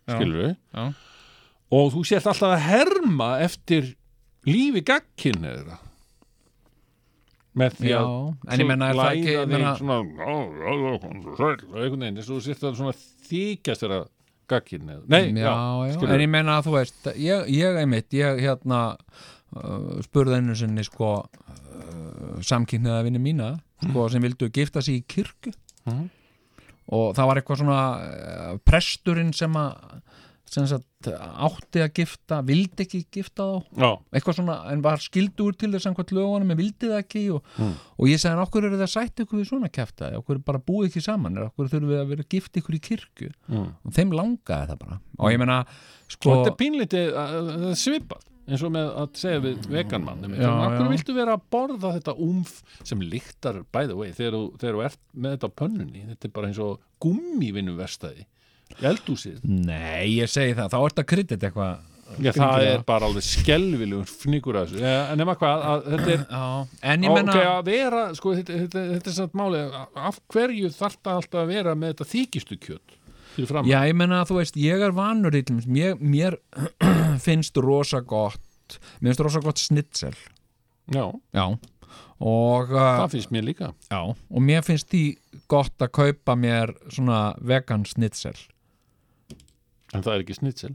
skilur 0.08 0.40
við 0.46 0.54
Já. 0.56 0.86
Og 1.74 1.90
þú 1.94 2.04
sért 2.06 2.28
alltaf 2.30 2.54
að 2.54 2.64
herma 2.66 3.30
eftir 3.44 3.94
lífi 4.46 4.82
gagkynneður 4.86 5.74
með 7.56 7.78
því 7.78 7.88
Já, 7.90 8.00
að 8.02 8.52
en 8.52 8.62
ég 8.62 8.68
menna 8.68 8.90
það 8.90 8.96
ekki 8.96 9.00
læða 9.00 9.14
ég 9.16 9.38
þig 9.38 9.52
menna, 9.54 9.72
svona 9.80 9.96
einhvern 11.80 12.04
veginn 12.04 12.20
eins 12.20 12.28
og 12.28 12.36
þú 12.36 12.42
sért 12.44 12.66
að 12.68 12.76
þykjast 13.30 13.86
já, 15.40 15.52
já, 15.88 15.94
skilurðu. 15.96 16.14
en 16.14 16.22
ég 16.22 16.32
menna 16.36 16.58
að 16.58 16.68
þú 16.68 16.74
veist 16.76 17.08
ég, 17.18 17.48
ég 17.56 17.78
einmitt, 17.80 18.08
ég 18.14 18.42
hérna 18.44 18.82
uh, 18.94 19.96
spurði 20.06 20.38
einu 20.38 20.58
sinni 20.58 20.84
sko 20.86 21.14
uh, 21.24 22.36
samkynniða 22.46 23.00
vinni 23.08 23.22
mína 23.22 23.54
sko, 23.80 24.06
sem 24.12 24.22
vildu 24.24 24.50
gifta 24.54 24.84
sig 24.84 25.00
í 25.00 25.06
kirkju. 25.16 25.54
Mhm. 25.86 26.06
og 26.96 27.16
það 27.16 27.28
var 27.28 27.38
eitthvað 27.40 27.60
svona 27.62 27.80
uh, 27.96 28.54
presturinn 28.66 29.32
sem 29.34 29.56
að 29.58 29.74
sagt, 30.70 31.08
átti 31.10 31.80
að 31.82 31.90
gifta 31.98 32.36
vildi 32.46 32.84
ekki 32.86 33.00
gifta 33.12 33.42
þá. 33.42 33.56
Já, 33.82 33.88
eitthvað 34.14 34.36
svona, 34.38 34.56
en 34.72 34.82
var 34.84 35.02
skildur 35.02 35.56
til 35.58 35.70
þess 35.72 35.86
samkvæmt 35.88 36.12
lögunum 36.16 36.50
en 36.54 36.60
vildi 36.60 36.90
það 36.92 37.02
ekki 37.02 37.24
og, 37.34 37.42
Mm. 37.58 37.72
og 37.98 38.06
ég 38.12 38.20
sagði, 38.22 38.44
okkur 38.46 38.64
eru 38.68 38.78
það 38.78 38.92
sætt 38.94 39.24
ykkur 39.24 39.40
við 39.42 39.48
svona 39.50 39.68
kæfta 39.72 40.12
okkur 40.20 40.36
er 40.36 40.44
bara 40.46 40.58
búið 40.62 40.88
ekki 40.90 41.02
saman? 41.02 41.36
Okkur 41.50 41.68
þurfum 41.72 41.90
við 41.90 42.00
að 42.00 42.08
vera 42.14 42.28
gift 42.30 42.52
ykkur 42.62 42.78
í 42.78 42.80
kirkju? 42.80 43.32
Mm. 43.50 43.68
og 43.84 43.92
þeim 43.92 44.10
langaði 44.12 44.70
það 44.70 44.78
bara. 44.78 45.00
Og 45.18 45.30
ég 45.32 45.38
menna, 45.38 45.58
sko 46.08 46.30
og 46.30 46.46
þetta 46.46 46.54
er 46.54 46.60
pínlítið 46.64 47.12
að- 47.12 47.36
að- 47.36 47.66
að 47.66 47.76
svipað 47.82 48.22
eins 48.46 48.62
og 48.62 48.70
með 48.70 48.94
að 48.94 49.16
segja 49.18 49.40
við 49.42 49.66
veganmann 49.66 50.22
Já, 50.38 50.46
Akkur 50.46 50.86
já. 50.86 50.90
viltu 50.94 51.14
vera 51.16 51.34
að 51.36 51.42
borða 51.50 51.90
þetta 51.98 52.12
umf 52.22 52.62
sem 52.84 53.00
lyktar 53.00 53.64
by 53.72 53.86
the 53.88 53.96
way 53.96 54.12
þegar 54.12 54.32
þú, 54.38 54.84
ert 54.84 54.98
með 55.16 55.36
þetta 55.36 55.50
pönnunni? 55.58 56.06
Þetta 56.06 56.24
er 56.24 56.30
bara 56.30 56.46
eins 56.46 56.58
og 56.62 56.78
gummivinnu 57.02 57.74
verstaði 57.76 58.24
eldúsið 58.82 59.44
Nei, 59.44 60.16
ég 60.16 60.30
segi 60.30 60.56
það, 60.56 60.72
þá 60.72 60.78
ert 60.80 61.02
að 61.02 61.08
kryddit 61.12 61.46
eitthvað. 61.46 61.84
Já, 62.22 62.30
það 62.36 62.64
er 62.68 62.82
bara 62.86 63.08
alveg 63.08 63.24
skelvilegur 63.26 64.06
fnigur 64.06 64.56
að 64.60 64.76
þessu. 64.76 64.82
En 64.86 65.18
nema 65.18 65.34
hvað, 65.40 65.64
að 65.66 65.88
þetta 65.90 66.12
er 66.12 66.20
Já, 66.22 66.44
en 66.92 67.06
ég 67.06 67.10
Ó, 67.10 67.14
menna 67.18 67.34
ok, 67.34 67.48
að 67.50 67.64
vera, 67.66 68.02
sko, 68.14 68.34
þetta, 68.38 68.58
þetta, 68.62 68.84
þetta 68.92 69.10
er 69.10 69.16
samt 69.16 69.34
máli 69.40 69.62
af 70.06 70.20
hverju 70.32 70.70
þarf 70.76 71.00
það 71.00 71.20
alltaf 71.20 71.42
að 71.42 71.50
vera 71.50 71.74
með 71.74 71.94
þetta 71.94 72.08
þykistu 72.12 72.58
kjöt 72.62 72.96
fyrir 73.34 73.50
fram 73.50 73.68
Já, 73.68 73.78
ég 73.90 73.98
menna 73.98 74.22
að 74.22 74.30
þú 74.30 74.38
veist, 74.38 74.60
ég 74.62 74.86
er 74.86 74.94
vanur 74.96 75.36
í 75.36 75.42
mér, 75.66 75.98
mér 75.98 76.38
finnst 77.26 77.58
rosa 77.58 78.02
gott 78.06 78.78
mér 79.00 79.10
finnst 79.10 79.26
rosa 79.26 79.42
gott 79.42 79.62
snitsel. 79.62 80.14
Já, 80.94 81.08
Já. 81.34 81.46
Og, 82.16 82.70
uh, 82.70 83.02
það 83.02 83.10
finnst 83.12 83.32
mér 83.34 83.44
líka. 83.50 83.74
Já, 83.90 84.00
og 84.14 84.42
mér 84.42 84.62
finnst 84.64 84.88
því 84.92 85.04
gott 85.50 85.82
að 85.82 85.92
kaupa 85.98 86.36
mér 86.38 86.72
svona 86.86 87.34
vegan 87.42 87.84
snitsel 87.88 88.36
en 89.96 90.04
það 90.04 90.14
er 90.14 90.26
ekki 90.26 90.36
snitsel. 90.38 90.74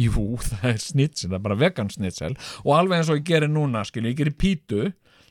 Jú, 0.00 0.24
það 0.48 0.66
er 0.72 0.80
snitsel, 0.84 1.28
það 1.28 1.38
er 1.38 1.44
bara 1.48 1.60
vegan 1.60 1.92
snitsel. 1.92 2.32
Og 2.64 2.72
alveg 2.78 3.00
eins 3.00 3.12
og 3.12 3.20
ég 3.20 3.28
gerir 3.30 3.52
núna, 3.52 3.84
skil, 3.88 4.08
ég 4.08 4.18
gerir 4.18 4.36
pítu. 4.38 4.88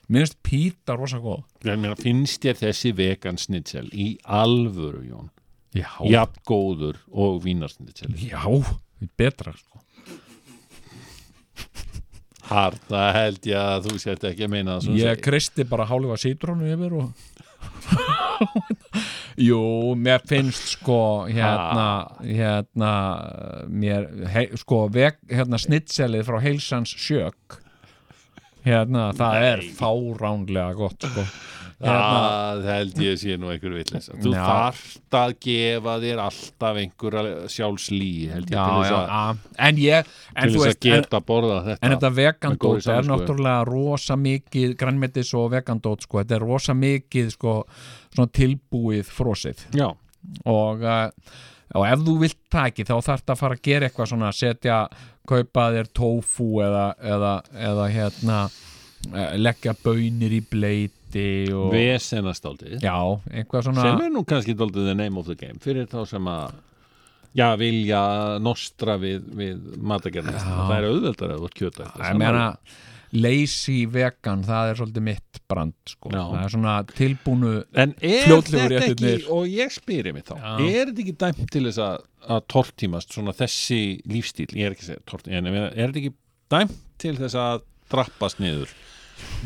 Mér 0.10 0.26
finnst 0.26 0.40
píta 0.46 0.96
rosa 0.98 1.20
góð. 1.22 1.44
En 1.70 1.84
mér 1.84 2.00
finnst 2.00 2.42
þér 2.42 2.64
þessi 2.64 2.94
vegan 2.98 3.38
snitsel 3.38 3.92
í 3.94 4.16
alvöru, 4.26 5.04
Jón? 5.06 5.28
Já, 5.78 5.92
jafn 6.10 6.40
góður 6.50 6.98
og 7.14 7.44
vínarsnitsel 7.44 8.16
já, 8.18 8.42
betra 9.20 9.54
sko. 9.54 9.84
Harta 12.50 13.12
held 13.14 13.46
ég 13.46 13.60
að 13.62 13.86
þú 13.86 14.00
sért 14.02 14.24
ekki 14.32 14.48
að 14.48 14.54
meina 14.56 14.80
það 14.82 14.96
Ég 14.98 15.20
kristi 15.22 15.66
bara 15.70 15.86
hálfa 15.86 16.18
sítrónu 16.18 16.72
yfir 16.74 16.96
og 16.98 17.28
Jú, 19.50 19.62
mér 20.00 20.22
finnst 20.28 20.76
sko 20.76 21.26
hérna, 21.30 21.88
hérna 22.24 22.94
mér, 23.68 24.08
hei, 24.32 24.46
sko 24.60 24.86
veg, 24.94 25.20
hérna 25.32 25.60
snitselið 25.62 26.28
frá 26.28 26.40
heilsans 26.44 26.94
sjök 27.00 27.60
hérna, 28.66 29.10
það 29.18 29.46
er 29.52 29.64
fáránlega 29.78 30.74
gott 30.78 31.08
sko 31.08 31.26
Það 31.80 32.66
held 32.68 32.98
ég 33.06 33.20
sé 33.22 33.36
nú 33.40 33.52
einhver 33.54 33.76
vitleisa 33.78 34.18
Þú 34.20 34.34
þarft 34.36 35.16
að 35.16 35.36
gefa 35.46 35.94
þér 36.04 36.22
alltaf 36.26 36.80
einhver 36.82 37.18
sjálfslí 37.54 38.10
held 38.34 38.52
ég 38.52 38.58
já, 38.58 38.64
til 38.66 38.82
þess 38.82 38.96
að, 38.98 39.06
já, 39.14 39.54
en 39.68 39.80
ég 39.84 40.10
en 40.34 40.52
þú 40.52 40.60
að 40.60 40.66
veist, 40.66 40.90
en, 40.90 41.06
þetta 41.06 41.78
en 41.78 41.94
þetta 41.96 42.12
vegandót 42.18 42.82
er 42.82 42.84
samvisku. 42.90 43.14
náttúrulega 43.14 43.62
rosa 43.70 44.20
mikið 44.20 44.76
grænmetis 44.82 45.32
og 45.40 45.54
vegandót 45.56 46.04
sko, 46.04 46.20
þetta 46.20 46.36
er 46.40 46.46
rosa 46.50 46.76
mikið 46.76 47.32
sko, 47.38 47.56
tilbúið 48.36 49.14
frosið. 49.16 49.64
Já, 49.80 49.88
og 50.44 50.84
uh, 50.84 51.08
og 51.78 51.86
ef 51.86 52.04
þú 52.06 52.16
vilt 52.24 52.40
taki 52.52 52.86
þá 52.88 52.96
þarf 53.06 53.24
að 53.30 53.42
fara 53.44 53.58
að 53.58 53.66
gera 53.68 53.90
eitthvað 53.90 54.12
svona 54.12 54.32
setja, 54.36 54.80
kaupa 55.30 55.68
þér 55.76 55.92
tofu 55.96 56.48
eða, 56.66 56.86
eða, 56.98 57.34
eða 57.70 57.90
hérna 57.94 58.38
eh, 59.14 59.36
leggja 59.38 59.76
bönir 59.84 60.34
í 60.34 60.42
bleiti 61.10 61.54
og 61.54 61.74
Vesenastaldið 61.74 62.84
já, 62.84 62.98
eitthvað 63.32 63.70
svona 63.70 63.86
sem 63.86 64.04
er 64.06 64.12
nú 64.14 64.26
kannski 64.28 64.56
daldið 64.58 64.92
the 64.92 64.98
name 64.98 65.20
of 65.20 65.28
the 65.30 65.36
game 65.36 65.60
fyrir 65.62 65.88
þá 65.90 66.04
sem 66.10 66.30
að 66.30 66.54
já, 67.38 67.50
vilja 67.60 68.04
nostra 68.42 68.98
við, 69.02 69.26
við 69.38 69.66
matagerðin 69.78 70.40
það 70.40 70.78
er 70.78 70.88
auðveldar 70.92 71.34
að 71.34 71.42
þú 71.42 71.50
ert 71.50 71.60
kjöta 71.60 71.90
ég 71.98 72.20
meina 72.20 72.46
lazy 73.10 73.88
vegan, 73.90 74.44
það 74.46 74.70
er 74.70 74.78
svolítið 74.78 75.06
mitt 75.08 75.40
brand 75.50 75.74
sko, 75.90 76.12
Já. 76.14 76.20
það 76.30 76.44
er 76.44 76.52
svona 76.54 76.74
tilbúnu 76.94 77.54
En 77.74 77.96
er 78.06 78.28
þetta 78.30 78.84
ekki, 78.86 79.14
og 79.34 79.48
ég 79.50 79.74
spyrir 79.74 80.14
mig 80.14 80.28
þá, 80.28 80.36
Já. 80.38 80.52
er 80.68 80.92
þetta 80.92 81.02
ekki 81.02 81.16
dæmt 81.24 81.50
til 81.50 81.64
þess 81.66 81.82
að, 81.88 82.04
að 82.36 82.44
tortímast 82.54 83.18
svona 83.18 83.34
þessi 83.34 83.80
lífstíl, 84.14 84.46
ég 84.54 84.70
er 84.70 84.78
ekki 84.78 84.86
að 84.86 84.92
segja 84.92 85.06
tortímast, 85.10 85.50
en 85.50 85.58
er 85.58 85.74
þetta 85.88 86.04
ekki 86.04 86.14
dæmt 86.54 86.78
til 87.02 87.16
þess 87.18 87.40
að 87.42 87.66
drappast 87.90 88.44
niður 88.46 88.78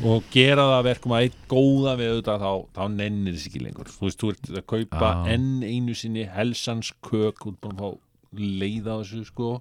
og 0.04 0.30
gera 0.34 0.66
það 0.68 0.76
að 0.78 0.88
verkum 0.90 1.16
að 1.16 1.26
eitt 1.28 1.42
góða 1.52 1.96
við 2.00 2.12
auðvitað 2.12 2.46
þá, 2.46 2.52
þá 2.76 2.84
nennir 2.98 3.36
þess 3.38 3.50
ekki 3.50 3.64
lengur. 3.64 3.92
Þú 3.94 4.08
veist, 4.08 4.22
þú 4.22 4.32
ert 4.34 4.50
að 4.52 4.66
kaupa 4.74 5.12
Já. 5.14 5.34
enn 5.36 5.50
einu 5.64 5.98
sinni 5.98 6.26
helsans 6.34 6.94
kök 7.06 7.46
út 7.50 7.60
búin 7.64 7.76
að 7.78 7.84
fá 7.84 7.90
leiða 8.64 9.00
þessu 9.02 9.26
sko. 9.30 9.52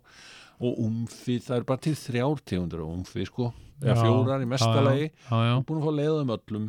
Og 0.62 0.78
umfið, 0.78 1.40
það 1.48 1.56
er 1.58 1.68
bara 1.68 1.82
til 1.82 1.94
þrjár 1.98 2.42
tegundur 2.46 2.84
af 2.84 2.90
umfið 2.94 3.28
sko, 3.28 3.48
eða 3.82 3.96
fjórar 3.98 4.44
í 4.44 4.46
mestalagi 4.46 5.08
já. 5.10 5.54
búin 5.66 5.80
að 5.80 5.86
fá 5.88 5.94
leiðum 5.98 6.34
öllum 6.36 6.68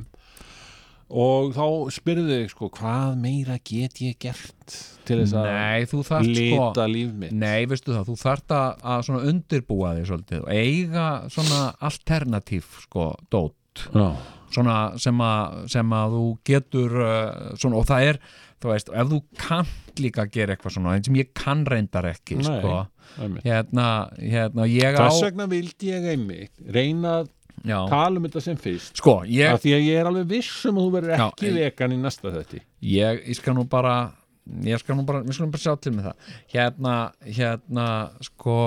og 1.13 1.51
þá 1.53 1.65
spyrðu 1.93 2.37
þig 2.39 2.51
sko, 2.53 2.69
hvað 2.73 3.17
meira 3.21 3.57
get 3.61 3.99
ég 4.01 4.15
gert 4.21 4.77
til 5.05 5.19
þess 5.19 5.35
að 5.37 5.49
Nei, 5.49 5.87
þú 5.89 5.99
þarft 6.07 6.29
sko 6.29 6.37
lita 6.39 6.85
líf 6.89 7.11
mitt? 7.21 7.35
Nei, 7.37 7.65
veistu 7.69 7.93
það, 7.93 8.07
þú 8.09 8.15
þarft 8.23 8.55
að, 8.57 9.11
undirbúa 9.33 9.91
þig 9.97 10.07
svolítið 10.09 10.45
og 10.45 10.53
eiga 10.53 11.09
svona 11.33 11.59
alternatív 11.89 12.79
sko, 12.87 13.11
dót. 13.33 13.59
Já. 13.93 14.07
svona 14.53 14.77
sem 15.01 15.21
að, 15.25 15.53
sem 15.73 15.93
að 15.97 16.11
þú 16.13 16.25
getur 16.45 16.97
uh, 17.01 17.29
svona, 17.57 17.79
og 17.79 17.87
það 17.89 18.09
er, 18.11 18.19
þú 18.61 18.69
veist, 18.69 18.91
ef 18.93 19.07
þú 19.09 19.21
kannt 19.41 20.01
líka 20.03 20.25
að 20.25 20.35
gera 20.35 20.53
eitthvað 20.53 20.75
svona, 20.75 20.93
eins 20.93 21.09
sem 21.09 21.17
ég 21.17 21.31
kann 21.37 21.63
reyndar 21.65 22.05
ekki, 22.11 22.37
Nei, 22.37 22.45
sko. 22.45 22.75
hérna, 23.45 23.87
hérna, 24.19 24.67
ég 24.69 24.93
á 24.97 25.09
Þess 25.09 25.25
vegna 25.25 25.49
vildi 25.49 25.89
ég 25.89 26.05
einmitt 26.13 26.61
reyna 26.69 27.15
að 27.23 27.31
já, 27.65 27.77
tala 27.89 28.19
um 28.19 28.25
þetta 28.27 28.41
sem 28.43 28.57
fyrst. 28.59 28.97
Sko, 28.99 29.15
ég, 29.29 29.55
því 29.63 29.73
að 29.77 29.85
ég 29.87 29.99
er 30.01 30.09
alveg 30.09 30.27
viss 30.33 30.65
um 30.69 30.77
að 30.81 30.87
þú 30.87 30.91
verður 30.97 31.13
Já, 31.17 31.27
ekki 31.31 31.47
ég- 31.49 31.57
vegan 31.59 31.95
í 31.95 31.99
næsta 32.03 32.31
þetta 32.33 32.59
ég, 32.93 33.21
ég 33.29 33.35
skal 33.39 33.53
nú 33.57 33.63
bara 33.69 33.95
ég 34.67 34.79
skal 34.81 34.97
nú 34.99 35.05
bara, 35.07 35.21
við 35.23 35.37
skulum 35.37 35.51
bara 35.53 35.63
sjá 35.63 35.75
til 35.79 35.93
með 35.95 36.09
það. 36.09 36.31
Hérna, 36.51 36.95
hérna 37.23 37.85
sko, 38.27 38.57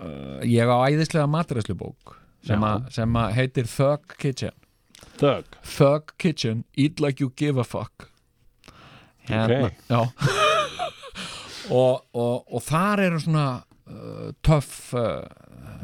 uh, 0.00 0.38
ég 0.48 0.64
á 0.72 0.76
æðislega 0.88 1.28
matræslubók 1.28 2.14
sem, 2.46 2.60
Já. 2.60 2.68
að- 2.78 2.92
sem 2.96 3.12
að 3.20 3.32
heitir 3.36 3.66
Thug 3.68 4.14
Kitchen. 4.18 4.54
Þögg 5.18 5.44
Thug 5.76 6.14
Kitchen, 6.18 6.64
eat 6.76 7.00
like 7.00 7.20
you 7.20 7.30
give 7.36 7.58
a 7.60 7.64
fuck. 7.64 8.08
Hérna, 9.28 9.66
Ok. 9.66 9.72
já. 9.90 10.00
Og, 11.70 12.00
og, 12.16 12.46
og 12.54 12.62
þar 12.64 13.00
eru 13.04 13.18
svona 13.20 13.42
uh, 13.60 14.30
töff 14.40 14.94
uh, 14.96 15.26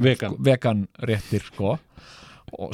vegan. 0.01 0.37
vegan 0.41 0.87
réttir 1.05 1.45
sko 1.45 1.75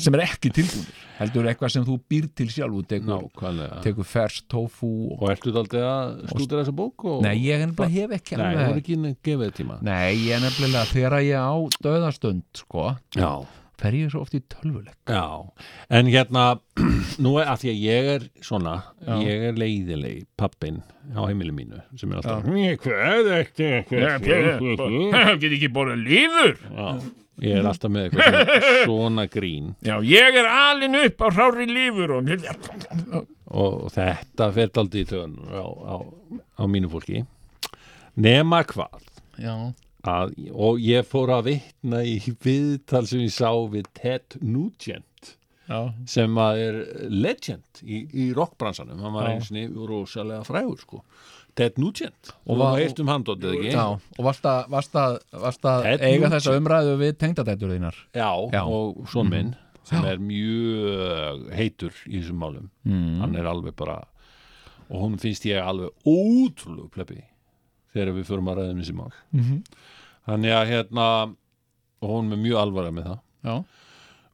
sem 0.03 0.17
er 0.17 0.25
ekki 0.27 0.53
tilbúinir 0.55 1.07
heldur 1.21 1.49
eitthvað 1.51 1.73
sem 1.75 1.87
þú 1.87 1.97
býr 2.11 2.27
til 2.37 2.49
sjálf 2.53 2.83
tekur, 2.91 3.39
tekur 3.85 4.09
fers 4.09 4.41
tofu 4.51 4.91
og, 5.11 5.17
Og 5.21 5.33
ertu 5.35 5.55
daldið 5.55 5.87
að 5.87 6.13
stúdira 6.33 6.63
þessa 6.63 6.77
bók? 6.81 7.07
Og... 7.07 7.23
nei, 7.27 7.37
ég 7.45 7.65
nefnilega 7.65 7.97
hef 7.97 8.17
ekki 8.19 8.41
Nei, 8.41 8.45
þú 8.45 8.67
alveg 8.67 8.75
er 8.75 8.83
ekki 8.83 8.99
gefið 9.31 9.57
tíma. 9.61 9.81
Nei, 9.87 10.13
ég 10.27 10.45
nefnilega 10.45 10.85
þegar 10.91 11.19
ég 11.27 11.49
á 11.49 11.55
döðastund 11.85 12.63
sko, 12.65 12.93
Já 13.17 13.33
fer 13.81 13.97
ég 13.97 14.11
svo 14.13 14.23
oft 14.25 14.35
í 14.37 14.41
tölvuleik? 14.53 14.95
Já, 15.09 15.25
en 15.99 16.11
hérna 16.13 16.45
nú 17.25 17.35
er 17.41 17.49
að 17.53 17.63
því 17.65 17.71
að 17.73 17.81
ég 17.87 18.11
er 18.17 18.27
svona 18.45 18.75
Já. 19.07 19.15
ég 19.25 19.47
er 19.51 19.59
leiðileg 19.61 20.27
pappin 20.41 20.83
á 21.17 21.21
heimili 21.25 21.55
mínu 21.57 21.81
sem 22.01 22.13
er 22.13 22.21
alltaf 22.21 22.45
hvað 22.85 23.33
ertu 23.39 23.71
get 25.41 25.51
ekki 25.57 25.73
borðið 25.75 26.05
lífur. 26.07 26.55
Já, 26.71 26.89
ég 27.47 27.59
er 27.61 27.69
alltaf 27.73 27.93
með 27.93 28.09
eitthvað 28.09 28.85
svona, 28.85 29.27
grín. 29.35 29.75
Já, 29.87 29.97
ég 30.07 30.41
er 30.43 30.49
alin 30.53 30.99
upp 31.01 31.25
á 31.25 31.29
hrári 31.33 31.69
lífur 31.71 32.19
og 32.21 32.33
og 33.51 33.89
þetta 33.91 34.51
fer 34.55 34.71
daldi 34.71 35.03
í 35.03 35.09
tön 35.11 35.33
á, 35.51 35.65
á, 35.67 35.97
á 36.61 36.63
mínu 36.71 36.91
fólki. 36.93 37.25
Nema 38.21 38.61
hvað? 38.69 39.01
Já, 39.41 39.55
að, 40.09 40.35
og 40.55 40.79
ég 40.81 41.05
fór 41.09 41.29
að 41.37 41.45
vitna 41.51 42.03
í 42.07 42.19
viðtal 42.43 43.07
sem 43.07 43.21
ég 43.27 43.33
sá 43.35 43.51
við 43.73 43.89
Ted 43.95 44.39
Nugent 44.41 45.35
já, 45.69 45.93
sem 46.09 46.35
að 46.41 46.63
er 46.67 46.79
legend 47.11 47.83
í, 47.85 48.05
í 48.13 48.31
rockbransanum, 48.37 49.01
hann 49.05 49.13
var 49.15 49.29
einu 49.35 49.45
sinni 49.47 49.67
rosalega 49.69 50.43
frægur 50.49 50.81
sko. 50.81 51.03
Ted 51.59 51.77
Nugent, 51.83 52.31
Og 52.47 52.55
og 52.55 52.59
var- 52.63 52.79
heirt 52.79 53.01
um 53.03 53.09
handótið 53.11 53.57
ekki? 53.59 53.73
Já 53.75 53.87
og 53.91 54.25
varst 54.25 54.45
að, 54.47 55.99
eiga 56.01 56.31
þessa 56.31 56.55
umræðu 56.57 56.95
við 57.03 57.17
tengdadættur 57.19 57.75
þínar? 57.75 57.97
Já, 58.15 58.31
Já. 58.55 58.63
og 58.65 59.03
svon 59.11 59.29
minn 59.31 59.55
sem 59.85 60.03
Já. 60.05 60.13
er 60.13 60.19
mjög 60.23 61.51
heitur 61.57 61.93
í 62.07 62.21
þessum 62.21 62.39
málum. 62.39 62.71
Mm. 62.87 63.19
hann 63.21 63.37
er 63.37 63.45
alveg 63.51 63.75
bara 63.77 64.05
og 64.91 65.03
hún 65.05 65.19
finnst 65.23 65.45
ég 65.47 65.61
alveg 65.63 65.91
ótrúlegu 66.07 66.89
plebbi 66.91 67.21
þegar 67.95 68.15
við 68.17 68.29
förum 68.31 68.51
að 68.51 68.61
ræða 68.61 68.75
um 68.75 68.81
þessi 68.83 68.97
mál. 68.97 69.13
Mm 69.33 69.45
-hmm. 69.45 69.61
þannig 70.31 70.57
að 70.57 70.71
hérna 70.71 71.07
og 72.01 72.09
hún 72.09 72.33
er 72.33 72.41
mjög 72.41 72.59
alvara 72.61 72.91
með 72.91 73.09
það. 73.11 73.21
Já, 73.45 73.55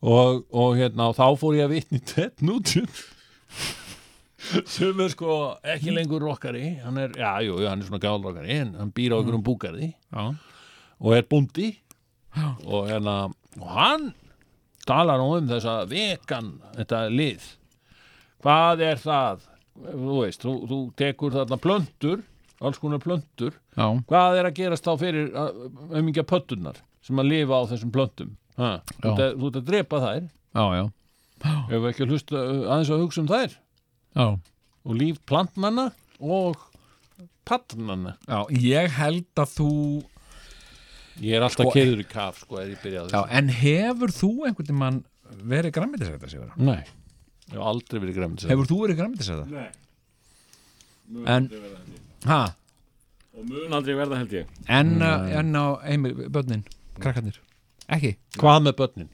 og, 0.00 0.44
og 0.50 0.76
hérna 0.76 1.08
og 1.10 1.16
þá 1.16 1.26
fór 1.40 1.56
ég 1.56 1.64
að 1.64 1.74
vitni 1.76 2.00
Ted 2.00 2.42
Nugent 2.42 3.04
sem 4.66 5.00
er 5.00 5.10
sko 5.10 5.56
ekki 5.64 5.94
lengur 5.94 6.22
rockari. 6.22 6.76
Hann 6.84 6.98
er, 6.98 7.16
já, 7.18 7.40
jú, 7.42 7.58
hann 7.66 7.80
er 7.80 7.88
svona 7.88 8.02
gálrockari 8.02 8.60
en 8.60 8.74
hann 8.78 8.92
býr 8.94 9.16
á 9.16 9.18
einhverjum 9.18 9.46
búgarði. 9.46 9.94
Já, 10.12 10.36
og 11.00 11.16
er 11.16 11.26
búndi 11.28 11.74
Já. 12.36 12.52
og 12.64 12.88
hérna 12.90 13.16
og 13.56 13.68
hann 13.72 14.14
talar 14.86 15.18
nú 15.20 15.32
um 15.38 15.48
þessa 15.48 15.82
vegan 15.90 16.56
þetta 16.76 17.02
lið. 17.10 17.44
Hvað 18.44 18.84
er 18.86 19.02
það? 19.02 19.46
Þú 19.76 20.18
veist, 20.22 20.40
þú, 20.44 20.52
þú 20.70 20.78
tekur 20.96 21.34
þarna 21.34 21.58
plöntur 21.60 22.22
alls 22.60 22.78
konar 22.80 23.02
plöntur. 23.02 23.56
Já, 23.76 23.86
hvað 24.08 24.38
er 24.40 24.48
að 24.50 24.56
gerast 24.60 24.86
þá 24.86 24.92
fyrir 25.02 25.32
ömingja 25.92 26.24
pöttunar 26.28 26.80
sem 27.04 27.20
að 27.22 27.30
lifa 27.32 27.60
á 27.60 27.62
þessum 27.72 27.92
plöntum? 27.94 28.32
Ha, 28.56 28.70
þú, 28.88 29.10
ert 29.10 29.20
að, 29.26 29.34
þú 29.36 29.50
ert 29.50 29.60
að 29.60 29.66
drepa 29.70 30.00
þær. 30.06 30.28
Já, 30.56 30.64
já, 30.78 30.84
ef 31.44 31.76
við 31.76 31.88
ekki 31.90 32.06
að 32.06 32.14
hlusta 32.14 32.40
uh, 32.40 32.62
aðeins 32.72 32.92
að 32.94 33.02
hugsa 33.04 33.22
um 33.22 33.30
þær? 33.30 33.56
Já. 34.16 34.26
og 34.86 34.94
líf 34.96 35.18
plantnanna 35.28 35.90
og 36.24 36.56
pattnanna 37.46 38.14
já 38.24 38.38
ég 38.56 38.94
held 38.96 39.42
að 39.42 39.50
þú 39.58 39.70
ég 41.22 41.36
er 41.36 41.44
alltaf 41.46 41.66
Sko- 41.68 41.74
keður 41.74 42.00
í 42.02 42.06
kaf 42.08 42.40
sko 42.42 42.60
er 42.62 42.72
en 43.38 43.50
hefur 43.60 44.14
þú 44.14 44.30
einhvern 44.48 44.70
tímann 44.70 45.02
verið 45.44 45.74
græmitisæta 45.76 46.30
sigur? 46.30 46.54
nei, 46.56 46.80
ég 47.50 47.58
hef 47.58 47.66
aldrei 47.72 48.00
verið 48.00 48.18
græmd 48.20 48.46
hefur 48.48 48.70
þú 48.70 48.80
verið 48.84 49.00
græmitisæta? 49.02 49.46
Nei. 49.52 49.68
En- 51.36 51.50
ha, 52.26 52.40
Og 53.36 53.44
mun 53.50 53.72
aldrei 53.76 53.94
verða 53.98 54.16
held 54.22 54.32
ég 54.32 54.46
en, 54.72 54.94
uh, 55.02 55.26
en 55.38 55.52
á 55.56 55.64
heimil, 55.84 56.14
börnin, 56.32 56.62
krakkarnir 56.98 57.36
ekki? 57.92 58.14
hvað 58.40 58.62
með 58.68 58.76
börnin? 58.80 59.10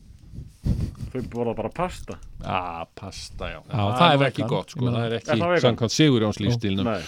Þau 1.12 1.22
borða 1.32 1.52
bara 1.58 1.68
pasta 1.74 2.14
Ah, 2.44 2.84
pasta, 2.98 3.48
já. 3.50 3.58
það 3.68 3.80
er 3.82 4.16
nú 4.16 4.20
vegan. 4.22 4.28
ekki 4.30 4.46
gott, 4.48 4.70
sko. 4.72 4.86
Það 4.86 5.02
er 5.06 5.12
Er 5.16 5.24
það 5.26 5.42
ekki 5.56 5.64
samkvæmt 5.66 5.92
Sigurjóns 5.94 6.38
lífstílnum. 6.42 6.86
Nei 6.86 7.02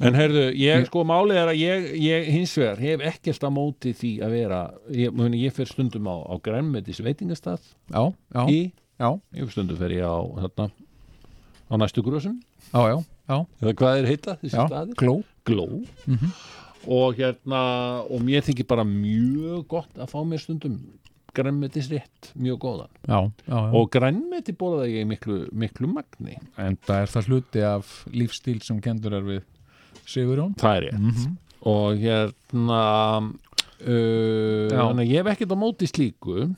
En 0.00 0.14
heyrðu, 0.14 0.42
ég, 0.54 0.84
sko, 0.86 1.02
málið 1.08 1.38
er 1.40 1.48
að 1.50 1.58
ég, 1.58 1.86
ég 2.04 2.26
hins 2.30 2.52
vegar 2.58 2.78
hef 2.78 3.00
ekkert 3.08 3.42
á 3.42 3.50
móti 3.50 3.92
því 3.96 4.10
að 4.22 4.30
vera, 4.36 4.58
ég, 4.94 5.14
muni, 5.16 5.40
ég 5.42 5.52
fer 5.56 5.66
stundum 5.66 6.06
á, 6.06 6.16
á 6.28 6.34
grænmetis 6.44 7.00
veitingastað 7.02 7.58
já, 7.90 8.02
já, 8.34 8.42
í, 8.52 8.58
já, 9.00 9.08
ég 9.34 9.50
stundum 9.50 9.76
fer 9.80 9.90
ég 9.96 10.04
á, 10.06 10.16
þarna, 10.44 10.68
á 11.66 11.74
næstu 11.82 12.04
grösum, 12.06 12.36
já, 12.70 12.78
já, 12.78 12.94
já, 12.94 13.04
eða 13.28 13.74
hvað 13.80 13.98
er 14.02 14.08
heita 14.12 14.36
þessi 14.40 14.56
já, 14.56 14.64
staðir? 14.66 14.94
gló 15.00 15.18
Gló. 15.48 15.66
Mhm. 16.06 16.32
Og 16.88 17.18
hérna, 17.18 17.60
og 18.08 18.20
mér 18.24 18.44
þykir 18.46 18.66
bara 18.68 18.84
mjög 18.86 19.66
gott 19.68 19.98
að 19.98 20.10
fá 20.12 20.18
mér 20.24 20.40
stundum 20.40 20.78
grænmetisrétt, 21.36 22.30
mjög 22.38 22.58
góðan. 22.58 22.90
já, 23.06 23.18
já, 23.46 23.56
já. 23.56 23.72
Og 23.74 23.90
grænmeti 23.90 24.52
borða 24.56 24.86
ég 24.88 25.06
miklu, 25.06 25.48
miklu 25.52 25.86
magni. 25.90 26.38
en 26.56 26.76
það 26.76 27.02
er 27.02 27.12
það 27.12 27.28
hluti 27.28 27.62
af 27.62 28.04
lífstíl 28.12 28.62
sem 28.62 28.80
kendur 28.80 29.12
er 29.12 29.22
við 29.22 29.42
Sigurjón 30.08 30.54
Það 30.56 30.76
er 30.76 30.82
rétt. 30.82 30.98
-hmm. 30.98 31.36
og 31.62 31.98
hérna 31.98 32.82
uh, 33.86 35.02
ég 35.04 35.16
hef 35.20 35.26
ekkert 35.26 35.52
á 35.52 35.58
móti 35.58 35.86
slíku 35.86 36.54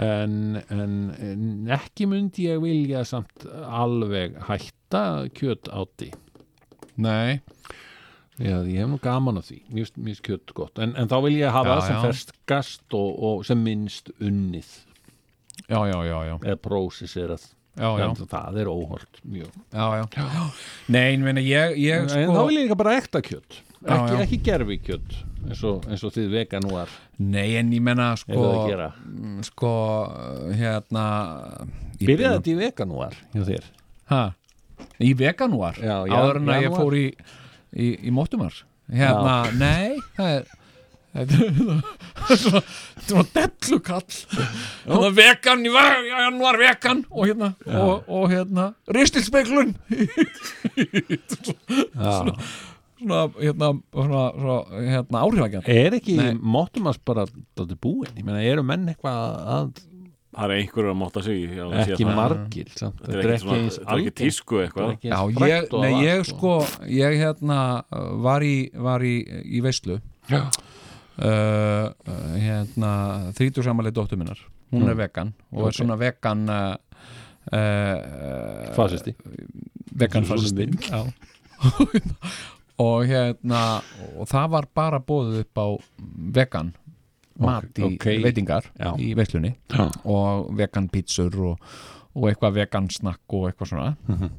en, 0.00 0.34
en, 0.72 0.96
en 1.20 1.72
ekki 1.76 2.08
myndi 2.10 2.48
ég 2.48 2.60
vilja 2.62 3.04
samt 3.08 3.46
alveg 3.66 4.38
hætta 4.48 5.04
kjöt 5.36 5.70
átti. 5.72 6.10
Nei, 7.00 7.40
Já, 8.40 8.62
ég 8.64 8.80
hef 8.80 8.88
nú 8.88 8.96
gaman 9.04 9.36
á 9.36 9.42
því, 9.44 9.58
mér 9.68 9.88
finnst 9.92 10.22
kjött 10.24 10.52
gott. 10.56 10.78
En, 10.80 10.94
en 10.96 11.08
þá 11.10 11.18
vil 11.26 11.34
ég 11.42 11.52
hafa 11.52 11.74
það 11.74 11.82
sem 11.84 11.98
ferskast 12.06 12.96
og, 12.96 13.10
og 13.20 13.42
sem 13.44 13.60
minnst 13.60 14.08
unnið. 14.16 14.70
Já, 15.66 15.76
já, 15.90 15.98
já, 16.08 16.16
já, 16.30 16.34
eða 16.38 16.56
En 17.80 18.16
það 18.32 18.56
er 18.62 18.70
óholt 18.72 19.20
mjög. 19.28 19.52
Já, 19.76 19.84
já. 20.00 20.46
Nei, 20.88 21.04
ég 21.12 21.20
meina, 21.26 21.44
ég, 21.44 21.76
ég 21.84 22.06
En 22.06 22.08
sko 22.10 22.32
þá 22.32 22.40
vil 22.48 22.56
ég 22.56 22.64
líka 22.64 22.78
bara 22.80 22.96
ekta 22.96 23.20
kjött 23.24 23.60
ekki, 23.86 24.14
já. 24.14 24.20
ekki 24.24 24.38
gerfi 24.44 24.78
kjött 24.84 25.16
eins 25.48 25.62
og, 25.64 25.86
eins 25.88 26.04
og 26.04 26.12
þið 26.14 26.28
veganúar 26.34 26.92
Nei, 27.20 27.56
en 27.60 27.72
ég 27.72 27.82
meina, 27.84 28.10
sko, 28.20 28.36
sko 28.36 28.90
mm, 29.08 29.38
sko, 29.48 29.72
hérna 30.56 31.04
Byrjaði 32.00 32.10
byrja- 32.10 32.32
þetta 32.36 32.52
í 32.52 32.58
veganúar 32.60 33.16
hjá 33.34 33.42
þér? 33.48 33.68
Ha? 34.12 34.22
Í 35.00 35.12
veganúar 35.16 35.80
Já, 35.80 35.96
já, 36.08 36.16
áður 36.16 36.42
en 36.42 36.52
að 36.54 36.64
ég 36.66 36.76
fór 36.76 36.98
í, 36.98 37.04
í, 37.72 37.90
í 38.08 38.14
mótumar 38.14 38.56
hérna, 38.90 39.36
nei 39.56 40.00
það 40.16 40.34
er 40.40 40.48
þetta 41.10 41.38
er 41.42 42.38
svona, 42.40 42.60
svona 43.06 43.24
dellukall. 43.34 44.18
Hérna 44.86 45.10
vegan, 45.16 45.64
hann 46.14 46.38
var 46.42 46.58
vegan 46.60 47.00
og 47.10 47.26
hérna, 47.26 47.48
og, 47.66 48.04
og 48.06 48.28
hérna 48.30 48.68
ristilspeglun. 48.94 49.74
Já. 50.80 52.10
svona, 52.10 52.36
hérna, 53.00 53.68
svona, 53.94 54.24
svona 54.36 54.82
hérna 54.90 55.22
áhrifagjarn 55.24 55.68
Er 55.70 55.96
ekki 55.96 56.16
Nei. 56.18 56.34
mótumars 56.36 56.98
bara 57.04 57.24
búin? 57.80 58.10
Ég 58.16 58.24
meina, 58.26 58.42
eru 58.44 58.62
menn 58.66 58.88
eitthvað 58.92 59.38
að 59.56 59.70
Það 60.30 60.44
er 60.44 60.52
einhverjur 60.60 60.90
að 60.92 60.98
móta 61.00 61.20
sig 61.26 61.40
ekki 61.50 62.04
það. 62.06 62.14
margir 62.14 62.68
samt. 62.78 63.00
Þetta 63.02 63.18
er 63.18 63.30
ekki, 63.34 63.42
svona, 63.42 63.56
er 64.06 64.12
tísku 64.20 64.60
er 64.60 64.66
eitthvað 64.68 64.90
Já, 65.02 65.18
ég, 65.50 65.64
nei, 65.74 65.90
það 65.90 66.04
ég 66.06 66.20
sko 66.28 66.52
ég 66.86 67.16
hérna 67.18 67.56
uh, 67.90 68.04
var 68.22 68.40
í, 68.46 68.54
var 68.78 69.02
í, 69.02 69.14
í 69.26 69.62
veislu 69.64 69.96
uh, 70.30 70.46
uh, 71.18 71.90
hérna 72.38 72.92
þrítur 73.34 73.66
samanlega 73.66 73.98
dóttur 73.98 74.20
minnar 74.22 74.38
hún 74.70 74.86
er 74.86 74.94
Mm. 74.94 75.00
vegan 75.02 75.32
og 75.50 75.64
Ok. 75.64 75.66
er 75.66 75.74
svona 75.80 75.96
vegan 75.98 76.44
uh, 76.48 76.76
uh, 77.50 78.70
Fasisti 78.78 79.16
vegan 79.98 80.22
Eins 80.22 80.30
og 80.30 80.38
fasisti. 80.38 80.70
og 82.80 83.04
hérna 83.10 83.62
og 84.16 84.28
það 84.30 84.50
var 84.56 84.68
bara 84.76 85.00
bóðið 85.04 85.40
upp 85.44 85.60
á 85.60 85.66
vegan 86.40 86.72
mat 87.40 87.78
í 87.80 87.86
ok. 87.86 88.06
veitingar 88.24 88.66
Já. 88.78 88.90
í 89.00 89.12
veislunni 89.16 89.54
Já. 89.72 89.86
og 90.04 90.50
vegan 90.58 90.88
pítsur 90.92 91.36
og, 91.52 91.70
og 92.14 92.26
eitthvað 92.30 92.58
vegan 92.62 92.88
snakk 92.92 93.36
og 93.38 93.48
eitthvað 93.50 93.72
svona 93.74 93.90
Mhm. 94.08 94.30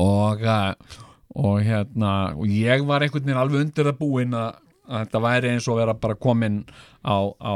og 0.00 0.42
uh, 0.42 1.00
og 1.34 1.56
hérna 1.66 2.10
og 2.38 2.46
ég 2.46 2.84
var 2.86 3.02
einhvern 3.02 3.24
veginn 3.26 3.40
alveg 3.40 3.64
undir 3.66 3.88
það 3.90 3.98
búinn 3.98 4.36
að, 4.38 4.60
að 4.86 5.00
þetta 5.04 5.20
væri 5.24 5.50
eins 5.50 5.66
og 5.68 5.78
vera 5.80 5.94
bara 5.98 6.14
komin 6.14 6.60
á, 7.02 7.16
á 7.42 7.54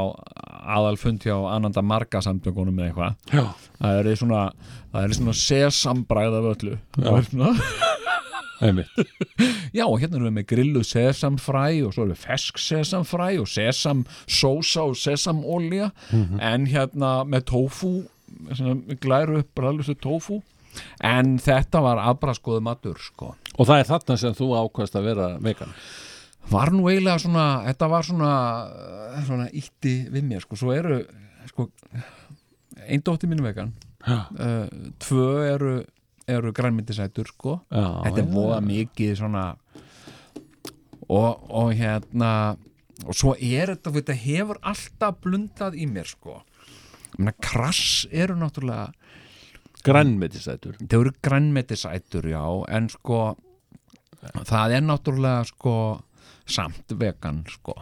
aðalfund 0.75 1.23
hjá 1.23 1.37
ananda 1.55 1.81
marga 1.81 2.19
samtökunum 2.21 2.75
með 2.75 2.89
eitthvað 2.91 3.15
Já. 3.33 3.45
það 3.79 3.99
er 4.11 4.19
svona 4.19 4.41
það 4.91 5.03
er 5.07 5.15
svona 5.21 5.37
sesambræð 5.45 6.37
af 6.41 6.49
öllu 6.51 6.75
Já. 6.99 7.53
Já 9.77 9.85
og 9.85 9.97
hérna 10.01 10.17
erum 10.17 10.29
við 10.29 10.37
með 10.39 10.47
grillu 10.51 10.83
sesamfræ 10.87 11.65
og 11.87 11.93
svo 11.95 12.05
erum 12.05 12.13
við 12.15 12.23
fesk 12.25 12.61
sesamfræ 12.61 13.31
og 13.41 13.49
sesamsósa 13.49 14.85
og 14.85 14.97
sesamolja 14.99 15.91
en 16.43 16.67
hérna 16.69 17.11
með 17.29 17.45
tofu 17.53 17.93
svona, 18.51 18.97
glæru 19.01 19.39
upp 19.43 19.51
bræðlustu 19.57 19.95
tofu 20.01 20.41
en 21.03 21.37
þetta 21.41 21.81
var 21.83 22.01
afbraskoðu 22.11 22.61
matur 22.63 22.99
sko. 23.01 23.33
Og 23.57 23.67
það 23.67 23.81
er 23.81 23.89
þarna 23.89 24.17
sem 24.21 24.37
þú 24.37 24.51
ákvæmst 24.59 24.95
að 24.95 25.09
vera 25.09 25.29
vegan? 25.43 25.73
Var 26.49 26.71
nú 26.73 26.87
eiginlega 26.89 27.21
svona 27.21 27.45
þetta 27.67 27.89
var 27.91 28.07
svona, 28.07 28.33
svona 29.27 29.47
ítti 29.53 29.95
við 30.09 30.25
mér 30.29 30.45
sko, 30.45 30.57
svo 30.59 30.73
eru 30.73 31.01
sko, 31.49 31.69
einn 32.87 33.03
dóttir 33.05 33.31
mínu 33.31 33.45
vegan. 33.45 33.73
Uh, 34.07 34.65
tvö 35.03 35.29
eru, 35.43 35.73
eru 36.35 36.51
grænmyndisætur 36.55 37.27
sko. 37.33 37.59
Já, 37.71 37.85
þetta 38.05 38.23
er 38.23 38.29
voða 38.33 38.59
mikið 38.65 39.15
svona 39.19 39.43
og, 41.09 41.45
og 41.49 41.73
hérna 41.77 42.31
og 43.07 43.15
svo 43.15 43.33
er 43.39 43.71
þetta, 43.73 43.93
þetta 43.95 44.15
hefur 44.19 44.59
alltaf 44.67 45.19
blundað 45.23 45.77
í 45.79 45.87
mér 45.89 46.09
sko. 46.09 46.41
Ég 47.15 47.19
meina, 47.23 47.35
krass 47.41 48.05
eru 48.11 48.35
náttúrulega 48.39 48.91
Grænmetisætur. 49.79 50.73
Það 50.81 50.97
eru 50.99 51.11
grænmetisætur 51.23 52.25
já 52.27 52.41
en 52.75 52.89
sko 52.91 53.19
það 54.49 54.73
er 54.75 54.83
náttúrulega 54.83 55.45
sko 55.47 55.75
samt 56.49 56.91
vegan 56.99 57.45
sko. 57.47 57.77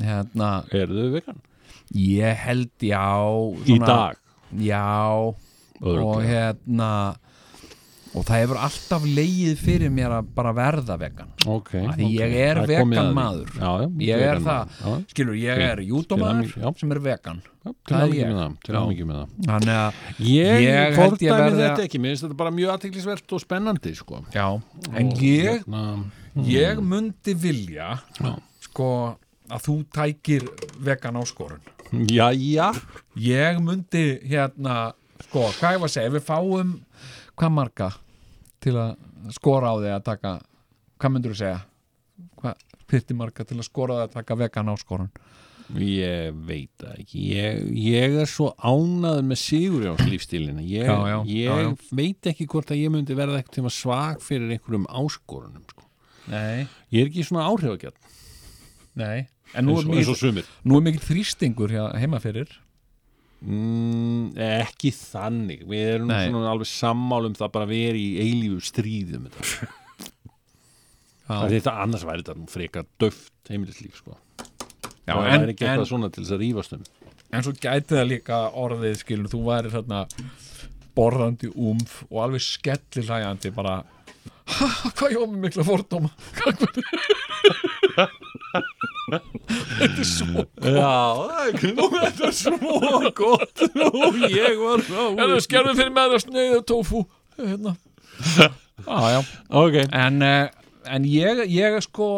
Hérna, 0.00 0.62
Eru 0.72 0.96
þau 0.96 1.12
vegan? 1.18 1.42
ég 1.92 2.36
held 2.46 2.70
já 2.84 3.04
Í 3.68 3.76
dag? 3.80 4.16
Já 4.56 5.34
Örugglega. 5.80 6.04
og 6.04 6.22
hérna 6.24 6.90
og 8.18 8.24
það 8.26 8.40
hefur 8.42 8.58
alltaf 8.66 9.04
leið 9.06 9.60
fyrir 9.62 9.92
mér 9.94 10.14
að 10.18 10.30
bara 10.34 10.52
verða 10.56 10.96
vegan. 10.98 11.28
Ok, 11.46 11.70
Af 11.78 11.94
því 11.98 12.06
ok. 12.08 12.14
ég 12.18 12.34
er 12.42 12.58
Það 12.60 12.70
vegan 12.72 12.94
að 13.02 13.12
maður. 13.18 13.52
Já, 13.54 13.70
já, 13.82 13.88
Ég 14.08 14.24
er 14.28 14.40
það. 14.48 14.72
Já, 14.82 14.94
skilur, 15.12 15.38
ég 15.38 15.62
er 15.68 15.82
júdómaður 15.86 16.78
sem 16.80 16.92
er 16.96 17.00
vegan. 17.04 17.40
Til 17.84 17.96
hamingju 17.98 18.22
ég. 18.22 19.06
með 19.06 19.18
það 19.18 19.48
þannig 19.48 19.74
að, 19.76 19.96
Ég, 20.24 20.52
held 20.96 21.22
ég 21.26 21.34
verði 21.36 21.58
þetta 21.62 21.74
að- 21.74 21.82
ekki, 21.84 21.98
mér 22.00 22.12
finnst 22.14 22.24
þetta 22.24 22.36
bara 22.38 22.50
mjög 22.56 22.70
aðteklisvert 22.74 23.32
og 23.36 23.42
spennandi 23.42 23.94
sko. 23.98 24.20
já 24.32 24.46
en 24.96 25.10
ég, 25.20 25.64
hérna, 25.66 26.04
ég 26.48 26.80
myndi 26.80 27.34
vilja 27.36 27.90
sko 28.64 28.88
að 29.50 29.60
þú 29.66 29.76
tækir 29.92 30.48
vegan 30.80 31.16
áskorun. 31.20 31.60
Já, 32.08 32.32
já 32.32 32.72
ég 33.16 33.60
myndi 33.60 34.20
hérna 34.24 34.92
sko, 35.28 35.44
hvað 35.60 35.72
ég 35.76 35.80
var 35.80 35.88
að 35.88 35.94
segja, 35.98 36.10
við 36.10 36.24
fáum 36.24 36.74
hvað 37.36 37.52
marga 37.52 37.92
til 38.68 38.76
að 38.78 39.34
skora 39.36 39.72
á 39.72 39.74
því 39.80 39.90
að 39.96 40.06
taka 40.12 40.36
hvað 40.98 41.14
myndur 41.14 41.34
þú 41.34 41.40
segja? 41.40 41.58
Hvað 42.38 42.64
fyrti 42.88 43.16
marga 43.16 43.46
til 43.48 43.58
að 43.58 43.68
skora 43.68 43.96
á 43.96 43.98
því 43.98 44.06
að 44.06 44.16
taka 44.16 44.38
vegan 44.42 44.72
áskorun? 44.74 45.10
Ég 45.76 46.36
veit 46.48 46.84
ekki. 46.94 47.22
Ég, 47.36 47.58
ég 47.76 48.14
er 48.22 48.28
svo 48.30 48.54
ánæður 48.56 49.26
með 49.28 49.40
Sigurjóns 49.42 50.06
lífstílina 50.08 50.64
ég, 50.64 50.86
Já, 50.88 50.94
já, 51.10 51.18
ég 51.28 51.58
já, 51.66 51.72
veit 51.92 52.28
ekki 52.30 52.46
hvort 52.48 52.72
að 52.72 52.80
ég 52.80 52.94
myndi 52.94 53.16
verða 53.18 53.42
eitthvað 53.42 53.58
tíma 53.58 53.72
svag 53.74 54.22
fyrir 54.24 54.54
einhverjum 54.56 54.86
áskorunum 54.88 55.66
sko. 55.68 55.84
Ég 56.28 57.02
er 57.02 57.10
ekki 57.10 57.26
svona 57.28 57.44
áhrifagjarn. 57.50 58.16
Nei. 58.98 59.28
En 59.56 59.68
nú 59.68 59.76
er, 59.80 60.08
og 60.08 60.16
sumir. 60.16 60.48
nú 60.64 60.80
er 60.80 60.88
mikið 60.88 61.04
þrýstingur 61.04 61.72
hjá, 61.72 61.84
heima 62.00 62.20
fyrir 62.20 62.50
mm, 63.42 64.32
Ekki 64.36 64.90
þannig 64.94 65.64
Við 65.68 65.84
erum 65.94 66.10
Nei. 66.10 66.28
svona 66.28 66.50
alveg 66.52 66.70
sammálum 66.70 67.36
það 67.38 67.52
bara 67.54 67.68
vera 67.70 67.98
í 68.00 68.08
eilífu 68.24 68.60
stríðum 68.68 69.28
þetta. 69.28 69.68
já, 71.28 71.36
þetta 71.54 71.74
annars 71.84 72.06
væri 72.08 72.24
þetta 72.24 72.52
frekar 72.52 72.88
döft 73.00 73.52
heimilislíf 73.52 74.00
sko. 74.00 74.16
já, 75.06 75.12
það 75.14 75.28
en, 75.32 75.42
er 75.42 75.52
ekki 75.54 75.68
eitthvað 75.68 75.90
svona 75.92 76.10
til 76.12 76.24
þess 76.24 76.36
að 76.36 76.44
rífast 76.46 76.76
um 76.78 76.86
en 77.28 77.44
svo 77.44 77.52
gæti 77.52 77.92
það 77.92 78.06
líka 78.08 78.38
orðið 78.56 78.94
skilur, 79.02 79.28
þú 79.28 79.40
væri 79.44 79.72
borðandi 80.98 81.50
umf 81.54 82.00
og 82.08 82.22
alveg 82.24 82.42
skellir 82.42 83.06
hlæjandi 83.06 83.52
bara 83.54 83.74
"Ha, 83.84 83.97
hvað 84.96 85.12
ég 85.12 85.24
með 85.24 85.42
mikla 85.44 85.64
fordóma? 85.66 86.10
Þetta 89.08 89.88
er 89.88 90.08
svo 90.08 90.44
Já, 90.64 90.94
ekki 91.48 91.72
nú 91.76 91.88
þetta 91.92 92.28
er 92.30 92.36
svo 92.36 93.12
gott. 93.18 93.62
og 93.90 94.18
ég 94.32 94.62
var 94.62 95.34
skerðu 95.44 95.76
fyrir 95.78 95.94
með 95.94 96.14
það 96.14 96.24
sneiðu 96.24 96.62
tofu 96.68 97.04
hérna. 97.38 97.76
Já, 98.38 98.48
já. 99.14 99.20
Ok, 99.62 99.78
en, 99.86 100.20
eh, 100.24 100.50
en 100.90 101.08
ég, 101.08 101.44
ég 101.52 101.78
sko 101.86 102.10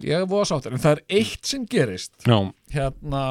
ég 0.00 0.22
er 0.22 0.28
voða 0.30 0.52
sáttur 0.52 0.76
en 0.76 0.82
það 0.82 0.98
er 0.98 1.20
eitt 1.20 1.50
sem 1.50 1.66
gerist. 1.68 2.14
Já, 2.24 2.38
hérna 2.74 3.24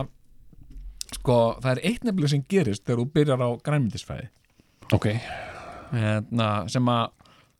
sko, 1.16 1.40
það 1.64 1.72
er 1.76 1.86
eitt 1.90 2.04
nefnilega 2.06 2.36
sem 2.36 2.44
gerist 2.52 2.86
þegar 2.86 3.02
þú 3.02 3.08
byrjar 3.16 3.42
á 3.42 3.50
grænmyndisfæði 3.66 4.28
ok. 4.94 5.08
Hérna, 5.90 6.50
sem 6.70 6.86
að 6.92 7.08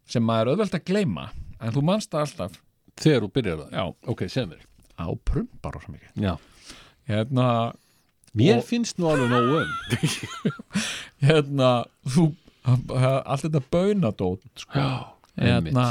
sem 0.10 0.32
að 0.34 0.42
er 0.44 0.52
auðvelt 0.54 0.76
að 0.80 0.86
gleyma 0.90 1.28
en 1.60 1.74
þú 1.76 1.84
manst 1.90 2.12
það 2.14 2.26
alltaf. 2.26 2.58
Þegar 3.00 3.26
þú 3.26 3.30
byrjar 3.38 3.60
það? 3.64 3.70
Já, 3.78 3.84
Ok, 4.14 4.24
segð 4.34 4.50
mér 4.56 4.66
á 5.00 5.08
prumbar 5.30 5.78
og 5.80 5.84
svo 5.86 5.94
mikið. 5.96 6.10
Já. 6.26 6.34
Hérna, 7.10 7.46
Mér 8.38 8.60
Og- 8.60 8.66
finnst 8.68 9.00
nú 9.02 9.08
alveg 9.10 9.32
nóg 9.32 9.48
um 9.58 9.70
hérna 11.26 11.70
þú, 12.06 12.28
allt 12.70 13.46
þetta 13.48 13.62
baunadót 13.74 14.44
sko, 14.62 14.78
Já, 14.78 14.92
hérna 15.42 15.86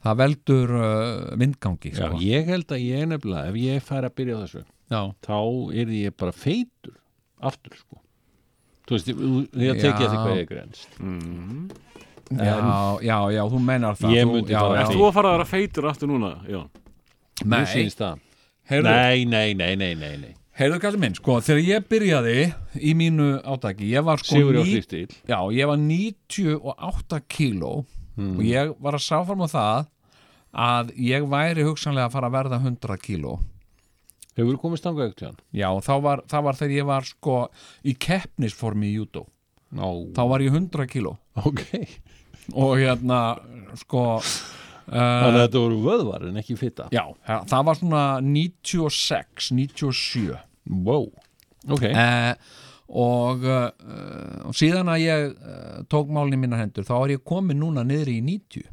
það 0.00 0.16
veldur 0.22 0.72
uh, 0.78 1.36
vindgangi 1.36 1.92
Já, 1.92 2.06
sko. 2.08 2.20
ég 2.24 2.48
held 2.48 2.72
að 2.72 2.84
ég 2.86 3.04
nefnilega 3.10 3.50
ef 3.52 3.58
ég 3.60 3.84
fær 3.84 4.08
að 4.08 4.14
byrja 4.22 4.38
þessu 4.46 4.62
já, 4.64 5.00
þá 5.26 5.36
er 5.82 5.92
ég 5.98 6.16
bara 6.16 6.32
feitur 6.32 6.96
aftur 7.44 7.76
sko. 7.76 8.00
Þú 8.88 8.96
veist, 8.96 9.12
ég, 9.12 9.76
Já. 9.76 9.76
þetta 9.84 10.08
hvað 10.16 10.32
ég 10.32 10.40
er 10.40 10.50
grenst 10.54 10.96
mm. 12.30 12.42
já, 12.46 12.56
já, 13.02 13.16
já, 13.36 13.42
þú 13.52 13.60
meinar 13.66 13.96
það 14.00 14.14
Ég 14.16 14.26
þú, 14.28 14.34
myndi 14.38 14.52
já. 14.54 14.62
Ert 14.82 14.92
þú 14.94 15.06
að 15.08 15.14
fara 15.18 15.28
að 15.32 15.36
vera 15.38 15.48
feitur 15.50 15.88
aftur 15.90 16.08
núna? 16.12 16.32
Já. 16.48 16.60
Nei, 17.44 17.64
það 17.64 18.18
heyrðu, 18.70 18.90
Nei, 18.90 19.24
nei, 19.24 19.54
nei, 19.54 19.74
nei, 19.76 19.94
nei, 19.98 20.16
nei. 20.20 20.34
heyrðu 20.60 20.80
kallið 20.82 21.00
minn, 21.00 21.14
sko, 21.16 21.38
þegar 21.42 21.62
ég 21.66 21.86
byrjaði 21.90 22.36
í 22.84 22.92
mínu 22.94 23.30
átaki, 23.42 23.88
ég 23.94 24.04
var 24.04 24.20
sko 24.22 24.36
Sigur 24.36 24.60
á 24.60 24.62
ní- 24.62 24.74
frístíl 24.76 25.08
Já, 25.26 25.38
ég 25.56 25.66
var 25.70 25.78
98 25.80 27.20
kíló 27.28 27.84
Hmm. 28.18 28.34
og 28.36 28.42
ég 28.44 28.74
var 28.82 28.92
að 28.98 29.04
sá 29.06 29.22
fram 29.24 29.40
á 29.40 29.48
það 29.48 29.86
að 30.52 30.88
ég 30.98 31.22
væri 31.30 31.62
hugsanlega 31.64 32.08
að 32.10 32.12
fara 32.12 32.28
að 32.28 32.34
verða 32.34 32.58
100 32.60 32.96
kíló 33.00 33.38
Hefur 34.36 34.54
þú 34.56 34.60
komist 34.60 34.84
þangað 34.84 35.06
ekkert 35.06 35.20
hjá 35.22 35.26
hann? 35.30 35.38
Já, 35.56 35.68
og 35.70 35.82
þá 35.86 35.94
var, 36.02 36.22
það 36.28 36.42
var 36.44 36.54
þegar 36.58 36.74
ég 36.76 36.86
var 36.90 37.06
sko 37.08 37.36
í 37.86 37.94
keppnisformi 37.98 38.90
í 38.90 38.96
júdó 38.98 39.22
Nó, 39.72 39.86
þá 40.12 40.22
var 40.28 40.40
ég 40.44 40.52
100 40.52 40.86
kíló 40.90 41.16
ok 41.38 41.62
og 42.54 42.72
hérna 42.80 43.20
sko 43.80 44.06
Þannig 44.90 45.22
að 45.22 45.36
uh, 45.36 45.42
þetta 45.44 45.60
voru 45.62 45.76
vöðvar 45.84 46.24
en 46.26 46.38
ekki 46.40 46.56
fitta 46.58 46.88
Já, 46.90 47.04
það 47.46 47.66
var 47.68 47.78
svona 47.78 48.00
96, 48.26 49.50
97 49.54 50.34
Wow. 50.70 51.06
Ok. 51.70 51.84
Uh, 51.90 52.34
og, 52.90 53.44
uh, 53.46 53.70
og 54.50 54.54
síðan 54.58 54.90
að 54.90 55.02
ég 55.04 55.32
uh, 55.36 55.80
tók 55.90 56.10
málinn 56.10 56.34
í 56.38 56.40
minna 56.42 56.58
hendur 56.58 56.86
þá 56.86 56.94
er 57.04 57.14
ég 57.16 57.24
komin 57.26 57.60
núna 57.62 57.84
niður 57.86 58.10
í 58.16 58.20
90 58.26 58.66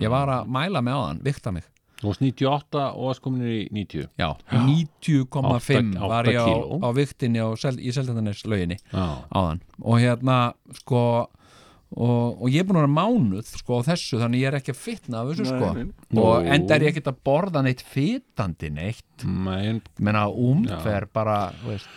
ég 0.00 0.12
var 0.12 0.30
að 0.32 0.46
mæla 0.48 0.80
með 0.80 0.94
áðan, 0.96 1.18
vikta 1.26 1.50
mig. 1.52 1.66
Þú 2.00 2.06
varst 2.10 2.22
98 2.24 2.84
og 2.94 3.08
varst 3.10 3.22
komin 3.24 3.42
í 3.48 3.58
90 3.74 4.06
Já, 4.20 4.30
90,5 4.52 5.28
Átta- 5.34 6.08
var 6.10 6.28
ég 6.30 6.40
á, 6.40 6.48
á 6.80 6.88
viktinni 6.96 7.40
á, 7.42 7.48
sel, 7.60 7.76
í 7.80 7.92
seldendanes 7.94 8.44
lauginni 8.48 8.78
Já. 8.92 9.04
áðan. 9.32 9.60
Og 9.82 10.00
hérna 10.02 10.38
sko 10.80 11.02
og, 11.94 12.40
og 12.42 12.46
ég 12.50 12.58
er 12.62 12.66
búin 12.66 12.78
að 12.80 12.84
vera 12.84 12.96
mánuð 12.96 13.46
sko 13.60 13.70
á 13.78 13.80
þessu 13.86 14.18
þannig 14.22 14.40
ég 14.42 14.48
er 14.50 14.56
ekki 14.58 14.72
að 14.74 14.80
fitna 14.82 15.20
af 15.22 15.26
þessu 15.30 15.44
sko. 15.50 15.66
nei, 15.76 15.84
og 16.18 16.32
Nú. 16.42 16.50
enda 16.56 16.70
er 16.74 16.82
ég 16.88 16.92
ekki 16.94 17.04
að 17.06 17.20
borða 17.28 17.60
neitt 17.62 17.82
fitandi 17.86 18.68
neitt. 18.74 19.18
Men, 19.24 19.78
ég 19.78 20.02
meina 20.08 20.24
umfer 20.28 21.06
bara 21.14 21.36
þú 21.62 21.66
veist, 21.70 21.88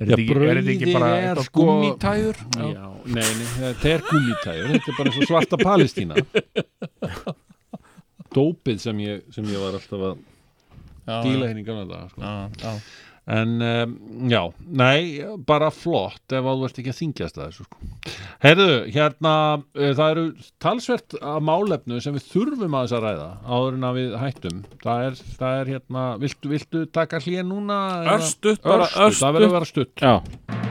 er 0.00 0.06
Já, 0.06 0.14
þetta 0.14 0.22
ekki, 0.22 0.34
er 0.38 0.42
þetta 0.60 0.72
ekki 0.76 0.92
bara 0.94 1.10
eitthvað 1.18 1.46
sko- 1.50 1.64
gúmmítæður? 1.66 2.36
Já, 2.56 2.86
nei, 3.04 3.30
nei, 3.40 3.48
þetta 3.58 3.86
er 3.94 4.00
gúmítæður 4.10 4.66
Þetta 4.76 4.88
er 4.94 4.98
bara 5.02 5.10
svo 5.16 5.22
svarta 5.28 5.56
Palestína. 5.60 6.14
Dópið 8.30 8.76
sem 8.78 8.94
ég, 9.02 9.24
sem 9.34 9.42
ég 9.50 9.58
var 9.58 9.74
alltaf 9.74 10.02
að 10.06 10.14
díla 11.26 11.48
henni 11.50 11.64
í 11.64 11.66
gamla 11.66 11.82
daga 11.90 12.06
sko. 12.12 12.22
En 13.30 13.60
um, 13.62 13.92
já, 14.30 14.40
nei, 14.66 15.20
bara 15.46 15.68
flott 15.70 16.34
ef 16.34 16.42
að 16.42 16.62
þú 16.62 16.66
ert 16.66 16.80
ekki 16.82 16.90
að 16.90 16.98
þingjast 16.98 17.38
að 17.38 17.44
þessu 17.44 17.66
sko. 17.66 17.90
Herðu, 18.42 18.68
hérna 18.90 19.34
uh, 19.60 19.92
það 20.00 20.14
eru 20.14 20.24
talsvert 20.62 21.16
að 21.20 21.44
málefnu 21.46 22.00
sem 22.02 22.16
við 22.16 22.26
þurfum 22.32 22.74
að 22.78 22.88
þess 22.88 22.98
að 22.98 23.06
ræða 23.06 23.28
áður 23.46 23.78
en 23.78 23.86
að 23.90 24.00
við 24.00 24.18
hættum 24.24 24.64
það 24.82 25.04
er, 25.06 25.22
það 25.44 25.60
er 25.60 25.72
hérna, 25.76 26.08
viltu, 26.24 26.52
viltu 26.56 26.84
taka 26.90 27.22
hlýja 27.22 27.46
núna? 27.46 27.78
Örstutt, 28.16 28.64
bara 28.66 28.90
Örstutt, 28.90 29.22
það 29.22 29.38
verður 29.38 29.50
að 29.52 29.56
vera 29.60 29.72
stutt 29.74 30.04
Já. 30.08 30.69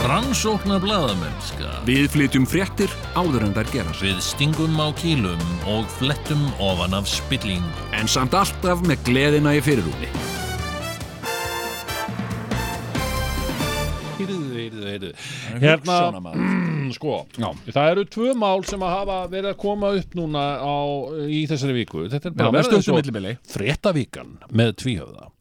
Rannsóknar 0.00 0.80
blaðamennska 0.80 1.70
Við 1.84 2.06
flytjum 2.14 2.46
fréttir 2.48 2.92
áður 3.12 3.42
en 3.44 3.52
þær 3.52 3.68
gerast 3.74 4.04
Við 4.04 4.22
stingum 4.24 4.78
á 4.80 4.88
kýlum 4.96 5.42
og 5.68 5.84
flettum 5.98 6.46
ofan 6.56 6.96
af 6.96 7.08
spillingu 7.10 7.84
En 7.98 8.08
samt 8.08 8.32
alltaf 8.32 8.80
með 8.86 9.02
gleðina 9.04 9.52
í 9.58 9.60
fyrirrúmi. 9.60 10.08
Heyrðu, 14.16 14.40
heyrðu, 14.54 14.86
heyrðu. 14.88 15.12
Hérna, 15.60 15.98
mm, 16.32 16.90
sko 16.96 17.20
Já. 17.36 17.50
Það 17.68 17.92
eru 17.92 18.08
tvö 18.16 18.34
mál 18.40 18.64
sem 18.68 18.80
að 18.84 18.96
hafa 18.96 19.20
verið 19.32 19.52
að 19.52 19.60
koma 19.66 19.94
upp 20.00 20.16
núna 20.16 20.48
á, 20.64 20.76
í 21.28 21.44
þessari 21.50 21.76
viku. 21.82 22.08
Þetta 22.08 22.32
er 22.32 22.40
bara 22.40 22.56
verið 22.56 22.92
millibili? 22.96 23.36
fréttavíkan 23.52 24.38
með 24.48 24.76
tvíhöfða. 24.80 25.32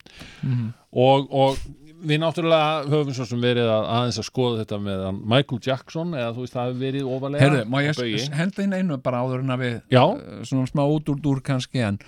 Og, 0.90 1.30
og 1.32 1.60
við 2.00 2.22
náttúrulega 2.22 2.88
höfum 2.90 3.16
svo 3.16 3.26
sem 3.28 3.42
verið 3.44 3.70
að 3.72 3.88
aðeins 3.96 4.20
að 4.22 4.28
skoða 4.28 4.64
þetta 4.64 4.80
með 4.86 5.04
Michael 5.34 5.60
Jackson 5.66 6.16
eða 6.16 6.32
þú 6.36 6.46
veist 6.46 6.56
það 6.56 6.70
hefur 6.70 6.82
verið 6.84 7.12
ofalega 7.16 7.46
Heyrðu, 7.46 7.62
má 7.70 7.78
ég 7.84 8.26
henda 8.40 8.66
inn 8.66 8.76
einu 8.78 8.98
bara 9.04 9.22
áður 9.24 9.44
en 9.44 9.54
að 9.56 9.64
við 9.64 9.78
Já. 9.96 10.02
uh, 10.06 10.42
svona 10.48 10.72
smá 10.72 10.84
út 10.86 11.14
úr 11.14 11.22
dúr 11.24 11.44
kannski 11.46 11.84
en, 11.86 12.00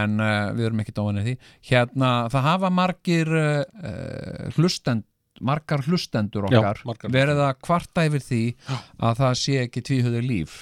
en 0.00 0.16
uh, 0.22 0.50
við 0.56 0.70
erum 0.70 0.82
ekki 0.84 0.96
dóinni 0.96 1.24
því. 1.26 1.36
Hérna, 1.70 2.10
það 2.32 2.48
hafa 2.48 2.72
margir 2.80 3.32
uh, 3.36 4.50
hlustend 4.56 5.06
margar 5.40 5.80
hlustendur 5.86 6.50
Já, 6.52 6.58
okkar 6.60 6.82
margar 6.84 7.12
verið 7.14 7.38
að 7.46 7.60
kvarta 7.64 8.04
yfir 8.08 8.24
því 8.26 8.42
að 9.00 9.22
það 9.22 9.38
sé 9.40 9.56
ekki 9.62 9.84
tvíhöðu 9.88 10.20
líf. 10.26 10.58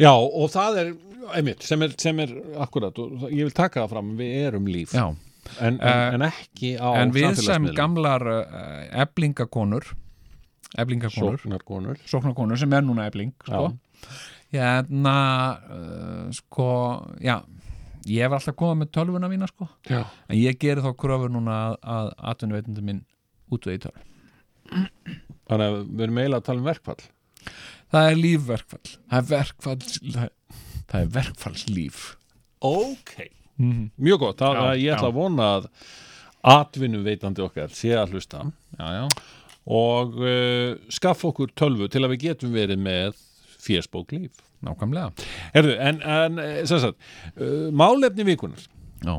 Já 0.00 0.12
og 0.14 0.46
það 0.52 0.78
er 0.82 0.92
einmitt 1.36 1.66
sem 1.66 1.82
er, 1.84 1.92
sem 2.00 2.22
er 2.22 2.32
akkurat 2.62 2.96
og 3.02 3.26
ég 3.28 3.46
vil 3.46 3.54
taka 3.54 3.82
það 3.82 3.92
fram 3.96 4.14
við 4.18 4.36
erum 4.46 4.70
líf. 4.70 4.94
Já, 4.94 5.10
en, 5.60 5.74
en, 5.74 5.80
Eh, 5.80 6.14
en 6.14 6.22
ekki 6.28 6.74
á 6.78 6.88
en 7.02 7.12
við 7.14 7.26
sem 7.34 7.34
samfélagsmiðlum. 7.44 7.76
gamlar 7.76 8.26
uh, 8.30 9.02
eblingakonur 9.04 9.88
eblingakonur, 10.78 11.40
sóknarkonur. 11.42 11.98
Sóknarkonur 12.08 12.56
sem 12.60 12.72
er 12.72 12.82
núna 12.86 13.06
ebling 13.10 13.32
sko. 13.44 13.72
hérna 14.52 15.16
uh, 15.68 16.30
sko, 16.32 16.68
já 17.20 17.42
ég 18.08 18.24
hef 18.24 18.32
alltaf 18.38 18.56
komað 18.58 18.78
með 18.82 18.92
tölvuna 18.96 19.28
mína 19.30 19.46
sko. 19.50 19.68
Já. 19.88 20.04
en 20.28 20.36
ég 20.38 20.58
geri 20.58 20.80
þá 20.82 20.90
kröfur 20.98 21.30
núna 21.30 21.58
að, 21.70 21.76
að 21.82 22.08
atvinnuveitundum 22.32 22.84
minn 22.88 23.02
útvegi 23.52 23.84
tölv 23.84 24.08
þannig 25.48 25.66
að 25.66 25.76
við 25.92 26.02
erum 26.06 26.18
eiginlega 26.22 26.40
að 26.40 26.46
tala 26.48 26.62
um 26.62 26.66
verkfall. 26.70 27.02
Það 27.92 28.08
er 28.08 28.16
lífverkfall. 28.22 28.90
Það 29.10 29.18
er 29.18 29.26
verkfall 29.28 29.78
það, 30.16 30.28
það 30.88 30.98
er 31.02 31.08
verkfallslíf. 31.18 32.02
Ok 32.64 33.14
mm 33.62 33.84
Mjög 34.02 34.18
gott, 34.26 34.38
það, 34.42 34.58
Já, 34.58 34.74
ég 34.82 34.96
ætla 34.96 35.08
að 35.12 35.18
vona 35.20 35.48
að 35.58 35.68
atvinnuveitandi 36.52 37.44
okkar 37.44 37.70
sé 37.74 37.92
að 37.96 38.16
hlusta. 38.16 38.42
Já, 38.78 38.88
já, 38.96 39.04
og 39.70 40.16
uh, 40.18 40.72
skaffa 40.90 41.28
okkur 41.30 41.52
tölvu 41.58 41.86
til 41.92 42.02
að 42.02 42.16
við 42.16 42.24
getum 42.26 42.54
verið 42.56 42.80
með 42.82 43.20
fésbók 43.62 44.10
líf 44.16 44.40
nákvæmlega. 44.66 45.12
Herðu, 45.54 45.76
en, 45.82 46.00
en 46.02 46.38
eh, 46.42 46.60
sem 46.66 46.80
sagt, 46.82 46.98
uh, 47.36 47.68
málefni 47.74 48.26
vikunar 48.26 48.62
já, 49.02 49.14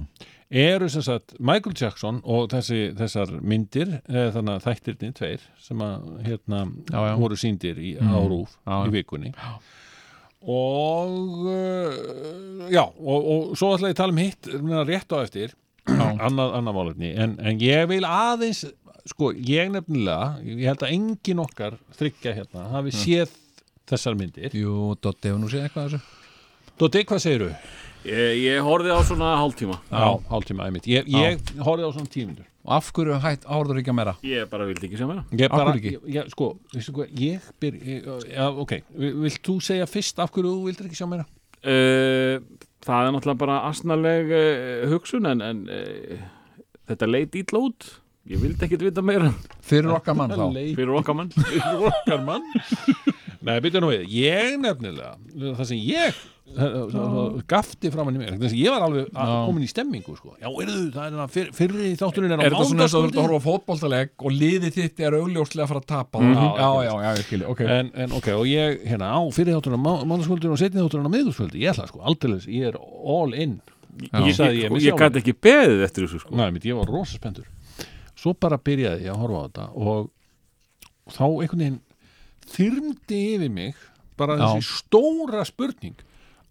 eru 0.54 0.88
sem 0.92 1.04
sagt 1.04 1.34
Michael 1.40 1.76
Jackson 1.80 2.20
og 2.24 2.50
þessi, 2.52 2.82
þessar 3.00 3.32
myndir, 3.42 3.96
þannig 4.08 4.58
að 4.58 4.68
þættirni 4.68 5.14
tveir 5.18 5.48
sem 5.64 5.80
að 5.84 6.10
hérna 6.28 6.62
Já, 6.92 7.00
já. 7.08 7.16
voru 7.24 7.40
síndir 7.40 7.80
í 7.80 7.96
Mm. 8.00 8.12
árúf 8.20 8.58
Já, 8.68 8.76
í 8.84 8.92
já. 8.92 8.92
vikunni 9.00 9.32
og 10.44 11.46
uh, 11.48 12.72
já, 12.72 12.84
og, 12.84 13.20
og 13.34 13.52
svo 13.60 13.74
ætla 13.76 13.92
ég 13.92 13.96
að 13.96 14.02
tala 14.02 14.16
um 14.16 14.22
hitt 14.22 14.50
rétt 14.90 15.16
á 15.16 15.18
eftir 15.24 15.54
já, 15.54 16.08
annað, 16.28 16.56
annað 16.60 16.80
málefni, 16.80 17.14
en, 17.16 17.38
en 17.40 17.62
ég 17.64 17.88
vil 17.92 18.04
aðeins 18.08 18.66
sko, 19.10 19.32
ég 19.36 19.72
nefnilega 19.72 20.34
ég 20.48 20.68
held 20.72 20.84
að 20.84 20.96
engin 20.98 21.44
okkar 21.44 21.80
þryggja 21.98 22.36
hérna 22.38 22.68
hafi 22.72 22.94
séð 22.96 23.32
þessar 23.90 24.16
myndir. 24.20 24.54
Jú, 24.56 24.94
Dotti 25.04 25.30
hefur 25.32 25.42
nú 25.44 25.50
séð 25.52 25.66
eitthvað 25.68 25.90
af 25.90 25.96
þessu. 25.96 26.22
Dóti, 26.80 27.04
hvað 27.06 27.20
segirðu? 27.22 27.50
Ég, 28.08 28.32
ég 28.44 28.64
horfði 28.66 28.96
á 28.96 29.00
svona 29.06 29.34
hálftíma. 29.40 29.76
Já, 29.92 30.08
hálftíma, 30.32 30.68
einmitt. 30.68 30.88
Ég, 30.90 31.08
ég 31.12 31.52
horfði 31.60 31.88
á 31.88 31.92
svona 31.92 32.12
tímundur 32.12 32.48
og 32.64 32.76
af 32.78 32.92
hverju 32.96 33.18
hætt 33.24 33.44
áður 33.48 33.80
ekki 33.82 33.92
að 33.92 33.98
meira 34.00 34.14
Ég 34.24 34.50
bara 34.52 34.68
vildi 34.70 34.88
ekki 34.88 35.00
sjá 35.00 35.08
meira 35.10 35.24
Ég 35.36 35.52
bara, 35.52 35.74
ég, 35.84 35.98
ég, 36.16 36.30
sko, 36.32 36.52
veistu 36.74 36.94
hvað, 36.96 37.16
ég 37.20 37.50
byr, 37.60 37.80
ég, 37.84 38.12
já, 38.32 38.46
ok, 38.64 38.76
vilt 39.24 39.42
þú 39.44 39.58
segja 39.68 39.88
fyrst 39.92 40.22
af 40.24 40.32
hverju 40.32 40.54
þú 40.54 40.68
vildir 40.70 40.88
ekki 40.88 41.00
sjá 41.02 41.10
meira? 41.12 41.26
uh, 41.64 42.38
Það 42.84 43.08
er 43.08 43.14
náttúrulega 43.16 43.40
bara 43.46 43.58
asnaleg 43.70 44.32
uh, 44.36 44.86
hugsun 44.92 45.28
en, 45.30 45.44
en 45.44 45.62
uh, 45.72 46.24
þetta 46.92 47.08
leit 47.08 47.36
ítla 47.40 47.62
út. 47.70 47.86
Ég 48.28 48.40
vildi 48.44 48.66
ekkit 48.68 48.84
vita 48.84 49.04
meira. 49.04 49.30
Fyrir 49.64 49.92
okkar 49.96 50.16
mann 50.20 50.32
þá. 50.36 50.44
Fyrir 50.76 50.92
okkar 51.00 51.16
mann. 51.16 51.32
Fyrir 51.32 51.86
okkar 51.92 52.26
mann 52.28 52.44
Nei, 53.44 53.58
byrja 53.64 53.82
nú 53.84 53.90
við, 53.92 54.06
ég 54.14 54.54
nefnilega 54.62 55.18
það 55.58 55.66
sem 55.68 55.82
ég 55.84 56.22
gafti 57.50 57.90
framan 57.92 58.16
í 58.18 58.20
mér, 58.22 58.36
þess 58.38 58.52
að 58.54 58.60
ég 58.60 58.74
var 58.74 58.84
alveg 58.86 59.08
að 59.10 59.30
Já. 59.32 59.36
komin 59.48 59.64
í 59.64 59.70
stemmingu, 59.72 60.16
sko. 60.18 60.34
Já, 60.38 60.48
erðu, 60.50 60.92
það 60.94 61.06
er 61.06 61.14
það 61.18 61.32
fyr, 61.34 61.48
fyrri 61.58 61.92
þátturinn 62.00 62.34
er 62.36 62.40
á 62.40 62.44
Er 62.44 62.54
þetta 62.54 62.68
svona 62.70 62.86
eins 62.86 62.94
og 62.94 63.04
þú 63.04 63.08
ert 63.10 63.16
að 63.18 63.24
horfa 63.24 63.40
á 63.40 63.48
fótboltaleg 63.48 64.12
og 64.20 64.36
liðið 64.36 64.78
þitt 64.78 65.04
er 65.08 65.18
augljóslega 65.18 65.64
að 65.66 65.72
fara 65.72 65.82
að 65.82 65.88
tapa? 65.94 66.20
Mhm. 66.20 66.34
Já, 66.36 66.42
Já, 66.64 66.70
já, 66.84 66.94
já, 67.04 67.10
ég 67.18 67.28
skilji, 67.28 67.48
ok. 67.54 67.62
En, 67.78 67.92
en 67.96 68.12
ok, 68.20 68.28
og 68.36 68.46
ég, 68.52 68.84
hérna, 68.92 69.08
á 69.16 69.20
fyrir 69.34 69.58
þátturinn 69.58 69.80
á 69.80 69.84
mánudagskvöldin 70.04 70.54
og 70.54 70.60
setni 70.62 70.84
þátturinn 70.84 71.10
á 71.10 71.16
miðgúskvöldi 71.16 71.64
ég 71.64 71.74
ætla, 71.74 71.88
sko, 71.88 72.04
aldrei, 72.04 72.38
ég 72.48 72.70
er 72.74 72.78
all 72.78 73.34
in. 73.34 73.58
Ég, 74.04 74.10
ég, 74.12 74.36
sagði 74.36 74.64
ég 74.64 74.78
ég 74.84 75.00
gæti 75.00 75.22
ekki 75.22 75.36
beðið 75.38 75.84
eftir 75.88 76.08
þessu 76.08 76.24
sko. 76.24 76.36
Næ, 76.36 76.48
mitt, 76.52 76.66
ég 76.66 76.76
var 76.78 76.90
rosa 76.90 77.16
spenntur 77.20 77.48
þyrmdi 82.50 83.22
yfir 83.36 83.54
mig 83.54 83.76
bara 84.20 84.38
Já. 84.38 84.46
þessi 84.46 84.80
stóra 84.82 85.46
spurning 85.48 85.96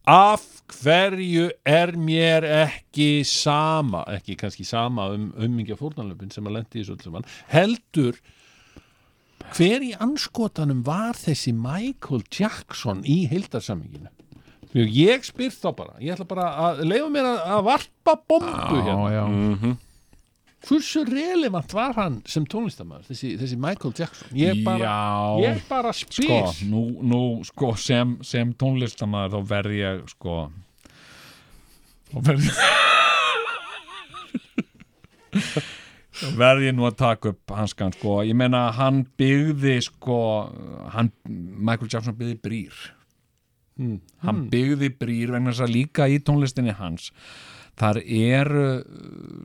Af 0.02 0.42
hverju 0.82 1.52
er 1.62 1.92
mér 1.94 2.42
ekki 2.64 3.22
sama 3.28 4.02
ekki 4.10 4.34
kannski 4.40 4.64
sama 4.66 5.12
um 5.14 5.28
ummingja 5.38 5.76
fórnarlöfin 5.78 6.32
sem 6.34 6.48
að 6.50 6.56
lendi 6.58 6.82
í 6.82 6.86
saman 6.88 7.28
heldur 7.52 8.18
hver 9.52 9.84
í 9.84 9.92
anskotanum 10.02 10.82
var 10.86 11.14
þessi 11.18 11.52
Michael 11.54 12.24
Jackson 12.34 13.04
í 13.06 13.22
heildarsaminginu 13.30 14.10
ég 14.74 15.24
spyr 15.26 15.52
þá 15.52 15.70
bara 15.76 15.96
ég 16.00 16.14
ætla 16.16 16.26
bara 16.28 16.50
að 16.66 16.84
leifa 16.88 17.08
mér 17.12 17.28
að, 17.28 17.64
varpa 17.68 18.14
bombu 18.28 18.82
hérna 18.82 19.10
já, 19.12 19.16
já. 19.20 19.24
Mhm. 19.28 19.74
Hversu 20.66 21.02
relevant 21.08 21.74
var 21.74 21.94
hann 21.96 22.20
sem 22.28 22.44
tónlistamæður, 22.46 23.08
þessi, 23.10 23.32
þessi 23.40 23.58
Michael 23.60 23.94
Jackson? 23.98 24.32
Ég 24.38 24.62
bara, 24.66 24.94
ég 25.42 25.62
bara 25.68 25.92
sko, 25.96 26.12
spyr 26.22 26.68
nú, 26.70 26.84
nú 27.02 27.22
sko, 27.48 27.74
sem, 27.80 28.16
sem 28.26 28.54
tónlistamæður 28.58 29.36
þá 29.36 29.52
verð 29.54 29.78
ég 29.80 30.02
sko 30.14 30.38
þá 32.12 32.18
verð 32.28 32.48
ég 32.48 32.62
þá 36.22 36.26
verð 36.38 36.66
ég 36.68 36.74
nú 36.76 36.86
að 36.86 36.98
taka 37.00 37.32
upp 37.32 37.54
hanskan 37.56 37.94
sko, 37.96 38.18
ég 38.26 38.36
meina 38.38 38.66
hann 38.76 39.02
byggði 39.18 39.78
sko, 39.88 40.18
hann 40.94 41.10
Michael 41.26 41.88
Jackson 41.88 42.18
byggði 42.18 42.38
brýr. 42.42 42.82
Hmm. 43.80 44.02
hann 44.20 44.42
byggði 44.52 44.90
brýr 45.00 45.30
vegna 45.32 45.48
þess 45.48 45.64
að 45.64 45.70
líka 45.72 46.04
í 46.12 46.18
tónlistinni 46.20 46.74
hans 46.76 47.08
þar 47.80 47.98
eru 48.04 48.64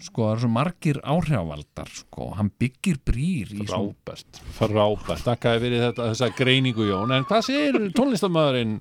sko, 0.04 0.26
það 0.26 0.32
eru 0.34 0.42
svo 0.44 0.50
margir 0.52 0.98
áhrifavaldar 1.04 1.92
sko, 1.96 2.32
hann 2.38 2.50
byggir 2.60 3.00
brýr 3.08 3.54
frábært, 3.70 4.42
frábært. 4.58 5.24
Takkaði 5.26 5.64
fyrir 5.64 5.86
þetta, 5.88 6.10
þessa 6.12 6.30
greiningu 6.38 6.90
Jón. 6.90 7.14
En 7.16 7.26
hvað 7.30 7.46
segir 7.48 7.80
tónlistamæðurinn 7.98 8.80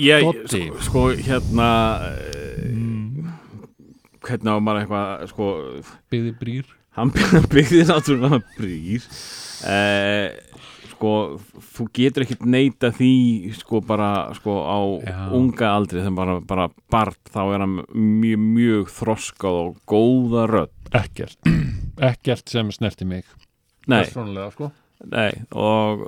Ég, 0.00 0.24
Doddi. 0.24 0.62
sko, 0.72 0.80
sko, 0.86 1.00
hérna 1.20 1.68
mm. 2.64 3.32
Hvernig 4.22 4.48
á 4.48 4.56
maður 4.62 4.80
eitthvað 4.86 5.26
Sko, 5.34 5.48
byggði 6.14 6.32
brýr. 6.40 6.70
hann 6.96 7.10
byggði 7.52 7.82
náttúrulega 7.90 8.38
brýr. 8.56 9.04
Eh, 9.68 10.32
Sko, 11.02 11.40
þú 11.74 11.84
getur 11.98 12.22
ekkert 12.22 12.44
neita 12.46 12.92
því 12.94 13.50
Sko, 13.58 13.80
bara, 13.82 14.30
sko, 14.38 14.54
á 14.62 14.78
Já. 15.02 15.16
unga 15.34 15.72
aldri 15.74 15.98
Þegar 15.98 16.14
bara, 16.14 16.36
bara 16.46 16.66
barn 16.92 17.16
Þá 17.26 17.40
er 17.42 17.64
hann 17.64 17.80
mjög, 17.90 18.44
mjög 18.52 18.92
þroskað 18.94 19.58
og 19.64 19.80
góða 19.90 20.44
rödd 20.46 20.92
ekkert, 20.94 21.40
ekkert 22.12 22.52
sem 22.52 22.70
snerti 22.70 23.08
mig 23.08 23.24
Nei, 23.90 24.04
persónulega 24.04 24.52
sko 24.54 24.70
nei, 25.10 25.32
og 25.58 26.04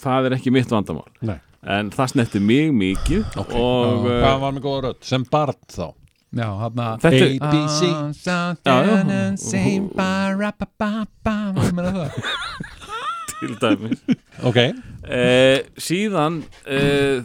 það 0.00 0.30
er 0.30 0.36
ekki 0.38 0.54
mitt 0.54 0.70
vandamál 0.72 1.10
Nei. 1.20 1.36
En 1.68 1.90
það 1.92 2.14
snerti 2.14 2.40
mig 2.40 2.72
mikið 2.72 3.36
okay. 3.42 3.60
Og 3.60 4.08
eh, 4.08 4.22
hvað 4.22 4.40
var 4.46 4.56
með 4.56 4.64
góða 4.64 4.80
rödd, 4.86 5.02
sem 5.04 5.26
barn 5.28 5.60
þá 5.68 5.86
já, 6.34 6.48
hann 6.62 6.80
að 6.86 7.04
Þetta 7.04 7.26
A, 7.28 7.28
B, 7.52 7.54
C 7.68 7.80
já, 8.24 8.38
til 13.40 13.56
dæmis. 13.62 14.04
Ok, 14.44 14.60
Eh, 15.04 15.60
síðan 15.76 16.38
eh, 16.64 17.20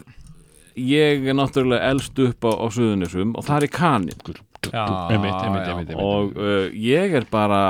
ég 0.76 1.24
er 1.24 1.36
náttúrulega 1.36 1.88
elst 1.88 2.18
upp 2.20 2.44
á, 2.44 2.52
á 2.60 2.66
Suðunisum 2.68 3.32
og 3.38 3.46
það 3.46 3.66
er 3.66 3.72
kanin. 3.72 4.24
Já, 4.68 4.84
einmitt, 5.08 5.38
einmitt, 5.40 5.68
einmitt, 5.72 5.94
og 5.96 6.34
uh, 6.36 6.66
ég 6.76 7.14
er 7.16 7.24
bara 7.32 7.60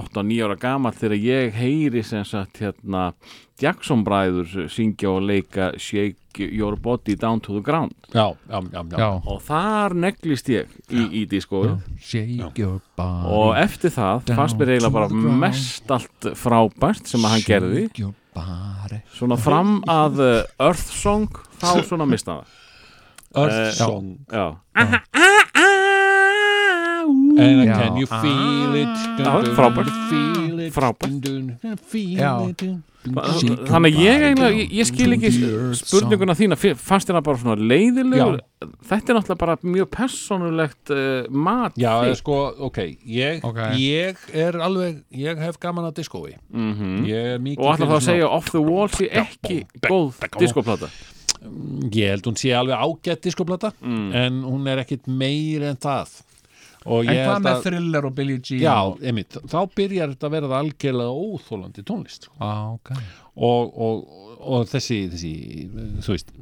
8-9 0.00 0.40
ára 0.42 0.56
gamall 0.58 0.96
þegar 0.98 1.20
ég 1.22 1.54
heyri 1.54 2.02
sem 2.02 2.24
sagt 2.26 2.58
hérna 2.58 3.12
Jackson 3.62 4.02
bræður 4.02 4.66
syngja 4.72 5.12
og 5.12 5.28
leika 5.28 5.70
Shake 5.78 6.18
Your 6.38 6.76
Body 6.76 7.16
Down 7.16 7.40
to 7.40 7.52
the 7.56 7.60
Ground. 7.66 7.92
Já, 8.14 8.28
já, 8.50 8.60
já, 8.72 8.84
já. 8.90 8.98
já, 8.98 9.08
og 9.26 9.42
þar 9.42 9.94
neglist 9.94 10.48
ég 10.48 10.66
í, 10.90 11.02
í 11.22 11.26
body 11.26 11.74
og 13.34 13.56
eftir 13.58 13.90
það 13.90 14.22
fannst 14.36 14.56
mér 14.60 14.68
eiginlega 14.76 14.94
bara 14.94 15.08
mest 15.42 15.90
allt 15.90 16.30
frábært 16.38 17.06
sem 17.10 17.20
að 17.26 17.30
hann 17.34 17.46
gerði. 17.48 17.84
svona 19.18 19.36
fram 19.36 19.80
að 19.90 20.20
uh, 20.22 20.44
Earth 20.68 20.86
Song 20.94 21.26
þá 21.60 21.82
svona 21.90 22.06
mista 22.06 22.38
það. 22.40 22.44
Earth 23.36 23.58
Eh, 23.60 23.72
Song. 23.78 24.18
já 24.30 24.58
And 27.40 27.64
Já. 27.66 27.74
can 27.78 27.96
you 27.96 28.06
feel 28.06 28.74
it? 28.76 28.96
Frábært. 29.56 29.88
Feel 30.10 30.60
it? 30.60 30.72
Frábært. 30.74 31.24
Þannig 33.00 33.94
að 33.96 33.98
ég 34.04 34.22
eiginlega, 34.26 34.64
ég, 34.76 34.86
skil 34.90 35.14
ekki 35.16 35.30
spurninguna 35.78 36.34
þína, 36.36 36.56
fannst 36.76 37.08
þér 37.08 37.16
það 37.16 37.24
bara 37.30 37.40
svona 37.40 37.68
leiðilegur? 37.70 38.34
Já. 38.36 38.66
Þetta 38.90 39.12
er 39.14 39.16
náttúrulega 39.16 39.40
bara 39.40 39.54
mjög 39.64 39.88
persónulegt 39.94 40.92
uh, 40.92 41.30
mat 41.32 41.78
Já, 41.80 41.94
eða 42.04 42.18
sko, 42.20 42.36
ok, 42.68 42.80
ég, 43.08 43.40
Ok. 43.48 43.60
ég 43.80 44.20
er 44.36 44.58
alveg, 44.60 45.00
ég 45.16 45.40
hef 45.40 45.56
gaman 45.62 45.88
að 45.88 45.96
diskói 46.02 46.34
Mhm. 46.52 47.06
Ég 47.08 47.30
er 47.36 47.40
mikið 47.40 47.64
Og 47.64 47.78
fyrir 47.78 47.88
þá 47.88 47.96
að 47.96 48.04
segja 48.10 48.28
Off 48.36 48.50
the 48.52 48.60
Wall 48.60 48.88
sé 48.92 49.08
ekki 49.24 49.62
góð 49.88 50.20
diskoplata 50.38 50.90
Ég 51.40 52.10
held 52.12 52.26
hún 52.28 52.36
sé 52.36 52.52
alveg 52.52 52.76
ágætt 52.76 53.22
diskoplata 53.24 53.72
Mm. 53.80 54.10
En 54.14 54.42
hún 54.44 54.68
er 54.68 54.82
ekkit 54.84 55.08
meir 55.08 55.62
en 55.70 55.76
það 55.80 56.20
En 56.86 57.06
hvað 57.06 57.42
með 57.44 57.62
Thriller 57.66 58.06
og 58.08 58.14
Billie 58.16 58.38
Jean? 58.40 58.60
Já, 58.62 58.76
og- 58.88 59.00
einmitt, 59.04 59.36
þá 59.52 59.58
byrjar 59.76 60.14
þetta 60.14 60.28
að 60.30 60.34
verða 60.36 60.60
algjörlega 60.62 61.24
óþólandi 61.26 61.82
tónlist 61.84 62.24
sko. 62.28 62.34
ah, 62.40 62.72
ok 62.74 62.92
og, 63.40 63.72
og, 63.80 64.00
og 64.40 64.64
þessi, 64.68 64.96
þessi 65.12 65.32
þú 66.04 66.14
veist, 66.14 66.32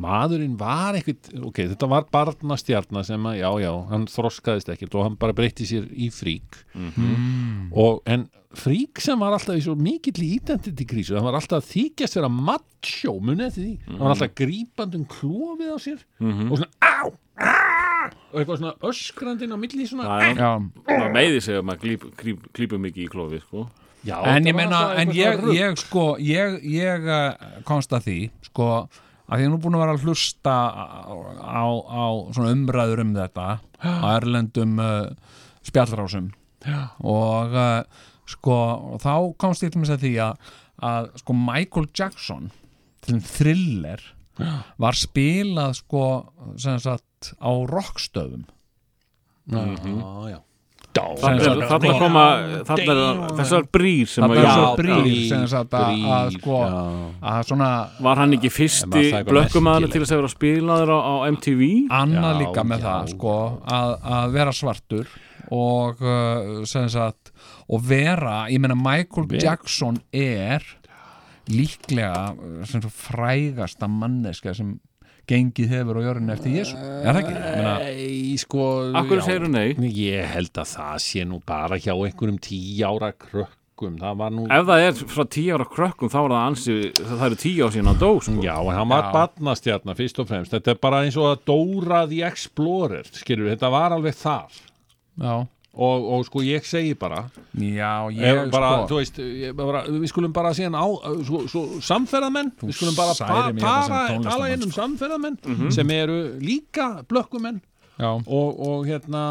maðurinn 0.00 0.54
var 0.60 0.96
ekkit, 1.00 1.32
ok, 1.42 1.62
þetta 1.74 1.88
var 1.90 2.06
barnastjarnar 2.12 3.04
sem 3.04 3.26
að, 3.28 3.38
já, 3.42 3.48
já, 3.64 3.70
hann 3.90 4.06
þroskaðist 4.08 4.70
ekkert 4.72 4.94
og 4.96 5.04
hann 5.08 5.16
bara 5.20 5.36
breytti 5.36 5.66
sér 5.68 5.88
í 5.90 6.08
frík 6.14 6.60
mm. 6.74 7.70
og, 7.72 8.00
en 8.08 8.28
frík 8.56 9.00
sem 9.02 9.20
var 9.20 9.36
alltaf 9.36 9.58
í 9.58 9.64
svo 9.64 9.76
mikill 9.78 10.22
identity 10.26 10.86
krísu, 10.88 11.14
hann 11.18 11.26
var 11.28 11.36
alltaf 11.40 11.66
þykjast 11.70 12.16
vera 12.20 12.30
macho, 12.32 13.16
munið 13.20 13.46
eftir 13.50 13.64
því 13.66 13.74
hann 13.90 14.00
var 14.04 14.14
alltaf 14.16 14.34
grípandum 14.40 15.04
klofið 15.12 15.72
á 15.72 15.78
sér 15.80 16.00
Mhm. 16.20 16.50
og 16.52 16.58
svona, 16.58 16.72
á, 16.80 16.96
á 17.40 17.89
og 18.08 18.40
eitthvað 18.40 18.60
svona 18.60 18.72
öskrandinn 18.90 19.54
á 19.54 19.58
milli 19.60 19.86
svona. 19.88 20.18
Já, 20.32 20.50
Það 20.88 21.06
meiði 21.14 21.42
sig 21.44 21.58
að 21.60 21.66
maður 21.68 22.08
klípur 22.56 22.82
mikið 22.86 23.04
í 23.04 23.10
klófi 23.12 23.40
sko. 23.44 23.66
já, 24.06 24.16
en 24.32 24.48
ég 24.48 24.56
meina, 24.56 24.80
en 24.96 25.12
ég, 25.12 25.42
ég 25.56 25.78
sko, 25.80 26.04
ég, 26.24 26.58
ég 26.64 27.04
uh, 27.04 27.34
komst 27.68 27.92
að 27.92 28.06
því, 28.08 28.18
sko 28.48 28.68
að 29.30 29.42
ég 29.42 29.46
er 29.46 29.52
nú 29.52 29.60
búin 29.62 29.76
að 29.78 29.84
vera 29.84 29.96
að 29.98 30.06
hlusta 30.08 30.54
á, 30.72 31.14
á, 31.38 31.64
á 31.70 32.04
svona 32.34 32.54
umræður 32.54 33.04
um 33.04 33.12
þetta 33.18 33.48
á 33.60 34.06
erlendum 34.16 34.78
uh, 34.82 35.10
spjallrásum. 35.66 36.30
Og 37.06 37.54
uh, 37.56 37.84
sko, 38.28 38.56
og 38.96 39.04
þá 39.04 39.14
komst 39.40 39.64
ég 39.66 39.74
til 39.74 39.82
með 39.84 40.00
því 40.02 40.14
að, 40.24 40.50
að 40.90 41.12
sko 41.22 41.36
Michael 41.36 41.86
Jackson 41.96 42.50
til 43.04 43.20
thriller 43.24 44.02
var 44.80 44.96
spilað 44.96 45.76
sko 45.82 46.02
sem 46.60 46.78
sagt 46.80 47.04
á 47.40 47.50
rockstöðum. 47.70 48.46
Já, 49.50 49.60
já 50.30 50.38
Þarna 50.90 51.44
er- 51.46 51.68
þarna 51.70 51.92
koma 52.00 52.22
þessar 53.38 53.66
brýr 53.70 54.08
sem 54.10 54.24
að 54.26 54.40
já, 54.40 54.48
svo 54.50 54.70
brýr 54.80 55.06
já. 55.06 55.28
sem 55.28 55.44
sagt 55.52 55.76
að, 55.78 56.02
að 56.16 56.32
sko 56.34 56.56
að 57.30 57.44
svona 57.46 57.68
Var 58.02 58.20
hann 58.20 58.34
ekki 58.34 58.50
fyrsti 58.50 59.04
blökkumaður 59.28 59.92
til 59.92 60.02
að 60.02 60.08
segja 60.10 60.24
að 60.26 60.32
spilaður 60.34 60.90
á, 60.90 60.98
á 60.98 61.14
MTV? 61.30 61.62
annað 61.94 62.34
Já, 62.34 62.40
líka 62.42 62.66
með 62.66 62.82
já, 62.82 62.86
það 62.88 63.12
sko 63.14 63.36
að, 63.78 63.94
að 64.18 64.34
vera 64.34 64.56
svartur 64.58 65.14
og 65.50 66.02
uh, 66.02 66.50
sem 66.66 66.90
sagt 66.90 67.32
og 67.70 67.86
vera, 67.86 68.36
ég 68.50 68.58
meina 68.62 68.74
Michael 68.78 69.30
Jackson 69.38 70.02
er 70.10 70.66
líklega 71.50 72.34
uh, 72.34 72.90
frægasta 72.90 73.86
manneska 73.90 74.54
sem 74.58 74.74
gengið 75.28 75.72
hefur 75.74 75.98
á 76.00 76.02
jörðinu 76.06 76.32
eftir 76.34 76.54
Jésu 76.56 76.76
er 76.80 77.08
það 77.12 77.18
ekki? 77.20 77.32
Ég 77.36 77.56
meina, 77.56 77.74
Nei, 77.84 78.36
sko 78.40 78.66
Akkur 79.00 79.22
segir 79.26 79.44
þú 79.46 79.50
nei? 79.54 79.90
Ég 80.00 80.28
held 80.34 80.60
að 80.62 80.68
það 80.76 81.00
sé 81.06 81.24
nú 81.28 81.40
bara 81.46 81.78
hjá 81.80 81.92
einhverjum 81.94 82.38
tíu 82.44 82.86
ára 82.88 83.10
krökkum 83.12 83.98
það 84.00 84.18
var 84.20 84.34
nú 84.36 84.46
Ef 84.48 84.66
það 84.70 84.84
er 84.86 84.98
frá 85.14 85.24
tíu 85.36 85.54
ára 85.58 85.68
krökkum 85.76 86.10
þá 86.12 86.18
er 86.22 86.34
það 86.34 86.40
ansi, 86.46 86.78
það 87.00 87.24
eru 87.28 87.40
tíu 87.44 87.64
ár 87.68 87.72
síðan 87.76 87.92
á 87.92 87.96
dó 88.00 88.10
sko. 88.20 88.34
Já, 88.44 88.56
en 88.60 88.76
hann 88.80 88.90
var 88.92 89.04
Já. 89.06 89.12
barnastjarnar 89.18 90.00
fyrst 90.00 90.20
og 90.24 90.28
fremst 90.32 90.52
þetta 90.56 90.74
er 90.74 90.82
bara 90.82 91.04
eins 91.06 91.16
og 91.20 91.30
að 91.30 91.46
Dóra 91.52 92.02
the 92.10 92.20
Explorer 92.28 93.08
skilur, 93.16 93.48
þetta 93.54 93.70
var 93.72 93.96
alveg 93.96 94.18
þar 94.20 94.60
já, 95.20 95.34
og, 95.70 96.06
og 96.14 96.24
sko 96.26 96.42
ég 96.42 96.66
segi 96.66 96.96
bara, 96.98 97.22
já 97.54 97.92
ég 98.10 98.50
bara 98.50 98.72
sko 98.88 98.98
veist, 98.98 99.20
ég, 99.22 99.54
bara, 99.54 99.84
við 99.86 100.08
skulum 100.10 100.32
bara 100.34 100.50
síðan 100.56 100.74
á 100.74 100.86
svo, 101.26 101.44
svo 101.50 101.62
samferðamenn, 101.84 102.50
við 102.64 102.74
skulum 102.74 102.98
bara 102.98 103.14
pa, 103.14 103.28
hérna 103.46 103.62
para, 103.62 104.00
tala 104.26 104.50
inn 104.50 104.66
um 104.66 104.72
sko. 104.72 104.80
samferðamenn 104.82 105.38
sem 105.74 105.94
eru 105.94 106.20
líka 106.42 107.04
blökkumenn. 107.08 107.60
Já, 108.00 108.10
og, 108.16 108.60
og 108.64 108.86
hérna 108.88 109.22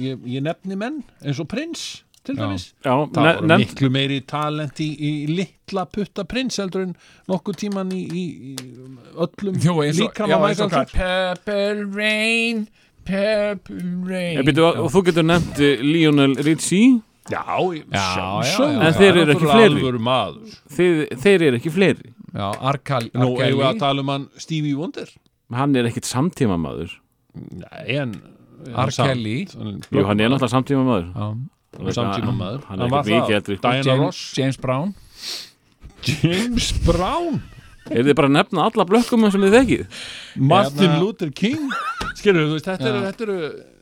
ég, 0.00 0.20
ég 0.24 0.42
nefni 0.42 0.78
menn 0.80 1.02
eins 1.20 1.38
og 1.42 1.48
prins 1.52 1.82
til 2.24 2.36
dæmis. 2.38 2.70
Já, 2.84 2.92
það 3.14 3.26
ne 3.28 3.34
voru 3.36 3.58
miklu 3.62 3.90
meiri 3.92 4.18
talent 4.28 4.80
í, 4.82 4.88
í 4.96 5.10
litla 5.30 5.84
putta 5.92 6.24
prins 6.28 6.58
heldur 6.60 6.88
en 6.88 6.96
nokkuð 7.30 7.60
tíman 7.62 7.92
í, 7.94 8.02
í, 8.08 8.24
öllum 9.14 9.60
Jackson. 10.72 10.98
Purple 10.98 11.86
Rain 11.94 12.66
Purple 13.08 13.82
Rain 14.08 14.38
Ég 14.38 14.46
byrju, 14.50 14.68
og 14.84 14.90
þú 14.92 15.02
getur 15.08 15.24
nefnt 15.26 15.60
eh, 15.64 15.80
Lionel 15.84 16.36
Richie. 16.44 16.98
Já, 17.28 17.42
Já, 17.56 17.82
já, 17.92 18.04
sjálfsögðu. 18.14 18.76
já. 18.78 18.86
En 18.88 18.94
þeir 18.96 19.18
eru 19.22 19.34
ekki 19.34 19.48
fleiri. 19.52 19.82
þeir, 20.76 21.02
þeir 21.24 21.42
eru 21.48 21.58
ekki 21.60 21.72
fleiri. 21.74 22.12
Já, 22.36 22.46
Arkal, 22.70 23.08
Nú, 23.16 23.30
eigum 23.40 23.60
við 23.62 23.66
að 23.68 23.78
tala 23.82 24.04
um 24.04 24.12
hann 24.12 24.24
Stevie 24.40 24.76
Wonder. 24.76 25.08
Hann 25.52 25.76
er 25.80 25.88
ekkit 25.88 26.08
samtíma 26.08 26.58
maður 26.60 26.92
Nei, 27.34 27.96
en. 27.96 28.14
Kelly. 28.68 29.46
Jú, 29.46 30.02
hann 30.04 30.20
er 30.20 30.28
náttúrulega 30.32 30.50
samtíma 30.52 30.82
maður 30.84 31.06
Já. 31.14 31.92
samtíma 31.96 32.32
maður 32.34 32.64
hann 32.68 32.80
er 32.82 32.96
ekkit 32.98 33.12
mikið 33.14 33.36
eldri. 33.38 33.58
Diana 33.62 33.96
Ross. 34.02 34.22
James 34.36 34.58
Brown. 34.60 34.94
James 36.02 36.72
Brown 36.84 37.40
er 37.90 38.04
þið 38.06 38.14
bara 38.18 38.28
að 38.30 38.36
nefna 38.38 38.66
alla 38.68 38.84
blökkum 38.88 39.26
sem 39.32 39.40
þið 39.46 39.56
þekið 39.58 39.98
Martin 40.36 40.84
Hérna- 40.84 41.00
Luther 41.02 41.30
King? 41.30 41.66
Skilur 42.18 42.48
þú 42.48 42.54
veist, 42.58 42.68
þetta 42.68 42.88
eru, 42.90 43.02
þetta 43.06 43.26
eru 43.28 43.38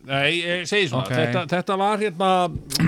nei, 0.06 0.32
ég 0.42 0.66
segi 0.70 0.88
svona, 0.90 1.06
Ok. 1.06 1.14
þetta, 1.16 1.44
þetta 1.54 1.76
var 1.80 1.98
hérna, 2.04 2.30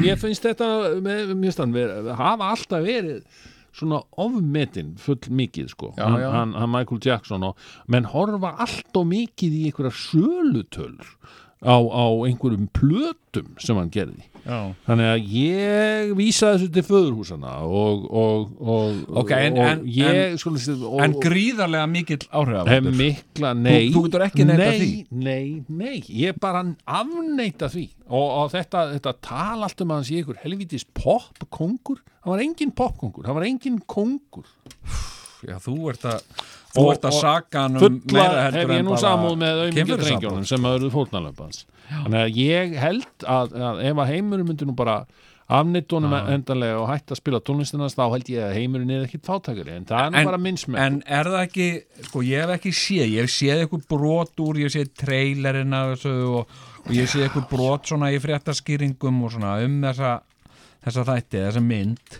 ég 0.05 0.19
finnst 0.20 0.45
þetta 0.45 0.66
með, 1.03 1.32
mér 1.40 1.55
stann, 1.57 1.73
ver, 1.74 1.95
hafa 2.19 2.51
alltaf 2.55 2.85
verið 2.85 3.23
svona 3.78 4.01
ofmetin 4.19 4.95
full 4.99 5.20
mikið 5.31 5.69
sko, 5.70 5.93
Já, 5.97 6.05
hann, 6.05 6.20
já. 6.20 6.31
Hann, 6.35 6.53
hann 6.59 6.70
Michael 6.73 7.01
Jackson 7.05 7.45
og 7.47 7.57
menn 7.86 8.05
horfa 8.11 8.55
alltaf 8.59 9.05
mikið 9.07 9.59
í 9.61 9.65
einhverja 9.70 9.95
sölutölur 9.95 11.07
á, 11.62 11.74
á 11.78 12.05
einhverjum 12.27 12.69
plötum 12.74 13.55
sem 13.59 13.77
hann 13.78 13.90
gerði 13.90 14.27
Já. 14.49 14.59
Þannig 14.87 15.09
að 15.12 15.25
ég 15.37 16.12
vísa 16.16 16.55
þessu 16.55 16.69
til 16.73 16.83
föðurhúsana 16.87 17.51
og, 17.69 18.07
og, 18.09 18.47
og, 18.65 19.03
Ok, 19.23 19.33
en- 19.37 19.59
og 19.61 19.66
en- 19.69 19.83
ég 19.93 20.39
sko, 20.41 20.55
og, 20.89 21.03
En 21.05 21.12
gríðarlega 21.20 21.85
mikill 21.93 22.23
áhrifavaldur 22.33 22.97
mikla, 22.97 23.51
nei 23.55 23.91
Þú- 23.91 23.99
þú 23.99 24.05
getur 24.07 24.25
ekki 24.25 24.47
neitað 24.49 24.65
nei, 24.65 24.79
því. 24.81 25.07
Nei, 25.11 25.62
nei, 25.69 26.01
ég 26.25 26.41
bara 26.41 26.65
afneita 26.87 27.69
því 27.69 27.85
og, 28.09 28.27
og 28.41 28.51
þetta, 28.57 28.87
þetta 28.97 29.15
tala 29.29 29.69
allt 29.69 29.85
um 29.85 29.93
að 29.93 30.01
hann 30.01 30.09
sé 30.09 30.23
ykkur 30.25 30.41
helvítis 30.47 30.87
popkongur 30.97 32.01
hann 32.25 32.33
var 32.33 32.41
engin 32.47 32.73
popkongur, 32.73 33.27
hann 33.29 33.37
var 33.37 33.45
engin 33.51 33.79
kongur 33.87 34.49
Já, 35.47 35.55
þú 35.62 35.75
ert 35.93 36.03
að 36.09 36.23
Þú 36.79 36.91
ert 36.95 37.09
að 37.09 37.17
saka 37.19 37.65
hann 37.67 37.79
um 37.79 38.01
meira 38.13 38.45
heldur 38.49 38.75
en 38.77 38.87
nú 38.87 38.95
bara 38.97 40.03
drengjónum 40.03 40.47
sem 40.49 40.69
að 40.69 40.79
eru 40.81 40.93
fórnalöfans 40.95 41.65
þannig 41.89 42.21
að 42.21 42.39
ég 42.43 42.77
held 42.83 43.27
að, 43.27 43.57
að 43.71 43.83
ef 43.89 44.05
að 44.05 44.13
heimurinn 44.13 44.49
myndi 44.49 44.69
nú 44.69 44.77
bara 44.79 45.01
afneitt 45.49 45.93
honum 45.97 46.13
endanlega 46.19 46.77
og 46.83 46.91
hætti 46.91 47.15
að 47.15 47.21
spila 47.23 47.41
tónlistinans 47.41 47.97
þá 47.97 48.03
held 48.13 48.29
ég 48.29 48.45
að 48.45 48.57
heimurinn 48.59 48.93
er 48.93 49.07
ekkit 49.07 49.25
fátakari 49.25 49.79
en 49.79 49.87
það 49.89 50.03
er 50.05 50.13
nú 50.13 50.25
bara 50.29 50.41
minnsmenn 50.45 50.83
En 50.83 50.99
er 51.07 51.31
það 51.33 51.45
ekki, 51.47 51.69
sko 52.11 52.25
ég 52.27 52.45
hef 52.45 52.53
ekki 52.59 52.73
séð 52.77 53.15
ég 53.15 53.25
hef 53.25 53.33
séð 53.33 53.63
eitthvað 53.63 53.87
brot 53.95 54.45
úr, 54.45 54.61
ég 54.61 54.69
hef 54.69 54.77
séð 54.77 54.93
trailerinn 55.01 55.77
af 55.79 55.95
þessu 55.95 56.15
og, 56.43 56.57
og 56.85 56.93
ég 56.93 57.07
hef 57.07 57.15
séð 57.15 57.27
eitthvað 57.29 57.49
brot 57.55 57.93
svona 57.93 58.13
í 58.13 58.21
fréttaskýringum 58.21 59.25
og 59.25 59.35
svona 59.39 59.55
um 59.65 59.81
þessa, 59.89 60.15
þessa 60.85 61.07
þætti, 61.09 61.45
þessa 61.47 61.65
mynd. 61.65 62.19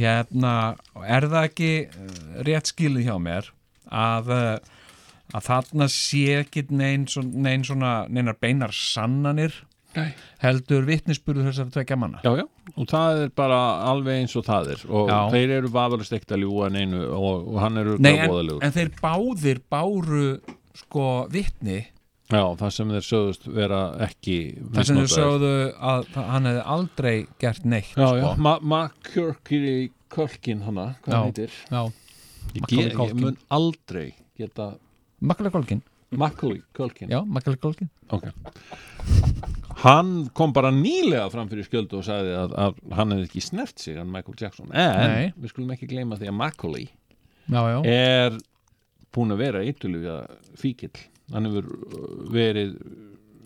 Hérna, 0.00 0.54
er 1.04 1.28
það 1.28 1.48
ekki 1.50 1.72
eh, 1.84 2.20
rétt 2.46 2.72
skilið 2.72 3.10
hjá 3.10 3.16
mér 3.20 3.52
að 3.92 4.30
eh, 4.36 4.58
að 5.34 5.44
þarna 5.46 5.86
sé 5.88 6.22
ekki 6.40 6.64
son- 7.08 7.32
nein 7.42 7.62
svona, 7.64 8.06
neinar 8.08 8.34
beinar 8.40 8.72
sannanir 8.74 9.52
Nei. 9.96 10.12
heldur 10.42 10.84
vitnisburðu 10.86 11.48
þessar 11.48 11.70
tvekja 11.74 11.96
manna 11.98 12.20
Já, 12.22 12.30
já, 12.38 12.44
og 12.76 12.86
það 12.86 13.22
er 13.24 13.28
bara 13.34 13.60
alveg 13.90 14.20
eins 14.22 14.36
og 14.38 14.44
það 14.46 14.68
er 14.74 14.84
og 14.88 15.08
Já. 15.10 15.18
þeir 15.34 15.50
eru 15.58 15.68
vafalist 15.74 16.12
ekkert 16.14 16.34
að 16.36 16.42
ljúga 16.44 16.68
neinu 16.70 17.00
og, 17.10 17.48
og 17.54 17.60
hann 17.60 17.76
eru 17.82 17.96
Nei, 17.98 18.12
en, 18.18 18.30
en 18.62 18.72
þeir 18.76 18.90
báðir 19.02 19.60
báru 19.70 20.40
sko 20.78 21.26
vitni 21.30 21.80
Já, 22.30 22.44
það 22.54 22.70
sem 22.70 22.90
þeir 22.94 23.02
sögðust 23.08 23.48
vera 23.50 23.80
ekki 24.06 24.36
þar 24.74 24.84
sem 24.86 25.00
misnotaðir. 25.00 25.16
sögðu 25.16 25.54
að 25.90 26.04
það- 26.14 26.28
hann 26.30 26.44
hefði 26.46 26.62
aldrei 26.76 27.16
gert 27.42 27.64
neitt 27.66 27.90
Já, 27.96 28.06
já, 28.14 28.28
sko. 28.30 28.36
Ma 28.38 28.58
McCurky 28.62 29.90
Kölkin 30.10 30.62
hana, 30.66 30.94
hvað 31.02 31.10
Já. 31.10 31.16
hann 31.16 31.32
heitir 31.32 31.50
já. 31.70 31.82
Ég, 32.54 32.62
ég, 32.70 32.78
ég 32.78 32.94
Culkin. 32.96 33.20
mun 33.24 33.38
aldrei 33.48 34.10
geta 34.38 34.72
Macaulay 35.20 35.52
Culkin. 35.52 35.82
Macaulay 36.10 36.62
Kölkin 36.74 37.08
já, 37.08 37.24
Macaulay 37.24 37.58
Culkin. 37.60 37.90
Ok. 38.10 38.24
Hann 39.84 40.28
kom 40.34 40.52
bara 40.52 40.70
nýlega 40.74 41.28
fram 41.32 41.48
fyrir 41.48 41.64
skjöldu 41.68 42.00
og 42.00 42.04
sagði 42.04 42.34
að, 42.36 42.56
að 42.58 42.80
hann 42.98 43.14
hefði 43.14 43.28
ekki 43.28 43.42
snert 43.44 43.80
sig 43.80 43.96
hann 44.00 44.10
Michael 44.12 44.36
Jackson. 44.40 44.72
En 44.74 45.14
Nei. 45.14 45.30
við 45.36 45.54
skulum 45.54 45.72
ekki 45.76 45.88
gleyma 45.92 46.18
því 46.20 46.32
að 46.32 46.36
Macaulay 46.40 46.88
já, 47.46 47.62
já, 47.70 47.78
er 47.86 48.36
búin 49.14 49.34
að 49.34 49.42
vera 49.44 49.62
eitulugja 49.66 50.18
fíkil 50.58 50.92
hann 51.32 51.48
hefur 51.48 51.70
uh, 51.70 52.10
verið 52.34 52.76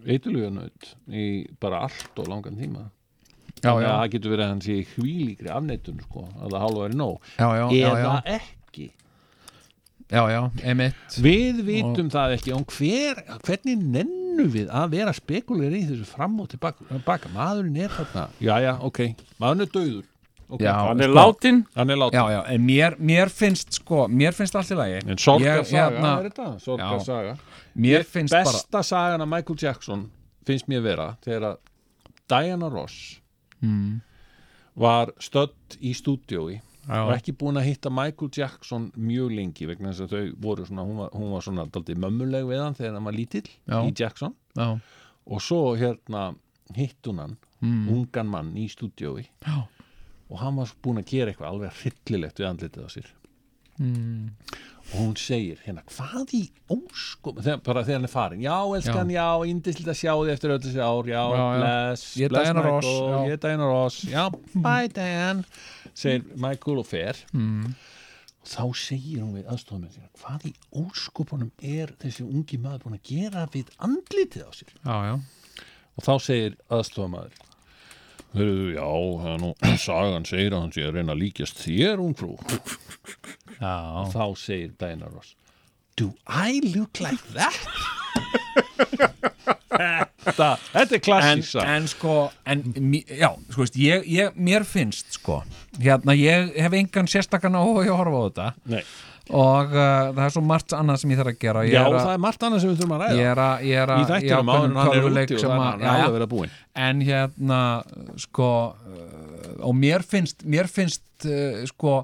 eitulugjanöð 0.04 0.90
í 1.12 1.28
bara 1.60 1.84
allt 1.86 2.20
og 2.20 2.28
langan 2.32 2.58
tíma. 2.60 2.88
Já, 3.64 3.70
það 3.80 4.10
getur 4.12 4.34
verið 4.34 4.44
að 4.44 4.50
hann 4.50 4.64
sé 4.64 4.74
hvílíkri 4.90 5.48
afneitun 5.52 6.02
sko, 6.04 6.26
að 6.36 6.52
það 6.52 6.64
hálfa 6.64 6.82
verið 6.82 6.98
nóg. 7.00 7.30
Eða 7.40 8.18
ekki 8.34 8.53
já, 10.10 10.22
já, 10.30 10.40
emitt 10.70 11.18
við 11.24 11.60
vitum 11.66 12.10
það 12.12 12.34
ekki 12.38 12.54
og 12.56 12.64
hver, 12.76 13.20
hvernig 13.46 13.84
nennu 13.96 14.48
við 14.52 14.72
að 14.72 14.90
vera 14.98 15.14
spekulir 15.16 15.72
í 15.78 15.84
þessu 15.88 16.08
fram 16.08 16.34
og 16.42 16.50
tilbaka 16.52 16.98
baka. 17.06 17.30
maðurinn 17.34 17.78
er 17.84 17.94
þarna. 17.94 18.26
Já 18.40 18.54
já 18.62 18.72
ok, 18.80 19.00
maðurinn 19.40 19.64
er 19.66 19.72
döður 19.74 20.04
okay. 20.48 20.66
Já, 20.66 20.72
hann 20.88 21.00
er 21.00 21.10
sko. 21.10 21.18
látin 21.18 21.60
hann 21.74 21.90
er 21.90 22.00
látið 22.02 22.18
já, 22.20 22.24
já, 22.34 22.40
en 22.54 22.66
mér, 22.66 22.96
mér 22.98 23.32
finnst 23.32 23.78
sko, 23.80 24.06
mér 24.08 24.36
finnst 24.36 24.56
allt 24.60 24.70
í 24.74 24.78
lagi. 24.78 25.00
En 25.06 25.18
sorgar 25.18 25.62
Ég- 25.62 25.70
saga 25.70 25.90
hérna- 25.96 26.16
þetta, 26.28 26.48
sorgar 26.60 26.98
Já. 26.98 27.04
saga 27.04 27.36
mér 27.74 28.04
finnst 28.04 28.32
bara 28.34 28.44
besta 28.44 28.82
sagan 28.82 29.20
af 29.24 29.28
Michael 29.28 29.58
Jackson 29.60 30.10
finnst 30.46 30.68
mér 30.68 30.82
vera 30.84 31.16
þegar 31.24 31.48
að 31.54 31.56
Diana 32.28 32.68
Ross 32.72 33.20
mm, 33.62 34.00
var 34.76 35.12
stödd 35.20 35.78
í 35.80 35.94
stúdiói 35.96 36.60
og 36.88 37.12
ekki 37.14 37.34
búin 37.40 37.60
að 37.60 37.68
hitta 37.70 37.92
Michael 37.92 38.30
Jackson 38.34 38.90
mjög 38.96 39.32
lengi 39.38 39.68
vegna 39.70 39.92
þess 39.92 40.04
að 40.04 40.14
þau 40.14 40.34
voru 40.46 40.66
svona 40.68 40.86
hún 40.88 41.00
var, 41.02 41.12
hún 41.16 41.32
var 41.32 41.46
svona 41.46 41.66
daldið 41.72 42.00
mömmuleg 42.04 42.48
við 42.48 42.62
hann 42.64 42.76
þegar 42.78 42.96
hann 42.98 43.08
var 43.08 43.16
lítill 43.16 43.46
í 43.48 43.92
Jackson. 43.96 44.34
Já, 44.58 44.68
og 45.24 45.44
svo 45.44 45.60
hérna 45.80 46.26
hitt 46.76 47.08
hún 47.08 47.22
hann 47.22 47.36
mm, 47.60 47.88
ungan 47.94 48.30
mann 48.30 48.52
í 48.60 48.66
stúdiói 48.72 49.26
og 50.28 50.40
hann 50.40 50.56
var 50.60 50.72
búin 50.84 51.00
að 51.00 51.10
gera 51.12 51.32
eitthvað 51.32 51.50
alveg 51.52 51.78
hryllilegt 51.82 52.40
við 52.40 52.50
andlitið 52.50 52.86
á 52.86 52.90
sér 52.92 53.10
mm, 53.78 54.28
og 54.84 54.98
hún 55.00 55.14
segir 55.16 55.58
hérna 55.64 55.82
hvað 55.88 56.34
í 56.36 56.42
óskum 56.70 57.38
bara 57.64 57.82
þegar 57.86 57.96
hann 57.98 58.04
er 58.08 58.12
farin, 58.12 58.42
já 58.44 58.56
elskan, 58.76 59.10
já, 59.14 59.24
indislit 59.48 59.88
að 59.90 59.96
sjá 60.02 60.12
þið 60.18 60.32
eftir 60.34 60.52
öll 60.54 60.60
þessi 60.66 60.82
ár, 60.84 61.08
já, 61.08 61.22
Já, 61.24 61.40
já. 61.40 61.62
bless 61.62 62.04
Ég 62.20 62.28
bless 62.34 62.52
Michael, 62.52 62.92
já. 63.14 63.18
ég 63.32 63.40
Diana 63.46 63.70
Ross. 63.72 63.98
Já, 64.12 64.24
bye 64.54 64.88
Diane 64.92 65.44
segir 65.94 66.24
Michael 66.36 66.78
og 66.82 66.86
fer. 66.90 67.22
Mm, 67.32 67.72
og 68.44 68.50
þá 68.52 68.64
segir 68.76 69.22
hún 69.24 69.32
við 69.38 69.48
aðstofum 69.54 69.88
sína, 69.88 70.10
hvað 70.20 70.46
í 70.50 70.54
óskupunum 70.84 71.50
er 71.64 71.94
þessi 72.02 72.26
ungi 72.28 72.58
maður 72.60 72.84
búin 72.84 72.98
að 73.00 73.08
gera 73.08 73.46
við 73.54 73.72
andlitið 73.88 74.44
á 74.44 74.50
sér? 74.52 74.74
Já, 74.84 74.96
já. 75.08 75.16
Og 75.94 76.02
þá 76.04 76.12
segir 76.20 76.56
aðstofamaður 76.68 77.40
Hörðu, 78.34 78.68
já, 78.74 78.88
það 79.22 79.30
er 79.32 79.40
nú 79.44 79.50
sagan 79.86 80.28
segir 80.28 80.54
að 80.56 80.64
hann 80.64 80.74
sé 80.74 80.86
að 80.88 80.98
reyna 80.98 81.14
að 81.14 81.22
líkjast 81.22 81.62
þér, 81.64 82.02
ungfrú 82.02 82.34
já, 83.60 83.74
þá 84.14 84.24
segir 84.38 84.74
Diana 84.80 85.10
Ross 85.12 85.34
Do 85.94 86.10
I 86.26 86.58
look 86.74 86.98
like 86.98 87.22
that? 87.36 87.54
þetta, 89.74 90.48
þetta 90.72 90.82
er 90.82 90.98
en, 90.98 91.04
klassísa 91.06 91.64
en 91.76 91.88
sko 91.90 92.14
en, 92.50 92.62
já, 93.06 93.30
sko 93.50 93.64
veist, 93.64 93.78
ég, 93.80 94.06
ég, 94.10 94.36
mér 94.38 94.66
finnst 94.68 95.14
sko, 95.18 95.40
hérna 95.80 96.16
ég 96.18 96.54
hef 96.58 96.76
engan 96.78 97.10
sérstakann 97.10 97.58
á 97.58 97.62
að 97.62 97.90
horfa 97.92 98.22
á 98.22 98.24
þetta 98.26 98.48
Nei. 98.74 98.82
Og 99.30 99.72
uh, 99.72 100.10
það 100.12 100.24
er 100.26 100.34
svo 100.34 100.44
margt 100.44 100.74
annað 100.76 101.00
sem 101.00 101.14
ég 101.14 101.20
þarf 101.22 101.32
að 101.32 101.40
gera. 101.40 101.64
Ég 101.64 101.76
Já, 101.76 101.80
er 101.80 101.94
að, 101.94 102.02
það 102.02 102.12
er 102.16 102.22
margt 102.26 102.44
annað 102.48 102.60
sem 102.64 102.72
við 102.72 102.82
þurfum 102.82 102.96
að 102.96 103.04
ræða. 103.04 103.16
Ég 103.16 103.30
er 103.30 103.42
að, 103.44 103.64
ég 103.70 103.80
er 103.84 103.94
að 103.94 104.04
þættinum 104.10 104.52
áður 104.52 104.68
en 104.68 104.76
hann 104.80 104.92
er 104.94 105.08
úti 105.08 105.38
og 105.38 105.46
er 105.48 105.64
hann 105.64 105.84
já, 105.84 106.06
verið 106.12 106.26
að 106.26 106.32
búin 106.34 106.54
en 106.74 107.00
hérna 107.06 107.60
sko 108.18 108.50
uh, 108.74 109.56
og 109.62 109.74
mér 109.78 110.04
finnst 110.06 110.42
mér 110.42 110.70
finnst 110.70 111.04
uh, 111.28 111.62
sko 111.70 112.02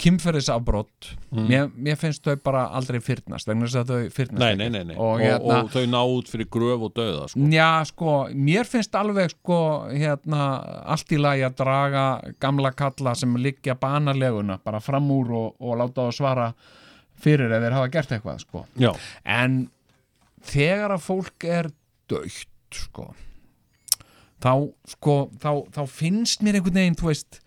kynferðisafbrott 0.00 1.10
mér, 1.36 1.68
mér 1.76 1.96
finnst 2.00 2.24
þau 2.24 2.36
bara 2.44 2.62
aldrei 2.78 2.98
fyrnast 3.04 3.48
vegna 3.48 3.66
þess 3.68 3.80
að 3.82 3.90
þau 3.92 4.14
fyrnast 4.16 4.42
Nei, 4.42 4.54
nei, 4.56 4.68
nei, 4.72 4.84
nei. 4.90 4.96
og 4.96 5.10
Og, 5.10 5.22
hérna 5.22 5.58
og 5.60 5.70
þau 5.74 5.84
ná 5.92 5.98
út 6.16 6.30
fyrir 6.32 6.48
gröf 6.52 6.84
og 6.88 6.92
döða 6.96 7.26
sko. 7.32 7.46
Já, 7.52 7.68
sko, 7.90 8.14
mér 8.48 8.68
finnst 8.70 8.94
alveg 8.98 9.32
sko, 9.34 9.58
hérna, 9.92 10.44
allt 10.94 11.12
í 11.12 11.18
lagi 11.20 11.44
að 11.46 11.56
draga 11.60 12.04
gamla 12.42 12.72
kalla 12.76 13.14
sem 13.18 13.34
liggja 13.40 13.76
banaleguna 13.80 14.58
bara 14.64 14.80
fram 14.84 15.10
úr 15.14 15.34
og, 15.36 15.50
og 15.60 15.76
láta 15.82 16.06
þá 16.08 16.16
svara 16.20 16.48
fyrir 17.20 17.52
ef 17.52 17.60
þeir 17.66 17.76
hafa 17.76 17.92
gert 17.92 18.14
eitthvað, 18.16 18.40
sko. 18.46 18.64
Já, 18.80 18.92
En 19.28 19.58
þegar 20.48 20.94
að 20.96 21.04
fólk 21.04 21.44
er 21.44 21.68
dögt, 22.08 22.48
sko, 22.72 23.10
þá, 24.40 24.52
sko, 24.94 25.18
þá, 25.42 25.50
þá 25.76 25.82
finnst 25.92 26.40
mér 26.46 26.56
einhvern 26.60 26.80
veginn, 26.80 26.96
þú 26.96 27.10
veist, 27.10 27.42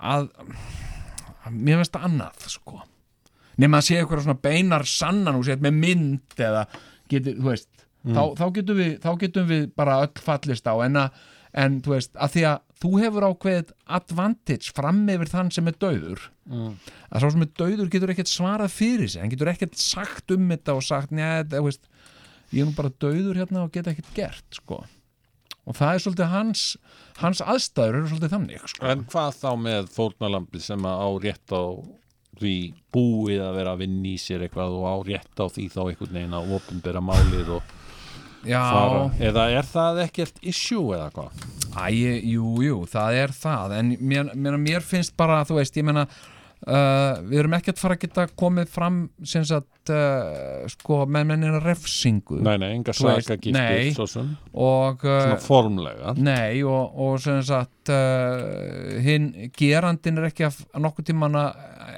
að 0.00 0.28
mér 1.50 1.80
finnst 1.80 1.94
það 1.96 2.06
annað, 2.10 2.46
sko. 2.52 2.80
Nefn 3.60 3.76
að 3.76 3.84
sé 3.88 3.98
eitthvað 4.00 4.24
svona 4.24 4.40
beinar 4.44 4.84
sannan 4.88 5.36
og 5.40 5.44
sé 5.48 5.56
með 5.60 5.74
mynd 5.80 6.40
eða 6.40 6.66
getur, 7.10 7.36
þú 7.40 7.48
veist, 7.50 7.68
þá, 8.06 8.22
þá, 8.38 8.44
getum 8.56 8.76
við, 8.80 8.92
þá 9.04 9.10
getum 9.24 9.46
við 9.50 9.66
bara 9.76 9.98
öll 10.04 10.24
fallist 10.24 10.68
á 10.70 10.74
en 10.84 10.96
að, 10.96 11.18
en 11.64 11.80
þú 11.84 11.94
veist, 11.96 12.12
að 12.16 12.34
því 12.36 12.44
að 12.50 12.60
þú 12.80 12.90
hefur 13.02 13.26
ákveðið 13.28 13.72
advantage 13.98 14.72
fram 14.76 15.02
yfir 15.12 15.28
þann 15.34 15.50
sem 15.52 15.68
er 15.72 15.80
dauður 15.80 16.28
Mm. 16.50 16.72
að 17.14 17.20
sá 17.22 17.28
sem 17.30 17.42
er 17.44 17.50
dauður 17.60 17.90
getur 17.92 18.10
ekkert 18.10 18.26
svarað 18.26 18.72
fyrir 18.74 19.06
sig 19.06 19.20
hann 19.22 19.30
getur 19.30 19.46
ekkert 19.52 19.76
sagt 19.78 20.32
um 20.34 20.48
þetta 20.50 20.74
og 20.74 20.82
sagt 20.82 21.12
njá, 21.14 21.44
það, 21.46 21.60
veist, 21.68 21.84
ég 22.50 22.64
er 22.64 22.66
nú 22.66 22.74
bara 22.74 22.90
dauður 22.90 23.38
hérna 23.38 23.60
og 23.62 23.70
get 23.70 23.86
ekkert 23.86 24.08
gert 24.16 24.56
sko. 24.58 24.80
Og 25.68 25.76
það 25.76 25.94
er 25.94 26.04
svolítið 26.04 26.32
hans 26.34 26.64
hans 27.20 27.42
aðstæður 27.44 27.98
eru 27.98 28.10
svolítið 28.10 28.34
þannig 28.34 28.68
sko. 28.72 28.86
En 28.90 29.04
hvað 29.10 29.40
þá 29.40 29.50
með 29.66 29.90
fórnalambið 29.96 30.64
sem 30.64 30.86
á 30.88 31.08
rétt 31.20 31.52
á 31.56 31.64
því 32.40 32.54
búið 32.94 33.42
að 33.44 33.58
vera 33.58 33.74
að 33.74 33.82
vinna 33.84 34.08
í 34.08 34.16
sér 34.20 34.46
eitthvað 34.46 34.78
og 34.78 34.88
á 34.88 34.96
rétt 35.10 35.42
á 35.42 35.46
því 35.52 35.66
þá 35.74 35.80
einhvern 35.84 36.16
veginn 36.16 36.36
að 36.38 36.52
opinbera 36.56 37.02
málið 37.04 37.54
og 37.58 37.74
já, 38.48 38.60
fara 38.64 39.02
eða 39.20 39.46
er 39.58 39.68
það 39.68 40.02
ekkert 40.06 40.40
issue 40.40 40.96
eða 40.96 41.10
hvað? 41.16 41.46
Æ, 41.70 41.84
jú, 42.32 42.54
jú, 42.64 42.80
það 42.90 43.18
er 43.20 43.34
það 43.36 43.76
en 43.76 43.94
mér, 44.00 44.32
mér, 44.34 44.56
mér 44.58 44.86
finnst 44.86 45.14
bara, 45.18 45.42
þú 45.46 45.60
veist, 45.60 45.76
ég 45.78 45.86
meina 45.86 46.06
uh, 46.66 47.20
við 47.26 47.42
erum 47.42 47.56
ekkert 47.56 47.80
fara 47.80 47.96
að 47.96 48.04
geta 48.04 48.26
komið 48.38 48.70
fram 48.72 48.98
sem 49.26 49.44
sagt 49.48 49.92
uh, 49.94 50.66
sko, 50.70 51.02
með 51.06 51.30
mennina 51.32 51.62
refsingu. 51.64 52.40
Nei, 52.44 52.56
nei, 52.60 52.70
enga 52.76 52.94
Þú 52.96 53.08
veist, 53.08 53.30
saka 53.30 53.54
nei. 53.54 53.60
giftir 53.60 53.96
svo 53.98 54.08
sem. 54.10 54.34
Og 54.52 55.04
svona 55.06 55.38
uh, 55.38 55.44
formlega. 55.44 56.14
Nei, 56.20 56.60
og, 56.66 57.00
og 57.00 57.18
sem 57.24 57.40
sagt 57.46 57.90
hinn 59.02 59.32
gerandin 59.56 60.20
er 60.20 60.28
ekki 60.28 60.46
að, 60.46 60.60
nokkuð 60.78 61.08
tíman 61.10 61.38
að 61.40 61.48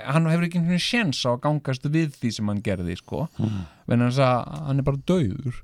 hann 0.07 0.31
hefur 0.31 0.47
ekki 0.47 0.61
einhvern 0.61 0.83
sjens 0.83 1.21
á 1.27 1.35
að 1.35 1.43
gangast 1.45 1.85
við 1.93 2.15
því 2.21 2.31
sem 2.37 2.49
hann 2.51 2.63
gerði, 2.65 2.97
sko. 3.01 3.27
Mm. 3.39 3.61
venn 3.91 4.07
að 4.09 4.23
hann 4.23 4.81
er 4.81 4.87
bara 4.87 5.05
dauður. 5.11 5.61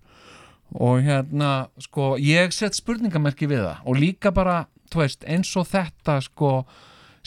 Og 0.77 1.01
hérna, 1.07 1.53
sko, 1.81 2.13
ég 2.21 2.53
sett 2.53 2.77
spurningamerki 2.77 3.49
við 3.49 3.65
það. 3.65 3.81
Og 3.89 4.01
líka 4.03 4.33
bara, 4.37 4.61
þú 4.93 5.01
veist, 5.01 5.25
eins 5.25 5.55
og 5.57 5.69
þetta, 5.71 6.19
sko, 6.27 6.53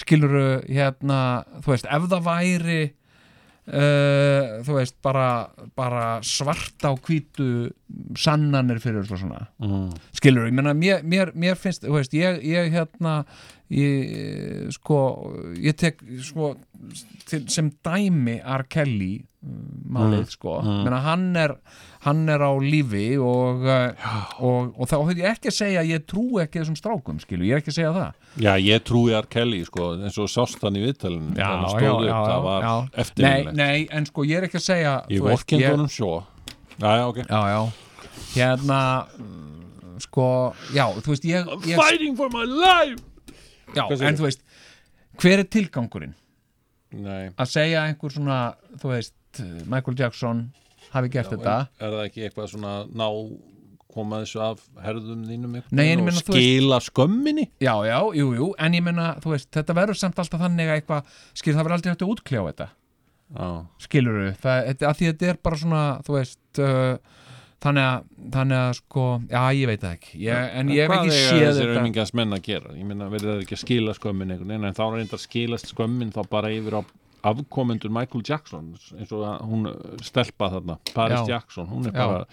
skiluru, 0.02 0.48
hérna, 0.68 1.22
þú 1.62 1.76
veist, 1.76 1.88
ef 1.88 2.10
það 2.12 2.26
væri 2.26 2.82
uh, 3.70 4.60
þú 4.66 4.78
veist, 4.78 4.98
bara, 5.06 5.30
bara 5.78 6.06
svarta 6.26 6.92
á 6.92 6.94
hvítu 6.98 7.72
sannanir 8.18 8.82
fyrir 8.84 9.06
svo 9.08 9.20
svona 9.22 9.46
mm. 9.62 9.90
skilur, 10.18 10.50
ég 10.50 10.58
meina, 10.58 10.76
mér, 10.78 11.06
mér, 11.08 11.34
mér 11.36 11.60
finnst 11.60 11.86
þú 11.86 12.00
veist, 12.00 12.16
ég, 12.18 12.42
ég 12.48 12.72
hérna 12.74 13.22
ég, 13.72 14.70
sko 14.76 15.00
ég 15.60 15.78
tek, 15.80 16.02
sko 16.26 16.54
til, 17.30 17.46
sem 17.52 17.72
dæmi 17.84 18.40
R. 18.42 18.66
Kelly 18.72 19.14
málið, 19.42 20.28
sko, 20.36 20.60
mm. 20.62 20.82
meina 20.86 21.00
hann 21.02 21.24
er 21.40 21.56
hann 22.04 22.30
er 22.30 22.44
á 22.46 22.54
lífi 22.62 23.16
og, 23.18 23.64
uh, 23.66 24.12
og, 24.46 24.70
og 24.78 24.90
þá 24.90 24.96
höfði 25.00 25.24
ég 25.24 25.34
ekki 25.34 25.50
að 25.50 25.56
segja 25.56 25.86
ég 25.88 26.06
trú 26.10 26.26
ekki 26.44 26.62
þessum 26.62 26.78
strákum, 26.78 27.18
skilur, 27.22 27.48
ég 27.48 27.58
er 27.58 27.64
ekki 27.64 27.74
að 27.74 27.78
segja 27.80 27.94
það 27.96 28.44
Já, 28.46 28.52
ég 28.62 28.86
trúi 28.86 29.16
R. 29.18 29.30
Kelly 29.34 29.64
sko, 29.66 29.92
eins 29.98 30.20
og 30.22 30.30
sást 30.32 30.62
hann 30.62 30.78
í 30.78 30.86
viðtalinu 30.86 31.34
Já, 31.34 31.48
hann 31.48 31.66
já, 31.66 31.72
stóð 31.74 32.06
upp, 32.06 32.22
það 32.30 32.48
var 32.48 32.68
já. 32.68 33.06
Nei, 33.26 33.40
nei, 33.58 33.78
en 33.90 34.10
sko 34.10 34.26
ég 34.30 34.42
er 34.42 34.50
ekki 34.50 34.62
að 34.62 34.68
segja 34.68 34.96
Ég 35.10 35.30
ég- 35.58 35.70
honum 35.74 35.92
sjó 35.92 36.12
Já, 36.78 36.90
já, 37.02 37.06
ok 37.10 37.22
Já, 37.26 37.42
já, 37.52 37.62
hérna 38.36 38.82
mm, 39.18 40.02
sko, 40.06 40.28
já, 40.78 40.86
þú 41.02 41.16
veist 41.16 41.32
ég, 41.34 41.56
ég 41.66 41.82
Fighting 41.82 42.20
for 42.20 42.30
my 42.34 42.46
life 42.46 43.11
já, 43.76 43.84
en 43.88 44.20
þú 44.20 44.28
veist 44.28 44.44
hver 45.22 45.44
er 45.44 45.48
tilgangurinn? 45.52 46.14
Nei, 46.92 47.30
Að 47.40 47.48
segja 47.54 47.86
einhver 47.88 48.12
svona, 48.12 48.40
þú 48.82 48.92
veist 48.92 49.42
Michael 49.72 49.96
Jackson 50.00 50.42
hafi 50.92 51.12
gert 51.14 51.32
þetta? 51.32 51.56
er 51.80 51.94
það 51.96 52.06
ekki 52.10 52.26
eitthvað 52.28 52.52
svona 52.52 52.74
ná 52.92 53.08
koma 53.92 54.22
þessu 54.24 54.40
af 54.44 54.62
herðum 54.84 55.24
þínum 55.28 55.56
Nei, 55.76 55.92
og 55.96 56.04
meina, 56.04 56.12
þú 56.20 56.32
veist- 56.32 56.32
skila 56.32 56.80
skömminni? 56.84 57.46
Já, 57.60 57.74
já, 57.88 57.98
jú, 58.16 58.28
jú, 58.38 58.52
en 58.58 58.74
ég 58.78 58.84
menna, 58.84 59.16
þú 59.24 59.34
veist 59.36 59.50
þetta 59.52 59.76
verður 59.76 60.00
samt 60.00 60.20
alltaf 60.20 60.40
þannig 60.42 60.68
að 60.72 60.78
eitthvað 60.80 61.10
skilur 61.34 61.58
það 61.60 61.66
verður 61.68 61.78
aldrei 61.78 61.92
hægt 61.92 62.06
að 62.06 62.14
útkljá 62.16 62.44
þetta. 62.48 62.68
Já, 63.32 63.50
skilur 63.80 64.20
það, 64.36 64.62
þetta, 64.68 64.88
að 64.92 64.96
því 65.00 65.10
þetta 65.12 65.28
er 65.32 65.38
bara 65.44 65.60
svona 65.64 65.84
þú 66.08 66.16
veist 66.18 66.60
uh, 66.60 66.98
þannig, 67.62 67.86
að, 67.88 68.06
þannig 68.36 68.58
að 68.62 68.72
sko, 68.80 69.06
já, 69.30 69.42
ég 69.58 69.70
veit 69.72 69.84
það 69.84 69.96
ekki 69.98 70.22
ég, 70.26 70.48
en 70.62 70.72
ég 70.74 70.82
hef 70.88 70.92
Hvað 70.94 71.06
ekki 71.12 71.20
séð 71.28 71.46
þetta 71.60 71.76
auðmingans 71.78 72.14
menn 72.18 72.38
að 72.38 72.44
gera? 72.48 72.74
Ég 72.80 72.88
meina, 72.90 73.10
verður 73.14 73.36
það 73.36 73.44
ekki 73.46 73.58
að 73.58 73.64
skila 73.66 73.96
skömmin 73.98 74.34
einhvern 74.34 74.54
veginn 74.56 74.70
en 74.72 74.78
þá 74.80 74.84
er 74.88 74.96
reyndar 75.02 75.22
skilast 75.26 75.72
skömmin 75.74 76.14
þá 76.16 76.22
bara 76.32 76.52
yfir 76.56 76.80
á 76.80 76.82
afkomendur 77.32 77.92
Michael 77.94 78.24
Jackson 78.26 78.72
eins 78.98 79.12
og 79.14 79.26
að 79.30 79.44
hún 79.46 79.68
stelpa 80.02 80.48
þarna 80.56 80.80
Paris 80.96 81.20
Já. 81.22 81.36
Jackson, 81.36 81.68
hún 81.70 81.86
er 81.86 81.94
Já. 81.94 82.02
bara 82.02 82.24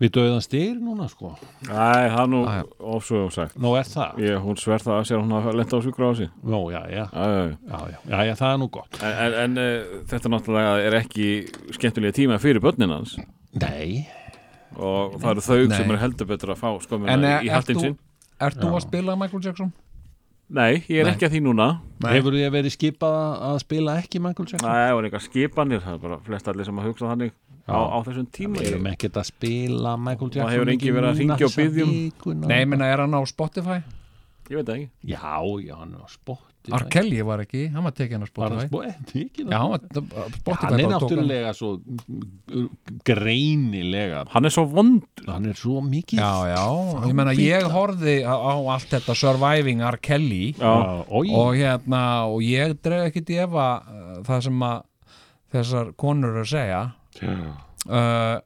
við 0.00 0.14
döðan 0.16 0.40
styr 0.40 0.78
núna 0.80 1.04
sko 1.12 1.34
Æ, 1.68 1.68
það 1.68 2.22
er 2.22 2.30
nú 2.32 2.38
já. 2.46 2.62
ofsögum 2.94 3.32
sagt 3.34 3.58
Nú 3.60 3.74
er 3.76 3.84
það? 3.84 4.22
ég, 4.24 4.38
hún 4.40 4.56
sver 4.56 4.80
það 4.80 4.94
að 4.96 5.04
sér 5.10 5.18
að 5.18 5.26
hún 5.26 5.34
hafa 5.36 5.52
lent 5.58 5.74
á 5.76 5.78
sjúkra 5.84 6.08
á 6.08 6.12
sig 6.16 6.30
Nú, 6.40 6.60
já, 6.72 6.80
já, 6.88 7.04
Já, 7.12 7.26
já, 7.28 7.42
já. 7.44 7.58
já, 7.68 7.82
já, 7.92 7.98
já, 8.08 8.22
já, 8.30 8.34
það 8.40 8.54
er 8.54 8.62
nú 8.62 8.70
gott 8.78 8.96
En, 9.04 9.12
en, 9.26 9.36
en 9.44 9.60
uh, 9.60 9.92
þetta 10.14 10.32
náttúrulega 10.32 10.72
er 10.88 10.96
ekki 11.02 11.28
skemmtilega 11.76 12.16
tíma 12.16 12.40
fyrir 12.40 12.64
börnin 12.64 12.96
hans 12.96 13.18
Nei, 13.60 14.06
og 14.76 15.18
það 15.20 15.30
eru 15.34 15.44
þau 15.46 15.60
Nei. 15.60 15.76
sem 15.76 15.90
eru 15.90 16.00
heldur 16.00 16.28
betur 16.30 16.52
að 16.54 16.60
fá 16.60 16.68
En 16.70 16.80
skömmina 16.86 17.30
eh, 17.30 17.46
í 17.46 17.50
þú, 17.50 17.80
sinn 17.80 17.96
ert 18.40 18.58
þú 18.60 18.72
að 18.74 18.84
spila 18.86 19.16
Michael 19.18 19.44
Jackson? 19.44 19.72
Nei, 20.50 20.82
ég 20.90 21.00
er 21.02 21.06
Nei. 21.06 21.12
ekki 21.14 21.28
að 21.28 21.36
því 21.36 21.40
núna 21.46 21.68
hefur 22.10 22.34
þið 22.34 22.50
verið 22.56 22.74
skipað 22.74 23.18
að 23.50 23.58
spila 23.62 23.96
ekki 24.00 24.22
Michael 24.22 24.48
Jackson? 24.50 24.66
Nei, 24.66 24.82
það 24.82 24.94
var 24.98 25.08
eitthvað 25.08 25.26
skipanir 25.28 25.84
það 25.84 25.96
er 25.96 26.02
bara 26.04 26.20
flest 26.26 26.50
allir 26.50 26.68
sem 26.70 26.80
að 26.82 26.88
hugsa 26.90 27.10
þannig 27.12 27.34
á, 27.70 27.78
á 27.78 27.98
þessum 28.08 28.28
tíma 28.34 28.58
Við 28.58 28.72
erum 28.72 28.90
ekkert 28.90 29.20
að 29.20 29.28
spila 29.30 29.96
Michael 29.96 30.30
Jackson 30.34 30.54
hefur 30.54 30.72
enginn 30.74 30.80
ekki 30.80 30.94
verið 30.96 31.10
að 31.10 31.20
núna 31.20 31.38
hringja 31.38 31.50
og 31.50 31.86
um- 31.86 31.94
vikuna. 31.94 32.50
Nei, 32.50 32.62
menna, 32.66 32.90
er 32.90 33.04
hann 33.04 33.14
á 33.14 33.22
Spotify? 33.30 33.78
Ég 34.50 34.58
veit 34.58 34.66
það 34.66 34.76
ekki 34.80 35.14
Já, 35.14 35.34
já, 35.66 35.74
hann 35.78 35.94
er 35.94 36.02
á 36.02 36.08
Spotify 36.10 36.49
R. 36.68 36.84
Kelly 36.92 37.22
var 37.24 37.40
ekki, 37.40 37.62
hann 37.72 37.86
var 37.86 37.94
á 37.96 38.20
Var 38.20 38.20
hann 38.20 38.28
Spotify. 38.28 38.66
Spotify? 38.68 39.22
Ekki 39.24 39.46
Já, 39.48 39.56
hann 39.56 39.70
var 39.72 39.80
Spotify 40.34 40.66
hann 40.66 40.82
er 40.84 40.90
náttúrulega 40.92 41.52
svo 41.56 41.70
greinilega 43.08 44.24
Hann 44.34 44.44
er 44.44 44.54
svo 44.54 44.66
vond 44.68 45.24
hann 45.26 45.48
er 45.48 45.56
svo 45.56 45.80
mikið 45.84 46.20
Já, 46.20 46.32
já, 46.52 46.66
ég 47.08 47.16
menna, 47.16 47.32
ég 47.38 47.64
horfði 47.72 48.18
á, 48.28 48.34
á 48.36 48.54
allt 48.76 48.92
þetta 48.92 49.16
Surviving 49.16 49.80
Já, 50.60 50.74
oi, 51.08 51.26
og 51.32 51.56
hérna, 51.56 52.04
og 52.28 52.44
ég 52.44 52.76
dreg 52.84 53.08
ekkit 53.08 53.32
í 53.32 53.40
efa 53.46 53.66
uh, 53.80 54.14
það 54.28 54.46
sem 54.50 54.64
að 54.68 54.78
þessar 55.50 55.92
konur 55.98 56.30
eru 56.34 56.44
að 56.44 56.50
segja. 56.52 56.80
Uh, 57.88 58.38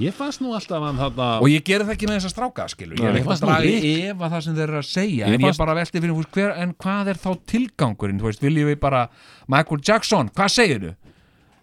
ég 0.00 0.14
fannst 0.16 0.40
nú 0.40 0.54
alltaf 0.56 0.82
hann 0.86 0.96
þarna 1.00 1.26
og 1.42 1.48
ég 1.52 1.64
geri 1.66 1.84
það 1.84 1.94
ekki 1.96 2.08
með 2.08 2.16
þess 2.20 2.28
að 2.30 2.34
stráka 2.36 2.66
skilur, 2.72 2.96
ég 2.98 3.04
er 3.10 3.18
ekki 3.20 3.28
fannst 3.28 3.42
að 3.44 3.48
draga 3.52 3.66
Rick- 3.66 4.10
efa 4.12 4.30
það 4.32 4.42
sem 4.46 4.54
þeir 4.56 4.64
eru 4.68 4.78
að 4.80 4.88
segja. 4.88 5.26
Mér 5.26 5.34
en 5.34 5.40
fannst- 5.40 5.54
ég 5.54 5.62
bara 5.64 5.74
velti 5.78 6.00
fyrir 6.02 6.16
hús 6.16 6.26
hver, 6.32 6.52
en 6.62 6.74
hvað 6.74 7.08
er 7.12 7.20
þá 7.22 7.30
tilgangurinn, 7.52 8.20
þú 8.20 8.28
veist, 8.30 8.40
viljum 8.42 8.68
við 8.72 8.80
bara 8.80 9.08
Michael 9.48 9.80
Jackson, 9.84 10.28
hvað 10.30 10.48
segir 10.56 10.80
þú? 10.86 10.94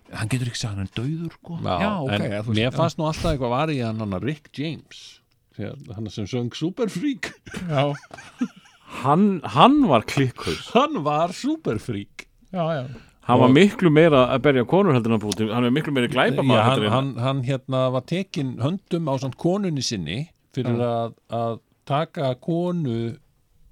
hann 0.09 0.27
getur 0.27 0.47
ekki 0.49 0.57
sagt 0.57 0.73
hann 0.73 0.87
er 0.87 0.93
döður 0.97 1.33
sko. 1.37 1.57
já, 1.61 1.89
ok, 2.01 2.11
en 2.11 2.21
þú 2.21 2.47
veist, 2.49 2.57
mér 2.57 2.71
fannst 2.73 2.97
nú 2.97 3.05
alltaf 3.05 3.29
eitthvað 3.33 3.49
var 3.53 3.67
í 3.69 3.79
hann 3.85 3.99
hann 3.99 4.21
Rick 4.23 4.49
James 4.57 5.19
hann 5.59 6.09
sem 6.09 6.25
söng 6.25 6.49
Superfreak. 6.55 7.33
Já, 7.67 7.93
hann, 9.03 9.41
hann 9.43 9.87
var 9.87 10.01
klikkus 10.07 10.71
hann 10.73 11.03
var 11.03 11.29
Superfreak. 11.35 12.25
Já, 12.53 12.63
já, 12.73 12.85
Hann 13.29 13.39
var 13.43 13.51
miklu 13.53 13.91
meira 13.93 14.25
að 14.33 14.43
berja 14.47 14.65
konur 14.69 14.95
heldur 14.97 15.13
en 15.13 15.19
að 15.19 15.25
búti 15.27 15.47
Hann 15.53 15.67
er 15.69 15.73
miklu 15.75 15.93
meira 15.95 16.09
Já, 16.09 16.13
glæpamaður 16.17 16.85
hann, 16.89 16.91
hann, 16.95 17.09
hann 17.23 17.41
hérna 17.47 17.81
var 17.93 18.05
tekin 18.09 18.55
höndum 18.63 19.09
á 19.09 19.13
samt 19.21 19.37
konunni 19.39 19.83
sinni 19.85 20.19
fyrir 20.55 20.79
að, 20.81 21.13
að 21.29 21.59
taka 21.89 22.31
konu 22.41 22.95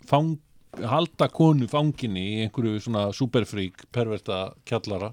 fang, 0.07 0.35
halda 0.77 1.27
konu 1.33 1.65
fanginni 1.71 2.23
í 2.35 2.43
einhverju 2.45 2.79
svona 2.85 3.07
superfrík 3.17 3.87
perverta 3.93 4.51
kjallara. 4.69 5.09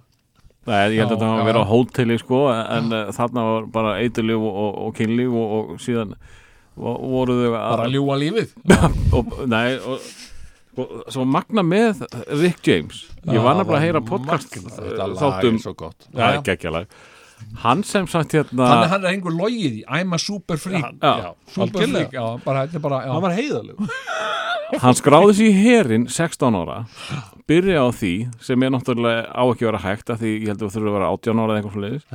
Nei, 0.68 0.94
ég 0.94 1.00
held 1.02 1.12
að 1.16 1.20
það 1.24 1.32
var 1.32 1.40
að 1.42 1.48
vera 1.50 1.62
á 1.64 1.70
hóteli 1.72 2.14
sko 2.20 2.38
en 2.52 2.92
uh, 2.92 3.00
þarna 3.12 3.42
var 3.48 3.66
bara 3.72 3.96
eiturlíf 4.00 4.40
og, 4.44 4.54
og, 4.64 4.78
og 4.86 4.94
kynlíf 4.96 5.34
og, 5.40 5.50
og 5.74 5.82
síðan 5.84 6.14
vo- 6.76 6.94
voru 7.16 7.34
þau 7.42 7.50
bara 7.56 7.84
að 7.88 7.96
ljúa 7.98 8.16
lífið. 8.22 8.54
Nei, 9.56 9.66
og 9.84 10.06
svo 11.12 11.24
magna 11.28 11.64
með 11.66 12.04
Rick 12.40 12.62
James. 12.66 13.04
Ég 13.24 13.42
var 13.44 13.58
nefnilega 13.58 13.80
að 13.80 13.84
heyra 13.88 14.04
podcast 14.04 14.54
þetta 14.54 15.10
lag 15.10 15.18
þáttum 15.20 15.60
svo 15.62 15.74
gott. 15.78 16.08
Það 16.12 16.30
er 16.30 16.46
geggjalag. 16.50 16.96
Hann 17.64 17.82
sem 17.84 18.06
sagt 18.08 18.32
hérna 18.34 18.66
hann, 18.70 18.88
hann 18.88 19.04
er 19.04 19.12
einhver 19.12 19.34
logið 19.34 19.80
í, 19.80 19.84
I'm 19.90 20.14
a 20.16 20.18
super 20.22 20.56
freak. 20.60 20.94
Já, 21.02 21.12
já, 21.20 21.30
super 21.52 21.84
freak, 21.90 22.14
já, 22.14 22.24
bara, 22.44 22.64
þetta 22.70 22.82
bara, 22.82 23.00
já, 23.04 23.12
hann 23.12 23.24
var 23.24 23.34
heiðalug 23.36 23.82
Hann 24.84 24.96
skráði 24.96 25.34
sér 25.36 25.50
í 25.50 25.56
herin 25.58 26.06
16 26.10 26.56
ára 26.56 26.78
byrja 27.50 27.84
á 27.84 27.88
því 27.92 28.12
sem 28.42 28.64
er 28.64 28.72
náttúrulega 28.72 29.26
á 29.28 29.42
ekki 29.44 29.66
að 29.66 29.70
vera 29.70 29.82
hægt 29.84 30.12
af 30.14 30.20
því 30.22 30.32
ég 30.32 30.48
held 30.48 30.56
að 30.56 30.64
þú 30.64 30.72
þurfum 30.74 30.88
að 30.90 30.96
vera 30.96 31.10
18 31.12 31.42
ára 31.42 31.44
eða 31.44 31.60
eitthvað 31.60 31.76
svoleiðis. 31.76 32.06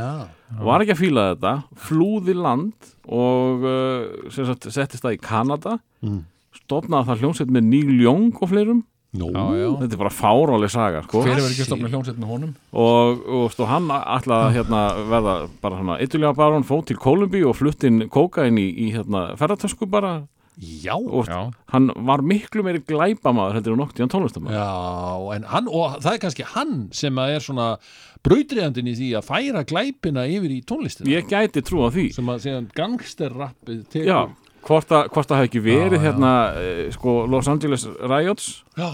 Var 0.69 0.85
ekki 0.85 0.95
að 0.95 1.01
fíla 1.03 1.25
þetta 1.29 1.53
flúði 1.85 2.35
land 2.39 2.89
og 3.05 3.67
uh, 3.69 4.29
sem 4.33 4.49
sagt, 4.49 4.69
settist 4.73 5.05
það 5.05 5.17
í 5.19 5.21
Kanada. 5.29 5.77
Mm. 6.05 6.23
Stofnaði 6.69 7.09
það 7.09 7.25
hljómsveit 7.25 7.53
með 7.57 7.69
Neil 7.73 7.99
Young 8.05 8.31
og 8.39 8.53
fleirum? 8.53 8.85
Nú, 9.17 9.31
já, 9.33 9.41
já. 9.57 9.69
þetta 9.79 9.95
er 9.95 10.01
bara 10.03 10.13
fáráleg 10.13 10.69
saga 10.69 10.99
sko. 11.01 11.23
hver 11.25 11.39
hefur 11.39 11.49
ekki 11.49 11.65
stofnað 11.65 11.93
hljómsveit 11.95 12.17
með 12.21 12.29
honum? 12.29 12.49
Og, 12.77 13.23
og 13.39 13.45
stó, 13.55 13.65
hann 13.65 13.87
ætlaði 13.89 14.43
að 14.45 14.57
hérna, 14.59 14.81
verða 15.09 15.31
bara 15.63 15.79
svona 15.79 15.95
ytterlega 16.05 16.37
barón 16.37 16.67
fótt 16.67 16.91
til 16.91 16.99
Kolumbi 17.01 17.41
og 17.41 17.57
flutt 17.57 17.87
inn 17.89 18.03
kókain 18.13 18.59
í, 18.61 18.67
í 18.69 18.91
hérna, 18.93 19.31
ferðartösku 19.39 19.89
bara. 19.89 20.19
Já, 20.59 20.93
og 20.93 21.25
Já, 21.25 21.39
hann 21.71 21.87
var 22.05 22.21
miklu 22.21 22.61
meiri 22.67 22.81
glæpamaður 22.83 23.55
heldur 23.57 23.77
en 23.77 23.79
noktíðan 23.79 24.09
tónlistamæður 24.11 24.57
Já, 24.59 25.35
en 25.37 25.45
hann, 25.47 25.69
og 25.71 25.95
það 26.03 26.11
er 26.11 26.21
kannski 26.25 26.47
hann 26.51 26.73
sem 26.99 27.21
að 27.23 27.35
er 27.37 27.45
svona 27.45 27.67
brautriðandinn 28.27 28.91
í 28.91 28.95
því 28.99 29.09
að 29.15 29.29
færa 29.29 29.63
glæpina 29.63 30.27
yfir 30.27 30.53
í 30.53 30.59
tónlistina. 30.67 31.07
Ég 31.09 31.31
gæti 31.31 31.63
trú 31.63 31.87
á 31.87 31.89
því. 31.95 32.09
Sem 32.17 32.29
að 32.29 32.43
segja 32.43 32.61
gangsterrappið 32.75 33.81
tekur. 33.87 34.11
já, 34.11 34.19
hvort 34.69 34.91
að, 34.93 35.07
hvort 35.15 35.31
að 35.33 35.39
hafi 35.41 35.49
ekki 35.49 35.61
verið 35.65 35.97
Já, 35.97 35.99
já. 35.99 36.03
hérna 36.07 36.33
eh, 36.61 36.81
sko 36.95 37.15
Los 37.31 37.49
Angeles 37.51 37.87
Riots 37.99 38.49
Já. 38.77 38.89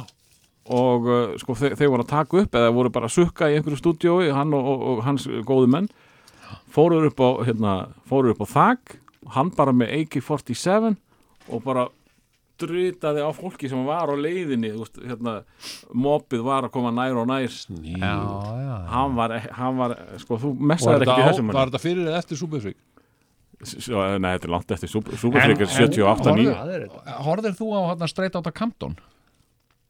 og 0.71 1.09
uh, 1.11 1.35
sko 1.41 1.57
þe 1.59 1.73
þeir 1.77 1.91
voru 1.93 2.05
að 2.05 2.13
taka 2.13 2.41
upp 2.45 2.55
eða 2.61 2.73
voru 2.79 2.93
bara 2.95 3.09
að 3.11 3.17
sukka 3.19 3.51
í 3.51 3.59
einhverju 3.59 3.81
stúdiói 3.83 4.31
hann 4.33 4.55
og, 4.55 4.69
og, 4.71 4.85
og 4.93 5.03
hans 5.05 5.27
góðu 5.45 5.69
menn 5.75 5.91
fóruður 6.75 7.11
upp 7.11 7.21
á 7.21 7.29
hérna, 7.47 7.75
fóruður 8.09 8.37
upp 8.37 8.47
á 8.47 8.53
þak 8.55 8.97
hann 9.35 9.51
bara 9.57 9.73
með 9.75 9.93
AK-47 9.99 10.95
og 11.51 11.61
bara 11.65 11.87
dritaði 12.61 13.23
á 13.25 13.31
fólki 13.35 13.67
sem 13.67 13.81
var 13.87 14.07
á 14.07 14.15
leiðinni 14.15 14.71
veist, 14.77 14.95
hérna, 15.03 15.41
mopið 15.91 16.43
var 16.45 16.67
að 16.67 16.73
koma 16.77 16.91
nær 16.95 17.17
og 17.19 17.27
nær 17.27 17.51
Ný. 17.75 17.97
já, 17.99 18.13
já. 18.15 18.75
hann 18.93 19.17
var, 19.17 19.33
hann 19.57 19.79
var 19.81 19.95
sko, 20.21 20.37
þú 20.39 20.53
messaði 20.71 21.03
ekki 21.03 21.17
í 21.19 21.25
á, 21.25 21.27
þessum 21.31 21.51
var 21.51 21.71
þetta 21.71 21.83
fyrir 21.83 22.07
eða 22.07 22.21
eftir 22.21 22.39
Superfreak? 22.39 22.77
Nei, 23.65 24.31
þetta 24.37 24.47
er 24.49 24.53
langt 24.53 24.71
eftir 24.75 24.91
Superfreak 24.91 25.61
er 25.65 25.71
78 25.71 26.35
9 26.37 27.19
Horðir 27.25 27.55
þú 27.57 27.69
á 27.75 27.79
hann 27.93 28.07
straight 28.11 28.35
out 28.39 28.47
of 28.47 28.53
Campton? 28.57 28.95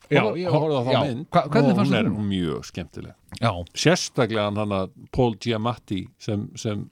Já, 0.06 0.22
Horfðu- 0.22 0.38
ég 0.44 0.54
horfði 0.54 0.76
á 0.78 0.82
já, 0.86 0.86
það 1.00 1.08
mynd 1.10 1.26
hva- 1.34 1.48
hvernig 1.50 1.72
og 1.74 1.80
hún 1.82 1.96
er 1.98 2.10
hún? 2.14 2.28
mjög 2.30 2.66
skemmtileg 2.68 3.42
Já, 3.42 3.52
sérstaklega 3.74 4.44
hann 4.52 4.58
hann 4.62 4.92
Paul 5.12 5.34
Giamatti 5.42 6.04
sem, 6.22 6.44
sem 6.56 6.84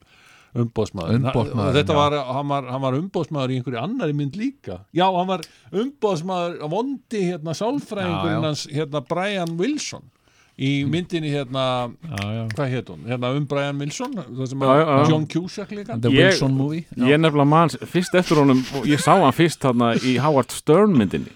umbóðsmaður 0.58 1.74
þetta 1.74 1.94
já. 1.94 1.98
var, 1.98 2.16
hann 2.34 2.48
var, 2.50 2.66
hann 2.74 2.82
var 2.82 2.98
umbóðsmaður 2.98 3.54
í 3.54 3.60
einhverju 3.60 3.80
annari 3.84 4.14
mynd 4.18 4.36
líka 4.38 4.80
já, 4.94 5.06
hann 5.14 5.30
var 5.30 5.42
umbóðsmaður 5.72 6.58
vondi 6.74 7.22
hérna 7.32 7.54
sálfræðingurinn 7.58 8.34
Já, 8.34 8.42
já. 8.42 8.48
hans 8.48 8.66
hérna 8.74 9.02
Brian 9.08 9.56
Wilson 9.62 10.10
í 10.60 10.86
myndinni 10.86 11.32
hérna 11.34 11.64
já, 11.90 12.18
já. 12.38 12.42
hvað 12.54 12.70
heit 12.70 12.90
hún, 12.94 13.06
hérna 13.10 13.32
um 13.36 13.46
Brian 13.50 13.80
Wilson 13.82 14.12
það 14.14 14.48
sem 14.52 14.60
Já, 14.60 14.74
er 14.76 14.84
já, 14.86 14.98
já. 15.00 15.08
John 15.10 15.26
Cusack 15.26 15.72
líka. 15.72 15.96
The 16.02 16.10
Ég- 16.10 16.28
Wilson 16.28 16.54
movie? 16.54 16.86
Já. 16.96 17.06
ég 17.10 17.18
nefnilega 17.20 17.46
mann 17.50 17.70
fyrst 17.90 18.14
eftir 18.16 18.38
honum 18.38 18.62
ég 18.86 19.00
sá 19.02 19.16
hann 19.18 19.34
fyrst 19.34 19.60
þarna 19.66 19.96
í 20.06 20.18
Howard 20.22 20.52
Stern 20.52 20.94
myndinni. 20.98 21.32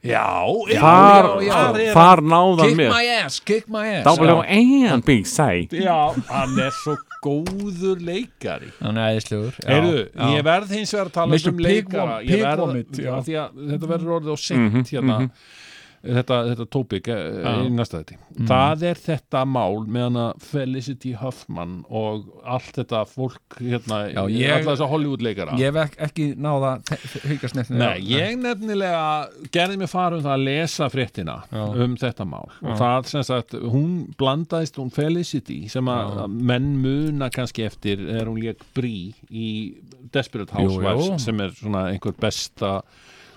Já, 0.00 0.24
já, 0.72 0.80
þar, 0.80 1.26
já, 1.44 1.44
já, 1.44 1.52
þar 1.52 1.92
þar 1.92 2.20
náðan 2.24 2.68
Kick 2.70 2.76
mér. 2.78 2.88
my 2.94 3.06
ass, 3.20 3.40
kick 3.44 3.66
my 3.68 3.86
ass. 3.98 4.06
Dábalega 4.06 4.46
and 4.94 5.04
be 5.04 5.18
say 5.24 5.68
já, 5.70 5.98
hann 6.30 6.58
er 6.58 6.70
svo 6.72 6.96
góður 7.22 8.00
leikari. 8.00 8.70
Hann 8.80 8.96
er 8.96 9.20
já. 9.20 10.30
ég 10.32 10.42
verð 10.42 10.70
hins 10.72 10.94
vegar 10.94 11.10
að 11.10 11.12
tala 11.12 11.34
Mr. 11.36 11.48
um 11.52 11.56
Pig 11.60 11.66
leikara 11.66 12.22
Ég 12.24 12.28
Pig 12.32 12.40
verð- 12.40 13.52
þetta 13.68 13.86
verður 13.92 14.14
orðið 14.16 14.32
á 14.32 14.36
seint 14.40 14.72
Mhm, 14.72 14.84
hérna 14.88 15.30
þetta, 16.00 16.36
þetta 16.48 16.64
tópik 16.72 17.08
eh, 17.12 17.16
Já. 17.44 17.50
í 17.66 17.70
næsta 17.76 17.98
þetta 18.00 18.16
Mhm. 18.30 18.46
það 18.48 18.82
er 18.88 18.94
þetta 19.04 19.40
mál 19.44 19.84
með 19.86 20.04
hana 20.06 20.26
Felicity 20.40 21.12
Huffman 21.20 21.84
og 21.90 22.24
allt 22.44 22.72
þetta 22.78 23.02
fólk 23.10 23.58
hérna, 23.60 23.98
Já, 24.14 24.22
ég- 24.30 24.54
alla 24.54 24.72
þessa 24.76 24.88
Hollywood 24.88 25.20
leikara 25.20 25.52
Ég 25.58 25.68
hef 25.74 25.76
ek- 25.76 25.98
ekki 26.08 26.28
náða 26.40 26.70
hugast 27.28 27.54
neitt 27.58 27.70
Nei, 27.70 28.00
ég 28.00 28.38
nefnilega 28.40 29.28
gerði 29.52 29.76
mig 29.78 29.88
fara 29.90 30.16
um 30.16 30.22
það 30.22 30.38
að 30.38 30.44
lesa 30.44 30.88
fréttina 30.88 31.36
Já. 31.52 31.64
um 31.84 31.96
þetta 31.96 32.24
mál 32.26 32.48
og 32.62 32.78
það 32.78 33.06
sem 33.06 33.22
sagt, 33.22 33.50
hún 33.52 34.14
blandaðist 34.16 34.76
hún 34.80 34.90
Felicity 34.92 35.68
sem 35.68 35.84
að 35.84 36.16
að 36.24 36.30
menn 36.40 36.70
muna 36.80 37.28
kannski 37.30 37.66
eftir 37.66 38.00
er 38.08 38.24
hún 38.24 38.40
lék 38.40 38.56
Brí 38.74 39.12
í 39.30 39.74
Desperate 40.12 40.50
Housewives 40.52 41.10
jú. 41.10 41.20
sem 41.20 41.40
er 41.40 41.50
svona 41.50 41.90
einhver 41.92 42.12
besta 42.18 42.80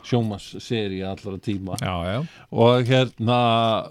sjómasseri 0.03 1.01
allra 1.07 1.37
tíma 1.39 1.77
Já, 1.81 1.95
já 2.05 2.19
og 2.51 2.83
hérna 2.87 3.39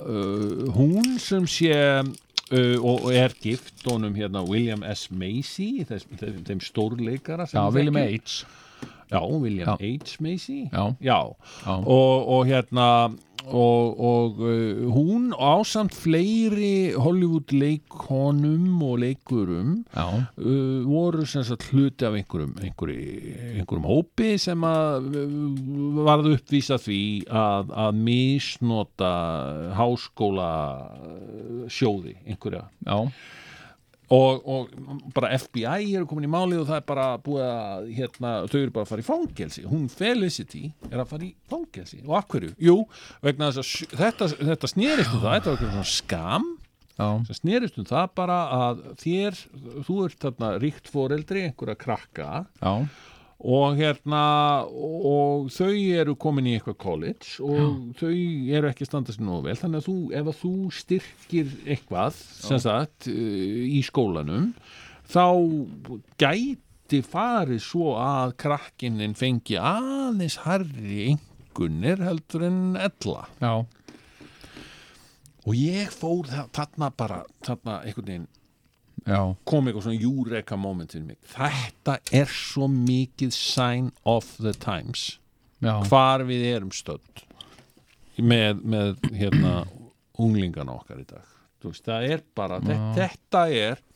uh, 0.01 0.69
hún 0.77 1.19
sem 1.19 1.47
sé 1.47 1.73
uh, 1.73 2.79
og, 2.85 3.05
og 3.05 3.15
er 3.15 3.33
gift 3.43 3.85
honum 3.89 4.15
hérna 4.15 4.45
William 4.49 4.83
S. 4.85 5.09
Macy 5.11 5.85
þess, 5.89 6.07
þeim, 6.21 6.43
þeim 6.49 6.61
stórleikara 6.61 7.47
Já, 7.53 7.65
William. 7.73 7.97
H 7.97 8.45
Já, 9.13 9.21
William. 9.29 9.77
H. 9.81 10.17
Macy 10.21 10.69
já 11.01 11.19
og, 11.67 12.29
og 12.29 12.47
hérna 12.49 12.87
og, 13.49 14.01
og 14.01 14.41
uh, 14.45 14.87
hún 14.95 15.33
ásamt 15.35 15.95
fleiri 15.97 16.93
Hollywood 16.95 17.53
leikonum 17.55 18.83
og 18.87 19.01
leikurum 19.03 19.75
uh, 19.97 20.87
voru 20.87 21.27
sem 21.27 21.45
sagt 21.47 21.69
hluti 21.73 22.07
af 22.07 22.17
einhverjum, 22.19 22.55
einhverjum, 22.63 23.59
einhverjum 23.59 23.89
hópi 23.89 24.33
sem 24.41 24.67
að 24.69 25.11
uh, 25.25 25.37
varð 26.07 26.33
uppvísa 26.37 26.79
því 26.83 27.03
að, 27.29 27.75
að 27.87 28.03
misnota 28.09 29.13
háskóla 29.79 30.51
sjóði 31.73 32.17
einhverja. 32.27 32.67
Já, 32.87 32.99
og, 34.13 34.43
og 34.45 35.13
bara 35.17 35.33
FBI 35.39 35.95
eru 35.97 36.09
komin 36.11 36.29
í 36.29 36.33
málið 36.33 36.63
og 36.63 36.71
það 36.71 36.79
er 36.79 36.89
bara 36.89 37.07
búið 37.25 37.45
að 37.49 37.91
hérna, 37.99 38.33
þau 38.51 38.59
eru 38.61 38.75
bara 38.75 38.87
að 38.87 38.91
fara 38.93 39.05
í 39.05 39.07
fangelsi. 39.09 39.67
Hún 39.69 39.87
Felicity 39.93 40.65
er 40.91 41.03
að 41.03 41.13
fara 41.15 41.29
í 41.29 41.31
fangelsi. 41.53 42.03
Og 42.07 42.17
af 42.19 42.27
hverju? 42.33 42.53
Jú, 42.63 42.77
vegna 43.25 43.53
þess 43.53 43.63
að 43.63 44.03
þetta, 44.03 44.29
þetta 44.53 44.73
snerist 44.75 45.15
um 45.15 45.23
það, 45.23 45.39
þetta 45.39 45.55
var 45.55 45.65
eitthvað 45.69 45.89
skam 45.93 46.51
já, 46.99 47.07
sem 47.29 47.41
snerist 47.41 47.81
um 47.81 47.89
það 47.89 48.13
bara 48.21 48.43
að 48.59 48.85
þér, 49.01 49.41
þú 49.89 50.03
ert 50.09 50.27
þarna 50.27 50.53
ríkt 50.63 50.93
foreldri, 50.93 51.47
einhverja 51.49 51.81
krakka. 51.87 52.45
Já 52.61 52.75
og 53.43 53.75
hérna 53.81 54.23
og 54.71 55.49
þau 55.51 55.73
eru 55.99 56.15
komin 56.23 56.47
í 56.47 56.53
eitthvað 56.59 56.77
college 56.79 57.43
og 57.43 57.97
þau 57.99 58.13
eru 58.55 58.69
ekki 58.71 58.85
að 58.87 58.91
standa 58.93 59.15
sér 59.17 59.25
nógu 59.27 59.49
vel. 59.49 59.57
Þannig 59.59 59.81
að 59.83 59.89
þú, 59.89 59.97
ef 60.21 60.31
að 60.31 60.39
þú 60.45 60.53
styrkir 60.79 61.55
eitthvað 61.67 62.21
sem 62.23 62.61
sagt 62.63 63.09
uh, 63.11 63.65
í 63.67 63.81
skólanum 63.87 64.53
þá 65.11 65.25
gæti 66.23 67.03
farið 67.09 67.61
svo 67.65 67.97
að 67.99 68.37
krakkinin 68.45 69.15
fengi 69.19 69.59
aðeins 69.59 70.39
harri 70.45 71.09
einhvernir 71.11 72.03
heldur 72.07 72.47
en 72.47 72.63
ella. 72.79 73.25
Já, 73.43 73.55
og 75.43 75.55
ég 75.59 75.91
fór 75.91 76.29
þa- 76.31 76.47
þarna 76.55 76.93
bara 76.97 77.23
þarna 77.43 77.81
einhvern 77.83 78.07
veginn 78.13 78.29
já, 79.07 79.21
kom 79.49 79.69
eitthvað 79.69 79.87
svona 79.87 80.03
júreka 80.03 80.59
moment 80.61 80.95
fyrir 80.95 81.07
mig. 81.11 81.19
Þetta 81.33 81.99
er 82.15 82.33
svo 82.33 82.69
mikið 82.73 83.35
sign 83.37 83.91
of 84.09 84.31
the 84.43 84.55
times. 84.57 85.19
Já. 85.63 85.77
Hvar 85.87 86.25
við 86.27 86.47
erum 86.51 86.73
stödd 86.75 87.23
með, 88.19 88.65
með 88.67 88.97
hérna 89.15 89.63
unglingana 90.21 90.75
okkar 90.75 91.03
í 91.03 91.07
dag. 91.09 91.29
Veist, 91.63 91.85
það 91.87 92.09
er 92.11 92.23
bara, 92.35 92.59
þetta, 92.65 92.93
þetta 92.99 93.47
er 93.55 93.89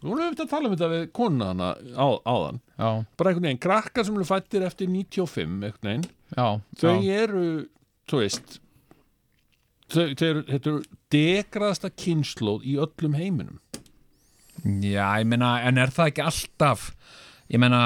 Nú 0.00 0.14
erum 0.14 0.32
við 0.32 0.46
að 0.46 0.48
tala 0.48 0.64
um 0.64 0.72
þetta 0.72 0.86
við 0.88 1.02
konana 1.12 1.66
á, 1.76 2.08
áðan. 2.24 2.62
Já, 2.80 2.88
bara 3.20 3.32
einhvern 3.34 3.44
veginn, 3.50 3.58
krakkar 3.60 4.06
sem 4.08 4.14
eru 4.16 4.24
fættir 4.24 4.62
eftir 4.64 4.88
95 4.88 5.66
einhvern 5.68 5.90
veginn, 5.90 6.06
þau 6.80 6.94
eru 7.04 7.42
þú 8.10 8.22
veist 8.22 8.56
þau, 9.90 10.06
þau 10.16 10.26
eru, 10.30 10.44
þetta 10.48 10.72
eru 10.72 10.80
degraðasta 11.14 11.90
kynnslóð 12.00 12.66
í 12.66 12.76
öllum 12.82 13.18
heiminum 13.18 13.60
Já, 14.64 15.06
ég 15.20 15.28
meina, 15.30 15.56
en 15.66 15.80
er 15.80 15.92
það 15.94 16.12
ekki 16.12 16.24
alltaf 16.26 16.90
Ég 17.50 17.58
meina, 17.58 17.80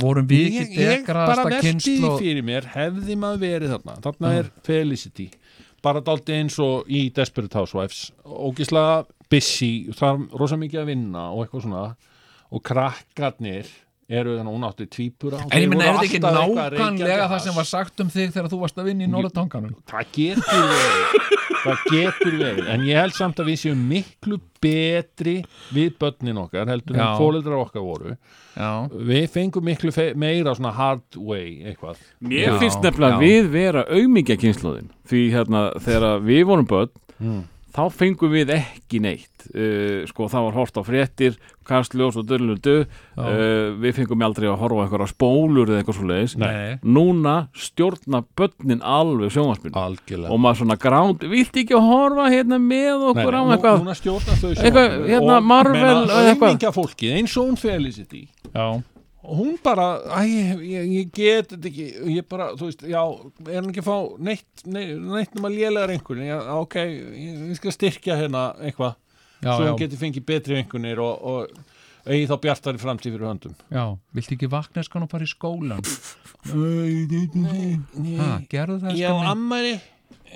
vorum 0.00 0.26
við 0.26 0.48
ég, 0.56 0.64
ekki 0.64 0.80
ég 0.82 0.88
bara 0.88 0.96
degraðasta 0.98 1.42
velti 1.46 1.58
því 1.60 1.70
kynslu 1.70 2.08
fyrir 2.18 2.46
mér 2.46 2.64
hefði 2.72 3.16
maður 3.22 3.42
verið 3.44 3.74
þarna? 3.76 3.94
Þarna 4.02 4.32
er 4.40 4.48
Felicity. 4.66 5.26
Bara 5.86 6.02
daldi 6.02 6.34
eins 6.34 6.56
og 6.62 6.90
í 6.90 7.04
Desperate 7.14 7.54
Housewives. 7.54 8.00
Ógislega 8.26 9.04
busy 9.30 9.70
þarf 9.94 10.24
rosa 10.40 10.58
mikið 10.58 10.82
að 10.82 10.90
vinna 10.90 11.28
og 11.30 11.44
eitthvað 11.44 11.66
svona. 11.68 11.84
Og 12.50 12.64
krakkarnir 12.66 13.70
eru 14.08 14.36
þannig 14.36 14.50
að 14.52 14.56
hún 14.56 14.66
átti 14.68 14.86
tvípura 14.86 15.40
og 15.42 15.50
En 15.54 15.62
ég 15.64 15.70
meina, 15.72 15.84
er 15.84 15.96
þetta 15.96 16.06
ekki 16.06 16.20
að 16.22 16.36
nákvæmlega 16.36 17.28
það 17.32 17.40
sem 17.46 17.54
var 17.58 17.66
sagt 17.70 18.00
um 18.04 18.10
þig 18.14 18.28
þegar 18.36 18.50
þú 18.52 18.58
varst 18.60 18.76
að 18.78 18.84
vinna 18.90 19.04
í 19.06 19.10
Norðutanganum? 19.10 19.72
það 19.90 20.12
getur 20.14 20.68
verið. 20.70 21.32
Það 21.66 21.80
getur 21.90 22.34
verið, 22.38 22.68
en 22.70 22.84
ég 22.86 23.00
held 23.00 23.14
samt 23.16 23.40
að 23.42 23.48
við 23.50 23.56
séum 23.64 23.80
miklu 23.90 24.36
betri 24.62 25.32
við 25.74 25.96
börnin 25.98 26.38
okkar 26.44 26.68
heldur 26.70 26.94
en 26.94 27.02
Já. 27.02 27.08
fóreldrar 27.18 27.58
okkar 27.64 27.82
voru. 27.82 28.14
Já, 28.56 28.70
við 29.10 29.26
fengum 29.34 29.66
miklu 29.66 29.90
meira 30.16 30.54
svona 30.54 30.70
hard 30.76 31.18
way 31.18 31.56
eitthvað. 31.66 31.98
Mér 32.22 32.52
Já, 32.52 32.58
finnst 32.62 32.86
nefnilega 32.86 33.18
já. 33.18 33.24
við 33.26 33.50
vera 33.56 33.82
auðmíkja 33.90 34.38
kynnslóðin 34.44 34.92
því 35.10 35.24
hérna 35.34 35.64
þegar 35.82 36.22
við 36.22 36.44
vorum 36.52 36.70
börn 36.70 36.94
Mm. 37.16 37.42
Þá 37.76 37.82
fengum 37.92 38.32
við 38.32 38.50
ekki 38.56 39.00
neitt. 39.04 39.32
Uh, 39.52 40.02
sko 40.10 40.26
það 40.32 40.46
var 40.48 40.54
hort 40.56 40.78
á 40.80 40.82
fréttir 40.82 41.36
kastljós 41.66 42.16
og 42.18 42.24
dörlundu 42.26 42.72
uh, 42.82 43.74
við 43.78 43.92
fengum 44.00 44.24
aldrei 44.26 44.48
að 44.50 44.56
horfa 44.62 44.80
á 44.80 44.82
einhverja 44.86 45.10
spólur 45.12 45.70
eða 45.70 45.82
eitthvað 45.82 45.98
svo 46.00 46.08
leiðis 46.08 46.34
núna 46.82 47.34
stjórna 47.54 48.22
börnin 48.38 48.82
alveg 48.82 49.30
sjónvarspil 49.36 49.70
algjörlega. 49.76 50.32
Og 50.34 50.42
maður 50.42 50.60
svona 50.64 50.78
gránd, 50.82 51.22
vilt 51.30 51.60
ekki 51.62 51.78
horfa 51.78 52.26
hérna 52.32 52.58
með 52.62 53.06
okkur 53.12 53.38
á 53.38 53.42
eitthvað? 53.54 53.80
núna 53.84 53.96
stjórna 54.00 54.34
þau 54.40 54.50
Eitthvað, 54.50 54.90
sjónvarpinu. 54.90 55.08
hérna, 55.12 55.38
og 55.38 55.48
Marvel 55.52 55.78
meina, 55.78 55.94
eða 56.02 56.26
eitthvað. 56.32 56.50
aumingja 56.50 56.74
fólkið 56.80 57.16
eins 57.20 57.36
og 57.38 57.50
hún 57.52 57.60
Felicity 57.62 58.22
já, 58.50 58.66
og 59.26 59.38
hún 59.40 59.56
bara, 59.62 59.86
æ, 60.20 60.22
ég, 60.62 60.82
ég 60.86 61.08
get 61.14 61.50
þetta 61.50 61.70
ekki, 61.70 61.86
ég 62.14 62.26
bara, 62.30 62.52
þú 62.58 62.68
veist, 62.68 62.84
já 62.86 63.00
er 63.02 63.56
hann 63.58 63.70
ekki 63.72 63.82
að 63.82 63.88
fá 63.88 63.96
neitt 64.28 64.66
neitt, 64.70 65.32
nema 65.34 65.50
lélegar 65.50 65.92
einhvern, 65.94 66.22
já, 66.28 66.36
ok 66.54 66.76
ég, 66.78 67.40
ég 67.50 67.58
skal 67.58 67.74
styrkja 67.74 68.18
hérna 68.20 68.44
eitthvað 68.60 68.94
já, 68.94 69.48
svo 69.50 69.64
já, 69.64 69.70
hann 69.72 69.80
geti 69.80 69.98
fengið 70.00 70.28
betri 70.30 70.60
einhvernir 70.60 71.02
og, 71.02 71.26
og 71.26 72.06
eigi 72.06 72.28
þá 72.30 72.36
bjartari 72.44 72.78
framtíð 72.78 73.16
fyrir 73.16 73.26
höndum. 73.26 73.56
Já, 73.74 73.84
viltu 74.14 74.36
ekki 74.36 74.50
vakna 74.52 74.86
skan 74.86 75.08
og 75.08 75.10
fara 75.10 75.26
í 75.26 75.30
skólan 75.32 75.82
Nei, 76.46 77.80
ha, 78.20 78.30
gerðu 78.46 78.78
það 78.84 79.00
ég 79.00 79.10
skan 79.10 79.30
ammæli 79.32 79.76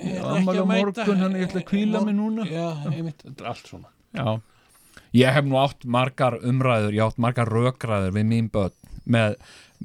ammali 0.01 0.59
á 0.59 0.65
morgun, 0.67 1.19
hann 1.19 1.37
ég 1.39 1.47
ætla 1.47 1.61
að 1.61 1.67
kvíla 1.69 2.01
mig 2.05 2.15
núna. 2.17 2.47
Já, 2.49 2.67
einmitt, 2.91 3.21
þetta 3.23 3.43
er 3.43 3.49
allt 3.51 3.69
svona. 3.69 3.91
Já, 4.17 4.27
ég 5.21 5.35
hef 5.37 5.47
nú 5.47 5.59
átt 5.61 5.85
margar 5.85 6.39
umræður, 6.41 6.95
ég 6.97 7.05
átt 7.05 7.21
margar 7.21 7.51
rökræður 7.51 8.15
við 8.17 8.27
mín 8.31 8.49
börn 8.51 8.75
með, 9.11 9.37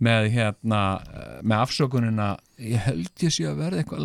með 0.07 0.29
hérna, 0.35 0.83
eh, 1.13 1.39
með 1.43 1.63
afsökunina 1.65 2.35
ég 2.57 2.81
held 2.87 3.21
ég 3.21 3.33
sé 3.35 3.45
að 3.45 3.59
verða 3.61 3.83
eitthvað 3.83 4.05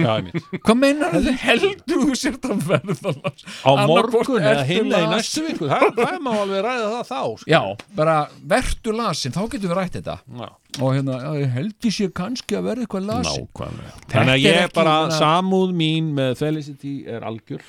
Já, 0.00 0.10
einmitt. 0.14 0.46
Hvað 0.64 0.78
meinar 0.80 1.16
þið 1.16 1.40
heldur 1.42 2.04
þú 2.06 2.14
sér 2.16 2.38
að 2.38 2.62
verða 2.70 3.12
lasin? 3.18 3.50
Á 3.68 3.70
morgun 3.90 4.38
eða 4.40 4.62
hinna 4.68 5.00
í 5.02 5.10
næstu 5.10 5.44
viku? 5.44 5.68
Það, 5.68 6.16
má 6.24 6.30
alveg 6.32 6.62
ræða 6.64 6.86
það 6.94 7.10
þá 7.10 7.20
sko. 7.42 7.50
Já, 7.52 7.60
bara 7.98 8.14
vertu 8.54 8.96
lasin, 8.96 9.36
þá 9.36 9.42
getum 9.44 9.72
við 9.72 9.76
rætt 9.80 9.98
þetta. 9.98 10.16
Já. 10.40 10.48
og 10.76 10.96
hérna, 10.96 11.18
ég 11.40 11.52
held 11.56 11.88
ég 11.88 11.96
sé 11.98 12.08
kannski 12.16 12.56
að 12.56 12.70
verða 12.70 12.86
eitthvað 12.86 13.06
lasin. 13.10 13.44
Nákvæmlega. 13.44 13.94
Þannig 14.14 14.34
að 14.34 14.42
ég 14.46 14.74
bara, 14.76 14.96
samúð 15.20 15.76
mín 15.76 16.10
með 16.16 16.34
Felicity 16.40 16.96
er 17.12 17.28
algjör. 17.28 17.64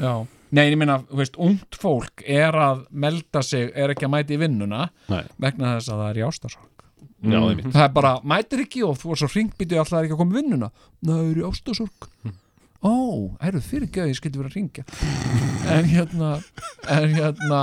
Já, 0.00 0.14
nei, 0.56 0.64
ég 0.70 0.78
meina, 0.80 0.98
þú 1.10 1.20
veist, 1.22 1.38
ungt 1.46 1.78
fólk 1.80 2.24
er 2.26 2.56
að 2.58 2.84
melda 2.90 3.42
sig, 3.46 3.70
er 3.74 3.94
ekki 3.94 4.08
að 4.08 4.14
mæta 4.16 4.36
í 4.36 4.40
vinnuna 4.42 4.84
Nei. 5.12 5.22
vegna 5.40 5.76
þess 5.78 5.92
að 5.92 6.02
það 6.02 6.10
er 6.10 6.20
í 6.20 6.26
ástarsorg. 6.28 6.68
Já, 7.20 7.36
einmitt. 7.38 7.72
Það 7.74 7.82
er 7.84 7.96
bara, 7.96 8.14
mætir 8.24 8.62
ekki 8.64 8.84
og 8.86 8.94
þú 9.00 9.10
er 9.12 9.20
svo 9.20 9.28
ringbýtu 9.34 9.76
alltaf 9.80 9.98
er 9.98 10.06
ekki 10.08 10.16
að 10.16 10.22
koma 10.22 10.36
í 10.36 10.40
vinnuna. 10.40 10.70
Það 11.04 11.26
er 11.26 11.42
í 11.42 11.48
ástasorg 11.50 12.10
ó, 12.80 12.92
herru, 13.42 13.60
fyrir 13.64 13.88
ekki 13.88 14.02
að 14.04 14.12
ég 14.12 14.18
skilti 14.18 14.40
verið 14.40 14.52
að 14.52 14.58
ringja 14.58 14.84
en 15.74 15.88
hérna 15.90 16.30
en 16.88 17.16
hérna 17.16 17.60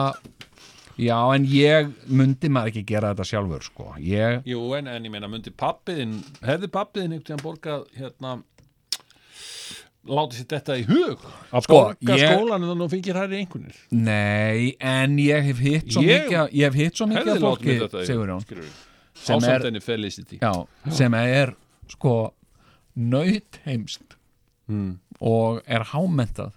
já, 1.02 1.18
en 1.34 1.48
ég 1.50 1.90
myndi 2.10 2.52
maður 2.54 2.74
ekki 2.74 2.86
gera 2.92 3.14
þetta 3.14 3.28
sjálfur 3.32 3.66
sko, 3.66 3.88
ég 4.02 4.46
Jú, 4.48 4.62
en, 4.78 4.90
en 4.92 5.08
ég 5.08 5.14
meina, 5.14 5.30
myndi 5.32 5.54
pappiðin 5.58 6.20
hefði 6.46 6.70
pappiðin 6.74 7.18
tíðan 7.26 7.44
borgað 7.46 7.88
hérna 7.98 8.38
látið 10.08 10.40
sér 10.40 10.50
þetta 10.54 10.78
í 10.78 10.84
hug 10.88 11.24
að 11.28 11.66
Sko, 11.68 11.78
borga 11.78 12.18
ég- 12.18 12.34
skólan 12.34 12.64
en 12.64 12.72
þannig 12.72 12.92
fengir 12.96 13.20
hærri 13.22 13.40
einhvernir 13.42 13.80
nei, 13.92 14.76
en 14.80 15.18
ég 15.22 15.48
hef 15.52 15.64
hitt 15.64 15.92
svo 15.94 16.04
Ég 16.06 16.28
mikið 16.28 16.54
ég 16.58 16.68
hef 16.68 16.80
hitt 16.82 17.00
svo 17.00 17.10
mikið 17.12 17.32
látið 17.32 17.48
fólki 17.48 17.78
í 17.78 18.06
Sigurjón, 18.10 18.44
sem 19.18 19.48
er 19.50 19.68
já, 20.42 20.54
sem 20.94 21.18
er 21.18 21.56
sko 21.92 22.16
nöyt 22.98 23.60
heimst 23.66 24.18
mm. 24.68 24.98
og 25.22 25.62
er 25.66 25.86
hámentað 25.94 26.57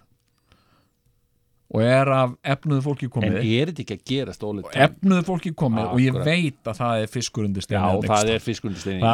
og 1.71 1.81
er 1.87 2.09
af 2.11 2.31
efnuðu 2.53 2.81
fólki 2.83 3.07
en 3.07 3.11
komið 3.15 3.35
er 3.39 3.69
þetta 3.71 3.83
ekki 3.85 3.95
að 3.95 4.05
gerast 4.11 4.41
ólið 4.43 4.65
og 4.67 4.73
efnuðu 4.85 5.23
fólki 5.29 5.51
komið 5.55 5.85
og 5.93 6.01
ég 6.03 6.17
veit 6.25 6.67
að 6.67 6.79
það 6.81 7.03
er 7.05 7.11
fiskur 7.13 7.47
undir 7.47 7.63
Já, 7.63 7.83
það 8.11 8.31
er 8.35 8.45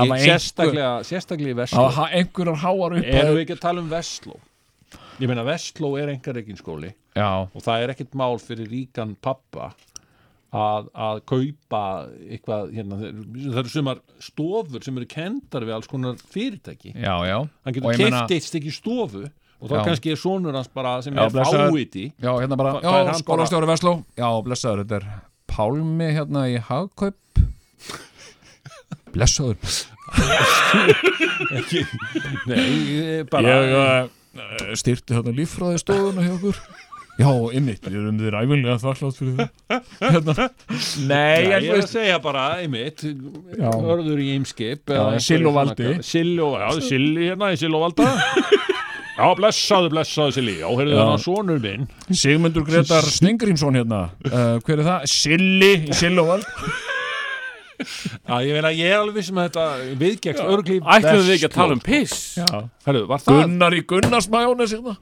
einhver- 0.10 0.24
sérstaklega, 0.26 0.92
sérstaklega 1.06 1.54
í 1.54 1.60
Vestló. 1.62 1.84
einhverjar 2.18 2.62
háar 2.64 2.98
upp 2.98 3.12
erum 3.22 3.36
við 3.38 3.44
ekki 3.46 3.58
að 3.58 3.66
tala 3.68 3.84
um 3.86 3.90
Vestló? 3.92 4.40
Ég 5.20 5.28
meina 5.30 5.44
Vestló 5.46 5.94
er 6.02 6.10
engar 6.14 6.38
skóli 6.58 6.94
já, 7.18 7.30
og 7.46 7.62
það 7.62 7.84
er 7.84 7.94
ekkert 7.94 8.14
mál 8.18 8.38
fyrir 8.42 8.68
ríkan 8.70 9.16
pappa 9.22 9.72
að, 10.54 10.88
að 10.96 11.22
kaupa 11.30 11.82
eitthvað 12.24 12.70
hérna, 12.74 13.00
það 13.02 13.58
eru 13.62 13.70
sumar 13.74 14.00
stofur 14.24 14.86
sem 14.86 14.98
eru 14.98 15.06
kendar 15.12 15.66
við 15.68 15.76
alls 15.76 15.90
konar 15.92 16.16
fyrirtæki. 16.32 16.94
Já, 16.96 17.16
já. 17.28 17.38
Hann 17.66 17.74
getur 17.76 17.98
meina- 17.98 18.24
eitt 18.32 18.46
stykki 18.48 18.72
stofu 18.74 19.26
og 19.58 19.72
þá 19.72 19.78
kannski 19.88 20.14
er 20.14 20.20
sonur 20.22 20.56
hans 20.58 20.70
bara 20.74 20.98
sem 21.06 21.16
Já, 21.18 21.26
er 21.26 21.72
fáiti 21.72 22.06
já, 22.14 22.32
hérna 22.38 22.58
bara, 22.60 22.76
er 22.82 23.10
já, 23.10 23.18
skólastjóri 23.24 23.70
Vesló 23.70 23.98
já, 24.18 24.30
blessaður, 24.46 24.84
þetta 24.86 25.00
er 25.02 25.08
Pálmi 25.58 26.12
hérna 26.14 26.44
í 26.52 26.58
Hagkaup. 26.62 27.16
Blessaður. 29.16 29.58
Nei, 32.46 33.24
bara 33.32 33.56
ég 33.56 33.72
uh, 34.38 34.76
styrti 34.78 35.16
hérna 35.18 35.34
líffræði 35.34 35.82
stofuna 35.82 36.28
hjá 36.28 36.36
okkur 36.36 36.60
já, 37.18 37.30
innmitt, 37.58 37.88
við 37.88 37.98
erum 37.98 38.20
þér 38.22 38.38
æfinlega 38.44 38.78
þakklátt 38.84 39.18
fyrir 39.18 39.40
það. 39.40 39.88
Hérna. 40.04 40.48
nei, 41.10 41.48
ég 41.48 41.56
er 41.58 41.80
að 41.80 41.88
segja 41.90 42.20
bara, 42.22 42.44
einmitt. 42.62 43.02
Hörður 43.58 44.22
í 44.22 44.34
Eimskip 44.36 44.94
Sill 45.26 45.42
og 45.50 45.58
Valdi. 45.58 45.96
Sill 46.06 46.36
og, 46.46 46.60
já, 46.62 46.70
Silli 46.86 47.32
hérna 47.32 47.56
í 47.56 47.58
Sill 47.58 47.74
og 47.74 47.88
Valda 47.88 48.12
Já, 49.18 49.32
blessaðu, 49.34 49.90
blessaðu 49.90 50.34
Silli 50.36 50.60
Já, 50.60 50.68
heyrðu 50.70 50.94
Já. 50.94 50.98
þarna 51.00 51.22
sonur 51.24 51.62
minn 51.64 51.88
Sigmundur 52.14 52.66
Gretar 52.68 53.08
Sningrímsson 53.10 53.80
hérna 53.80 54.02
uh, 54.30 54.60
hver 54.62 54.84
er 54.84 54.86
það? 54.86 55.08
Silli 55.10 55.72
í 55.88 55.96
Sillóvald 55.98 56.46
Já, 57.78 58.36
ég 58.46 58.52
meina, 58.54 58.70
ég 58.74 58.92
er 58.92 59.00
alveg 59.00 59.18
vissum 59.18 59.40
að 59.42 59.50
þetta 59.50 59.96
viðgekst 60.04 60.44
örglíf 60.44 60.92
Ætlum 60.94 61.24
við 61.24 61.34
ekki 61.36 61.50
að 61.50 61.56
tala 61.56 61.78
um 61.78 61.82
piss 61.82 62.38
Herðu, 62.86 63.04
var 63.10 63.24
það? 63.24 63.42
Gunnar 63.42 63.78
í 63.78 63.82
Gunnarsmæjónis 63.90 64.76
hérna 64.78 64.96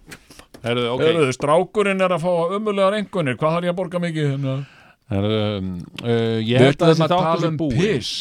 Herðu, 0.64 0.88
ok 0.94 1.04
okay. 1.04 1.36
Strákurinn 1.36 2.08
er 2.08 2.16
að 2.16 2.24
fá 2.24 2.56
ömulegar 2.56 2.98
engunir 3.02 3.40
Hvað 3.40 3.58
þarf 3.58 3.68
ég 3.68 3.76
að 3.76 3.80
borga 3.82 4.04
mikið? 4.06 4.32
Hérna? 4.32 4.56
Herðu, 5.12 5.44
um, 5.60 5.76
uh, 6.06 6.40
ég 6.40 6.64
held 6.64 6.80
að 6.80 6.94
að 6.94 7.04
þáttur 7.04 7.16
tala 7.18 7.44
sem 7.44 7.60
um 7.60 7.76
piss 7.76 8.16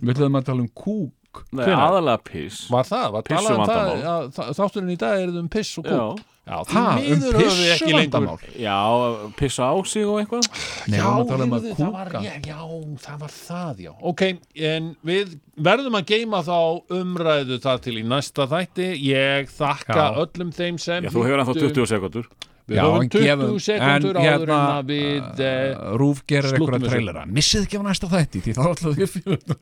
Við 0.00 0.16
ætlum 0.16 0.40
að 0.40 0.48
tala 0.48 0.64
um 0.64 0.72
kúk 0.72 1.12
Nei, 1.52 1.64
Hvenær? 1.66 1.82
aðalega 1.88 2.22
piss. 2.24 2.62
Var 2.70 2.84
það? 2.84 3.10
Var 3.16 3.22
talað 3.30 3.58
um 3.58 3.66
það? 3.66 3.92
Að 4.14 4.32
þa- 4.36 4.48
Þátturinn 4.60 4.90
í 4.94 4.98
dag 4.98 5.20
er 5.26 5.36
um 5.40 5.48
piss 5.48 5.78
og 5.78 5.84
Já, 5.84 5.90
kúk. 5.98 6.24
Já, 6.46 6.56
því 6.62 6.74
Ha, 6.76 6.82
um 6.86 6.98
miður 7.02 7.36
höfum 7.36 7.56
við 7.58 7.70
ekki 7.74 7.90
lengur. 7.90 8.06
pissuvandamál. 8.06 8.38
Já 8.62 9.32
pissa 9.36 9.62
á 9.66 9.74
sig 9.86 10.04
og 10.06 10.20
eitthvað? 10.20 10.46
Nei, 10.86 10.98
tala 11.00 11.44
um 11.44 11.50
að 11.56 11.64
heyrðu, 11.66 11.74
það 11.80 11.92
var, 11.96 12.06
kúka. 12.06 12.20
já, 12.22 12.34
já, 12.46 12.60
það 13.02 13.18
var 13.24 13.32
það, 13.34 13.80
já. 13.82 13.92
Ok, 14.12 14.22
en 14.54 14.96
við 15.04 15.32
verðum 15.58 15.98
að 15.98 16.04
geima 16.12 16.42
þá 16.46 16.58
umræðu 17.00 17.58
það 17.66 17.80
til 17.82 17.96
í 17.98 18.04
næsta 18.06 18.46
þætti. 18.46 18.86
Ég 19.02 19.50
þakka 19.50 19.96
Já. 19.98 20.14
öllum 20.22 20.52
þeim 20.54 20.78
sem 20.78 21.02
Já, 21.02 21.10
þú 21.10 21.24
hefur 21.26 21.42
ennþá 21.42 21.54
hlýddu. 21.56 21.74
20 21.74 21.86
sekundur 21.96 22.26
Við 22.66 22.80
höfum 22.82 23.04
en 23.04 23.10
20 23.14 23.26
gefum- 23.28 23.60
sekundur 23.62 24.16
en 24.16 24.22
áður 24.22 24.22
en 24.22 24.26
hérna, 24.26 24.56
að 24.80 24.88
við 24.90 25.42
eh, 25.46 25.76
uh, 25.76 25.92
Rúf 26.02 26.22
gerir 26.26 26.56
einhverja 26.56 26.90
trailera 26.90 27.22
Missið 27.30 27.66
ekki 27.68 27.78
á 27.78 27.82
næsta 27.86 28.10
þætti 28.10 28.42
Því 28.42 28.54
þá 28.56 28.62
ætlaðu 28.72 29.04
ég 29.04 29.12
fyrir 29.12 29.36
að 29.38 29.60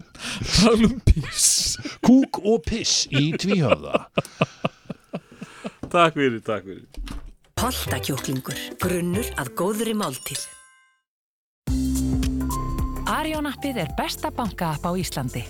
tala 0.54 0.88
um 0.88 0.96
piss 1.10 1.50
kúk 2.06 2.40
og 2.40 2.62
piss 2.64 3.04
í 3.12 3.26
tvíhöfða 3.36 4.06
Takk 5.92 6.16
fyrir, 6.16 6.40
takk 6.42 6.64
fyrir 6.64 7.20
Holtakjúklingur, 7.64 8.58
grunnur 8.82 9.28
að 9.40 9.50
góðri 9.56 9.92
máltíð. 9.96 10.42
Arion 13.08 13.46
appið 13.48 13.78
er 13.84 13.92
besta 13.96 14.28
banka-app 14.34 14.84
á 14.84 14.92
Íslandi. 15.00 15.44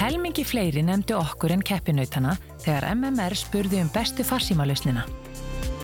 Helmingi 0.00 0.42
fleiri 0.48 0.82
nefndu 0.82 1.14
okkur 1.20 1.52
en 1.54 1.62
keppinautana 1.62 2.34
þegar 2.64 2.88
MMR 2.96 3.36
spurði 3.38 3.84
um 3.84 3.92
bestu 3.94 4.24
farsímalausnina. 4.26 5.04